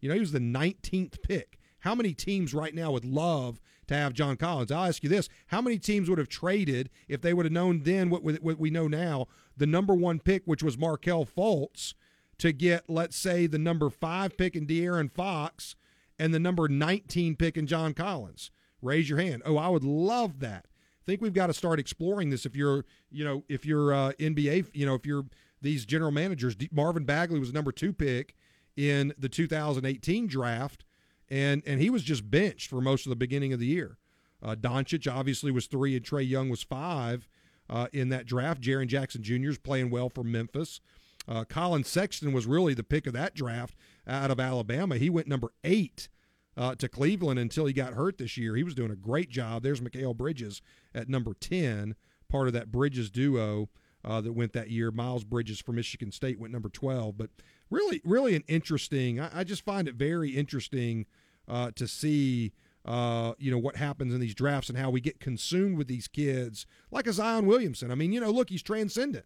You 0.01 0.09
know, 0.09 0.15
he 0.15 0.21
was 0.21 0.33
the 0.33 0.41
19th 0.41 1.23
pick. 1.23 1.59
How 1.81 1.95
many 1.95 2.15
teams 2.15 2.55
right 2.55 2.75
now 2.75 2.93
would 2.93 3.05
love 3.05 3.61
to 3.89 3.95
have 3.95 4.13
John 4.13 4.37
Collins? 4.37 4.73
I'll 4.73 4.87
ask 4.87 5.03
you 5.03 5.09
this: 5.09 5.29
How 5.49 5.61
many 5.61 5.79
teams 5.79 6.09
would 6.09 6.19
have 6.19 6.29
traded 6.29 6.91
if 7.09 7.21
they 7.21 7.35
would 7.35 7.47
have 7.47 7.53
known 7.53 7.83
then 7.83 8.11
what, 8.11 8.23
what 8.23 8.59
we 8.59 8.71
know 8.71 8.89
now? 8.89 9.27
The 9.57 9.67
number 9.67 9.95
one 9.95 10.19
pick, 10.19 10.43
which 10.45 10.63
was 10.63 10.79
Markelle 10.79 11.27
Fultz, 11.27 11.95
to 12.43 12.53
get, 12.53 12.91
let's 12.91 13.17
say, 13.17 13.47
the 13.47 13.57
number 13.57 13.89
five 13.89 14.37
pick 14.37 14.57
in 14.57 14.67
De'Aaron 14.67 15.09
Fox 15.09 15.77
and 16.19 16.35
the 16.35 16.41
number 16.41 16.67
19 16.67 17.37
pick 17.37 17.57
in 17.57 17.69
John 17.69 17.95
Collins. 17.95 18.51
Raise 18.83 19.09
your 19.09 19.21
hand. 19.21 19.43
Oh, 19.47 19.57
I 19.57 19.69
would 19.69 19.85
love 19.85 20.41
that. 20.41 20.67
I 20.67 21.05
think 21.07 21.21
we've 21.21 21.33
got 21.33 21.47
to 21.47 21.55
start 21.55 21.79
exploring 21.79 22.31
this. 22.31 22.45
If 22.45 22.57
you're, 22.57 22.85
you 23.13 23.25
know, 23.25 23.45
if 23.49 23.65
you're 23.65 23.95
uh, 23.95 24.13
NBA, 24.19 24.71
you 24.75 24.85
know, 24.85 24.97
if 24.97 25.07
you're 25.07 25.25
these 25.61 25.87
general 25.87 26.11
managers, 26.11 26.57
Marvin 26.73 27.05
Bagley 27.05 27.39
was 27.39 27.53
number 27.53 27.71
two 27.71 27.93
pick 27.93 28.35
in 28.77 29.15
the 29.17 29.29
2018 29.29 30.27
draft, 30.27 30.85
and 31.29 31.63
and 31.65 31.81
he 31.81 31.91
was 31.91 32.03
just 32.03 32.29
benched 32.29 32.69
for 32.69 32.81
most 32.81 33.07
of 33.07 33.11
the 33.11 33.17
beginning 33.17 33.53
of 33.53 33.61
the 33.61 33.67
year. 33.67 33.99
Uh, 34.43 34.57
Doncic 34.57 35.09
obviously 35.09 35.53
was 35.53 35.67
three, 35.67 35.95
and 35.95 36.05
Trae 36.05 36.29
Young 36.29 36.49
was 36.49 36.65
five 36.65 37.29
uh, 37.71 37.87
in 37.93 38.09
that 38.09 38.27
draft. 38.27 38.61
Jaren 38.61 38.89
Jackson 38.89 39.23
Jr. 39.23 39.51
is 39.51 39.59
playing 39.59 39.91
well 39.91 40.09
for 40.09 40.25
Memphis. 40.25 40.81
Uh, 41.29 41.45
Collin 41.45 41.85
Sexton 41.85 42.33
was 42.33 42.47
really 42.47 42.75
the 42.75 42.83
pick 42.83 43.07
of 43.07 43.13
that 43.13 43.35
draft 43.35 43.77
out 44.07 44.31
of 44.31 44.41
Alabama. 44.41 44.97
He 44.97 45.11
went 45.11 45.29
number 45.29 45.53
eight 45.65 46.09
uh, 46.57 46.75
to 46.77 46.89
Cleveland 46.89 47.39
until 47.39 47.67
he 47.67 47.73
got 47.73 47.95
hurt 47.95 48.19
this 48.19 48.37
year. 48.37 48.57
He 48.57 48.63
was 48.63 48.75
doing 48.75 48.91
a 48.91 48.97
great 48.97 49.31
job. 49.31 49.63
There's 49.63 49.81
Mikal 49.81 50.17
Bridges 50.17 50.61
at 50.95 51.09
number 51.09 51.35
10, 51.35 51.95
part 52.29 52.49
of 52.49 52.55
that 52.55 52.73
Bridges 52.73 53.11
duo 53.11 53.69
uh, 54.05 54.21
that 54.21 54.33
went 54.33 54.53
that 54.53 54.71
year. 54.71 54.91
Miles 54.91 55.25
Bridges 55.25 55.61
from 55.61 55.77
Michigan 55.77 56.13
State 56.13 56.39
went 56.39 56.53
number 56.53 56.69
12. 56.69 57.17
But 57.17 57.31
really, 57.71 58.01
really 58.05 58.35
an 58.35 58.45
interesting, 58.49 59.21
I, 59.21 59.41
I 59.41 59.45
just 59.45 59.65
find 59.65 59.89
it 59.89 59.95
very 59.95 60.31
interesting 60.31 61.07
uh, 61.49 61.71
to 61.77 61.87
see. 61.87 62.53
Uh, 62.85 63.35
you 63.39 63.49
know 63.49 63.59
what 63.59 63.77
happens 63.77 64.13
in 64.13 64.19
these 64.19 64.35
drafts 64.35 64.69
and 64.69 64.77
how 64.77 64.91
we 64.91 65.01
get 65.01 65.21
consumed 65.21 65.79
with 65.79 65.87
these 65.87 66.09
kids, 66.09 66.67
like 66.91 67.07
a 67.07 67.13
Zion 67.13 67.47
Williamson. 67.47 67.93
I 67.93 67.95
mean, 67.95 68.13
you 68.13 68.19
know, 68.19 68.33
look, 68.33 68.51
he's 68.51 68.61
transcendent. 68.61 69.25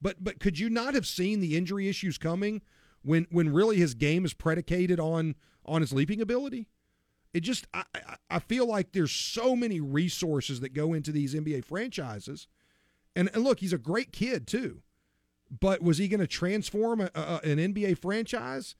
But 0.00 0.22
but 0.22 0.40
could 0.40 0.58
you 0.58 0.70
not 0.70 0.94
have 0.94 1.06
seen 1.06 1.40
the 1.40 1.56
injury 1.56 1.88
issues 1.88 2.18
coming 2.18 2.62
when 3.02 3.26
when 3.30 3.52
really 3.52 3.76
his 3.76 3.94
game 3.94 4.24
is 4.24 4.34
predicated 4.34 5.00
on 5.00 5.34
on 5.64 5.80
his 5.80 5.92
leaping 5.92 6.20
ability? 6.20 6.68
It 7.34 7.40
just 7.40 7.66
I, 7.74 7.84
I 8.30 8.38
feel 8.38 8.66
like 8.66 8.92
there's 8.92 9.12
so 9.12 9.54
many 9.54 9.80
resources 9.80 10.60
that 10.60 10.72
go 10.72 10.94
into 10.94 11.12
these 11.12 11.34
NBA 11.34 11.64
franchises, 11.64 12.46
and, 13.14 13.28
and 13.34 13.44
look, 13.44 13.60
he's 13.60 13.72
a 13.72 13.78
great 13.78 14.12
kid 14.12 14.46
too, 14.46 14.82
but 15.60 15.82
was 15.82 15.98
he 15.98 16.08
going 16.08 16.20
to 16.20 16.26
transform 16.26 17.00
a, 17.00 17.10
a, 17.14 17.40
an 17.44 17.58
NBA 17.58 17.98
franchise? 17.98 18.74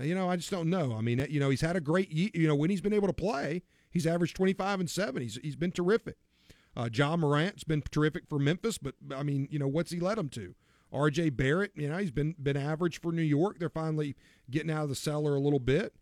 You 0.00 0.14
know, 0.14 0.28
I 0.28 0.34
just 0.34 0.50
don't 0.50 0.68
know. 0.68 0.96
I 0.96 1.02
mean, 1.02 1.24
you 1.30 1.38
know, 1.38 1.50
he's 1.50 1.60
had 1.60 1.76
a 1.76 1.80
great 1.80 2.10
you 2.10 2.48
know 2.48 2.56
when 2.56 2.70
he's 2.70 2.80
been 2.80 2.92
able 2.92 3.06
to 3.06 3.14
play, 3.14 3.62
he's 3.90 4.06
averaged 4.06 4.34
25 4.34 4.80
and 4.80 4.90
seven. 4.90 5.22
He's 5.22 5.38
he's 5.42 5.56
been 5.56 5.72
terrific. 5.72 6.16
Uh, 6.76 6.88
Ja 6.92 7.16
Morant's 7.16 7.64
been 7.64 7.82
terrific 7.90 8.24
for 8.28 8.38
Memphis, 8.38 8.78
but 8.78 8.94
I 9.14 9.22
mean, 9.22 9.48
you 9.50 9.58
know, 9.58 9.68
what's 9.68 9.90
he 9.90 10.00
led 10.00 10.18
them 10.18 10.28
to? 10.30 10.54
R.J. 10.92 11.30
Barrett, 11.30 11.72
you 11.74 11.88
know, 11.88 11.98
he's 11.98 12.10
been 12.10 12.34
been 12.40 12.56
average 12.56 13.00
for 13.00 13.12
New 13.12 13.22
York. 13.22 13.58
They're 13.58 13.68
finally 13.68 14.14
getting 14.50 14.70
out 14.70 14.84
of 14.84 14.88
the 14.88 14.94
cellar 14.94 15.34
a 15.34 15.40
little 15.40 15.58
bit. 15.58 15.94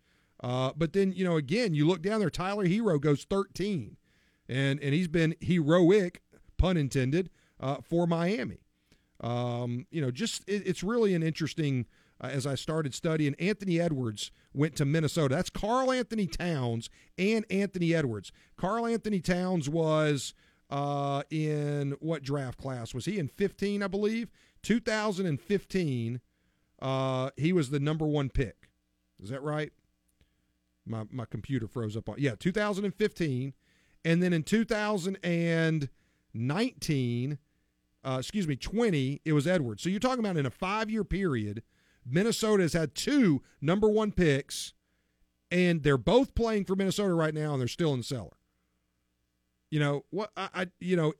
Uh, 0.42 0.72
but 0.76 0.92
then 0.92 1.12
you 1.12 1.24
know 1.24 1.36
again, 1.36 1.74
you 1.74 1.86
look 1.86 2.02
down 2.02 2.20
there. 2.20 2.30
Tyler 2.30 2.66
Herro 2.66 3.00
goes 3.00 3.24
13, 3.24 3.96
and 4.48 4.80
and 4.80 4.94
he's 4.94 5.08
been 5.08 5.34
heroic, 5.40 6.22
pun 6.58 6.76
intended, 6.76 7.30
uh, 7.60 7.76
for 7.82 8.06
Miami. 8.06 8.58
Um, 9.20 9.86
you 9.90 10.02
know, 10.02 10.10
just 10.10 10.42
it, 10.48 10.66
it's 10.66 10.82
really 10.82 11.14
an 11.14 11.22
interesting. 11.22 11.86
Uh, 12.20 12.28
as 12.28 12.46
I 12.46 12.54
started 12.54 12.94
studying, 12.94 13.34
Anthony 13.40 13.80
Edwards 13.80 14.30
went 14.54 14.76
to 14.76 14.84
Minnesota. 14.84 15.34
That's 15.34 15.50
Karl-Anthony 15.50 16.28
Towns 16.28 16.88
and 17.18 17.44
Anthony 17.50 17.92
Edwards. 17.92 18.30
Karl-Anthony 18.56 19.20
Towns 19.20 19.68
was 19.68 20.32
uh, 20.72 21.22
in 21.30 21.94
what 22.00 22.22
draft 22.22 22.58
class 22.58 22.92
was 22.94 23.04
he 23.04 23.18
in? 23.18 23.28
15, 23.28 23.82
I 23.82 23.88
believe. 23.88 24.30
2015. 24.62 26.20
Uh, 26.80 27.28
he 27.36 27.52
was 27.52 27.68
the 27.68 27.78
number 27.78 28.06
one 28.06 28.30
pick. 28.30 28.70
Is 29.22 29.28
that 29.28 29.42
right? 29.42 29.70
My 30.84 31.04
my 31.10 31.26
computer 31.26 31.68
froze 31.68 31.96
up 31.96 32.08
on. 32.08 32.16
Yeah, 32.18 32.34
2015, 32.36 33.52
and 34.04 34.20
then 34.20 34.32
in 34.32 34.42
2019, 34.42 37.38
uh, 38.04 38.16
excuse 38.18 38.48
me, 38.48 38.56
20, 38.56 39.20
it 39.24 39.32
was 39.32 39.46
Edwards. 39.46 39.84
So 39.84 39.90
you're 39.90 40.00
talking 40.00 40.18
about 40.18 40.36
in 40.36 40.44
a 40.44 40.50
five 40.50 40.90
year 40.90 41.04
period, 41.04 41.62
Minnesota 42.04 42.64
has 42.64 42.72
had 42.72 42.96
two 42.96 43.42
number 43.60 43.88
one 43.88 44.10
picks, 44.10 44.72
and 45.52 45.84
they're 45.84 45.96
both 45.96 46.34
playing 46.34 46.64
for 46.64 46.74
Minnesota 46.74 47.14
right 47.14 47.34
now, 47.34 47.52
and 47.52 47.60
they're 47.60 47.68
still 47.68 47.92
in 47.92 47.98
the 47.98 48.04
cellar. 48.04 48.32
You 49.72 49.80
know 49.80 50.04
what? 50.10 50.30
I, 50.36 50.48
I 50.54 50.66
you 50.80 50.96
know 50.96 51.14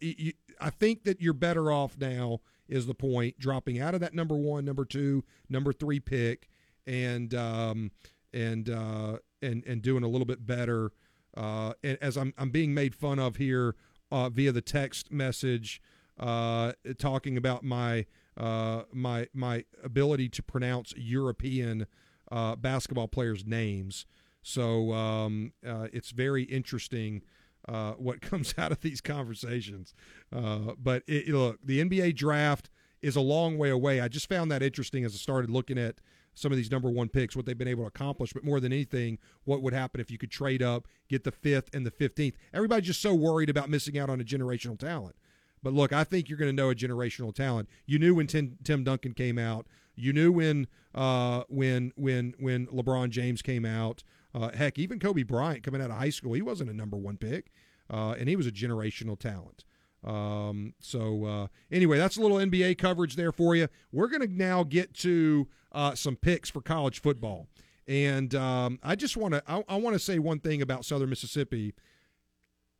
I 0.61 0.69
think 0.69 1.05
that 1.05 1.23
you're 1.23 1.33
better 1.33 1.73
off 1.73 1.97
now. 1.99 2.41
Is 2.69 2.87
the 2.87 2.95
point 2.95 3.39
dropping 3.39 3.81
out 3.81 3.95
of 3.95 4.01
that 4.03 4.13
number 4.13 4.37
one, 4.37 4.67
number 4.67 4.85
two, 4.85 5.25
number 5.49 5.73
three 5.73 6.01
pick, 6.01 6.51
and 6.87 7.35
um, 7.35 7.93
and 8.35 8.69
uh, 8.69 9.17
and 9.41 9.65
and 9.67 9.81
doing 9.81 10.05
a 10.05 10.07
little 10.07 10.27
bit 10.27 10.47
better. 10.47 10.93
Uh, 11.35 11.73
and 11.83 11.97
as 12.03 12.19
I'm 12.19 12.35
I'm 12.37 12.51
being 12.51 12.75
made 12.75 12.95
fun 12.95 13.19
of 13.19 13.37
here 13.37 13.75
uh, 14.11 14.29
via 14.29 14.53
the 14.53 14.61
text 14.61 15.11
message, 15.11 15.81
uh, 16.21 16.73
talking 16.99 17.39
about 17.39 17.65
my 17.65 18.05
uh, 18.37 18.83
my 18.93 19.29
my 19.33 19.65
ability 19.83 20.29
to 20.29 20.43
pronounce 20.43 20.93
European 20.95 21.87
uh, 22.31 22.57
basketball 22.57 23.09
players' 23.09 23.47
names. 23.47 24.05
So 24.43 24.93
um, 24.93 25.55
uh, 25.67 25.89
it's 25.91 26.11
very 26.11 26.43
interesting 26.43 27.23
uh, 27.69 27.93
what 27.93 28.21
comes 28.23 28.55
out 28.59 28.73
of 28.73 28.81
these 28.81 29.01
conversations. 29.01 29.95
Uh, 30.35 30.73
but 30.79 31.03
it, 31.07 31.29
look, 31.29 31.59
the 31.65 31.83
NBA 31.85 32.17
draft 32.17 32.71
is 33.01 33.17
a 33.17 33.21
long 33.21 33.59
way 33.59 33.71
away. 33.71 34.01
I 34.01 34.09
just 34.09 34.29
found 34.29 34.51
that 34.51 34.63
interesting 34.63 35.05
as 35.05 35.15
I 35.15 35.19
started 35.19 35.51
looking 35.51 35.79
at 35.79 35.97
some 36.35 36.51
of 36.51 36.57
these 36.57 36.71
number 36.71 36.89
one 36.89 37.09
picks, 37.09 37.37
what 37.37 37.45
they've 37.45 37.59
been 37.59 37.69
able 37.69 37.85
to 37.85 37.89
accomplish. 37.89 38.33
But 38.33 38.45
more 38.45 38.61
than 38.61 38.73
anything, 38.73 39.19
what 39.45 39.63
would 39.63 39.75
happen 39.75 40.01
if 40.01 40.11
you 40.11 40.19
could 40.19 40.31
trade 40.31 40.63
up, 40.63 40.87
get 41.09 41.25
the 41.25 41.33
fifth 41.33 41.75
and 41.75 41.85
the 41.85 41.91
15th? 41.91 42.35
Everybody's 42.55 42.87
just 42.87 43.03
so 43.03 43.15
worried 43.15 43.51
about 43.51 43.69
missing 43.69 43.99
out 43.99 44.09
on 44.09 44.21
a 44.21 44.25
generational 44.25 44.79
talent. 44.79 45.17
But 45.63 45.75
look, 45.75 45.93
I 45.93 46.05
think 46.05 46.29
you're 46.29 46.39
going 46.39 46.55
to 46.55 46.57
know 46.57 46.71
a 46.71 46.75
generational 46.75 47.35
talent. 47.35 47.69
You 47.87 47.99
knew 47.99 48.15
when 48.15 48.27
Tim, 48.27 48.59
Tim 48.65 48.83
Duncan 48.83 49.13
came 49.13 49.39
out. 49.39 49.67
You 49.95 50.13
knew 50.13 50.33
when 50.33 50.67
uh, 50.95 51.45
when 51.49 51.93
when 51.97 52.35
when 52.39 52.67
LeBron 52.69 53.11
James 53.11 53.43
came 53.43 53.65
out. 53.65 54.03
Uh, 54.35 54.51
heck, 54.51 54.79
even 54.79 54.99
Kobe 54.99 55.23
Bryant 55.23 55.63
coming 55.63 55.83
out 55.83 55.91
of 55.91 55.97
high 55.97 56.11
school, 56.11 56.33
he 56.33 56.43
wasn't 56.43 56.71
a 56.71 56.75
number 56.75 56.97
one 56.97 57.17
pick, 57.17 57.51
uh, 57.91 58.15
and 58.19 58.29
he 58.29 58.37
was 58.37 58.47
a 58.47 58.53
generational 58.53 59.19
talent. 59.19 59.65
Um, 60.05 60.75
so 60.81 61.25
uh, 61.25 61.47
anyway, 61.71 61.99
that's 61.99 62.17
a 62.17 62.21
little 62.21 62.39
NBA 62.39 62.79
coverage 62.79 63.17
there 63.17 63.33
for 63.33 63.55
you. 63.55 63.69
We're 63.93 64.09
going 64.09 64.23
to 64.23 64.33
now 64.33 64.65
get 64.65 64.95
to 64.95 65.49
uh, 65.71 65.95
some 65.95 66.17
picks 66.17 66.51
for 66.51 66.61
college 66.61 67.01
football, 67.01 67.49
and 67.87 68.35
um, 68.35 68.79
I 68.83 68.97
just 68.97 69.17
want 69.17 69.35
to 69.35 69.43
I, 69.47 69.63
I 69.69 69.77
want 69.77 69.95
to 69.95 70.01
say 70.01 70.19
one 70.19 70.41
thing 70.41 70.63
about 70.63 70.85
Southern 70.85 71.11
Mississippi. 71.11 71.75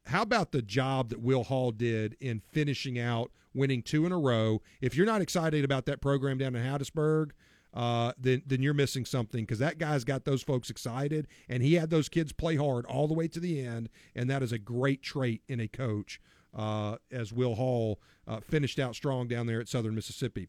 How 0.07 0.23
about 0.23 0.51
the 0.51 0.63
job 0.63 1.11
that 1.11 1.21
Will 1.21 1.45
Hall 1.45 1.71
did 1.71 2.17
in 2.21 2.41
finishing 2.41 2.99
out 2.99 3.31
winning 3.55 3.83
two 3.83 4.05
in 4.05 4.11
a 4.11 4.19
row? 4.19 4.61
If 4.81 4.97
you're 4.97 5.07
not 5.07 5.23
excited 5.23 5.65
about 5.65 5.87
that 5.87 6.01
program 6.01 6.39
down 6.39 6.57
in 6.57 6.65
Hattiesburg, 6.65 7.31
uh, 7.75 8.13
then 8.19 8.43
then 8.47 8.63
you're 8.63 8.75
missing 8.75 9.05
something 9.05 9.45
because 9.45 9.59
that 9.59 9.79
guy's 9.79 10.05
got 10.05 10.25
those 10.25 10.43
folks 10.43 10.71
excited, 10.71 11.27
and 11.49 11.63
he 11.63 11.75
had 11.75 11.91
those 11.91 12.09
kids 12.09 12.33
play 12.33 12.57
hard 12.57 12.85
all 12.87 13.09
the 13.09 13.15
way 13.15 13.29
to 13.29 13.41
the 13.41 13.65
end, 13.65 13.89
and 14.15 14.29
that 14.29 14.43
is 14.43 14.53
a 14.53 14.59
great 14.59 15.03
trait 15.03 15.43
in 15.49 15.61
a 15.61 15.69
coach. 15.69 16.21
Uh, 16.55 16.97
as 17.11 17.33
Will 17.33 17.55
Hall 17.55 17.99
uh, 18.29 18.41
finished 18.41 18.79
out 18.79 18.95
strong 18.95 19.27
down 19.27 19.47
there 19.47 19.59
at 19.59 19.69
Southern 19.69 19.95
Mississippi. 19.95 20.49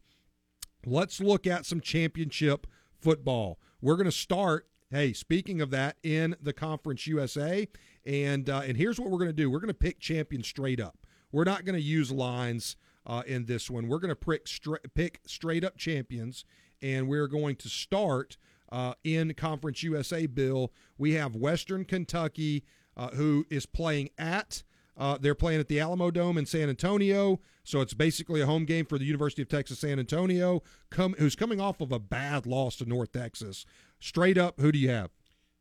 Let's 0.86 1.22
look 1.22 1.48
at 1.48 1.66
some 1.66 1.80
championship 1.80 2.68
football. 3.00 3.58
We're 3.82 3.96
going 3.96 4.06
to 4.06 4.12
start. 4.12 4.68
Hey, 4.90 5.14
speaking 5.14 5.62
of 5.62 5.72
that, 5.72 5.96
in 6.04 6.36
the 6.42 6.54
Conference 6.54 7.08
USA, 7.08 7.68
and 8.06 8.50
uh, 8.50 8.64
and 8.66 8.78
here's 8.78 9.00
what 9.00 9.10
we're 9.10 9.18
going 9.18 9.30
to 9.30 9.34
do. 9.34 9.50
We're 9.50 9.60
going 9.60 9.70
to 9.70 9.74
pick 9.74 10.00
champions 10.00 10.48
straight 10.48 10.80
up. 10.80 10.98
We're 11.32 11.46
not 11.46 11.66
going 11.66 11.76
to 11.76 11.82
use 11.82 12.12
lines 12.12 12.76
uh, 13.06 13.24
in 13.26 13.46
this 13.46 13.70
one. 13.70 13.88
We're 13.88 14.00
going 14.00 14.10
to 14.10 14.16
pick 14.16 14.48
pick 14.94 15.22
straight 15.26 15.64
up 15.64 15.78
champions, 15.78 16.46
and 16.84 17.08
we're 17.08 17.28
going 17.28 17.56
to 17.56 17.70
start 17.70 18.38
uh, 18.72 18.94
in 19.04 19.34
Conference 19.34 19.82
USA. 19.82 20.28
Bill, 20.28 20.72
we 20.98 21.14
have 21.14 21.36
Western 21.36 21.86
Kentucky, 21.86 22.66
uh, 22.96 23.10
who 23.10 23.46
is 23.50 23.66
playing 23.66 24.10
at. 24.18 24.64
Uh, 24.96 25.18
they're 25.20 25.34
playing 25.34 25.60
at 25.60 25.68
the 25.68 25.80
Alamodome 25.80 26.38
in 26.38 26.46
San 26.46 26.70
Antonio, 26.70 27.40
so 27.64 27.82
it's 27.82 27.96
basically 27.96 28.42
a 28.42 28.46
home 28.46 28.66
game 28.66 28.86
for 28.86 29.00
the 29.00 29.06
University 29.06 29.42
of 29.42 29.50
Texas 29.50 29.80
San 29.80 29.98
Antonio, 29.98 30.62
come, 30.92 31.16
who's 31.18 31.36
coming 31.36 31.60
off 31.60 31.82
of 31.82 31.92
a 31.92 31.98
bad 31.98 32.46
loss 32.46 32.76
to 32.76 32.86
North 32.86 33.12
Texas. 33.12 33.66
Straight 34.00 34.38
up, 34.38 34.60
who 34.60 34.72
do 34.72 34.78
you 34.78 34.90
have? 34.90 35.10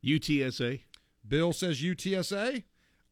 UTSA. 0.05 0.83
Bill 1.27 1.55
says 1.55 1.81
UTSA. 1.81 2.65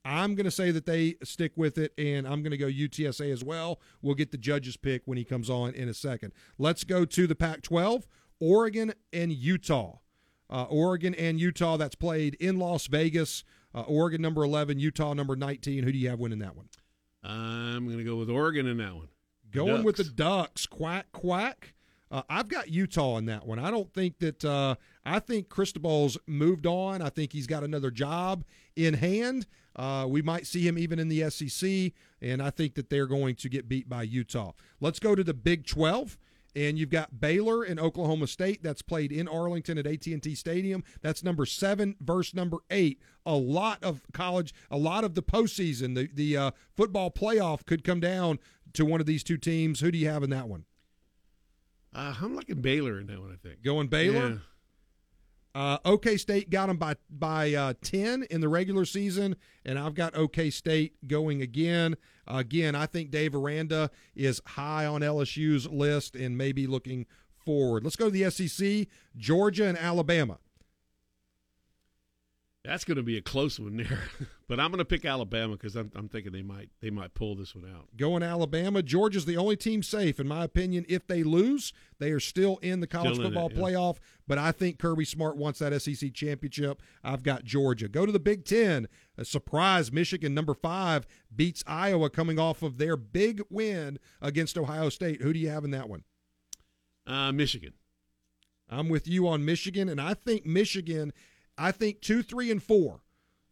I'm 0.05 0.34
going 0.34 0.44
to 0.44 0.51
say 0.51 0.70
that 0.70 0.86
they 0.86 1.16
stick 1.22 1.53
with 1.57 1.76
it, 1.76 1.92
and 1.98 2.26
I'm 2.26 2.42
going 2.42 2.53
to 2.53 2.57
go 2.57 2.66
UTSA 2.66 3.30
as 3.32 3.44
well. 3.44 3.80
We'll 4.01 4.14
get 4.14 4.30
the 4.30 4.38
judge's 4.38 4.76
pick 4.76 5.03
when 5.05 5.18
he 5.18 5.24
comes 5.24 5.51
on 5.51 5.74
in 5.74 5.88
a 5.88 5.94
second. 5.94 6.32
Let's 6.59 6.84
go 6.84 7.05
to 7.05 7.26
the 7.26 7.34
Pac 7.34 7.62
12 7.62 8.07
Oregon 8.40 8.94
and 9.12 9.32
Utah. 9.32 9.98
Uh, 10.48 10.64
Oregon 10.64 11.14
and 11.14 11.38
Utah, 11.38 11.76
that's 11.76 11.94
played 11.94 12.34
in 12.40 12.59
Las 12.59 12.86
Vegas. 12.86 13.44
Uh, 13.74 13.82
Oregon 13.82 14.20
number 14.20 14.42
11, 14.42 14.80
Utah 14.80 15.14
number 15.14 15.36
19. 15.36 15.84
Who 15.84 15.92
do 15.92 15.98
you 15.98 16.09
have 16.09 16.18
winning 16.18 16.40
that 16.40 16.57
one? 16.57 16.68
I'm 17.22 17.84
going 17.84 17.98
to 17.98 18.05
go 18.05 18.16
with 18.16 18.30
Oregon 18.30 18.66
in 18.66 18.78
that 18.78 18.94
one. 18.94 19.09
Going 19.53 19.74
Ducks. 19.74 19.84
with 19.84 19.96
the 19.96 20.05
Ducks. 20.05 20.66
Quack, 20.66 21.07
quack. 21.12 21.74
Uh, 22.11 22.22
I've 22.28 22.48
got 22.48 22.68
Utah 22.68 23.18
in 23.18 23.26
that 23.26 23.46
one. 23.46 23.58
I 23.58 23.70
don't 23.70 23.92
think 23.92 24.18
that. 24.18 24.44
Uh, 24.44 24.74
I 25.04 25.18
think 25.18 25.48
Cristobal's 25.48 26.18
moved 26.26 26.66
on. 26.66 27.02
I 27.02 27.08
think 27.08 27.32
he's 27.32 27.46
got 27.46 27.64
another 27.64 27.90
job 27.90 28.44
in 28.76 28.94
hand. 28.94 29.46
Uh, 29.76 30.06
we 30.08 30.20
might 30.20 30.46
see 30.46 30.66
him 30.66 30.76
even 30.76 30.98
in 30.98 31.08
the 31.08 31.30
SEC, 31.30 31.92
and 32.20 32.42
I 32.42 32.50
think 32.50 32.74
that 32.74 32.90
they're 32.90 33.06
going 33.06 33.36
to 33.36 33.48
get 33.48 33.68
beat 33.68 33.88
by 33.88 34.02
Utah. 34.02 34.52
Let's 34.80 34.98
go 34.98 35.14
to 35.14 35.22
the 35.22 35.34
Big 35.34 35.66
12 35.66 36.18
and 36.56 36.78
you've 36.78 36.90
got 36.90 37.20
Baylor 37.20 37.62
and 37.62 37.78
Oklahoma 37.78 38.26
State 38.26 38.62
that's 38.62 38.82
played 38.82 39.12
in 39.12 39.28
Arlington 39.28 39.78
at 39.78 39.86
AT&T 39.86 40.34
Stadium. 40.34 40.82
That's 41.02 41.22
number 41.22 41.46
seven 41.46 41.96
versus 42.00 42.34
number 42.34 42.58
eight. 42.70 43.00
A 43.24 43.34
lot 43.34 43.82
of 43.82 44.02
college, 44.12 44.52
a 44.70 44.76
lot 44.76 45.04
of 45.04 45.14
the 45.14 45.22
postseason, 45.22 45.94
the 45.94 46.08
the 46.12 46.36
uh, 46.36 46.50
football 46.76 47.11
playoff 47.11 47.64
could 47.66 47.84
come 47.84 48.00
down 48.00 48.38
to 48.72 48.84
one 48.84 49.00
of 49.00 49.06
these 49.06 49.22
two 49.22 49.36
teams. 49.36 49.80
Who 49.80 49.90
do 49.90 49.98
you 49.98 50.08
have 50.08 50.22
in 50.22 50.30
that 50.30 50.48
one? 50.48 50.64
Uh, 51.95 52.14
I'm 52.21 52.37
liking 52.37 52.61
Baylor 52.61 53.00
in 53.00 53.07
that 53.08 53.21
one. 53.21 53.33
I 53.33 53.37
think 53.37 53.62
Going 53.62 53.88
Baylor. 53.88 54.29
Yeah. 54.29 54.37
Uh, 55.53 55.79
OK 55.84 56.17
State 56.17 56.49
got 56.49 56.68
them 56.68 56.76
by 56.76 56.95
by 57.11 57.53
uh, 57.54 57.75
ten 57.83 58.22
in 58.30 58.41
the 58.41 58.49
regular 58.49 58.84
season, 58.84 59.34
and 59.64 59.79
I've 59.79 59.95
got 59.95 60.14
OK 60.14 60.50
State 60.50 61.08
going 61.08 61.42
again. 61.42 61.96
again, 62.29 62.76
I 62.76 62.87
think 62.87 63.11
Dave 63.11 63.34
Aranda 63.34 63.91
is 64.14 64.41
high 64.46 64.87
on 64.87 65.00
LSU's 65.00 65.67
list 65.68 66.14
and 66.14 66.38
maybe 66.38 66.68
looking 66.68 67.07
forward. 67.45 67.83
Let's 67.83 67.96
go 67.96 68.08
to 68.08 68.11
the 68.12 68.30
SEC: 68.30 68.87
Georgia 69.17 69.64
and 69.67 69.76
Alabama. 69.76 70.38
That's 72.62 72.84
going 72.84 72.99
to 72.99 73.03
be 73.03 73.16
a 73.16 73.22
close 73.22 73.58
one 73.58 73.78
there, 73.78 74.00
but 74.49 74.61
I'm 74.61 74.70
going 74.70 74.80
to 74.80 74.84
pick 74.84 75.07
Alabama 75.07 75.54
because 75.54 75.76
I'm, 75.76 75.91
I'm 75.95 76.11
thinking 76.11 76.30
they 76.30 76.42
might 76.42 76.68
they 76.82 76.91
might 76.91 77.14
pull 77.14 77.34
this 77.34 77.54
one 77.54 77.64
out. 77.64 77.88
Going 77.96 78.22
Alabama. 78.22 78.82
Georgia's 78.82 79.24
the 79.24 79.38
only 79.38 79.57
team 79.57 79.82
safe, 79.82 80.20
in 80.20 80.28
my 80.28 80.45
opinion. 80.45 80.84
If 80.87 81.07
they 81.07 81.22
lose, 81.22 81.72
they 81.99 82.11
are 82.11 82.20
still 82.20 82.58
in 82.58 82.80
the 82.80 82.87
college 82.87 83.16
in 83.16 83.22
football 83.22 83.46
it, 83.46 83.57
yeah. 83.57 83.62
playoff. 83.62 83.96
But 84.28 84.37
I 84.37 84.53
think 84.53 84.78
Kirby 84.78 85.07
Smart 85.07 85.38
wants 85.38 85.58
that 85.61 85.80
SEC 85.80 86.12
championship. 86.12 86.82
I've 87.03 87.22
got 87.22 87.45
Georgia. 87.45 87.88
Go 87.88 88.04
to 88.04 88.12
the 88.12 88.20
Big 88.20 88.45
Ten. 88.45 88.88
A 89.16 89.24
surprise 89.24 89.91
Michigan, 89.91 90.34
number 90.34 90.53
five, 90.53 91.07
beats 91.34 91.64
Iowa 91.66 92.11
coming 92.11 92.38
off 92.38 92.62
of 92.62 92.76
their 92.76 92.96
big 92.96 93.41
win 93.49 93.99
against 94.20 94.58
Ohio 94.58 94.91
State. 94.91 95.22
Who 95.22 95.32
do 95.32 95.38
you 95.38 95.49
have 95.49 95.64
in 95.64 95.70
that 95.70 95.88
one? 95.88 96.04
Uh, 97.07 97.32
Michigan. 97.32 97.72
I'm 98.68 98.91
with 98.91 99.08
you 99.08 99.26
on 99.26 99.46
Michigan, 99.46 99.88
and 99.88 100.00
I 100.00 100.12
think 100.12 100.45
Michigan. 100.45 101.14
I 101.61 101.72
think 101.72 102.00
two, 102.00 102.22
three, 102.22 102.50
and 102.50 102.62
four 102.62 103.00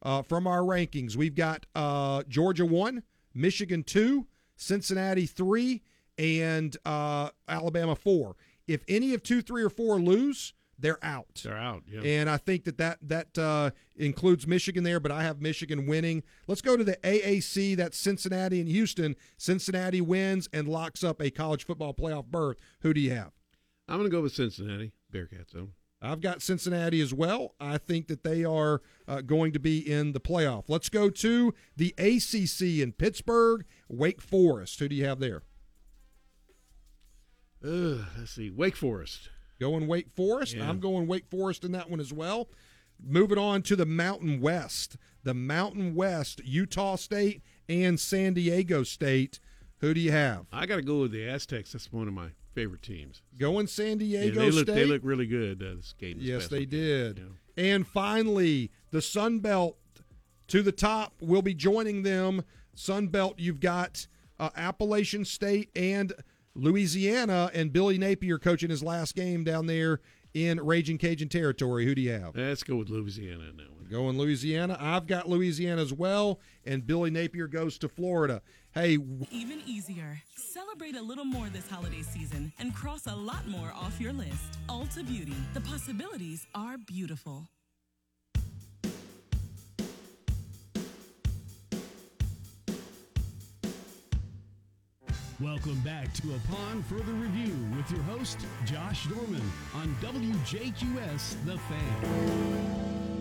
uh, 0.03 0.23
from 0.23 0.47
our 0.47 0.61
rankings. 0.61 1.15
We've 1.15 1.35
got 1.35 1.67
uh, 1.75 2.23
Georgia 2.27 2.65
one, 2.65 3.03
Michigan 3.35 3.85
two, 3.85 4.27
Cincinnati 4.57 5.27
three, 5.27 5.83
and 6.17 6.75
uh, 6.87 7.29
Alabama 7.47 7.95
four. 7.95 8.37
If 8.67 8.83
any 8.89 9.13
of 9.13 9.23
two, 9.23 9.43
three, 9.43 9.63
or 9.63 9.69
four 9.71 10.01
lose, 10.01 10.55
they're 10.79 10.99
out. 11.03 11.43
They're 11.45 11.59
out. 11.59 11.83
Yeah. 11.87 12.01
And 12.03 12.31
I 12.31 12.39
think 12.39 12.65
that 12.65 12.79
that 12.79 12.99
that 13.03 13.39
uh, 13.39 13.71
includes 13.97 14.47
Michigan 14.47 14.85
there, 14.85 15.01
but 15.01 15.13
I 15.13 15.23
have 15.25 15.43
Michigan 15.43 15.87
winning. 15.87 16.23
Let's 16.47 16.63
go 16.63 16.79
to 16.79 16.85
the 16.85 16.97
AAC. 17.03 17.77
That's 17.77 17.99
Cincinnati 17.99 18.61
and 18.61 18.69
Houston. 18.71 19.17
Cincinnati 19.37 20.01
wins 20.01 20.49
and 20.53 20.67
locks 20.67 21.05
up 21.05 21.21
a 21.21 21.31
college 21.31 21.67
football 21.67 21.93
playoff 21.93 22.27
berth. 22.27 22.57
Who 22.81 22.95
do 22.95 23.01
you 23.01 23.11
have? 23.11 23.33
I'm 23.87 23.99
going 23.99 24.11
to 24.11 24.15
go 24.17 24.23
with 24.23 24.33
Cincinnati 24.33 24.93
Bearcats. 25.13 25.53
Though. 25.53 25.69
I've 26.01 26.21
got 26.21 26.43
Cincinnati 26.43 27.01
as 27.01 27.13
well. 27.13 27.55
I 27.61 27.79
think 27.79 28.07
that 28.07 28.23
they 28.23 28.45
are 28.45 28.83
uh, 29.09 29.21
going 29.21 29.53
to 29.53 29.59
be 29.59 29.79
in 29.79 30.13
the 30.13 30.21
playoff. 30.21 30.65
Let's 30.69 30.89
go 30.89 31.11
to 31.11 31.55
the 31.77 31.95
ACC 31.99 32.81
in 32.81 32.93
Pittsburgh, 32.93 33.65
Wake 33.89 34.21
Forest. 34.21 34.79
Who 34.79 34.89
do 34.89 34.95
you 34.95 35.07
have 35.07 35.19
there? 35.19 35.43
Uh, 37.65 38.05
let's 38.17 38.33
see. 38.33 38.51
Wake 38.51 38.77
Forest. 38.77 39.31
Going 39.61 39.89
Wake 39.89 40.11
Forest. 40.11 40.55
Yeah. 40.55 40.69
I'm 40.69 40.79
going 40.79 41.09
Wake 41.09 41.27
Forest 41.29 41.65
in 41.65 41.73
that 41.73 41.91
one 41.91 41.99
as 41.99 42.13
well. 42.13 42.49
Moving 43.05 43.39
on 43.39 43.63
to 43.63 43.77
the 43.77 43.87
Mountain 43.87 44.41
West. 44.41 44.97
The 45.25 45.35
Mountain 45.35 45.95
West, 45.95 46.41
Utah 46.45 46.97
State 46.97 47.43
and 47.69 47.99
San 47.99 48.35
Diego 48.35 48.85
State. 48.85 49.41
Who 49.81 49.95
do 49.95 50.01
you 50.01 50.13
have? 50.13 50.47
I 50.53 50.67
got 50.67 50.77
to 50.77 50.83
go 50.83 51.01
with 51.01 51.13
the 51.13 51.29
Aztecs. 51.29 51.73
That's 51.73 51.93
one 51.93 52.09
of 52.09 52.15
my 52.15 52.29
favorite 52.59 52.83
teams. 52.83 53.23
Going 53.39 53.67
San 53.67 54.01
Yeah, 54.01 54.23
Diego 54.23 54.41
they 54.41 54.51
look 54.51 54.67
State. 54.67 54.75
they 54.75 54.85
look 54.85 55.03
really 55.05 55.27
good 55.27 55.63
uh, 55.63 55.77
this 55.77 55.95
game. 55.99 56.19
this 56.19 56.27
Yes, 56.27 56.49
they 56.49 56.61
weekend. 56.61 56.71
did. 57.17 57.19
Yeah. 57.57 57.65
And 57.75 57.87
finally, 57.87 58.71
the 58.91 59.01
Sun 59.03 59.41
Belt 59.41 59.77
to 60.49 60.63
the 60.63 60.73
top 60.73 61.15
We'll 61.21 61.43
be 61.43 61.55
joining 61.55 62.03
them. 62.03 62.43
Sun 62.75 63.09
Belt, 63.09 63.35
you've 63.39 63.61
got 63.61 64.07
uh, 64.41 64.51
Appalachian 64.57 65.25
State 65.25 65.71
and 65.77 66.13
Louisiana, 66.55 67.51
and 67.55 67.73
Billy 67.73 67.99
Napier 67.99 68.39
coaching 68.39 68.71
his 68.71 68.83
last 68.83 69.15
game 69.15 69.45
down 69.45 69.67
there 69.67 70.01
in 70.35 70.59
Raging 70.61 70.99
Cajun 70.99 71.29
territory. 71.29 71.85
Who 71.85 71.95
do 71.95 72.03
you 72.03 72.13
have? 72.13 72.37
Let's 72.37 72.63
go 72.63 72.77
with 72.77 72.89
Louisiana 72.89 73.45
in 73.45 73.57
that 73.89 73.97
one. 73.97 74.05
Going 74.05 74.19
Louisiana. 74.19 74.77
I've 74.81 75.07
got 75.07 75.29
Louisiana 75.29 75.83
as 75.83 75.93
well, 75.93 76.41
and 76.65 76.87
Billy 76.87 77.11
Napier 77.11 77.47
goes 77.47 77.79
to 77.79 77.89
Florida. 77.89 78.43
Hey, 78.73 78.99
Even 79.31 79.61
easier. 79.67 80.23
Celebrate 80.37 80.97
a 80.97 81.03
little 81.03 81.25
more 81.25 81.49
this 81.49 81.69
holiday 81.69 82.03
season 82.03 82.53
and 82.59 82.75
cross 82.75 83.07
a 83.07 83.15
lot 83.15 83.47
more 83.49 83.73
off 83.75 84.01
your 84.01 84.13
list. 84.13 84.59
Ulta 84.69 85.07
Beauty. 85.07 85.35
The 85.55 85.61
possibilities 85.61 86.47
are 86.55 86.79
beautiful. 86.79 87.49
Welcome 95.41 95.81
back 95.85 96.13
to 96.15 96.35
Upon 96.35 96.83
Further 96.83 97.13
Review 97.13 97.55
with 97.77 97.89
your 97.93 98.03
host, 98.03 98.39
Josh 98.65 99.07
Dorman, 99.07 99.53
on 99.77 99.95
WJQS 100.03 101.37
The 101.47 101.57
Fan. 101.57 103.18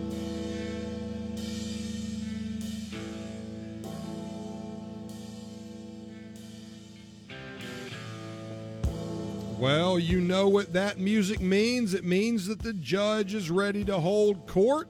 Well, 9.98 10.06
you 10.06 10.20
know 10.20 10.46
what 10.46 10.72
that 10.74 11.00
music 11.00 11.40
means. 11.40 11.92
It 11.92 12.04
means 12.04 12.46
that 12.46 12.62
the 12.62 12.72
judge 12.72 13.34
is 13.34 13.50
ready 13.50 13.84
to 13.86 13.98
hold 13.98 14.46
court, 14.46 14.86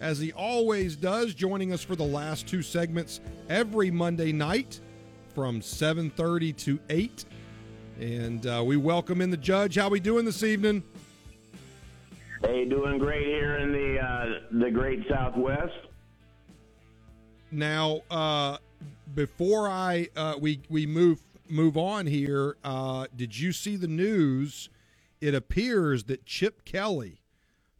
as 0.00 0.20
he 0.20 0.32
always 0.34 0.94
does, 0.94 1.34
joining 1.34 1.72
us 1.72 1.82
for 1.82 1.96
the 1.96 2.04
last 2.04 2.46
two 2.46 2.62
segments 2.62 3.18
every 3.48 3.90
Monday 3.90 4.30
night 4.30 4.80
from 5.34 5.60
7.30 5.60 6.56
to 6.58 6.78
8. 6.88 7.24
And 7.98 8.46
uh, 8.46 8.62
we 8.64 8.76
welcome 8.76 9.20
in 9.20 9.30
the 9.30 9.36
judge. 9.36 9.74
How 9.74 9.88
we 9.88 9.98
doing 9.98 10.24
this 10.24 10.44
evening? 10.44 10.84
Hey, 12.42 12.66
doing 12.66 12.98
great 12.98 13.26
here 13.26 13.56
in 13.56 13.72
the 13.72 13.98
uh, 13.98 14.26
the 14.60 14.70
great 14.70 15.00
Southwest. 15.08 15.74
Now, 17.50 18.02
uh, 18.12 18.58
before 19.12 19.68
I 19.68 20.08
uh, 20.14 20.34
we 20.40 20.60
we 20.68 20.86
move 20.86 21.20
move 21.50 21.76
on 21.76 22.06
here, 22.06 22.56
uh, 22.64 23.06
did 23.14 23.38
you 23.38 23.52
see 23.52 23.76
the 23.76 23.88
news? 23.88 24.68
It 25.20 25.34
appears 25.34 26.04
that 26.04 26.26
Chip 26.26 26.64
Kelly 26.64 27.22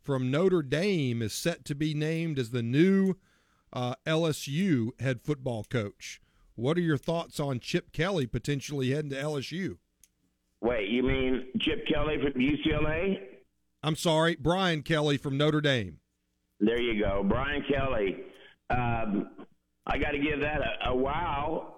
from 0.00 0.30
Notre 0.30 0.62
Dame 0.62 1.22
is 1.22 1.32
set 1.32 1.64
to 1.66 1.74
be 1.74 1.92
named 1.92 2.38
as 2.38 2.50
the 2.50 2.62
new 2.62 3.14
uh, 3.72 3.94
LSU 4.06 4.98
head 5.00 5.20
football 5.22 5.64
coach. 5.64 6.20
What 6.54 6.78
are 6.78 6.82
your 6.82 6.96
thoughts 6.96 7.38
on 7.38 7.60
Chip 7.60 7.92
Kelly 7.92 8.26
potentially 8.26 8.90
heading 8.90 9.10
to 9.10 9.16
LSU? 9.16 9.76
Wait, 10.62 10.88
you 10.88 11.02
mean 11.02 11.46
Chip 11.60 11.86
Kelly 11.86 12.16
from 12.22 12.40
UCLA? 12.40 13.20
I'm 13.82 13.96
sorry, 13.96 14.36
Brian 14.36 14.82
Kelly 14.82 15.18
from 15.18 15.36
Notre 15.36 15.60
Dame. 15.60 15.98
There 16.60 16.80
you 16.80 17.02
go, 17.02 17.22
Brian 17.22 17.62
Kelly. 17.70 18.16
Um, 18.70 19.28
I 19.86 19.98
got 19.98 20.12
to 20.12 20.18
give 20.18 20.40
that 20.40 20.60
a, 20.60 20.90
a 20.90 20.96
wow. 20.96 21.75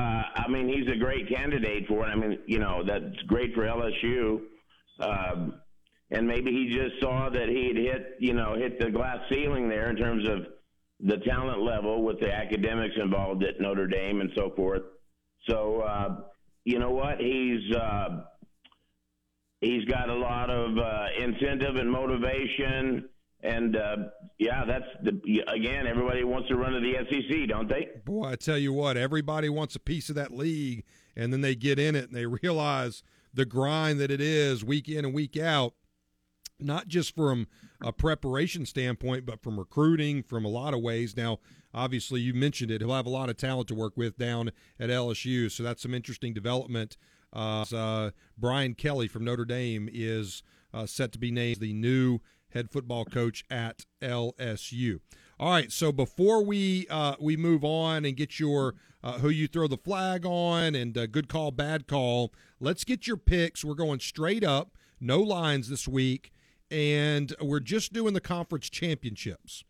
Uh, 0.00 0.22
I 0.36 0.48
mean, 0.48 0.68
he's 0.68 0.88
a 0.88 0.96
great 0.96 1.28
candidate 1.28 1.86
for 1.86 2.06
it. 2.06 2.10
I 2.10 2.14
mean, 2.14 2.38
you 2.46 2.58
know, 2.58 2.82
that's 2.86 3.20
great 3.26 3.54
for 3.54 3.62
LSU. 3.62 4.40
Um, 4.98 5.60
and 6.10 6.26
maybe 6.26 6.50
he 6.50 6.74
just 6.74 7.00
saw 7.02 7.28
that 7.28 7.48
he'd 7.48 7.76
hit, 7.76 8.16
you 8.18 8.32
know, 8.32 8.54
hit 8.56 8.78
the 8.80 8.90
glass 8.90 9.18
ceiling 9.30 9.68
there 9.68 9.90
in 9.90 9.96
terms 9.96 10.26
of 10.26 10.46
the 11.00 11.18
talent 11.18 11.62
level 11.62 12.02
with 12.02 12.18
the 12.20 12.32
academics 12.32 12.94
involved 13.00 13.44
at 13.44 13.60
Notre 13.60 13.86
Dame 13.86 14.20
and 14.20 14.30
so 14.34 14.52
forth. 14.56 14.82
So, 15.48 15.80
uh, 15.80 16.16
you 16.64 16.78
know 16.78 16.90
what? 16.90 17.18
He's 17.20 17.74
uh, 17.74 18.24
he's 19.60 19.84
got 19.84 20.08
a 20.08 20.14
lot 20.14 20.50
of 20.50 20.78
uh, 20.78 21.06
incentive 21.22 21.76
and 21.76 21.90
motivation. 21.90 23.08
And 23.42 23.76
uh, 23.76 23.96
yeah, 24.38 24.64
that's 24.66 24.84
the 25.02 25.42
again. 25.48 25.86
Everybody 25.86 26.24
wants 26.24 26.48
to 26.48 26.56
run 26.56 26.72
to 26.72 26.80
the 26.80 26.94
SEC, 27.08 27.48
don't 27.48 27.68
they? 27.68 27.88
Boy, 28.04 28.28
I 28.28 28.36
tell 28.36 28.58
you 28.58 28.72
what, 28.72 28.96
everybody 28.96 29.48
wants 29.48 29.74
a 29.76 29.80
piece 29.80 30.10
of 30.10 30.14
that 30.16 30.30
league, 30.32 30.84
and 31.16 31.32
then 31.32 31.40
they 31.40 31.54
get 31.54 31.78
in 31.78 31.96
it 31.96 32.04
and 32.04 32.14
they 32.14 32.26
realize 32.42 33.02
the 33.32 33.44
grind 33.46 33.98
that 34.00 34.10
it 34.10 34.20
is 34.20 34.64
week 34.64 34.88
in 34.88 35.04
and 35.04 35.14
week 35.14 35.38
out, 35.38 35.74
not 36.58 36.88
just 36.88 37.14
from 37.14 37.46
a 37.82 37.92
preparation 37.92 38.66
standpoint, 38.66 39.24
but 39.24 39.42
from 39.42 39.58
recruiting, 39.58 40.22
from 40.22 40.44
a 40.44 40.48
lot 40.48 40.74
of 40.74 40.80
ways. 40.80 41.16
Now, 41.16 41.38
obviously, 41.72 42.20
you 42.20 42.34
mentioned 42.34 42.70
it. 42.70 42.82
He'll 42.82 42.92
have 42.92 43.06
a 43.06 43.10
lot 43.10 43.30
of 43.30 43.36
talent 43.38 43.68
to 43.68 43.74
work 43.74 43.96
with 43.96 44.18
down 44.18 44.50
at 44.78 44.90
LSU, 44.90 45.50
so 45.50 45.62
that's 45.62 45.82
some 45.82 45.94
interesting 45.94 46.34
development. 46.34 46.96
Uh, 47.32 47.64
uh, 47.72 48.10
Brian 48.36 48.74
Kelly 48.74 49.08
from 49.08 49.24
Notre 49.24 49.44
Dame 49.44 49.88
is 49.90 50.42
uh, 50.74 50.86
set 50.86 51.12
to 51.12 51.18
be 51.18 51.30
named 51.30 51.60
the 51.60 51.72
new 51.72 52.20
head 52.52 52.70
football 52.70 53.04
coach 53.04 53.44
at 53.50 53.84
LSU. 54.02 55.00
All 55.38 55.50
right, 55.50 55.72
so 55.72 55.90
before 55.90 56.44
we 56.44 56.86
uh, 56.90 57.16
we 57.18 57.36
move 57.36 57.64
on 57.64 58.04
and 58.04 58.16
get 58.16 58.38
your 58.38 58.74
uh, 59.02 59.18
who 59.18 59.30
you 59.30 59.48
throw 59.48 59.66
the 59.66 59.78
flag 59.78 60.26
on 60.26 60.74
and 60.74 60.96
uh, 60.96 61.06
good 61.06 61.28
call, 61.28 61.50
bad 61.50 61.86
call, 61.86 62.32
let's 62.60 62.84
get 62.84 63.06
your 63.06 63.16
picks. 63.16 63.64
We're 63.64 63.74
going 63.74 64.00
straight 64.00 64.44
up, 64.44 64.76
no 65.00 65.20
lines 65.20 65.70
this 65.70 65.88
week, 65.88 66.32
and 66.70 67.34
we're 67.40 67.60
just 67.60 67.92
doing 67.92 68.12
the 68.12 68.20
conference 68.20 68.68
championships. 68.68 69.64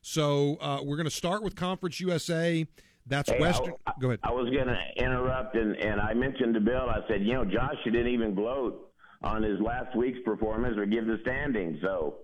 So 0.00 0.56
uh, 0.60 0.80
we're 0.84 0.96
going 0.96 1.04
to 1.04 1.10
start 1.10 1.42
with 1.42 1.56
Conference 1.56 1.98
USA. 2.00 2.64
That's 3.04 3.30
Hey, 3.30 3.40
Western. 3.40 3.74
I, 3.86 3.92
Go 4.00 4.08
ahead. 4.08 4.20
I 4.22 4.30
was 4.30 4.48
going 4.50 4.68
to 4.68 5.04
interrupt, 5.04 5.56
and, 5.56 5.74
and 5.76 6.00
I 6.00 6.14
mentioned 6.14 6.54
to 6.54 6.60
Bill. 6.60 6.88
I 6.88 7.00
said, 7.08 7.22
you 7.22 7.32
know, 7.32 7.44
Josh 7.44 7.74
you 7.84 7.90
didn't 7.90 8.12
even 8.12 8.34
gloat 8.34 8.87
on 9.22 9.42
his 9.42 9.60
last 9.60 9.96
week's 9.96 10.18
performance 10.24 10.76
or 10.76 10.86
give 10.86 11.06
the 11.06 11.18
standings. 11.22 11.78
So, 11.82 12.16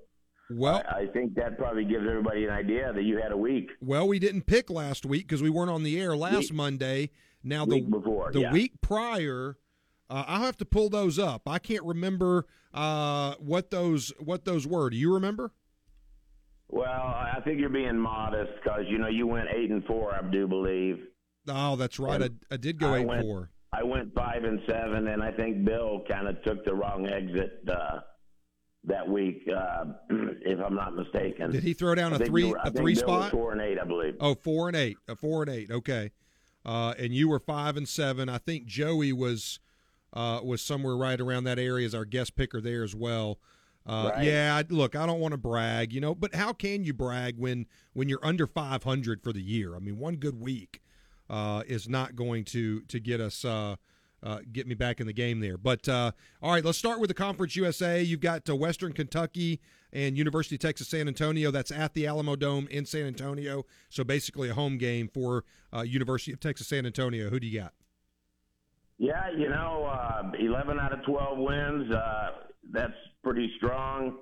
well, 0.50 0.82
I, 0.88 1.00
I 1.02 1.06
think 1.08 1.34
that 1.34 1.58
probably 1.58 1.84
gives 1.84 2.06
everybody 2.08 2.44
an 2.44 2.50
idea 2.50 2.92
that 2.92 3.02
you 3.02 3.18
had 3.18 3.32
a 3.32 3.36
week. 3.36 3.70
Well, 3.80 4.06
we 4.06 4.18
didn't 4.18 4.42
pick 4.46 4.70
last 4.70 5.04
week 5.06 5.26
because 5.26 5.42
we 5.42 5.50
weren't 5.50 5.70
on 5.70 5.82
the 5.82 6.00
air 6.00 6.16
last 6.16 6.50
Week- 6.50 6.54
Monday. 6.54 7.10
Now 7.46 7.66
the 7.66 7.74
week 7.74 7.90
before, 7.90 8.32
the 8.32 8.40
yeah. 8.40 8.52
week 8.52 8.80
prior, 8.80 9.58
uh, 10.08 10.24
I'll 10.26 10.40
have 10.44 10.56
to 10.58 10.64
pull 10.64 10.88
those 10.88 11.18
up. 11.18 11.42
I 11.46 11.58
can't 11.58 11.84
remember 11.84 12.46
uh, 12.72 13.34
what 13.38 13.70
those 13.70 14.12
what 14.18 14.46
those 14.46 14.66
were. 14.66 14.88
Do 14.88 14.96
you 14.96 15.12
remember? 15.12 15.52
Well, 16.68 16.86
I 16.90 17.40
think 17.44 17.60
you're 17.60 17.68
being 17.68 17.98
modest 17.98 18.52
because 18.62 18.84
you 18.88 18.96
know 18.96 19.08
you 19.08 19.26
went 19.26 19.48
eight 19.54 19.70
and 19.70 19.84
four, 19.84 20.14
I 20.14 20.22
do 20.30 20.46
believe. 20.48 21.00
Oh, 21.48 21.76
that's 21.76 21.98
right. 21.98 22.22
I, 22.22 22.30
I 22.50 22.56
did 22.56 22.78
go 22.78 22.94
I 22.94 23.00
eight 23.00 23.06
went- 23.06 23.22
four. 23.22 23.50
I 23.76 23.82
went 23.82 24.14
five 24.14 24.44
and 24.44 24.60
seven, 24.68 25.08
and 25.08 25.22
I 25.22 25.32
think 25.32 25.64
Bill 25.64 26.02
kind 26.08 26.28
of 26.28 26.42
took 26.42 26.64
the 26.64 26.74
wrong 26.74 27.06
exit 27.08 27.60
uh, 27.68 28.00
that 28.84 29.08
week, 29.08 29.48
uh, 29.54 29.84
if 30.10 30.60
I'm 30.64 30.74
not 30.74 30.94
mistaken. 30.94 31.50
Did 31.50 31.62
he 31.62 31.72
throw 31.74 31.94
down 31.94 32.12
I 32.12 32.16
a 32.16 32.18
three 32.20 32.50
were- 32.52 32.58
I 32.58 32.62
a 32.62 32.64
think 32.66 32.76
three 32.76 32.94
Bill 32.94 33.06
was 33.06 33.16
spot? 33.26 33.30
Four 33.32 33.52
and 33.52 33.60
eight, 33.60 33.78
I 33.80 33.84
believe. 33.84 34.16
Oh, 34.20 34.34
four 34.34 34.68
and 34.68 34.76
eight. 34.76 34.96
A 35.08 35.16
four 35.16 35.42
and 35.42 35.50
eight. 35.50 35.70
Okay. 35.70 36.12
Uh, 36.64 36.94
and 36.98 37.12
you 37.14 37.28
were 37.28 37.38
five 37.40 37.76
and 37.76 37.88
seven. 37.88 38.28
I 38.28 38.38
think 38.38 38.66
Joey 38.66 39.12
was 39.12 39.58
uh, 40.12 40.40
was 40.44 40.62
somewhere 40.62 40.96
right 40.96 41.20
around 41.20 41.44
that 41.44 41.58
area 41.58 41.84
as 41.86 41.94
our 41.94 42.04
guest 42.04 42.36
picker 42.36 42.60
there 42.60 42.84
as 42.84 42.94
well. 42.94 43.38
Uh, 43.86 44.12
Right. 44.14 44.24
Yeah, 44.24 44.62
look, 44.70 44.96
I 44.96 45.04
don't 45.04 45.20
want 45.20 45.32
to 45.32 45.38
brag, 45.38 45.92
you 45.92 46.00
know, 46.00 46.14
but 46.14 46.34
how 46.34 46.52
can 46.54 46.84
you 46.84 46.94
brag 46.94 47.36
when 47.38 47.66
when 47.92 48.08
you're 48.08 48.24
under 48.24 48.46
500 48.46 49.22
for 49.22 49.32
the 49.32 49.42
year? 49.42 49.74
I 49.76 49.78
mean, 49.78 49.98
one 49.98 50.16
good 50.16 50.40
week 50.40 50.80
is 51.30 51.88
not 51.88 52.16
going 52.16 52.44
to 52.44 52.80
to 52.82 53.00
get 53.00 53.20
us 53.20 53.44
uh, 53.44 53.76
uh, 54.24 54.38
get 54.52 54.66
me 54.66 54.74
back 54.74 55.00
in 55.00 55.06
the 55.06 55.12
game 55.12 55.40
there. 55.40 55.58
But 55.58 55.88
uh, 55.88 56.12
all 56.42 56.52
right, 56.52 56.64
let's 56.64 56.78
start 56.78 56.98
with 56.98 57.08
the 57.08 57.14
Conference 57.14 57.54
USA. 57.56 58.02
You've 58.02 58.20
got 58.20 58.48
uh, 58.48 58.56
Western 58.56 58.92
Kentucky 58.92 59.60
and 59.92 60.16
University 60.16 60.56
of 60.56 60.60
Texas 60.60 60.88
San 60.88 61.06
Antonio. 61.06 61.50
That's 61.50 61.70
at 61.70 61.94
the 61.94 62.04
Alamodome 62.04 62.68
in 62.68 62.86
San 62.86 63.06
Antonio. 63.06 63.66
So 63.90 64.02
basically 64.02 64.48
a 64.48 64.54
home 64.54 64.78
game 64.78 65.08
for 65.08 65.44
uh, 65.72 65.82
University 65.82 66.32
of 66.32 66.40
Texas 66.40 66.66
San 66.66 66.86
Antonio. 66.86 67.28
Who 67.28 67.38
do 67.38 67.46
you 67.46 67.60
got? 67.60 67.74
Yeah, 68.96 69.30
you 69.36 69.48
know, 69.48 69.84
uh, 69.84 70.22
11 70.38 70.78
out 70.78 70.92
of 70.92 71.04
12 71.04 71.38
wins. 71.38 71.92
Uh, 71.92 72.30
that's 72.72 72.92
pretty 73.22 73.52
strong. 73.58 74.18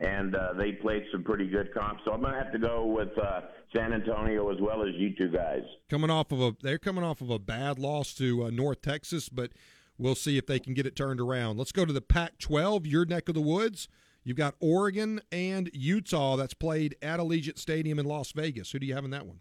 And 0.00 0.34
uh, 0.34 0.54
they 0.54 0.72
played 0.72 1.04
some 1.12 1.22
pretty 1.22 1.46
good 1.46 1.74
comps. 1.74 2.02
So 2.04 2.12
I'm 2.12 2.22
going 2.22 2.32
to 2.32 2.38
have 2.38 2.52
to 2.52 2.58
go 2.58 2.86
with 2.86 3.10
uh, 3.18 3.42
San 3.76 3.92
Antonio 3.92 4.50
as 4.50 4.58
well 4.60 4.82
as 4.82 4.94
you 4.94 5.14
two 5.14 5.28
guys. 5.28 5.60
Coming 5.90 6.08
off 6.10 6.32
of 6.32 6.40
a, 6.40 6.56
they're 6.62 6.78
coming 6.78 7.04
off 7.04 7.20
of 7.20 7.28
a 7.28 7.38
bad 7.38 7.78
loss 7.78 8.14
to 8.14 8.44
uh, 8.44 8.50
North 8.50 8.80
Texas, 8.80 9.28
but 9.28 9.52
we'll 9.98 10.14
see 10.14 10.38
if 10.38 10.46
they 10.46 10.58
can 10.58 10.72
get 10.72 10.86
it 10.86 10.96
turned 10.96 11.20
around. 11.20 11.58
Let's 11.58 11.72
go 11.72 11.84
to 11.84 11.92
the 11.92 12.00
Pac-12, 12.00 12.86
your 12.86 13.04
neck 13.04 13.28
of 13.28 13.34
the 13.34 13.42
woods. 13.42 13.88
You've 14.24 14.38
got 14.38 14.54
Oregon 14.60 15.20
and 15.30 15.70
Utah 15.74 16.36
that's 16.36 16.54
played 16.54 16.96
at 17.02 17.20
Allegiant 17.20 17.58
Stadium 17.58 17.98
in 17.98 18.06
Las 18.06 18.32
Vegas. 18.32 18.70
Who 18.70 18.78
do 18.78 18.86
you 18.86 18.94
have 18.94 19.04
in 19.04 19.10
that 19.10 19.26
one? 19.26 19.40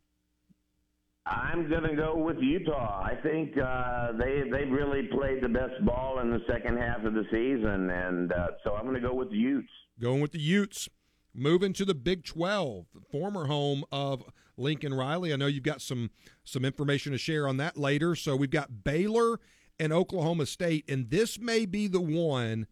I'm 1.29 1.69
going 1.69 1.83
to 1.83 1.95
go 1.95 2.17
with 2.17 2.37
Utah. 2.39 3.03
I 3.03 3.15
think 3.21 3.55
uh, 3.57 4.13
they 4.13 4.43
they 4.49 4.65
really 4.65 5.07
played 5.11 5.43
the 5.43 5.49
best 5.49 5.85
ball 5.85 6.19
in 6.19 6.31
the 6.31 6.39
second 6.47 6.77
half 6.77 7.03
of 7.03 7.13
the 7.13 7.23
season, 7.31 7.89
and 7.89 8.31
uh, 8.31 8.47
so 8.63 8.73
I'm 8.73 8.83
going 8.83 8.95
to 8.95 9.07
go 9.07 9.13
with 9.13 9.29
the 9.29 9.37
Utes. 9.37 9.69
Going 9.99 10.21
with 10.21 10.31
the 10.31 10.39
Utes. 10.39 10.89
Moving 11.35 11.73
to 11.73 11.85
the 11.85 11.93
Big 11.93 12.25
12, 12.25 12.87
former 13.11 13.45
home 13.45 13.83
of 13.91 14.23
Lincoln 14.57 14.93
Riley. 14.93 15.31
I 15.31 15.35
know 15.35 15.45
you've 15.45 15.63
got 15.63 15.81
some 15.81 16.09
some 16.43 16.65
information 16.65 17.11
to 17.11 17.19
share 17.19 17.47
on 17.47 17.57
that 17.57 17.77
later. 17.77 18.15
So 18.15 18.35
we've 18.35 18.49
got 18.49 18.83
Baylor 18.83 19.39
and 19.79 19.93
Oklahoma 19.93 20.47
State, 20.47 20.89
and 20.89 21.11
this 21.11 21.39
may 21.39 21.67
be 21.67 21.87
the 21.87 22.01
one 22.01 22.65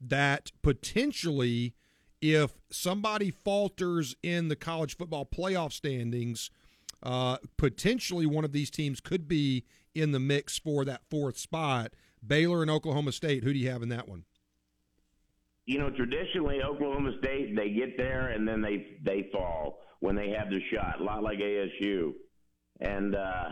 that 0.00 0.50
potentially, 0.62 1.74
if 2.22 2.54
somebody 2.70 3.30
falters 3.30 4.16
in 4.22 4.48
the 4.48 4.56
college 4.56 4.96
football 4.96 5.26
playoff 5.26 5.72
standings, 5.72 6.50
uh, 7.02 7.38
potentially 7.56 8.26
one 8.26 8.44
of 8.44 8.52
these 8.52 8.70
teams 8.70 9.00
could 9.00 9.28
be 9.28 9.64
in 9.94 10.12
the 10.12 10.20
mix 10.20 10.58
for 10.58 10.84
that 10.84 11.02
fourth 11.10 11.38
spot. 11.38 11.92
Baylor 12.26 12.62
and 12.62 12.70
Oklahoma 12.70 13.12
State. 13.12 13.44
Who 13.44 13.52
do 13.52 13.58
you 13.58 13.70
have 13.70 13.82
in 13.82 13.88
that 13.90 14.08
one? 14.08 14.24
You 15.66 15.78
know, 15.78 15.90
traditionally 15.90 16.62
Oklahoma 16.62 17.12
State 17.22 17.54
they 17.54 17.70
get 17.70 17.96
there 17.96 18.28
and 18.28 18.48
then 18.48 18.62
they 18.62 18.98
they 19.04 19.28
fall 19.32 19.80
when 20.00 20.16
they 20.16 20.30
have 20.30 20.48
the 20.48 20.60
shot, 20.72 21.00
a 21.00 21.04
lot 21.04 21.22
like 21.22 21.38
ASU, 21.38 22.12
and 22.80 23.14
uh, 23.14 23.44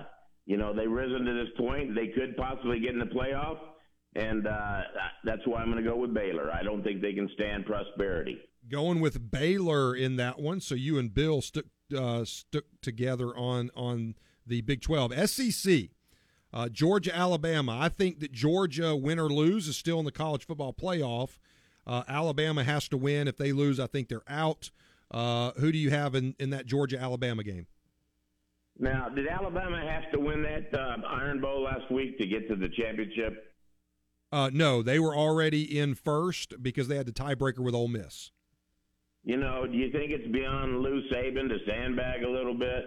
you 0.47 0.57
know 0.57 0.75
they've 0.75 0.91
risen 0.91 1.25
to 1.25 1.35
this 1.35 1.53
point. 1.59 1.95
They 1.95 2.09
could 2.09 2.37
possibly 2.37 2.81
get 2.81 2.91
in 2.91 3.01
the 3.01 3.07
playoff, 3.07 3.59
and 4.15 4.47
uh, 4.47 4.81
that's 5.25 5.43
why 5.45 5.61
I'm 5.61 5.71
going 5.71 5.83
to 5.83 5.89
go 5.89 5.97
with 5.97 6.15
Baylor. 6.15 6.51
I 6.53 6.63
don't 6.63 6.83
think 6.83 7.03
they 7.03 7.13
can 7.13 7.29
stand 7.35 7.67
prosperity. 7.67 8.39
Going 8.69 9.01
with 9.01 9.31
Baylor 9.31 9.95
in 9.95 10.17
that 10.17 10.39
one, 10.39 10.61
so 10.61 10.75
you 10.75 10.99
and 10.99 11.13
Bill 11.13 11.41
stuck 11.43 11.65
uh, 11.97 12.25
stuck 12.25 12.65
together 12.81 13.37
on 13.37 13.71
on 13.75 14.15
the 14.47 14.61
Big 14.61 14.81
12. 14.81 15.29
SEC, 15.29 15.91
uh, 16.53 16.69
Georgia, 16.69 17.15
Alabama. 17.15 17.77
I 17.81 17.89
think 17.89 18.21
that 18.21 18.33
Georgia, 18.33 18.95
win 18.95 19.19
or 19.19 19.29
lose, 19.29 19.69
is 19.69 19.77
still 19.77 19.99
in 19.99 20.05
the 20.05 20.13
college 20.13 20.47
football 20.47 20.73
playoff. 20.73 21.39
Uh, 21.87 22.03
Alabama 22.09 22.65
has 22.65 22.89
to 22.89 22.97
win. 22.97 23.29
If 23.29 23.37
they 23.37 23.53
lose, 23.53 23.79
I 23.79 23.87
think 23.87 24.09
they're 24.09 24.29
out. 24.29 24.71
Uh, 25.11 25.53
who 25.59 25.71
do 25.71 25.79
you 25.79 25.91
have 25.91 26.15
in, 26.15 26.35
in 26.39 26.51
that 26.51 26.67
Georgia 26.67 26.99
Alabama 26.99 27.43
game? 27.43 27.67
Now, 28.79 29.09
did 29.09 29.27
Alabama 29.27 29.81
have 29.81 30.11
to 30.13 30.21
win 30.21 30.43
that 30.43 30.79
uh, 30.79 30.97
Iron 31.09 31.41
Bowl 31.41 31.63
last 31.63 31.91
week 31.91 32.19
to 32.19 32.27
get 32.27 32.49
to 32.49 32.57
the 32.57 32.69
championship? 32.69 33.55
Uh, 34.33 34.51
no, 34.53 34.83
they 34.83 34.99
were 34.99 35.15
already 35.15 35.79
in 35.79 35.95
first 35.95 36.63
because 36.63 36.89
they 36.89 36.97
had 36.97 37.07
the 37.07 37.13
tiebreaker 37.13 37.61
with 37.61 37.75
Ole 37.75 37.89
Miss. 37.89 38.33
You 39.27 39.37
know, 39.37 39.67
do 39.67 39.77
you 39.77 39.91
think 39.91 40.13
it's 40.13 40.33
beyond 40.33 40.79
Lou 40.79 41.03
Saban 41.11 41.49
to 41.49 41.59
sandbag 41.69 42.23
a 42.23 42.31
little 42.31 42.55
bit? 42.55 42.85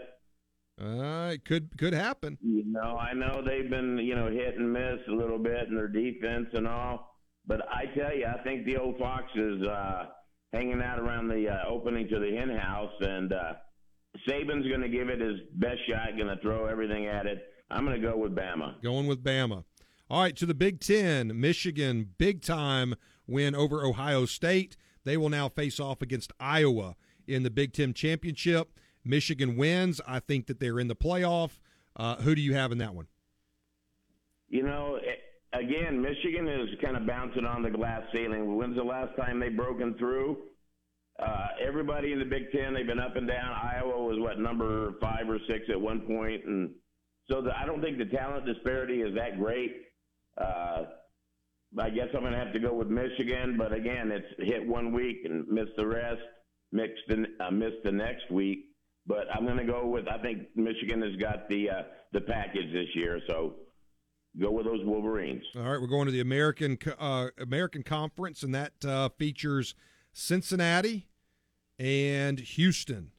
Uh, 0.81 1.31
it 1.33 1.43
could 1.43 1.77
could 1.77 1.93
happen. 1.93 2.37
You 2.41 2.63
know, 2.65 2.97
I 2.97 3.13
know 3.13 3.43
they've 3.45 3.69
been 3.69 3.97
you 3.97 4.15
know 4.15 4.31
hit 4.31 4.55
and 4.57 4.71
miss 4.71 4.99
a 5.09 5.11
little 5.11 5.37
bit 5.37 5.67
in 5.67 5.75
their 5.75 5.89
defense 5.89 6.47
and 6.53 6.65
all, 6.65 7.13
but 7.45 7.67
I 7.69 7.87
tell 7.93 8.15
you, 8.15 8.25
I 8.25 8.41
think 8.43 8.65
the 8.65 8.77
old 8.77 8.97
fox 8.97 9.25
is 9.35 9.67
uh, 9.67 10.05
hanging 10.53 10.81
out 10.81 10.97
around 10.97 11.27
the 11.27 11.49
uh, 11.49 11.67
opening 11.69 12.07
to 12.07 12.19
the 12.19 12.33
hen 12.33 12.57
house, 12.57 12.93
and 13.01 13.33
uh, 13.33 13.53
Saban's 14.25 14.65
going 14.69 14.79
to 14.79 14.87
give 14.87 15.09
it 15.09 15.19
his 15.19 15.41
best 15.55 15.79
shot, 15.89 16.15
going 16.15 16.33
to 16.33 16.41
throw 16.41 16.67
everything 16.67 17.07
at 17.07 17.25
it. 17.25 17.43
I'm 17.69 17.83
going 17.83 18.01
to 18.01 18.07
go 18.07 18.15
with 18.15 18.33
Bama. 18.33 18.81
Going 18.81 19.07
with 19.07 19.21
Bama. 19.21 19.65
All 20.09 20.21
right, 20.21 20.35
to 20.37 20.45
the 20.45 20.55
Big 20.55 20.79
Ten, 20.79 21.37
Michigan, 21.37 22.11
big 22.17 22.41
time 22.41 22.95
win 23.27 23.53
over 23.55 23.85
Ohio 23.85 24.25
State. 24.25 24.77
They 25.03 25.17
will 25.17 25.29
now 25.29 25.49
face 25.49 25.79
off 25.79 26.01
against 26.01 26.31
Iowa 26.39 26.95
in 27.27 27.43
the 27.43 27.49
Big 27.49 27.73
Ten 27.73 27.93
championship. 27.93 28.69
Michigan 29.03 29.55
wins. 29.55 30.01
I 30.07 30.19
think 30.19 30.47
that 30.47 30.59
they're 30.59 30.79
in 30.79 30.87
the 30.87 30.95
playoff. 30.95 31.59
Uh, 31.95 32.17
who 32.17 32.35
do 32.35 32.41
you 32.41 32.53
have 32.53 32.71
in 32.71 32.77
that 32.79 32.93
one? 32.93 33.07
You 34.49 34.63
know, 34.63 34.99
again, 35.53 36.01
Michigan 36.01 36.47
is 36.47 36.69
kind 36.81 36.97
of 36.97 37.05
bouncing 37.05 37.45
on 37.45 37.61
the 37.61 37.69
glass 37.69 38.01
ceiling. 38.13 38.57
When's 38.57 38.75
the 38.75 38.83
last 38.83 39.15
time 39.15 39.39
they 39.39 39.49
broken 39.49 39.95
through? 39.97 40.37
Uh, 41.21 41.47
everybody 41.61 42.13
in 42.13 42.19
the 42.19 42.25
Big 42.25 42.51
Ten, 42.51 42.73
they've 42.73 42.87
been 42.87 42.99
up 42.99 43.15
and 43.15 43.27
down. 43.27 43.51
Iowa 43.51 44.03
was 44.03 44.17
what 44.19 44.39
number 44.39 44.93
five 45.01 45.29
or 45.29 45.37
six 45.47 45.65
at 45.69 45.79
one 45.79 46.01
point, 46.01 46.45
and 46.45 46.71
so 47.29 47.41
the, 47.41 47.51
I 47.57 47.65
don't 47.65 47.81
think 47.81 47.97
the 47.97 48.05
talent 48.05 48.45
disparity 48.45 49.01
is 49.01 49.13
that 49.15 49.37
great. 49.37 49.83
Uh, 50.37 50.83
I 51.77 51.89
guess 51.89 52.07
I'm 52.15 52.21
going 52.21 52.33
to 52.33 52.39
have 52.39 52.53
to 52.53 52.59
go 52.59 52.73
with 52.73 52.87
Michigan, 52.87 53.55
but 53.57 53.73
again, 53.73 54.11
it's 54.11 54.27
hit 54.39 54.65
one 54.65 54.91
week 54.91 55.17
and 55.25 55.47
missed 55.47 55.75
the 55.77 55.85
rest, 55.85 56.21
mixed 56.71 57.03
uh, 57.11 57.51
missed 57.51 57.83
the 57.83 57.91
next 57.91 58.31
week. 58.31 58.65
But 59.05 59.25
I'm 59.33 59.45
going 59.45 59.57
to 59.57 59.65
go 59.65 59.85
with 59.87 60.07
I 60.07 60.17
think 60.21 60.47
Michigan 60.55 61.01
has 61.01 61.15
got 61.17 61.47
the 61.49 61.69
uh, 61.69 61.83
the 62.11 62.21
package 62.21 62.73
this 62.73 62.87
year, 62.95 63.19
so 63.27 63.55
go 64.39 64.51
with 64.51 64.65
those 64.65 64.83
Wolverines. 64.83 65.43
All 65.55 65.63
right, 65.63 65.79
we're 65.79 65.87
going 65.87 66.05
to 66.05 66.11
the 66.11 66.21
American 66.21 66.77
uh, 66.97 67.27
American 67.39 67.83
Conference, 67.83 68.41
and 68.43 68.53
that 68.55 68.73
uh, 68.85 69.09
features 69.09 69.75
Cincinnati 70.11 71.07
and 71.77 72.39
Houston. 72.39 73.11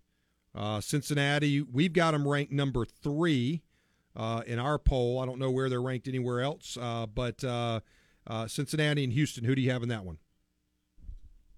Uh, 0.54 0.80
Cincinnati, 0.80 1.62
we've 1.62 1.92
got 1.92 2.10
them 2.10 2.26
ranked 2.26 2.52
number 2.52 2.84
three 2.84 3.62
uh, 4.16 4.42
in 4.46 4.58
our 4.58 4.78
poll. 4.78 5.20
I 5.20 5.26
don't 5.26 5.38
know 5.38 5.50
where 5.50 5.68
they're 5.68 5.80
ranked 5.80 6.08
anywhere 6.08 6.40
else, 6.40 6.76
uh, 6.80 7.06
but 7.06 7.44
uh, 8.30 8.46
Cincinnati 8.46 9.02
and 9.04 9.12
Houston. 9.12 9.44
Who 9.44 9.54
do 9.54 9.60
you 9.60 9.70
have 9.70 9.82
in 9.82 9.88
that 9.88 10.04
one? 10.04 10.18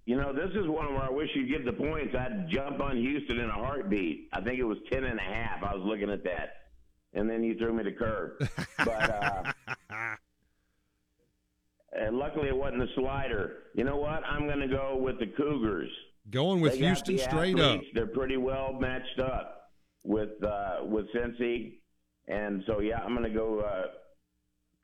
You 0.07 0.17
know, 0.17 0.33
this 0.33 0.51
is 0.51 0.67
one 0.67 0.95
where 0.95 1.03
I 1.03 1.11
wish 1.11 1.29
you'd 1.35 1.49
give 1.49 1.65
the 1.65 1.73
points. 1.73 2.15
I'd 2.19 2.49
jump 2.51 2.81
on 2.81 2.97
Houston 2.97 3.39
in 3.39 3.49
a 3.49 3.53
heartbeat. 3.53 4.29
I 4.33 4.41
think 4.41 4.59
it 4.59 4.65
was 4.65 4.79
ten 4.91 5.05
and 5.05 5.21
a 5.21 5.23
half. 5.23 5.63
I 5.63 5.75
was 5.75 5.85
looking 5.85 6.11
at 6.11 6.25
that, 6.25 6.55
and 7.13 7.31
then 7.31 7.45
you 7.45 7.57
threw 7.57 7.73
me 7.73 7.85
the 7.85 7.93
curve. 7.93 8.33
but 8.79 8.89
uh, 8.89 9.53
and 11.93 12.17
luckily 12.17 12.49
it 12.49 12.57
wasn't 12.57 12.81
the 12.81 12.89
slider. 12.97 13.65
You 13.75 13.85
know 13.85 13.97
what? 13.97 14.25
I'm 14.25 14.47
going 14.47 14.61
to 14.61 14.67
go 14.69 14.97
with 14.97 15.21
the 15.21 15.27
Cougars. 15.27 15.91
Going 16.31 16.61
with 16.61 16.75
Houston 16.75 17.19
straight 17.19 17.59
athletes. 17.59 17.87
up. 17.89 17.95
They're 17.95 18.07
pretty 18.07 18.39
well 18.39 18.73
matched 18.73 19.21
up 19.21 19.71
with 20.03 20.31
uh, 20.43 20.79
with 20.83 21.07
Cincy, 21.15 21.75
and 22.27 22.65
so 22.67 22.81
yeah, 22.81 23.01
I'm 23.05 23.15
going 23.15 23.31
to 23.31 23.39
go 23.39 23.61
uh, 23.61 23.87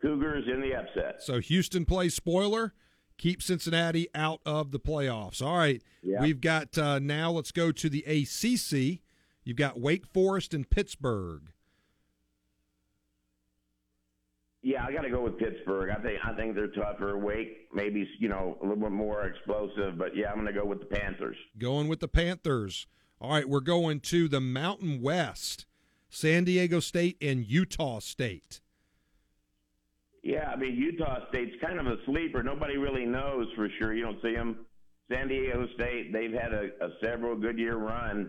Cougars 0.00 0.44
in 0.52 0.60
the 0.60 0.74
upset. 0.74 1.22
So 1.22 1.40
Houston 1.40 1.84
plays 1.84 2.14
spoiler. 2.14 2.72
Keep 3.16 3.42
Cincinnati 3.42 4.08
out 4.14 4.40
of 4.46 4.70
the 4.70 4.78
playoffs. 4.78 5.42
All 5.44 5.56
right, 5.56 5.82
Yeah. 6.02 6.20
we've 6.22 6.40
got 6.40 6.78
uh, 6.78 6.98
now. 7.00 7.32
Let's 7.32 7.50
go 7.50 7.72
to 7.72 7.88
the 7.88 8.04
ACC. 8.04 9.00
You've 9.42 9.56
got 9.56 9.80
Wake 9.80 10.06
Forest 10.06 10.54
and 10.54 10.68
Pittsburgh. 10.70 11.50
Yeah, 14.62 14.84
I 14.84 14.92
got 14.92 15.02
to 15.02 15.10
go 15.10 15.22
with 15.22 15.38
Pittsburgh. 15.38 15.90
I 15.90 16.00
think 16.02 16.18
I 16.24 16.34
think 16.34 16.54
they're 16.54 16.66
tougher. 16.68 17.16
Wake 17.16 17.68
maybe 17.72 18.06
you 18.18 18.28
know 18.28 18.58
a 18.60 18.66
little 18.66 18.82
bit 18.82 18.90
more 18.92 19.24
explosive, 19.26 19.96
but 19.96 20.16
yeah, 20.16 20.28
I'm 20.30 20.34
going 20.34 20.46
to 20.46 20.52
go 20.52 20.66
with 20.66 20.80
the 20.80 20.86
Panthers. 20.86 21.36
Going 21.58 21.88
with 21.88 22.00
the 22.00 22.08
Panthers. 22.08 22.86
All 23.20 23.30
right, 23.32 23.48
we're 23.48 23.60
going 23.60 24.00
to 24.00 24.28
the 24.28 24.40
Mountain 24.40 25.00
West. 25.00 25.66
San 26.10 26.44
Diego 26.44 26.80
State 26.80 27.16
and 27.20 27.44
Utah 27.44 27.98
State. 27.98 28.60
Yeah, 30.28 30.50
I 30.50 30.56
mean 30.56 30.74
Utah 30.74 31.20
State's 31.30 31.56
kind 31.58 31.80
of 31.80 31.86
a 31.86 31.96
sleeper. 32.04 32.42
Nobody 32.42 32.76
really 32.76 33.06
knows 33.06 33.46
for 33.56 33.66
sure. 33.78 33.94
You 33.94 34.02
don't 34.02 34.20
see 34.20 34.34
them. 34.34 34.66
San 35.10 35.26
Diego 35.26 35.66
State, 35.74 36.12
they've 36.12 36.34
had 36.34 36.52
a, 36.52 36.64
a 36.84 36.90
several 37.02 37.34
good 37.34 37.58
year 37.58 37.76
run, 37.76 38.28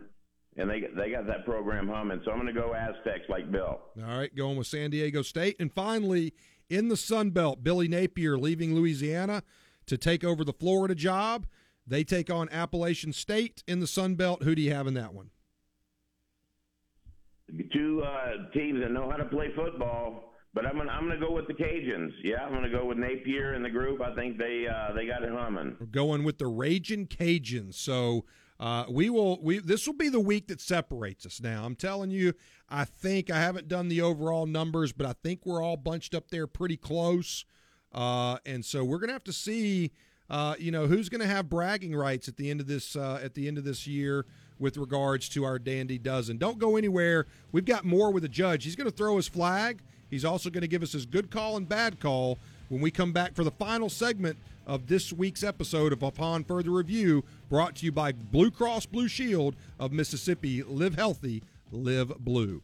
and 0.56 0.70
they 0.70 0.80
they 0.96 1.12
got 1.12 1.28
that 1.28 1.44
program 1.44 1.90
humming. 1.90 2.22
So 2.24 2.32
I'm 2.32 2.38
going 2.40 2.48
to 2.48 2.58
go 2.58 2.74
Aztecs 2.74 3.28
like 3.28 3.52
Bill. 3.52 3.82
All 3.98 4.18
right, 4.18 4.34
going 4.34 4.56
with 4.56 4.68
San 4.68 4.92
Diego 4.92 5.22
State. 5.22 5.58
And 5.60 5.74
finally, 5.74 6.34
in 6.70 6.88
the 6.88 6.96
Sun 6.96 7.32
Belt, 7.32 7.66
Billy 7.66 7.90
Napier 7.90 8.38
leaving 8.38 8.74
Louisiana 8.74 9.44
to 9.86 9.98
take 9.98 10.24
over 10.24 10.46
the 10.46 10.54
Florida 10.54 10.96
job. 10.96 11.48
They 11.86 12.06
take 12.06 12.30
on 12.30 12.48
Appalachian 12.48 13.12
State 13.12 13.62
in 13.68 13.82
the 13.82 13.88
Sun 13.88 14.16
Belt. 14.16 14.44
Who 14.44 14.56
do 14.56 14.62
you 14.62 14.74
have 14.74 14.88
in 14.88 14.94
that 14.94 15.14
one? 15.14 15.32
Two 17.74 18.04
uh, 18.04 18.54
teams 18.54 18.80
that 18.80 18.92
know 18.92 19.10
how 19.12 19.18
to 19.18 19.26
play 19.26 19.50
football. 19.54 20.29
But 20.54 20.66
I'm 20.66 20.78
gonna 20.78 20.92
I'm 20.92 21.08
gonna 21.08 21.20
go 21.20 21.32
with 21.32 21.48
the 21.48 21.54
Cajuns. 21.54 22.12
Yeah, 22.24 22.44
I'm 22.44 22.54
gonna 22.54 22.70
go 22.70 22.86
with 22.86 22.98
Napier 22.98 23.54
and 23.54 23.64
the 23.64 23.70
group. 23.70 24.02
I 24.02 24.14
think 24.16 24.38
they 24.38 24.68
uh, 24.68 24.94
they 24.94 25.06
got 25.06 25.24
it 25.24 25.32
humming. 25.32 25.78
We're 25.80 25.86
going 25.86 26.24
with 26.24 26.38
the 26.38 26.48
Raging 26.48 27.08
Cajuns. 27.08 27.76
So 27.76 28.26
uh, 28.60 28.86
we 28.90 29.10
will. 29.10 29.40
We 29.42 29.60
this 29.60 29.86
will 29.86 29.96
be 29.96 30.10
the 30.10 30.20
week 30.20 30.48
that 30.48 30.60
separates 30.60 31.26
us. 31.26 31.40
Now 31.42 31.66
I'm 31.66 31.76
telling 31.76 32.12
you, 32.12 32.34
I 32.70 32.86
think 32.86 33.30
I 33.30 33.40
haven't 33.40 33.68
done 33.68 33.90
the 33.90 34.02
overall 34.02 34.46
numbers, 34.46 34.92
but 34.92 35.06
I 35.06 35.14
think 35.24 35.46
we're 35.46 35.64
all 35.64 35.78
bunched 35.78 36.16
up 36.16 36.30
there 36.30 36.48
pretty 36.48 36.78
close. 36.78 37.46
Uh, 37.92 38.38
and 38.46 38.66
so 38.66 38.84
we're 38.84 39.00
gonna 39.00 39.14
have 39.14 39.24
to 39.26 39.34
see. 39.34 39.92
Uh, 40.32 40.54
you 40.60 40.70
know 40.70 40.86
who's 40.86 41.10
going 41.10 41.22
to 41.22 41.26
have 41.26 41.50
bragging 41.50 41.96
rights 41.96 42.28
at 42.28 42.38
the 42.38 42.52
end 42.52 42.62
of 42.62 42.68
this 42.68 42.96
uh, 42.96 43.20
at 43.24 43.34
the 43.34 43.48
end 43.48 43.58
of 43.58 43.64
this 43.64 43.88
year 43.88 44.28
with 44.60 44.78
regards 44.78 45.28
to 45.28 45.44
our 45.44 45.58
dandy 45.58 45.98
dozen. 45.98 46.38
Don't 46.38 46.60
go 46.60 46.76
anywhere. 46.76 47.26
We've 47.52 47.66
got 47.66 47.84
more 47.84 48.12
with 48.12 48.22
the 48.22 48.30
judge. 48.30 48.64
He's 48.64 48.76
going 48.76 48.86
to 48.86 48.96
throw 48.96 49.16
his 49.16 49.28
flag. 49.28 49.82
He's 50.10 50.26
also 50.26 50.50
going 50.50 50.62
to 50.62 50.68
give 50.68 50.84
us 50.84 50.94
his 50.94 51.06
good 51.06 51.30
call 51.32 51.58
and 51.58 51.68
bad 51.68 52.00
call 52.00 52.38
when 52.70 52.82
we 52.82 52.92
come 52.92 53.12
back 53.12 53.36
for 53.36 53.44
the 53.44 53.52
final 53.52 53.90
segment 53.90 54.38
of 54.68 54.88
this 54.88 55.12
week's 55.12 55.44
episode 55.44 55.92
of 55.92 56.04
Upon 56.04 56.44
Further 56.44 56.70
Review, 56.70 57.24
brought 57.50 57.76
to 57.78 57.86
you 57.86 57.92
by 57.92 58.12
Blue 58.12 58.52
Cross 58.52 58.86
Blue 58.88 59.08
Shield 59.08 59.56
of 59.80 59.92
Mississippi. 59.92 60.62
Live 60.64 60.96
healthy, 60.96 61.42
live 61.72 62.10
blue. 62.20 62.62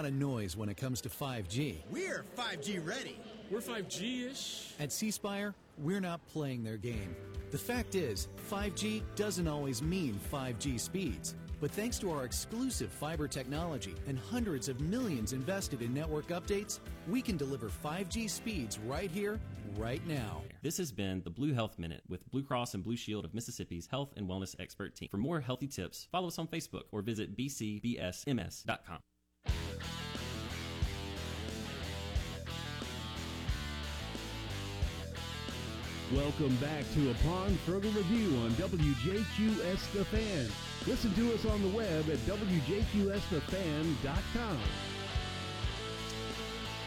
Lot 0.00 0.08
of 0.08 0.14
noise 0.14 0.56
when 0.56 0.70
it 0.70 0.78
comes 0.78 1.02
to 1.02 1.10
5G. 1.10 1.76
We're 1.90 2.24
5G 2.34 2.86
ready. 2.86 3.18
We're 3.50 3.60
5G 3.60 4.30
ish. 4.30 4.72
At 4.80 4.92
C 4.92 5.10
Spire, 5.10 5.54
we're 5.76 6.00
not 6.00 6.26
playing 6.26 6.64
their 6.64 6.78
game. 6.78 7.14
The 7.50 7.58
fact 7.58 7.94
is, 7.94 8.28
5G 8.50 9.02
doesn't 9.14 9.46
always 9.46 9.82
mean 9.82 10.18
5G 10.32 10.80
speeds. 10.80 11.34
But 11.60 11.70
thanks 11.70 11.98
to 11.98 12.10
our 12.12 12.24
exclusive 12.24 12.90
fiber 12.90 13.28
technology 13.28 13.94
and 14.08 14.18
hundreds 14.18 14.70
of 14.70 14.80
millions 14.80 15.34
invested 15.34 15.82
in 15.82 15.92
network 15.92 16.28
updates, 16.28 16.78
we 17.06 17.20
can 17.20 17.36
deliver 17.36 17.68
5G 17.68 18.30
speeds 18.30 18.78
right 18.78 19.10
here, 19.10 19.38
right 19.76 20.00
now. 20.06 20.40
This 20.62 20.78
has 20.78 20.92
been 20.92 21.20
the 21.24 21.30
Blue 21.30 21.52
Health 21.52 21.78
Minute 21.78 22.04
with 22.08 22.26
Blue 22.30 22.42
Cross 22.42 22.72
and 22.72 22.82
Blue 22.82 22.96
Shield 22.96 23.26
of 23.26 23.34
Mississippi's 23.34 23.86
health 23.86 24.14
and 24.16 24.26
wellness 24.26 24.56
expert 24.58 24.96
team. 24.96 25.08
For 25.10 25.18
more 25.18 25.40
healthy 25.40 25.66
tips, 25.66 26.08
follow 26.10 26.28
us 26.28 26.38
on 26.38 26.48
Facebook 26.48 26.84
or 26.90 27.02
visit 27.02 27.36
bcbsms.com. 27.36 29.00
Welcome 36.14 36.54
back 36.56 36.84
to 36.94 37.10
Upon 37.12 37.54
Further 37.58 37.88
Review 37.90 38.36
on 38.38 38.50
WJQS 38.54 39.92
The 39.92 40.04
Fan. 40.06 40.48
Listen 40.88 41.14
to 41.14 41.32
us 41.32 41.44
on 41.44 41.62
the 41.62 41.68
web 41.68 42.10
at 42.10 42.18
WJQSTheFan.com. 42.26 44.58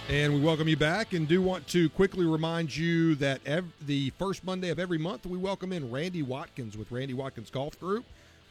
And 0.09 0.33
we 0.33 0.41
welcome 0.41 0.67
you 0.67 0.75
back 0.75 1.13
and 1.13 1.25
do 1.25 1.41
want 1.41 1.65
to 1.67 1.89
quickly 1.91 2.25
remind 2.25 2.75
you 2.75 3.15
that 3.15 3.39
ev- 3.45 3.71
the 3.87 4.09
first 4.19 4.43
Monday 4.43 4.71
of 4.71 4.77
every 4.77 4.97
month, 4.97 5.25
we 5.25 5.37
welcome 5.37 5.71
in 5.71 5.89
Randy 5.89 6.21
Watkins 6.21 6.75
with 6.75 6.91
Randy 6.91 7.13
Watkins 7.13 7.49
Golf 7.49 7.79
Group 7.79 8.03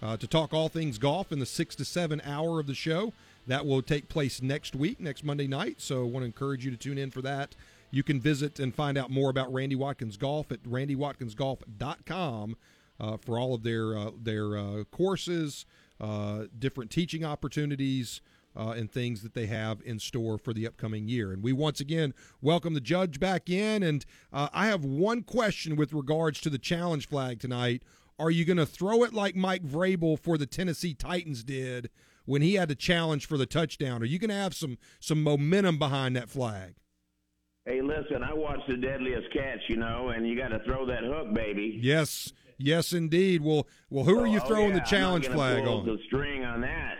uh, 0.03 0.17
to 0.17 0.27
talk 0.27 0.55
all 0.55 0.71
things 0.71 0.97
golf 0.97 1.33
in 1.33 1.39
the 1.39 1.45
six 1.45 1.77
to 1.77 1.85
seven 1.85 2.23
hour 2.25 2.59
of 2.59 2.67
the 2.67 2.75
show. 2.75 3.13
That 3.47 3.67
will 3.67 3.83
take 3.83 4.09
place 4.09 4.41
next 4.41 4.75
week, 4.75 5.01
next 5.01 5.23
Monday 5.23 5.47
night. 5.47 5.83
So 5.83 6.01
I 6.01 6.05
want 6.05 6.23
to 6.23 6.27
encourage 6.27 6.65
you 6.65 6.71
to 6.71 6.79
tune 6.79 6.97
in 6.97 7.11
for 7.11 7.21
that. 7.21 7.55
You 7.93 8.03
can 8.03 8.21
visit 8.21 8.59
and 8.59 8.75
find 8.75 8.99
out 8.99 9.11
more 9.11 9.31
about 9.31 9.53
Randy 9.53 9.77
Watkins 9.77 10.17
Golf 10.17 10.51
at 10.51 10.63
randywatkinsgolf.com 10.65 12.57
uh, 12.99 13.17
for 13.19 13.39
all 13.39 13.55
of 13.55 13.63
their 13.63 13.97
uh, 13.97 14.11
their 14.21 14.57
uh, 14.57 14.85
courses, 14.91 15.67
uh, 16.01 16.45
different 16.59 16.91
teaching 16.91 17.25
opportunities, 17.25 18.23
uh, 18.57 18.71
and 18.71 18.91
things 18.91 19.23
that 19.23 19.35
they 19.35 19.47
have 19.47 19.81
in 19.85 19.99
store 19.99 20.39
for 20.39 20.53
the 20.53 20.67
upcoming 20.67 21.09
year. 21.09 21.33
And 21.33 21.43
we 21.43 21.53
once 21.53 21.81
again 21.81 22.15
welcome 22.41 22.75
the 22.75 22.81
judge 22.81 23.21
back 23.21 23.49
in. 23.49 23.83
And 23.83 24.05
uh, 24.33 24.49
I 24.53 24.67
have 24.67 24.85
one 24.85 25.23
question 25.23 25.77
with 25.77 25.93
regards 25.93 26.41
to 26.41 26.51
the 26.51 26.59
challenge 26.59 27.09
flag 27.09 27.41
tonight. 27.41 27.83
Are 28.19 28.31
you 28.31 28.45
going 28.45 28.59
to 28.59 28.67
throw 28.67 29.05
it 29.05 29.13
like 29.13 29.35
Mike 29.35 29.65
Vrabel 29.65 30.19
for 30.19 30.39
the 30.39 30.47
Tennessee 30.47 30.95
Titans 30.95 31.43
did 31.43 31.91
when 32.25 32.43
he 32.43 32.55
had 32.55 32.69
to 32.69 32.75
challenge 32.75 33.27
for 33.27 33.37
the 33.37 33.47
touchdown? 33.47 34.03
Are 34.03 34.07
you 34.07 34.19
going 34.19 34.31
to 34.31 34.37
have 34.37 34.55
some 34.55 34.79
some 35.01 35.23
momentum 35.23 35.79
behind 35.79 36.15
that 36.17 36.29
flag? 36.29 36.75
Hey, 37.65 37.81
listen, 37.81 38.25
I 38.25 38.35
watched 38.35 38.69
the 38.69 38.77
deadliest 38.77 39.33
catch, 39.33 39.61
you 39.69 39.77
know, 39.77 40.09
and 40.09 40.27
you 40.27 40.37
got 40.37 40.49
to 40.49 40.59
throw 40.65 40.85
that 40.87 41.05
hook, 41.05 41.33
baby. 41.33 41.79
Yes, 41.81 42.33
yes, 42.59 42.93
indeed. 42.93 43.41
Well, 43.43 43.69
well, 43.89 44.05
who 44.05 44.19
are 44.19 44.27
you 44.27 44.41
Oh, 44.43 44.49
throwing 44.49 44.71
yeah, 44.71 44.81
the 44.81 44.85
challenge 44.87 45.29
flag 45.29 45.65
pull 45.65 45.79
on? 45.81 45.87
The 45.87 45.99
string 46.07 46.45
on 46.45 46.61
that. 46.63 46.95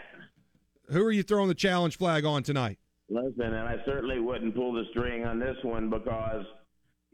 Who 0.91 1.03
are 1.05 1.11
you 1.11 1.25
throwing 1.25 1.49
the 1.49 1.55
challenge 1.55 1.99
flag 1.99 2.25
on 2.25 2.45
tonight? 2.45 2.79
Listen, 3.09 3.43
and 3.55 3.69
I 3.69 3.77
certainly 3.85 4.21
wouldn't 4.21 4.55
pull 4.55 4.73
the 4.73 4.85
string 4.91 5.25
on 5.25 5.41
this 5.41 5.57
one 5.63 5.91
because 5.91 6.45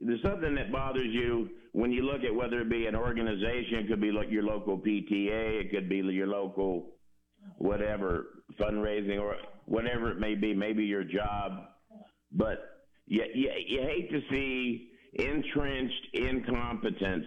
there's 0.01 0.23
something 0.23 0.55
that 0.55 0.71
bothers 0.71 1.09
you 1.11 1.49
when 1.73 1.91
you 1.91 2.03
look 2.03 2.23
at 2.25 2.35
whether 2.35 2.61
it 2.61 2.69
be 2.71 2.87
an 2.87 2.95
organization, 2.95 3.79
it 3.79 3.89
could 3.89 4.01
be 4.01 4.13
like 4.13 4.31
your 4.31 4.43
local 4.43 4.77
PTA, 4.79 5.65
it 5.65 5.71
could 5.71 5.89
be 5.89 5.97
your 5.99 6.27
local 6.27 6.91
whatever 7.57 8.43
fundraising 8.61 9.21
or 9.21 9.37
whatever 9.65 10.11
it 10.11 10.19
may 10.19 10.35
be, 10.35 10.53
maybe 10.55 10.85
your 10.85 11.05
job, 11.05 11.53
but 12.33 12.78
you, 13.09 13.25
you, 13.35 13.51
you 13.67 13.81
hate 13.83 14.11
to 14.11 14.21
see 14.31 14.91
entrenched 15.15 16.09
incompetence 16.15 17.27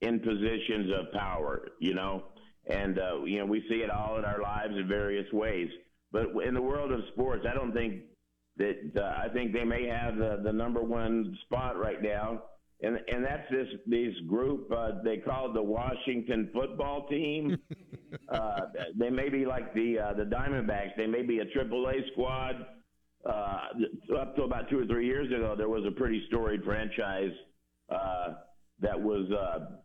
in 0.00 0.20
positions 0.20 0.90
of 0.98 1.12
power, 1.12 1.68
you 1.78 1.94
know, 1.94 2.24
and 2.68 2.98
uh, 2.98 3.22
you 3.24 3.38
know 3.38 3.46
we 3.46 3.64
see 3.68 3.76
it 3.76 3.90
all 3.90 4.18
in 4.18 4.24
our 4.24 4.40
lives 4.40 4.74
in 4.76 4.88
various 4.88 5.30
ways. 5.32 5.68
But 6.12 6.26
in 6.46 6.54
the 6.54 6.62
world 6.62 6.92
of 6.92 7.00
sports, 7.12 7.44
I 7.50 7.54
don't 7.54 7.72
think 7.72 8.02
that 8.58 8.92
uh, 8.96 9.24
I 9.24 9.32
think 9.32 9.52
they 9.52 9.64
may 9.64 9.86
have 9.86 10.16
the, 10.16 10.40
the 10.44 10.52
number 10.52 10.82
one 10.82 11.36
spot 11.46 11.78
right 11.78 12.02
now, 12.02 12.42
and 12.82 12.98
and 13.08 13.24
that's 13.24 13.50
this 13.50 13.68
this 13.86 14.14
group 14.28 14.70
uh, 14.70 15.02
they 15.04 15.18
call 15.18 15.50
it 15.50 15.54
the 15.54 15.62
Washington 15.62 16.50
Football 16.52 17.06
Team. 17.08 17.58
uh, 18.28 18.60
they 18.96 19.10
may 19.10 19.28
be 19.28 19.46
like 19.46 19.74
the 19.74 19.98
uh, 19.98 20.12
the 20.14 20.24
Diamondbacks. 20.24 20.96
They 20.96 21.06
may 21.06 21.22
be 21.22 21.40
a 21.40 21.44
AAA 21.46 22.12
squad. 22.12 22.66
Uh, 23.24 23.58
up 24.20 24.34
to 24.36 24.42
about 24.42 24.68
two 24.68 24.80
or 24.80 24.86
three 24.86 25.06
years 25.06 25.28
ago, 25.28 25.54
there 25.56 25.68
was 25.68 25.84
a 25.86 25.90
pretty 25.92 26.24
storied 26.26 26.64
franchise 26.64 27.32
uh, 27.88 28.34
that 28.80 29.00
was 29.00 29.30
uh, 29.30 29.76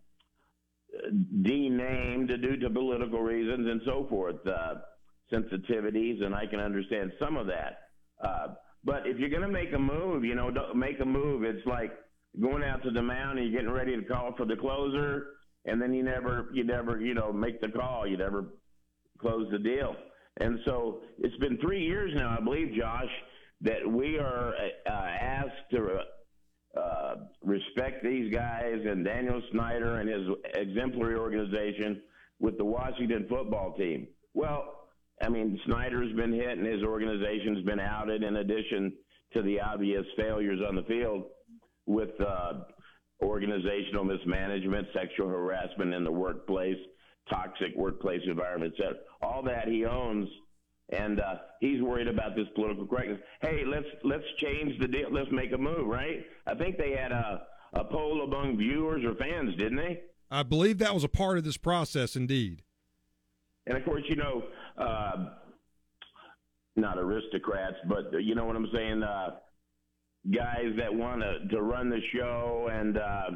denamed 1.44 2.30
due 2.42 2.58
to 2.58 2.70
political 2.70 3.22
reasons 3.22 3.70
and 3.70 3.82
so 3.86 4.08
forth, 4.10 4.36
uh, 4.48 4.76
sensitivities, 5.32 6.24
and 6.24 6.34
I 6.34 6.48
can 6.48 6.60
understand 6.60 7.12
some 7.20 7.38
of 7.38 7.48
that. 7.48 7.90
Uh, 8.24 8.48
but 8.84 9.06
if 9.06 9.18
you're 9.18 9.30
going 9.30 9.42
to 9.42 9.48
make 9.48 9.74
a 9.74 9.80
move, 9.80 10.24
you 10.24 10.34
know, 10.34 10.50
don't 10.50 10.76
make 10.76 11.00
a 11.00 11.06
move. 11.06 11.44
It's 11.44 11.66
like 11.68 11.92
going 12.42 12.64
out 12.64 12.82
to 12.84 12.92
the 12.92 13.02
mound 13.02 13.38
and 13.38 13.52
you're 13.52 13.62
getting 13.62 13.76
ready 13.76 13.96
to 13.96 14.04
call 14.04 14.34
for 14.36 14.46
the 14.46 14.56
closer, 14.56 15.34
and 15.66 15.82
then 15.82 15.94
you 15.94 16.04
never, 16.04 16.50
you 16.54 16.64
never, 16.64 17.00
you 17.00 17.14
know, 17.14 17.32
make 17.32 17.62
the 17.62 17.68
call. 17.68 18.08
You 18.08 18.18
never 18.18 18.46
close 19.20 19.48
the 19.52 19.60
deal. 19.60 19.96
And 20.40 20.60
so 20.66 21.02
it's 21.20 21.36
been 21.38 21.58
three 21.58 21.84
years 21.84 22.12
now, 22.16 22.38
I 22.40 22.44
believe, 22.44 22.74
Josh, 22.78 23.10
that 23.62 23.88
we 23.90 24.18
are 24.20 24.54
uh, 24.86 24.90
asked 24.90 25.72
to 25.72 26.00
uh, 26.78 27.16
respect 27.44 28.04
these 28.04 28.34
guys 28.34 28.80
and 28.86 29.04
Daniel 29.04 29.42
Snyder 29.52 30.00
and 30.00 30.10
his 30.10 30.28
exemplary 30.56 31.16
organization 31.16 32.02
with 32.40 32.58
the 32.58 32.66
Washington 32.66 33.26
football 33.30 33.74
team. 33.78 34.08
Well, 34.34 34.90
I 35.22 35.30
mean, 35.30 35.60
Snyder's 35.66 36.16
been 36.16 36.34
hit 36.34 36.58
and 36.58 36.68
his 36.68 36.84
organization's 36.84 37.66
been 37.66 37.80
outed 37.80 38.24
in 38.24 38.38
addition 38.38 38.94
to 39.34 39.42
the 39.42 39.60
obvious 39.60 40.06
failures 40.16 40.60
on 40.68 40.76
the 40.76 40.84
field 40.84 41.24
with 41.88 42.10
uh, 42.22 42.54
organizational 43.24 44.04
mismanagement, 44.04 44.88
sexual 44.94 45.28
harassment 45.28 45.94
in 45.94 46.04
the 46.04 46.12
workplace, 46.12 46.78
toxic 47.30 47.76
workplace 47.76 48.22
environment, 48.28 48.74
etc. 48.78 48.98
All 49.22 49.42
that 49.44 49.68
he 49.68 49.86
owns 49.86 50.30
and 50.90 51.20
uh, 51.20 51.36
he's 51.60 51.82
worried 51.82 52.08
about 52.08 52.36
this 52.36 52.48
political 52.56 52.86
correctness. 52.86 53.20
Hey, 53.42 53.64
let's 53.66 53.88
let's 54.04 54.24
change 54.38 54.80
the 54.80 54.88
deal. 54.88 55.12
Let's 55.12 55.32
make 55.32 55.52
a 55.52 55.58
move, 55.58 55.88
right? 55.88 56.26
I 56.46 56.56
think 56.56 56.78
they 56.78 56.92
had 56.92 57.12
a 57.12 57.44
a 57.74 57.84
poll 57.84 58.22
among 58.22 58.58
viewers 58.58 59.04
or 59.04 59.16
fans, 59.16 59.56
didn't 59.58 59.78
they? 59.78 60.02
I 60.32 60.44
believe 60.44 60.78
that 60.80 60.94
was 60.94 61.04
a 61.04 61.10
part 61.10 61.38
of 61.38 61.44
this 61.44 61.58
process, 61.58 62.16
indeed. 62.16 62.64
And 63.66 63.78
of 63.78 63.84
course, 63.84 64.04
you 64.08 64.16
know, 64.16 64.44
uh, 64.78 65.26
not 66.76 66.98
aristocrats, 66.98 67.78
but 67.88 68.12
you 68.22 68.36
know 68.36 68.46
what 68.46 68.56
I'm 68.56 68.70
saying. 68.74 69.04
Uh, 69.04 69.32
guys 70.34 70.74
that 70.78 70.94
want 70.94 71.22
to 71.22 71.48
to 71.50 71.62
run 71.62 71.90
the 71.90 72.02
show 72.14 72.70
and. 72.72 72.98
Uh, 72.98 73.30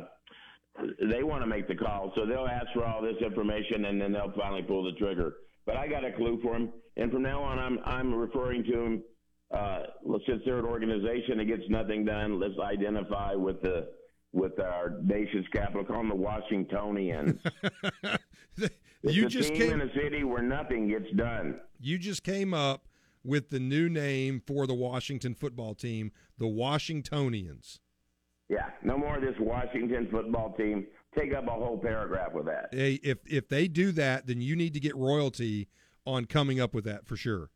they 1.09 1.21
want 1.21 1.43
to 1.43 1.47
make 1.47 1.67
the 1.67 1.75
call, 1.75 2.13
so 2.15 2.25
they'll 2.25 2.47
ask 2.47 2.67
for 2.73 2.85
all 2.85 3.01
this 3.01 3.17
information, 3.21 3.85
and 3.85 3.99
then 3.99 4.13
they'll 4.13 4.31
finally 4.37 4.61
pull 4.61 4.85
the 4.85 4.97
trigger. 4.97 5.33
But 5.65 5.75
I 5.75 5.85
got 5.87 6.05
a 6.05 6.13
clue 6.13 6.39
for 6.41 6.55
him, 6.55 6.71
and 6.97 7.11
from 7.11 7.23
now 7.23 7.41
on, 7.41 7.59
I'm 7.59 7.79
I'm 7.85 8.13
referring 8.13 8.63
to 8.65 8.79
him. 8.79 9.03
Uh, 9.51 9.83
since 10.25 10.41
they're 10.45 10.59
an 10.59 10.65
organization 10.65 11.37
that 11.37 11.45
gets 11.45 11.63
nothing 11.69 12.05
done, 12.05 12.39
let's 12.39 12.53
identify 12.59 13.33
with 13.35 13.61
the 13.61 13.89
with 14.33 14.59
our 14.59 14.97
nation's 15.03 15.45
capital. 15.53 15.83
Call 15.83 15.97
them 15.97 16.09
the 16.09 16.15
Washingtonians. 16.15 17.39
you 19.03 19.27
just 19.27 19.53
came, 19.53 19.73
in 19.73 19.81
a 19.81 19.93
city 19.93 20.23
where 20.23 20.41
nothing 20.41 20.87
gets 20.87 21.11
done. 21.17 21.59
You 21.79 21.97
just 21.97 22.23
came 22.23 22.53
up 22.53 22.87
with 23.23 23.49
the 23.49 23.59
new 23.59 23.89
name 23.89 24.41
for 24.45 24.65
the 24.65 24.73
Washington 24.73 25.35
football 25.35 25.75
team, 25.75 26.11
the 26.37 26.47
Washingtonians. 26.47 27.79
Yeah, 28.49 28.69
no 28.83 28.97
more 28.97 29.17
of 29.17 29.21
this 29.21 29.35
Washington 29.39 30.07
football 30.11 30.53
team. 30.53 30.87
Take 31.17 31.33
up 31.33 31.47
a 31.47 31.51
whole 31.51 31.77
paragraph 31.77 32.33
with 32.33 32.45
that. 32.45 32.69
Hey, 32.71 32.99
if 33.03 33.19
if 33.25 33.49
they 33.49 33.67
do 33.67 33.91
that, 33.93 34.27
then 34.27 34.41
you 34.41 34.55
need 34.55 34.73
to 34.73 34.79
get 34.79 34.95
royalty 34.95 35.67
on 36.05 36.25
coming 36.25 36.59
up 36.59 36.73
with 36.73 36.85
that 36.85 37.05
for 37.05 37.15
sure. 37.15 37.49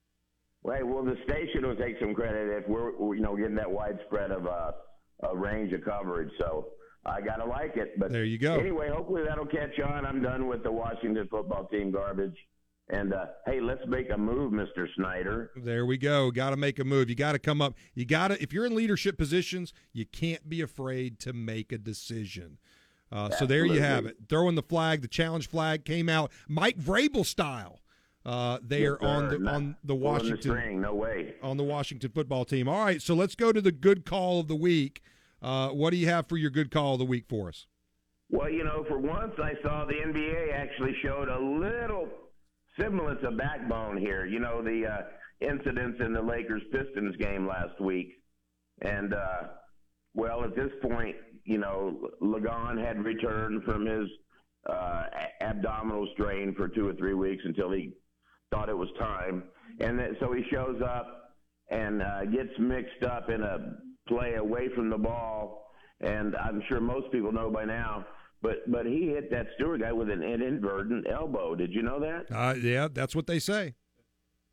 Right. 0.63 0.85
Well, 0.85 1.03
the 1.03 1.17
station 1.23 1.67
will 1.67 1.75
take 1.75 1.99
some 1.99 2.13
credit 2.15 2.49
if 2.63 2.67
we're 2.67 3.15
you 3.15 3.21
know 3.21 3.35
getting 3.35 3.55
that 3.55 3.69
widespread 3.69 4.31
of 4.31 4.47
uh, 4.47 4.71
a 5.23 5.35
range 5.35 5.73
of 5.73 5.83
coverage. 5.85 6.31
So 6.39 6.69
I 7.05 7.21
gotta 7.21 7.45
like 7.45 7.77
it. 7.77 7.99
But 7.99 8.11
there 8.11 8.23
you 8.23 8.37
go. 8.37 8.55
Anyway, 8.55 8.89
hopefully 8.89 9.23
that'll 9.27 9.45
catch 9.45 9.79
on. 9.79 10.05
I'm 10.05 10.21
done 10.21 10.47
with 10.47 10.63
the 10.63 10.71
Washington 10.71 11.27
football 11.29 11.67
team 11.67 11.91
garbage. 11.91 12.35
And 12.89 13.13
uh, 13.13 13.25
hey, 13.47 13.59
let's 13.61 13.81
make 13.87 14.11
a 14.11 14.17
move, 14.17 14.53
Mr. 14.53 14.87
Snyder. 14.95 15.51
There 15.55 15.85
we 15.87 15.97
go. 15.97 16.29
Got 16.29 16.51
to 16.51 16.57
make 16.57 16.77
a 16.77 16.83
move. 16.83 17.09
You 17.09 17.15
got 17.15 17.31
to 17.31 17.39
come 17.39 17.59
up. 17.59 17.73
You 17.95 18.05
got 18.05 18.27
to, 18.27 18.41
if 18.41 18.53
you're 18.53 18.65
in 18.65 18.75
leadership 18.75 19.17
positions, 19.17 19.73
you 19.91 20.05
can't 20.05 20.47
be 20.47 20.61
afraid 20.61 21.19
to 21.21 21.33
make 21.33 21.71
a 21.71 21.79
decision. 21.79 22.59
Uh, 23.11 23.29
so 23.31 23.45
there 23.45 23.65
you 23.65 23.81
have 23.81 24.05
it. 24.05 24.17
Throwing 24.29 24.55
the 24.55 24.61
flag, 24.61 25.01
the 25.01 25.07
challenge 25.07 25.47
flag 25.49 25.85
came 25.85 26.09
out, 26.09 26.31
Mike 26.47 26.77
Vrabel 26.77 27.25
style. 27.25 27.79
Uh, 28.25 28.57
there 28.63 28.97
Yes, 29.01 29.09
on 29.09 29.29
sir. 29.29 29.37
the 29.37 29.49
on 29.49 29.75
the 29.83 29.87
the 29.87 29.95
Washington 29.95 30.41
string, 30.41 30.81
no 30.81 30.95
way. 30.95 31.35
on 31.43 31.57
the 31.57 31.63
Washington 31.63 32.09
football 32.11 32.43
team. 32.45 32.67
All 32.67 32.83
right, 32.83 33.01
so 33.01 33.13
let's 33.13 33.35
go 33.35 33.51
to 33.51 33.61
the 33.61 33.71
good 33.71 34.05
call 34.05 34.39
of 34.39 34.47
the 34.47 34.55
week. 34.55 35.01
Uh, 35.41 35.69
what 35.69 35.91
do 35.91 35.97
you 35.97 36.07
have 36.07 36.27
for 36.27 36.37
your 36.37 36.49
good 36.49 36.71
call 36.71 36.93
of 36.93 36.99
the 36.99 37.05
week 37.05 37.25
for 37.29 37.49
us? 37.49 37.67
Well, 38.31 38.49
you 38.49 38.63
know, 38.63 38.83
for 38.87 38.97
once 38.97 39.33
I 39.37 39.53
saw 39.61 39.85
the 39.85 39.93
NBA 39.93 40.51
actually 40.53 40.95
showed 41.03 41.29
a 41.29 41.39
little 41.39 42.07
semblance 42.79 43.19
of 43.23 43.37
backbone 43.37 43.97
here. 43.97 44.25
You 44.25 44.39
know, 44.39 44.63
the 44.63 44.87
uh, 44.87 45.47
incidents 45.47 45.99
in 46.03 46.11
the 46.13 46.21
Lakers 46.21 46.63
Pistons 46.71 47.15
game 47.17 47.47
last 47.47 47.79
week. 47.79 48.13
And, 48.81 49.13
uh, 49.13 49.41
well, 50.15 50.43
at 50.43 50.55
this 50.55 50.71
point, 50.81 51.15
you 51.43 51.59
know, 51.59 52.09
Lagon 52.21 52.77
had 52.83 53.05
returned 53.05 53.63
from 53.63 53.85
his 53.85 54.07
uh, 54.67 55.03
abdominal 55.41 56.07
strain 56.13 56.55
for 56.55 56.67
two 56.67 56.87
or 56.87 56.93
three 56.95 57.13
weeks 57.13 57.43
until 57.45 57.71
he 57.71 57.93
thought 58.55 58.69
it 58.69 58.77
was 58.77 58.89
time. 58.99 59.43
And 59.79 59.99
then, 59.99 60.15
so 60.19 60.31
he 60.31 60.43
shows 60.51 60.81
up 60.81 61.33
and 61.69 62.01
uh, 62.01 62.25
gets 62.25 62.51
mixed 62.59 63.03
up 63.03 63.29
in 63.29 63.41
a 63.41 63.75
play 64.07 64.35
away 64.35 64.69
from 64.75 64.89
the 64.89 64.97
ball. 64.97 65.71
And 66.01 66.35
I'm 66.35 66.61
sure 66.69 66.79
most 66.79 67.11
people 67.11 67.31
know 67.31 67.49
by 67.49 67.65
now, 67.65 68.05
but 68.41 68.69
but 68.69 68.85
he 68.85 69.07
hit 69.07 69.31
that 69.31 69.47
Stewart 69.55 69.81
guy 69.81 69.91
with 69.93 70.09
an 70.09 70.21
inadvertent 70.21 71.07
elbow. 71.09 71.55
Did 71.55 71.71
you 71.71 71.81
know 71.81 71.99
that? 71.99 72.25
Uh, 72.33 72.53
yeah, 72.53 72.89
that's 72.91 73.15
what 73.15 73.27
they 73.27 73.39
say. 73.39 73.75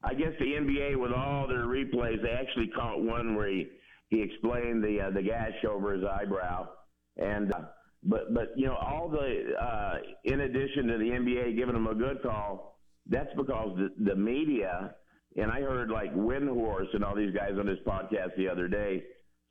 I 0.05 0.15
guess 0.15 0.33
the 0.39 0.47
NBA, 0.47 1.01
with 1.01 1.13
all 1.13 1.47
their 1.47 1.67
replays, 1.67 2.23
they 2.23 2.31
actually 2.31 2.69
caught 2.69 3.01
one 3.01 3.37
where 3.37 3.49
he, 3.49 3.69
he 4.09 4.21
explained 4.21 4.83
the 4.83 5.01
uh, 5.01 5.11
the 5.11 5.23
gash 5.23 5.53
over 5.69 5.95
his 5.95 6.05
eyebrow, 6.05 6.69
and 7.17 7.53
uh, 7.53 7.61
but 8.05 8.33
but 8.33 8.53
you 8.57 8.67
know 8.67 8.77
all 8.77 9.09
the 9.09 9.55
uh, 9.61 9.95
in 10.25 10.41
addition 10.41 10.87
to 10.87 10.99
the 10.99 11.05
NBA 11.05 11.57
giving 11.57 11.75
him 11.75 11.89
a 11.89 11.95
good 11.95 12.23
call, 12.23 12.72
that's 13.09 13.31
because 13.37 13.77
the, 13.77 14.05
the 14.05 14.17
media 14.17 14.95
and 15.37 15.51
I 15.51 15.61
heard 15.61 15.91
like 15.91 16.15
Windhorst 16.15 16.95
and 16.95 17.05
all 17.05 17.17
these 17.17 17.35
guys 17.35 17.53
on 17.59 17.67
this 17.67 17.79
podcast 17.87 18.37
the 18.37 18.49
other 18.49 18.69
day 18.69 19.03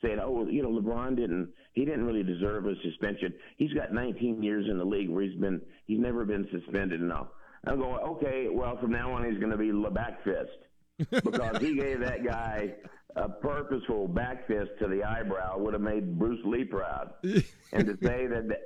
saying, 0.03 0.19
"Oh, 0.21 0.47
you 0.47 0.61
know, 0.61 0.69
LeBron 0.69 1.15
didn't 1.15 1.49
he 1.73 1.85
didn't 1.85 2.05
really 2.05 2.23
deserve 2.23 2.65
a 2.65 2.73
suspension. 2.83 3.33
He's 3.57 3.73
got 3.73 3.93
19 3.93 4.43
years 4.43 4.65
in 4.69 4.77
the 4.77 4.85
league 4.85 5.09
where 5.09 5.23
he's 5.23 5.39
been 5.39 5.61
he's 5.87 5.99
never 5.99 6.25
been 6.25 6.47
suspended 6.51 7.01
enough." 7.01 7.27
I'm 7.65 7.79
going, 7.79 7.99
okay, 7.99 8.47
well, 8.49 8.77
from 8.79 8.91
now 8.91 9.13
on, 9.13 9.29
he's 9.29 9.39
going 9.39 9.51
to 9.51 9.57
be 9.57 9.71
the 9.71 9.89
back 9.91 10.23
fist 10.23 11.11
because 11.23 11.57
he 11.59 11.75
gave 11.75 11.99
that 11.99 12.25
guy 12.25 12.73
a 13.15 13.29
purposeful 13.29 14.07
back 14.07 14.47
fist 14.47 14.71
to 14.79 14.87
the 14.87 15.03
eyebrow 15.03 15.59
would 15.59 15.73
have 15.73 15.81
made 15.81 16.17
Bruce 16.17 16.39
Lee 16.45 16.63
proud. 16.63 17.11
and 17.23 17.85
to 17.85 17.97
say 18.01 18.25
that 18.27 18.47
that 18.47 18.61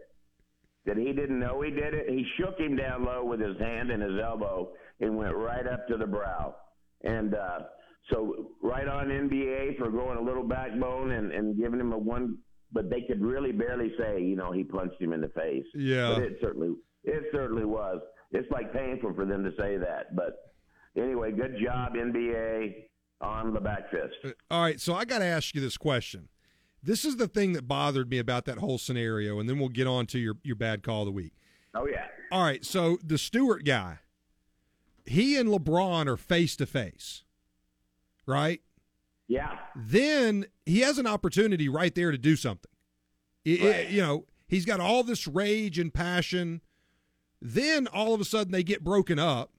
he 0.93 1.13
didn't 1.13 1.39
know 1.39 1.61
he 1.61 1.71
did 1.71 1.93
it, 1.93 2.07
he 2.09 2.25
shook 2.37 2.59
him 2.59 2.75
down 2.75 3.05
low 3.05 3.25
with 3.25 3.39
his 3.39 3.57
hand 3.59 3.89
and 3.89 4.01
his 4.01 4.19
elbow 4.23 4.71
and 4.99 5.17
went 5.17 5.35
right 5.35 5.67
up 5.67 5.87
to 5.87 5.97
the 5.97 6.05
brow. 6.05 6.55
And 7.03 7.33
uh, 7.33 7.59
so, 8.11 8.51
right 8.61 8.87
on 8.87 9.07
NBA 9.07 9.77
for 9.77 9.89
going 9.89 10.17
a 10.17 10.21
little 10.21 10.43
backbone 10.43 11.11
and, 11.11 11.31
and 11.31 11.57
giving 11.57 11.79
him 11.79 11.91
a 11.91 11.97
one, 11.97 12.37
but 12.71 12.89
they 12.89 13.01
could 13.01 13.21
really 13.21 13.51
barely 13.51 13.91
say, 13.99 14.21
you 14.21 14.35
know, 14.35 14.51
he 14.51 14.63
punched 14.63 15.01
him 15.01 15.13
in 15.13 15.21
the 15.21 15.29
face. 15.29 15.65
Yeah. 15.73 16.13
But 16.13 16.23
it 16.23 16.37
certainly, 16.41 16.75
it 17.03 17.23
certainly 17.31 17.65
was 17.65 17.99
it's 18.35 18.51
like 18.51 18.73
painful 18.73 19.13
for 19.13 19.25
them 19.25 19.43
to 19.43 19.51
say 19.59 19.77
that. 19.77 20.15
But 20.15 20.53
anyway, 20.97 21.31
good 21.31 21.55
job 21.63 21.93
NBA 21.93 22.87
on 23.21 23.53
the 23.53 23.59
back 23.59 23.89
fist. 23.91 24.35
All 24.51 24.61
right, 24.61 24.79
so 24.79 24.93
I 24.93 25.05
got 25.05 25.19
to 25.19 25.25
ask 25.25 25.55
you 25.55 25.61
this 25.61 25.77
question. 25.77 26.29
This 26.85 27.03
is 27.03 27.15
the 27.17 27.27
thing 27.27 27.53
that 27.53 27.67
bothered 27.67 28.09
me 28.11 28.19
about 28.19 28.45
that 28.45 28.59
whole 28.59 28.77
scenario, 28.77 29.39
and 29.39 29.49
then 29.49 29.57
we'll 29.59 29.69
get 29.69 29.87
on 29.87 30.05
to 30.07 30.19
your, 30.19 30.35
your 30.43 30.55
bad 30.55 30.83
call 30.83 31.01
of 31.01 31.07
the 31.07 31.11
week. 31.11 31.33
Oh 31.73 31.87
yeah. 31.87 32.05
All 32.31 32.43
right, 32.43 32.63
so 32.63 32.97
the 33.03 33.17
Stewart 33.17 33.65
guy, 33.65 33.99
he 35.05 35.35
and 35.37 35.49
LeBron 35.49 36.07
are 36.07 36.15
face 36.17 36.55
to 36.57 36.65
face, 36.65 37.23
right? 38.27 38.61
Yeah. 39.27 39.57
Then 39.75 40.45
he 40.65 40.81
has 40.81 40.97
an 40.99 41.07
opportunity 41.07 41.67
right 41.67 41.93
there 41.95 42.11
to 42.11 42.17
do 42.17 42.35
something. 42.35 42.71
It- 43.43 43.61
it- 43.61 43.89
you 43.91 44.01
know, 44.01 44.25
he's 44.47 44.65
got 44.65 44.79
all 44.79 45.03
this 45.03 45.27
rage 45.27 45.79
and 45.79 45.93
passion. 45.93 46.61
Then 47.41 47.87
all 47.87 48.13
of 48.13 48.21
a 48.21 48.25
sudden 48.25 48.51
they 48.51 48.63
get 48.63 48.83
broken 48.83 49.17
up. 49.19 49.51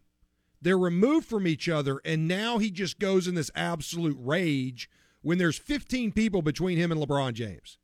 They're 0.62 0.78
removed 0.78 1.26
from 1.28 1.46
each 1.46 1.68
other, 1.68 2.00
and 2.04 2.26
now 2.28 2.58
he 2.58 2.70
just 2.70 2.98
goes 2.98 3.26
in 3.28 3.34
this 3.34 3.50
absolute 3.54 4.16
rage 4.18 4.88
when 5.26 5.38
there's 5.38 5.58
15 5.58 6.12
people 6.12 6.40
between 6.40 6.78
him 6.78 6.92
and 6.92 7.00
LeBron 7.02 7.32
James. 7.32 7.78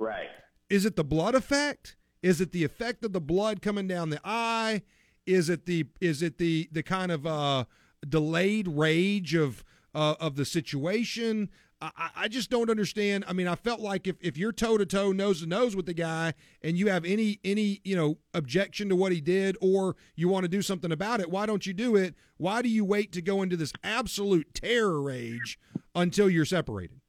Right. 0.00 0.26
Is 0.68 0.84
it 0.84 0.96
the 0.96 1.04
blood 1.04 1.36
effect? 1.36 1.94
Is 2.20 2.40
it 2.40 2.50
the 2.50 2.64
effect 2.64 3.04
of 3.04 3.12
the 3.12 3.20
blood 3.20 3.62
coming 3.62 3.86
down 3.86 4.10
the 4.10 4.20
eye? 4.24 4.82
Is 5.24 5.48
it 5.48 5.66
the 5.66 5.86
is 6.00 6.20
it 6.20 6.38
the 6.38 6.68
the 6.72 6.82
kind 6.82 7.12
of 7.12 7.24
uh, 7.24 7.66
delayed 8.08 8.66
rage 8.66 9.36
of 9.36 9.62
uh, 9.94 10.16
of 10.18 10.34
the 10.34 10.44
situation? 10.44 11.48
I, 11.82 12.10
I- 12.16 12.28
just 12.28 12.50
don't 12.50 12.70
understand. 12.70 13.24
I 13.26 13.32
mean, 13.32 13.48
I 13.48 13.54
felt 13.54 13.80
like 13.80 14.06
if, 14.06 14.16
if 14.20 14.36
you're 14.36 14.52
toe 14.52 14.76
to 14.78 14.86
toe, 14.86 15.12
nose 15.12 15.40
to 15.40 15.46
nose 15.46 15.74
with 15.74 15.86
the 15.86 15.94
guy, 15.94 16.34
and 16.62 16.76
you 16.78 16.88
have 16.88 17.04
any 17.04 17.40
any 17.44 17.80
you 17.84 17.96
know 17.96 18.18
objection 18.34 18.88
to 18.90 18.96
what 18.96 19.12
he 19.12 19.20
did, 19.20 19.56
or 19.60 19.96
you 20.14 20.28
want 20.28 20.44
to 20.44 20.48
do 20.48 20.62
something 20.62 20.92
about 20.92 21.20
it, 21.20 21.30
why 21.30 21.46
don't 21.46 21.66
you 21.66 21.72
do 21.72 21.96
it? 21.96 22.14
Why 22.36 22.62
do 22.62 22.68
you 22.68 22.84
wait 22.84 23.12
to 23.12 23.22
go 23.22 23.42
into 23.42 23.56
this 23.56 23.72
absolute 23.82 24.54
terror 24.54 25.00
rage 25.02 25.58
until 25.94 26.28
you're 26.30 26.44
separated? 26.44 27.00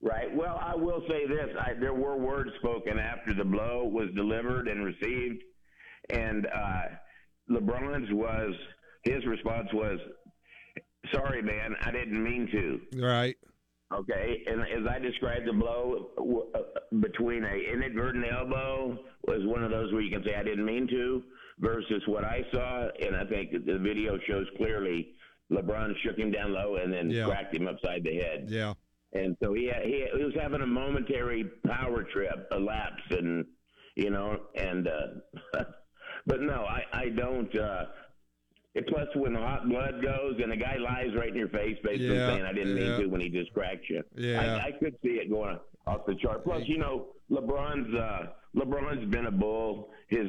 Right. 0.00 0.34
Well, 0.34 0.58
I 0.60 0.74
will 0.74 1.02
say 1.08 1.26
this: 1.26 1.48
I, 1.60 1.74
there 1.74 1.94
were 1.94 2.16
words 2.16 2.50
spoken 2.58 2.98
after 2.98 3.34
the 3.34 3.44
blow 3.44 3.84
was 3.84 4.08
delivered 4.16 4.66
and 4.68 4.84
received, 4.84 5.42
and 6.10 6.46
uh, 6.46 6.82
LeBron's 7.50 8.12
was 8.12 8.54
his 9.04 9.24
response 9.26 9.68
was, 9.72 10.00
"Sorry, 11.14 11.42
man, 11.42 11.76
I 11.80 11.92
didn't 11.92 12.22
mean 12.22 12.48
to." 12.50 13.00
Right. 13.00 13.36
Okay, 13.94 14.42
and 14.46 14.60
as 14.62 14.86
I 14.90 14.98
described 14.98 15.46
the 15.46 15.52
blow 15.52 16.10
w- 16.16 16.50
uh, 16.54 16.98
between 17.00 17.44
a 17.44 17.72
inadvertent 17.72 18.24
elbow 18.30 18.98
was 19.26 19.40
one 19.44 19.62
of 19.62 19.70
those 19.70 19.92
where 19.92 20.00
you 20.00 20.10
can 20.10 20.24
say 20.24 20.34
I 20.34 20.42
didn't 20.42 20.64
mean 20.64 20.88
to, 20.88 21.22
versus 21.58 22.02
what 22.06 22.24
I 22.24 22.42
saw, 22.52 22.88
and 23.04 23.14
I 23.16 23.24
think 23.26 23.52
the 23.66 23.78
video 23.78 24.18
shows 24.26 24.46
clearly 24.56 25.12
LeBron 25.50 25.92
shook 26.02 26.16
him 26.18 26.30
down 26.30 26.54
low 26.54 26.76
and 26.76 26.90
then 26.92 27.10
Yeah. 27.10 27.26
cracked 27.26 27.54
him 27.54 27.68
upside 27.68 28.02
the 28.04 28.16
head. 28.16 28.46
Yeah. 28.48 28.72
And 29.12 29.36
so 29.42 29.52
he, 29.52 29.70
he 29.84 30.06
he 30.16 30.24
was 30.24 30.32
having 30.40 30.62
a 30.62 30.66
momentary 30.66 31.44
power 31.66 32.02
trip, 32.02 32.48
a 32.50 32.58
lapse, 32.58 33.02
and 33.10 33.44
you 33.94 34.08
know, 34.08 34.40
and 34.56 34.88
uh, 34.88 35.60
but 36.26 36.40
no, 36.40 36.64
I 36.64 36.84
I 36.94 37.08
don't. 37.10 37.54
Uh, 37.54 37.84
And 38.74 38.86
plus, 38.86 39.06
when 39.16 39.34
the 39.34 39.40
hot 39.40 39.68
blood 39.68 40.02
goes 40.02 40.40
and 40.42 40.50
the 40.50 40.56
guy 40.56 40.76
lies 40.76 41.14
right 41.16 41.28
in 41.28 41.34
your 41.36 41.48
face, 41.48 41.76
basically 41.84 42.16
Yeah, 42.16 42.28
saying, 42.28 42.42
"I 42.44 42.52
didn't 42.54 42.76
yeah. 42.76 42.88
mean 42.88 43.00
to," 43.00 43.06
when 43.06 43.20
he 43.20 43.28
just 43.28 43.52
cracks 43.52 43.82
you. 43.88 44.02
Yeah. 44.16 44.40
I, 44.64 44.68
I 44.68 44.72
could 44.72 44.96
see 45.02 45.10
it 45.20 45.28
going 45.30 45.58
off 45.86 46.06
the 46.06 46.14
chart. 46.14 46.42
Plus, 46.44 46.62
you 46.66 46.78
know, 46.78 47.08
LeBron's 47.30 47.94
uh, 47.94 48.26
LeBron's 48.56 49.04
been 49.10 49.26
a 49.26 49.30
bull. 49.30 49.90
His, 50.08 50.26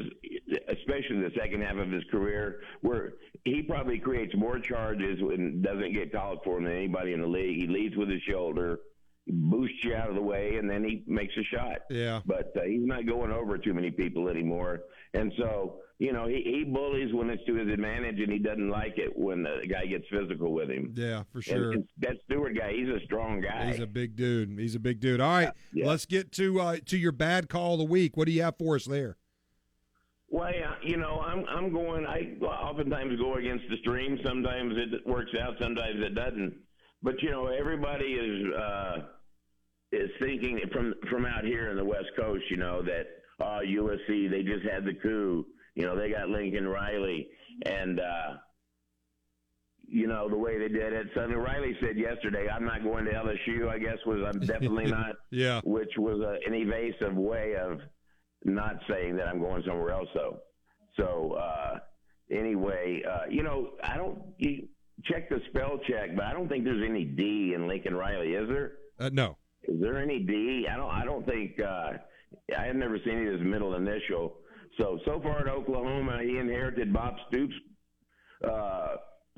especially 0.68 1.20
the 1.22 1.32
second 1.38 1.61
half 1.61 1.78
of 1.78 1.90
his 1.90 2.03
career, 2.11 2.61
where 2.82 3.14
he 3.45 3.61
probably 3.64 3.99
creates 3.99 4.34
more 4.36 4.60
charges 4.60 5.20
and 5.20 5.64
doesn't 5.64 5.94
get 5.94 6.11
called 6.11 6.40
for 6.44 6.61
than 6.61 6.72
anybody 6.72 7.14
in 7.14 7.22
the 7.22 7.28
league. 7.28 7.60
He 7.61 7.68
leads 7.68 7.95
with 7.95 8.10
his 8.10 8.22
shoulder, 8.24 8.80
boosts 9.28 9.84
you 9.84 9.95
out 9.95 10.10
of 10.10 10.16
the 10.16 10.22
way, 10.22 10.56
and 10.58 10.70
then 10.70 10.84
he 10.84 11.04
makes 11.08 11.34
a 11.38 11.44
shot. 11.44 11.80
Yeah. 11.90 12.22
But 12.26 12.54
uh, 12.58 12.64
he's 12.64 12.86
not 12.86 13.06
going 13.06 13.32
over 13.32 13.58
too 13.58 13.74
many 13.74 13.91
people 13.91 14.28
anymore, 14.28 14.82
and 15.14 15.32
so 15.38 15.80
you 16.00 16.12
know 16.12 16.28
he, 16.28 16.41
he 16.44 16.64
bullies 16.64 17.14
when 17.14 17.30
it's 17.30 17.44
to 17.45 17.56
his 17.56 17.72
advantage, 17.72 18.20
and 18.20 18.32
he 18.32 18.40
doesn't 18.40 18.70
like 18.70 18.98
it 18.98 19.18
when 19.18 19.44
the 19.44 19.66
guy 19.70 19.86
gets 19.86 20.06
physical 20.10 20.54
with 20.54 20.70
him. 20.70 20.94
Yeah, 20.95 21.24
for 21.32 21.41
sure. 21.41 21.72
and 21.72 21.88
that 22.00 22.18
Stewart 22.26 22.58
guy, 22.58 22.74
he's 22.74 22.90
a 22.90 23.00
strong 23.06 23.41
guy. 23.41 23.72
He's 23.72 23.80
a 23.80 23.88
big 23.88 24.16
dude. 24.16 24.58
He's 24.60 24.76
a 24.76 24.80
big 24.80 25.00
dude. 25.00 25.22
All 25.22 25.30
right, 25.30 25.52
let's 25.74 26.06
get 26.06 26.32
to 26.34 26.60
uh, 26.60 26.78
to 26.88 26.98
your 26.98 27.14
bad 27.14 27.50
call 27.50 27.74
of 27.74 27.80
the 27.80 27.86
week. 27.86 28.18
What 28.18 28.26
do 28.26 28.34
you 28.34 28.44
have 28.44 28.58
for 28.58 28.76
us 28.76 28.86
there? 28.86 29.18
Well, 30.30 30.52
you 30.82 30.98
know, 30.98 31.22
I'm 31.22 31.45
I'm 31.48 31.72
going. 31.72 32.08
I 32.08 32.36
oftentimes 32.44 33.20
go 33.20 33.36
against 33.36 33.66
the 33.70 33.78
stream. 33.78 34.20
Sometimes 34.26 34.74
it 34.76 35.06
works 35.08 35.32
out. 35.40 35.54
Sometimes 35.62 36.02
it 36.02 36.16
doesn't. 36.16 36.56
But 37.03 37.21
you 37.21 37.30
know, 37.30 37.47
everybody 37.47 38.05
is 38.05 38.53
uh, 38.55 38.97
is 39.91 40.09
thinking 40.21 40.59
from 40.71 40.93
from 41.09 41.25
out 41.25 41.43
here 41.43 41.69
in 41.69 41.77
the 41.77 41.85
West 41.85 42.11
Coast. 42.17 42.43
You 42.49 42.57
know 42.57 42.81
that 42.81 43.07
uh, 43.41 43.59
USC 43.59 44.31
they 44.31 44.41
just 44.41 44.65
had 44.71 44.85
the 44.85 44.93
coup. 44.93 45.45
You 45.75 45.85
know, 45.85 45.97
they 45.97 46.09
got 46.09 46.30
Lincoln 46.30 46.67
Riley, 46.67 47.27
and 47.65 47.99
uh, 47.99 48.38
you 49.85 50.07
know 50.07 50.30
the 50.30 50.38
way 50.38 50.57
they 50.57 50.69
did 50.69 50.93
it. 50.93 51.07
Suddenly, 51.13 51.35
Riley 51.35 51.75
said 51.81 51.97
yesterday, 51.97 52.47
"I'm 52.49 52.63
not 52.63 52.84
going 52.84 53.03
to 53.05 53.11
LSU." 53.11 53.67
I 53.67 53.80
guess 53.80 53.97
was 54.05 54.21
I'm 54.25 54.39
definitely 54.47 54.85
not. 54.85 55.15
Yeah. 55.30 55.59
Which 55.65 55.91
was 55.97 56.19
a, 56.21 56.38
an 56.47 56.53
evasive 56.53 57.15
way 57.15 57.55
of 57.55 57.80
not 58.45 58.77
saying 58.89 59.17
that 59.17 59.27
I'm 59.27 59.39
going 59.39 59.63
somewhere 59.67 59.91
else. 59.91 60.09
Though. 60.15 60.39
So 60.97 61.34
uh, 61.34 61.80
anyway, 62.31 63.01
uh, 63.09 63.25
you 63.30 63.43
know, 63.43 63.71
I 63.84 63.97
don't 63.97 64.21
you 64.38 64.69
check 65.05 65.30
the 65.30 65.39
spell 65.49 65.80
check, 65.88 66.15
but 66.15 66.25
I 66.25 66.34
don't 66.34 66.47
think 66.47 66.63
there's 66.63 66.88
any 66.88 67.05
D 67.05 67.53
in 67.55 67.67
Lincoln 67.67 67.95
Riley. 67.95 68.34
Is 68.34 68.47
there? 68.47 68.73
Uh, 68.99 69.09
no. 69.11 69.38
Is 69.63 69.80
there 69.80 69.97
any 69.97 70.19
D? 70.19 70.67
I 70.69 70.75
don't. 70.75 70.89
I 70.89 71.05
don't 71.05 71.25
think. 71.25 71.59
Uh, 71.59 71.93
I 72.57 72.65
have 72.65 72.75
never 72.75 72.97
seen 73.05 73.27
it 73.27 73.34
as 73.34 73.41
middle 73.41 73.75
initial. 73.75 74.38
So 74.77 74.99
so 75.05 75.19
far 75.21 75.39
at 75.39 75.47
Oklahoma, 75.47 76.19
he 76.23 76.38
inherited 76.38 76.91
Bob 76.91 77.15
Stoops' 77.27 77.53
uh, 78.43 78.95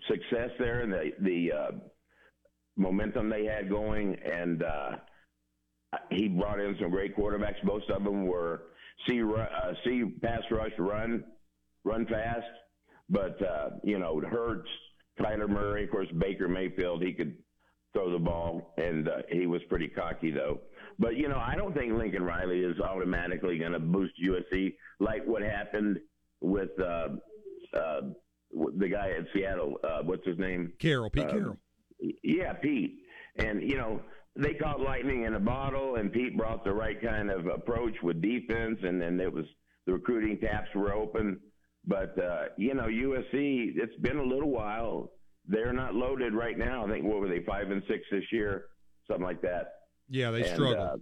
success 0.08 0.50
there 0.60 0.82
and 0.82 0.92
the 0.92 1.12
the 1.22 1.52
uh, 1.52 1.72
momentum 2.78 3.30
they 3.30 3.46
had 3.46 3.70
going, 3.70 4.16
and 4.24 4.64
uh, 4.64 4.92
he 6.12 6.28
brought 6.28 6.60
in 6.60 6.76
some 6.80 6.90
great 6.90 7.16
quarterbacks. 7.16 7.64
Most 7.64 7.90
of 7.90 8.04
them 8.04 8.26
were 8.26 8.64
see 9.08 9.22
uh, 9.22 9.74
see 9.84 10.04
pass 10.22 10.42
rush, 10.52 10.72
run, 10.78 11.24
run 11.84 12.06
fast. 12.08 12.46
But 13.10 13.40
uh, 13.42 13.70
you 13.84 14.00
know, 14.00 14.20
Hurts, 14.22 14.70
Kyler 15.20 15.50
Murray, 15.50 15.86
of 15.86 15.92
course, 15.92 16.08
Baker 16.18 16.48
Mayfield, 16.48 17.02
he 17.04 17.14
could 17.14 17.38
throw 17.94 18.12
the 18.12 18.20
ball, 18.20 18.74
and 18.78 19.08
uh, 19.08 19.18
he 19.30 19.48
was 19.48 19.62
pretty 19.70 19.88
cocky 19.88 20.32
though. 20.32 20.60
But 21.00 21.16
you 21.16 21.28
know, 21.30 21.40
I 21.40 21.56
don't 21.56 21.74
think 21.76 21.94
Lincoln 21.94 22.24
Riley 22.24 22.60
is 22.62 22.80
automatically 22.80 23.58
going 23.58 23.72
to 23.72 23.80
boost 23.80 24.14
USC 24.24 24.76
like 25.00 25.26
what 25.26 25.42
happened 25.42 26.00
with 26.42 26.70
uh, 26.80 27.10
uh, 27.74 28.02
the 28.78 28.88
guy 28.90 29.12
at 29.12 29.26
Seattle. 29.34 29.80
Uh, 29.84 30.02
what's 30.04 30.26
his 30.26 30.38
name? 30.38 30.74
Carroll, 30.80 31.10
Pete 31.10 31.26
Uh, 31.26 31.32
Carroll. 31.32 31.58
Yeah, 32.24 32.54
Pete. 32.54 33.00
And 33.38 33.62
you 33.62 33.78
know, 33.78 34.02
they 34.36 34.54
caught 34.54 34.82
lightning 34.82 35.24
in 35.24 35.36
a 35.36 35.40
bottle, 35.40 35.96
and 35.96 36.12
Pete 36.12 36.38
brought 36.38 36.64
the 36.66 36.74
right 36.74 37.02
kind 37.02 37.32
of 37.32 37.46
approach 37.48 37.96
with 38.04 38.22
defense, 38.22 38.80
and 38.84 39.02
then 39.02 39.20
it 39.22 39.32
was 39.32 39.46
the 39.86 39.94
recruiting 39.94 40.38
taps 40.40 40.70
were 40.76 40.94
open. 40.94 41.40
But 41.88 42.18
uh, 42.22 42.46
you 42.58 42.74
know, 42.74 42.84
USC, 42.88 43.74
it's 43.76 43.96
been 44.02 44.18
a 44.18 44.24
little 44.24 44.50
while. 44.50 45.12
They're 45.48 45.74
not 45.74 45.94
loaded 45.94 46.34
right 46.34 46.58
now. 46.58 46.86
I 46.86 46.90
think 46.90 47.06
what 47.06 47.20
were 47.20 47.28
they 47.30 47.44
five 47.46 47.70
and 47.70 47.84
six 47.88 48.04
this 48.12 48.24
year, 48.32 48.66
something 49.08 49.24
like 49.26 49.42
that. 49.44 49.74
Yeah, 50.10 50.32
they 50.32 50.44
And, 50.44 50.54
struggle. 50.56 50.82
uh, 50.84 50.98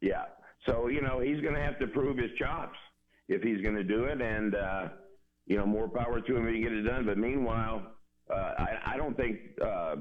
yeah. 0.00 0.24
So, 0.66 0.88
you 0.88 1.02
know, 1.02 1.20
he's 1.20 1.40
going 1.42 1.54
to 1.54 1.60
have 1.60 1.78
to 1.80 1.86
prove 1.86 2.16
his 2.16 2.30
chops 2.38 2.78
if 3.28 3.42
he's 3.42 3.60
going 3.62 3.76
to 3.76 3.84
do 3.84 4.04
it. 4.04 4.20
And, 4.22 4.54
uh, 4.54 4.88
you 5.46 5.56
know, 5.58 5.66
more 5.66 5.88
power 5.88 6.20
to 6.20 6.36
him 6.36 6.46
if 6.48 6.54
he 6.54 6.62
can 6.62 6.70
get 6.70 6.78
it 6.78 6.82
done. 6.82 7.04
But 7.06 7.18
meanwhile, 7.18 7.82
uh, 8.32 8.52
I, 8.58 8.94
I 8.94 8.96
don't 8.96 9.16
think 9.16 9.38
uh, 9.62 9.96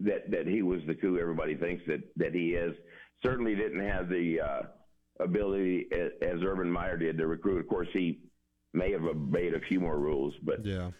that, 0.00 0.30
that 0.30 0.46
he 0.46 0.62
was 0.62 0.80
the 0.88 0.94
coup 0.94 1.18
everybody 1.20 1.54
thinks 1.56 1.82
that, 1.86 2.00
that 2.16 2.34
he 2.34 2.50
is. 2.54 2.74
Certainly 3.24 3.54
didn't 3.54 3.86
have 3.86 4.08
the 4.08 4.40
uh, 4.40 4.62
ability 5.22 5.86
as, 5.92 6.10
as 6.22 6.40
Urban 6.44 6.70
Meyer 6.70 6.96
did 6.98 7.16
to 7.18 7.26
recruit. 7.28 7.60
Of 7.60 7.68
course, 7.68 7.88
he 7.92 8.20
may 8.72 8.92
have 8.92 9.04
obeyed 9.04 9.54
a 9.54 9.60
few 9.60 9.80
more 9.80 9.98
rules, 9.98 10.34
but 10.42 10.64
Yeah. 10.64 10.90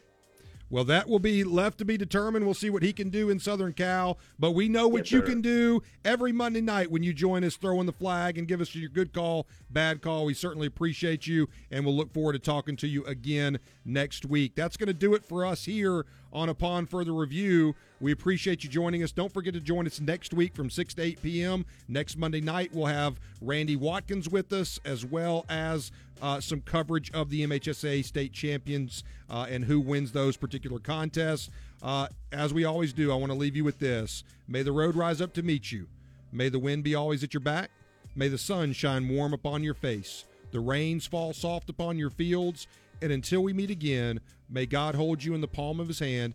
Well, 0.70 0.84
that 0.84 1.06
will 1.06 1.18
be 1.18 1.44
left 1.44 1.76
to 1.78 1.84
be 1.84 1.98
determined. 1.98 2.46
We'll 2.46 2.54
see 2.54 2.70
what 2.70 2.82
he 2.82 2.94
can 2.94 3.10
do 3.10 3.28
in 3.28 3.38
Southern 3.38 3.74
Cal, 3.74 4.18
but 4.38 4.52
we 4.52 4.70
know 4.70 4.88
what 4.88 5.00
Yes, 5.04 5.12
you 5.12 5.18
sir. 5.20 5.26
can 5.26 5.42
do 5.42 5.82
every 6.02 6.32
Monday 6.32 6.62
night 6.62 6.90
when 6.90 7.02
you 7.02 7.12
join 7.12 7.44
us 7.44 7.56
throwing 7.56 7.84
the 7.84 7.92
flag 7.92 8.38
and 8.38 8.48
give 8.48 8.58
us 8.62 8.74
your 8.74 8.88
good 8.88 9.12
call, 9.12 9.46
bad 9.68 10.00
call. 10.00 10.24
We 10.24 10.32
certainly 10.32 10.66
appreciate 10.66 11.26
you, 11.26 11.46
and 11.70 11.84
we'll 11.84 11.94
look 11.94 12.10
forward 12.14 12.32
to 12.32 12.38
talking 12.38 12.76
to 12.76 12.88
you 12.88 13.04
again 13.04 13.58
next 13.84 14.24
week. 14.24 14.54
That's 14.54 14.78
going 14.78 14.86
to 14.86 14.94
do 14.94 15.12
it 15.12 15.26
for 15.26 15.44
us 15.44 15.66
here 15.66 16.06
on 16.32 16.48
Upon 16.48 16.86
Further 16.86 17.12
Review. 17.12 17.74
We 18.00 18.12
appreciate 18.12 18.64
you 18.64 18.70
joining 18.70 19.02
us. 19.02 19.12
Don't 19.12 19.32
forget 19.32 19.54
to 19.54 19.60
join 19.60 19.86
us 19.86 20.00
next 20.00 20.34
week 20.34 20.54
from 20.54 20.70
6 20.70 20.94
to 20.94 21.02
8 21.02 21.22
p.m. 21.22 21.64
Next 21.88 22.16
Monday 22.16 22.40
night, 22.40 22.70
we'll 22.72 22.86
have 22.86 23.20
Randy 23.40 23.76
Watkins 23.76 24.28
with 24.28 24.52
us, 24.52 24.80
as 24.84 25.04
well 25.04 25.44
as 25.48 25.92
uh, 26.20 26.40
some 26.40 26.60
coverage 26.60 27.10
of 27.12 27.30
the 27.30 27.46
MHSA 27.46 28.04
state 28.04 28.32
champions 28.32 29.04
uh, 29.28 29.46
and 29.48 29.64
who 29.64 29.80
wins 29.80 30.12
those 30.12 30.36
particular 30.36 30.78
contests. 30.78 31.50
Uh, 31.82 32.08
as 32.32 32.54
we 32.54 32.64
always 32.64 32.92
do, 32.92 33.12
I 33.12 33.16
want 33.16 33.32
to 33.32 33.38
leave 33.38 33.56
you 33.56 33.64
with 33.64 33.78
this 33.78 34.24
May 34.48 34.62
the 34.62 34.72
road 34.72 34.94
rise 34.96 35.20
up 35.20 35.32
to 35.34 35.42
meet 35.42 35.72
you. 35.72 35.86
May 36.32 36.48
the 36.48 36.58
wind 36.58 36.84
be 36.84 36.94
always 36.94 37.22
at 37.22 37.34
your 37.34 37.40
back. 37.40 37.70
May 38.14 38.28
the 38.28 38.38
sun 38.38 38.72
shine 38.72 39.08
warm 39.08 39.32
upon 39.32 39.62
your 39.62 39.74
face. 39.74 40.24
The 40.50 40.60
rains 40.60 41.06
fall 41.06 41.32
soft 41.32 41.70
upon 41.70 41.98
your 41.98 42.10
fields. 42.10 42.66
And 43.02 43.12
until 43.12 43.42
we 43.42 43.52
meet 43.52 43.70
again, 43.70 44.20
may 44.48 44.64
God 44.64 44.94
hold 44.94 45.24
you 45.24 45.34
in 45.34 45.40
the 45.40 45.48
palm 45.48 45.80
of 45.80 45.88
his 45.88 45.98
hand. 45.98 46.34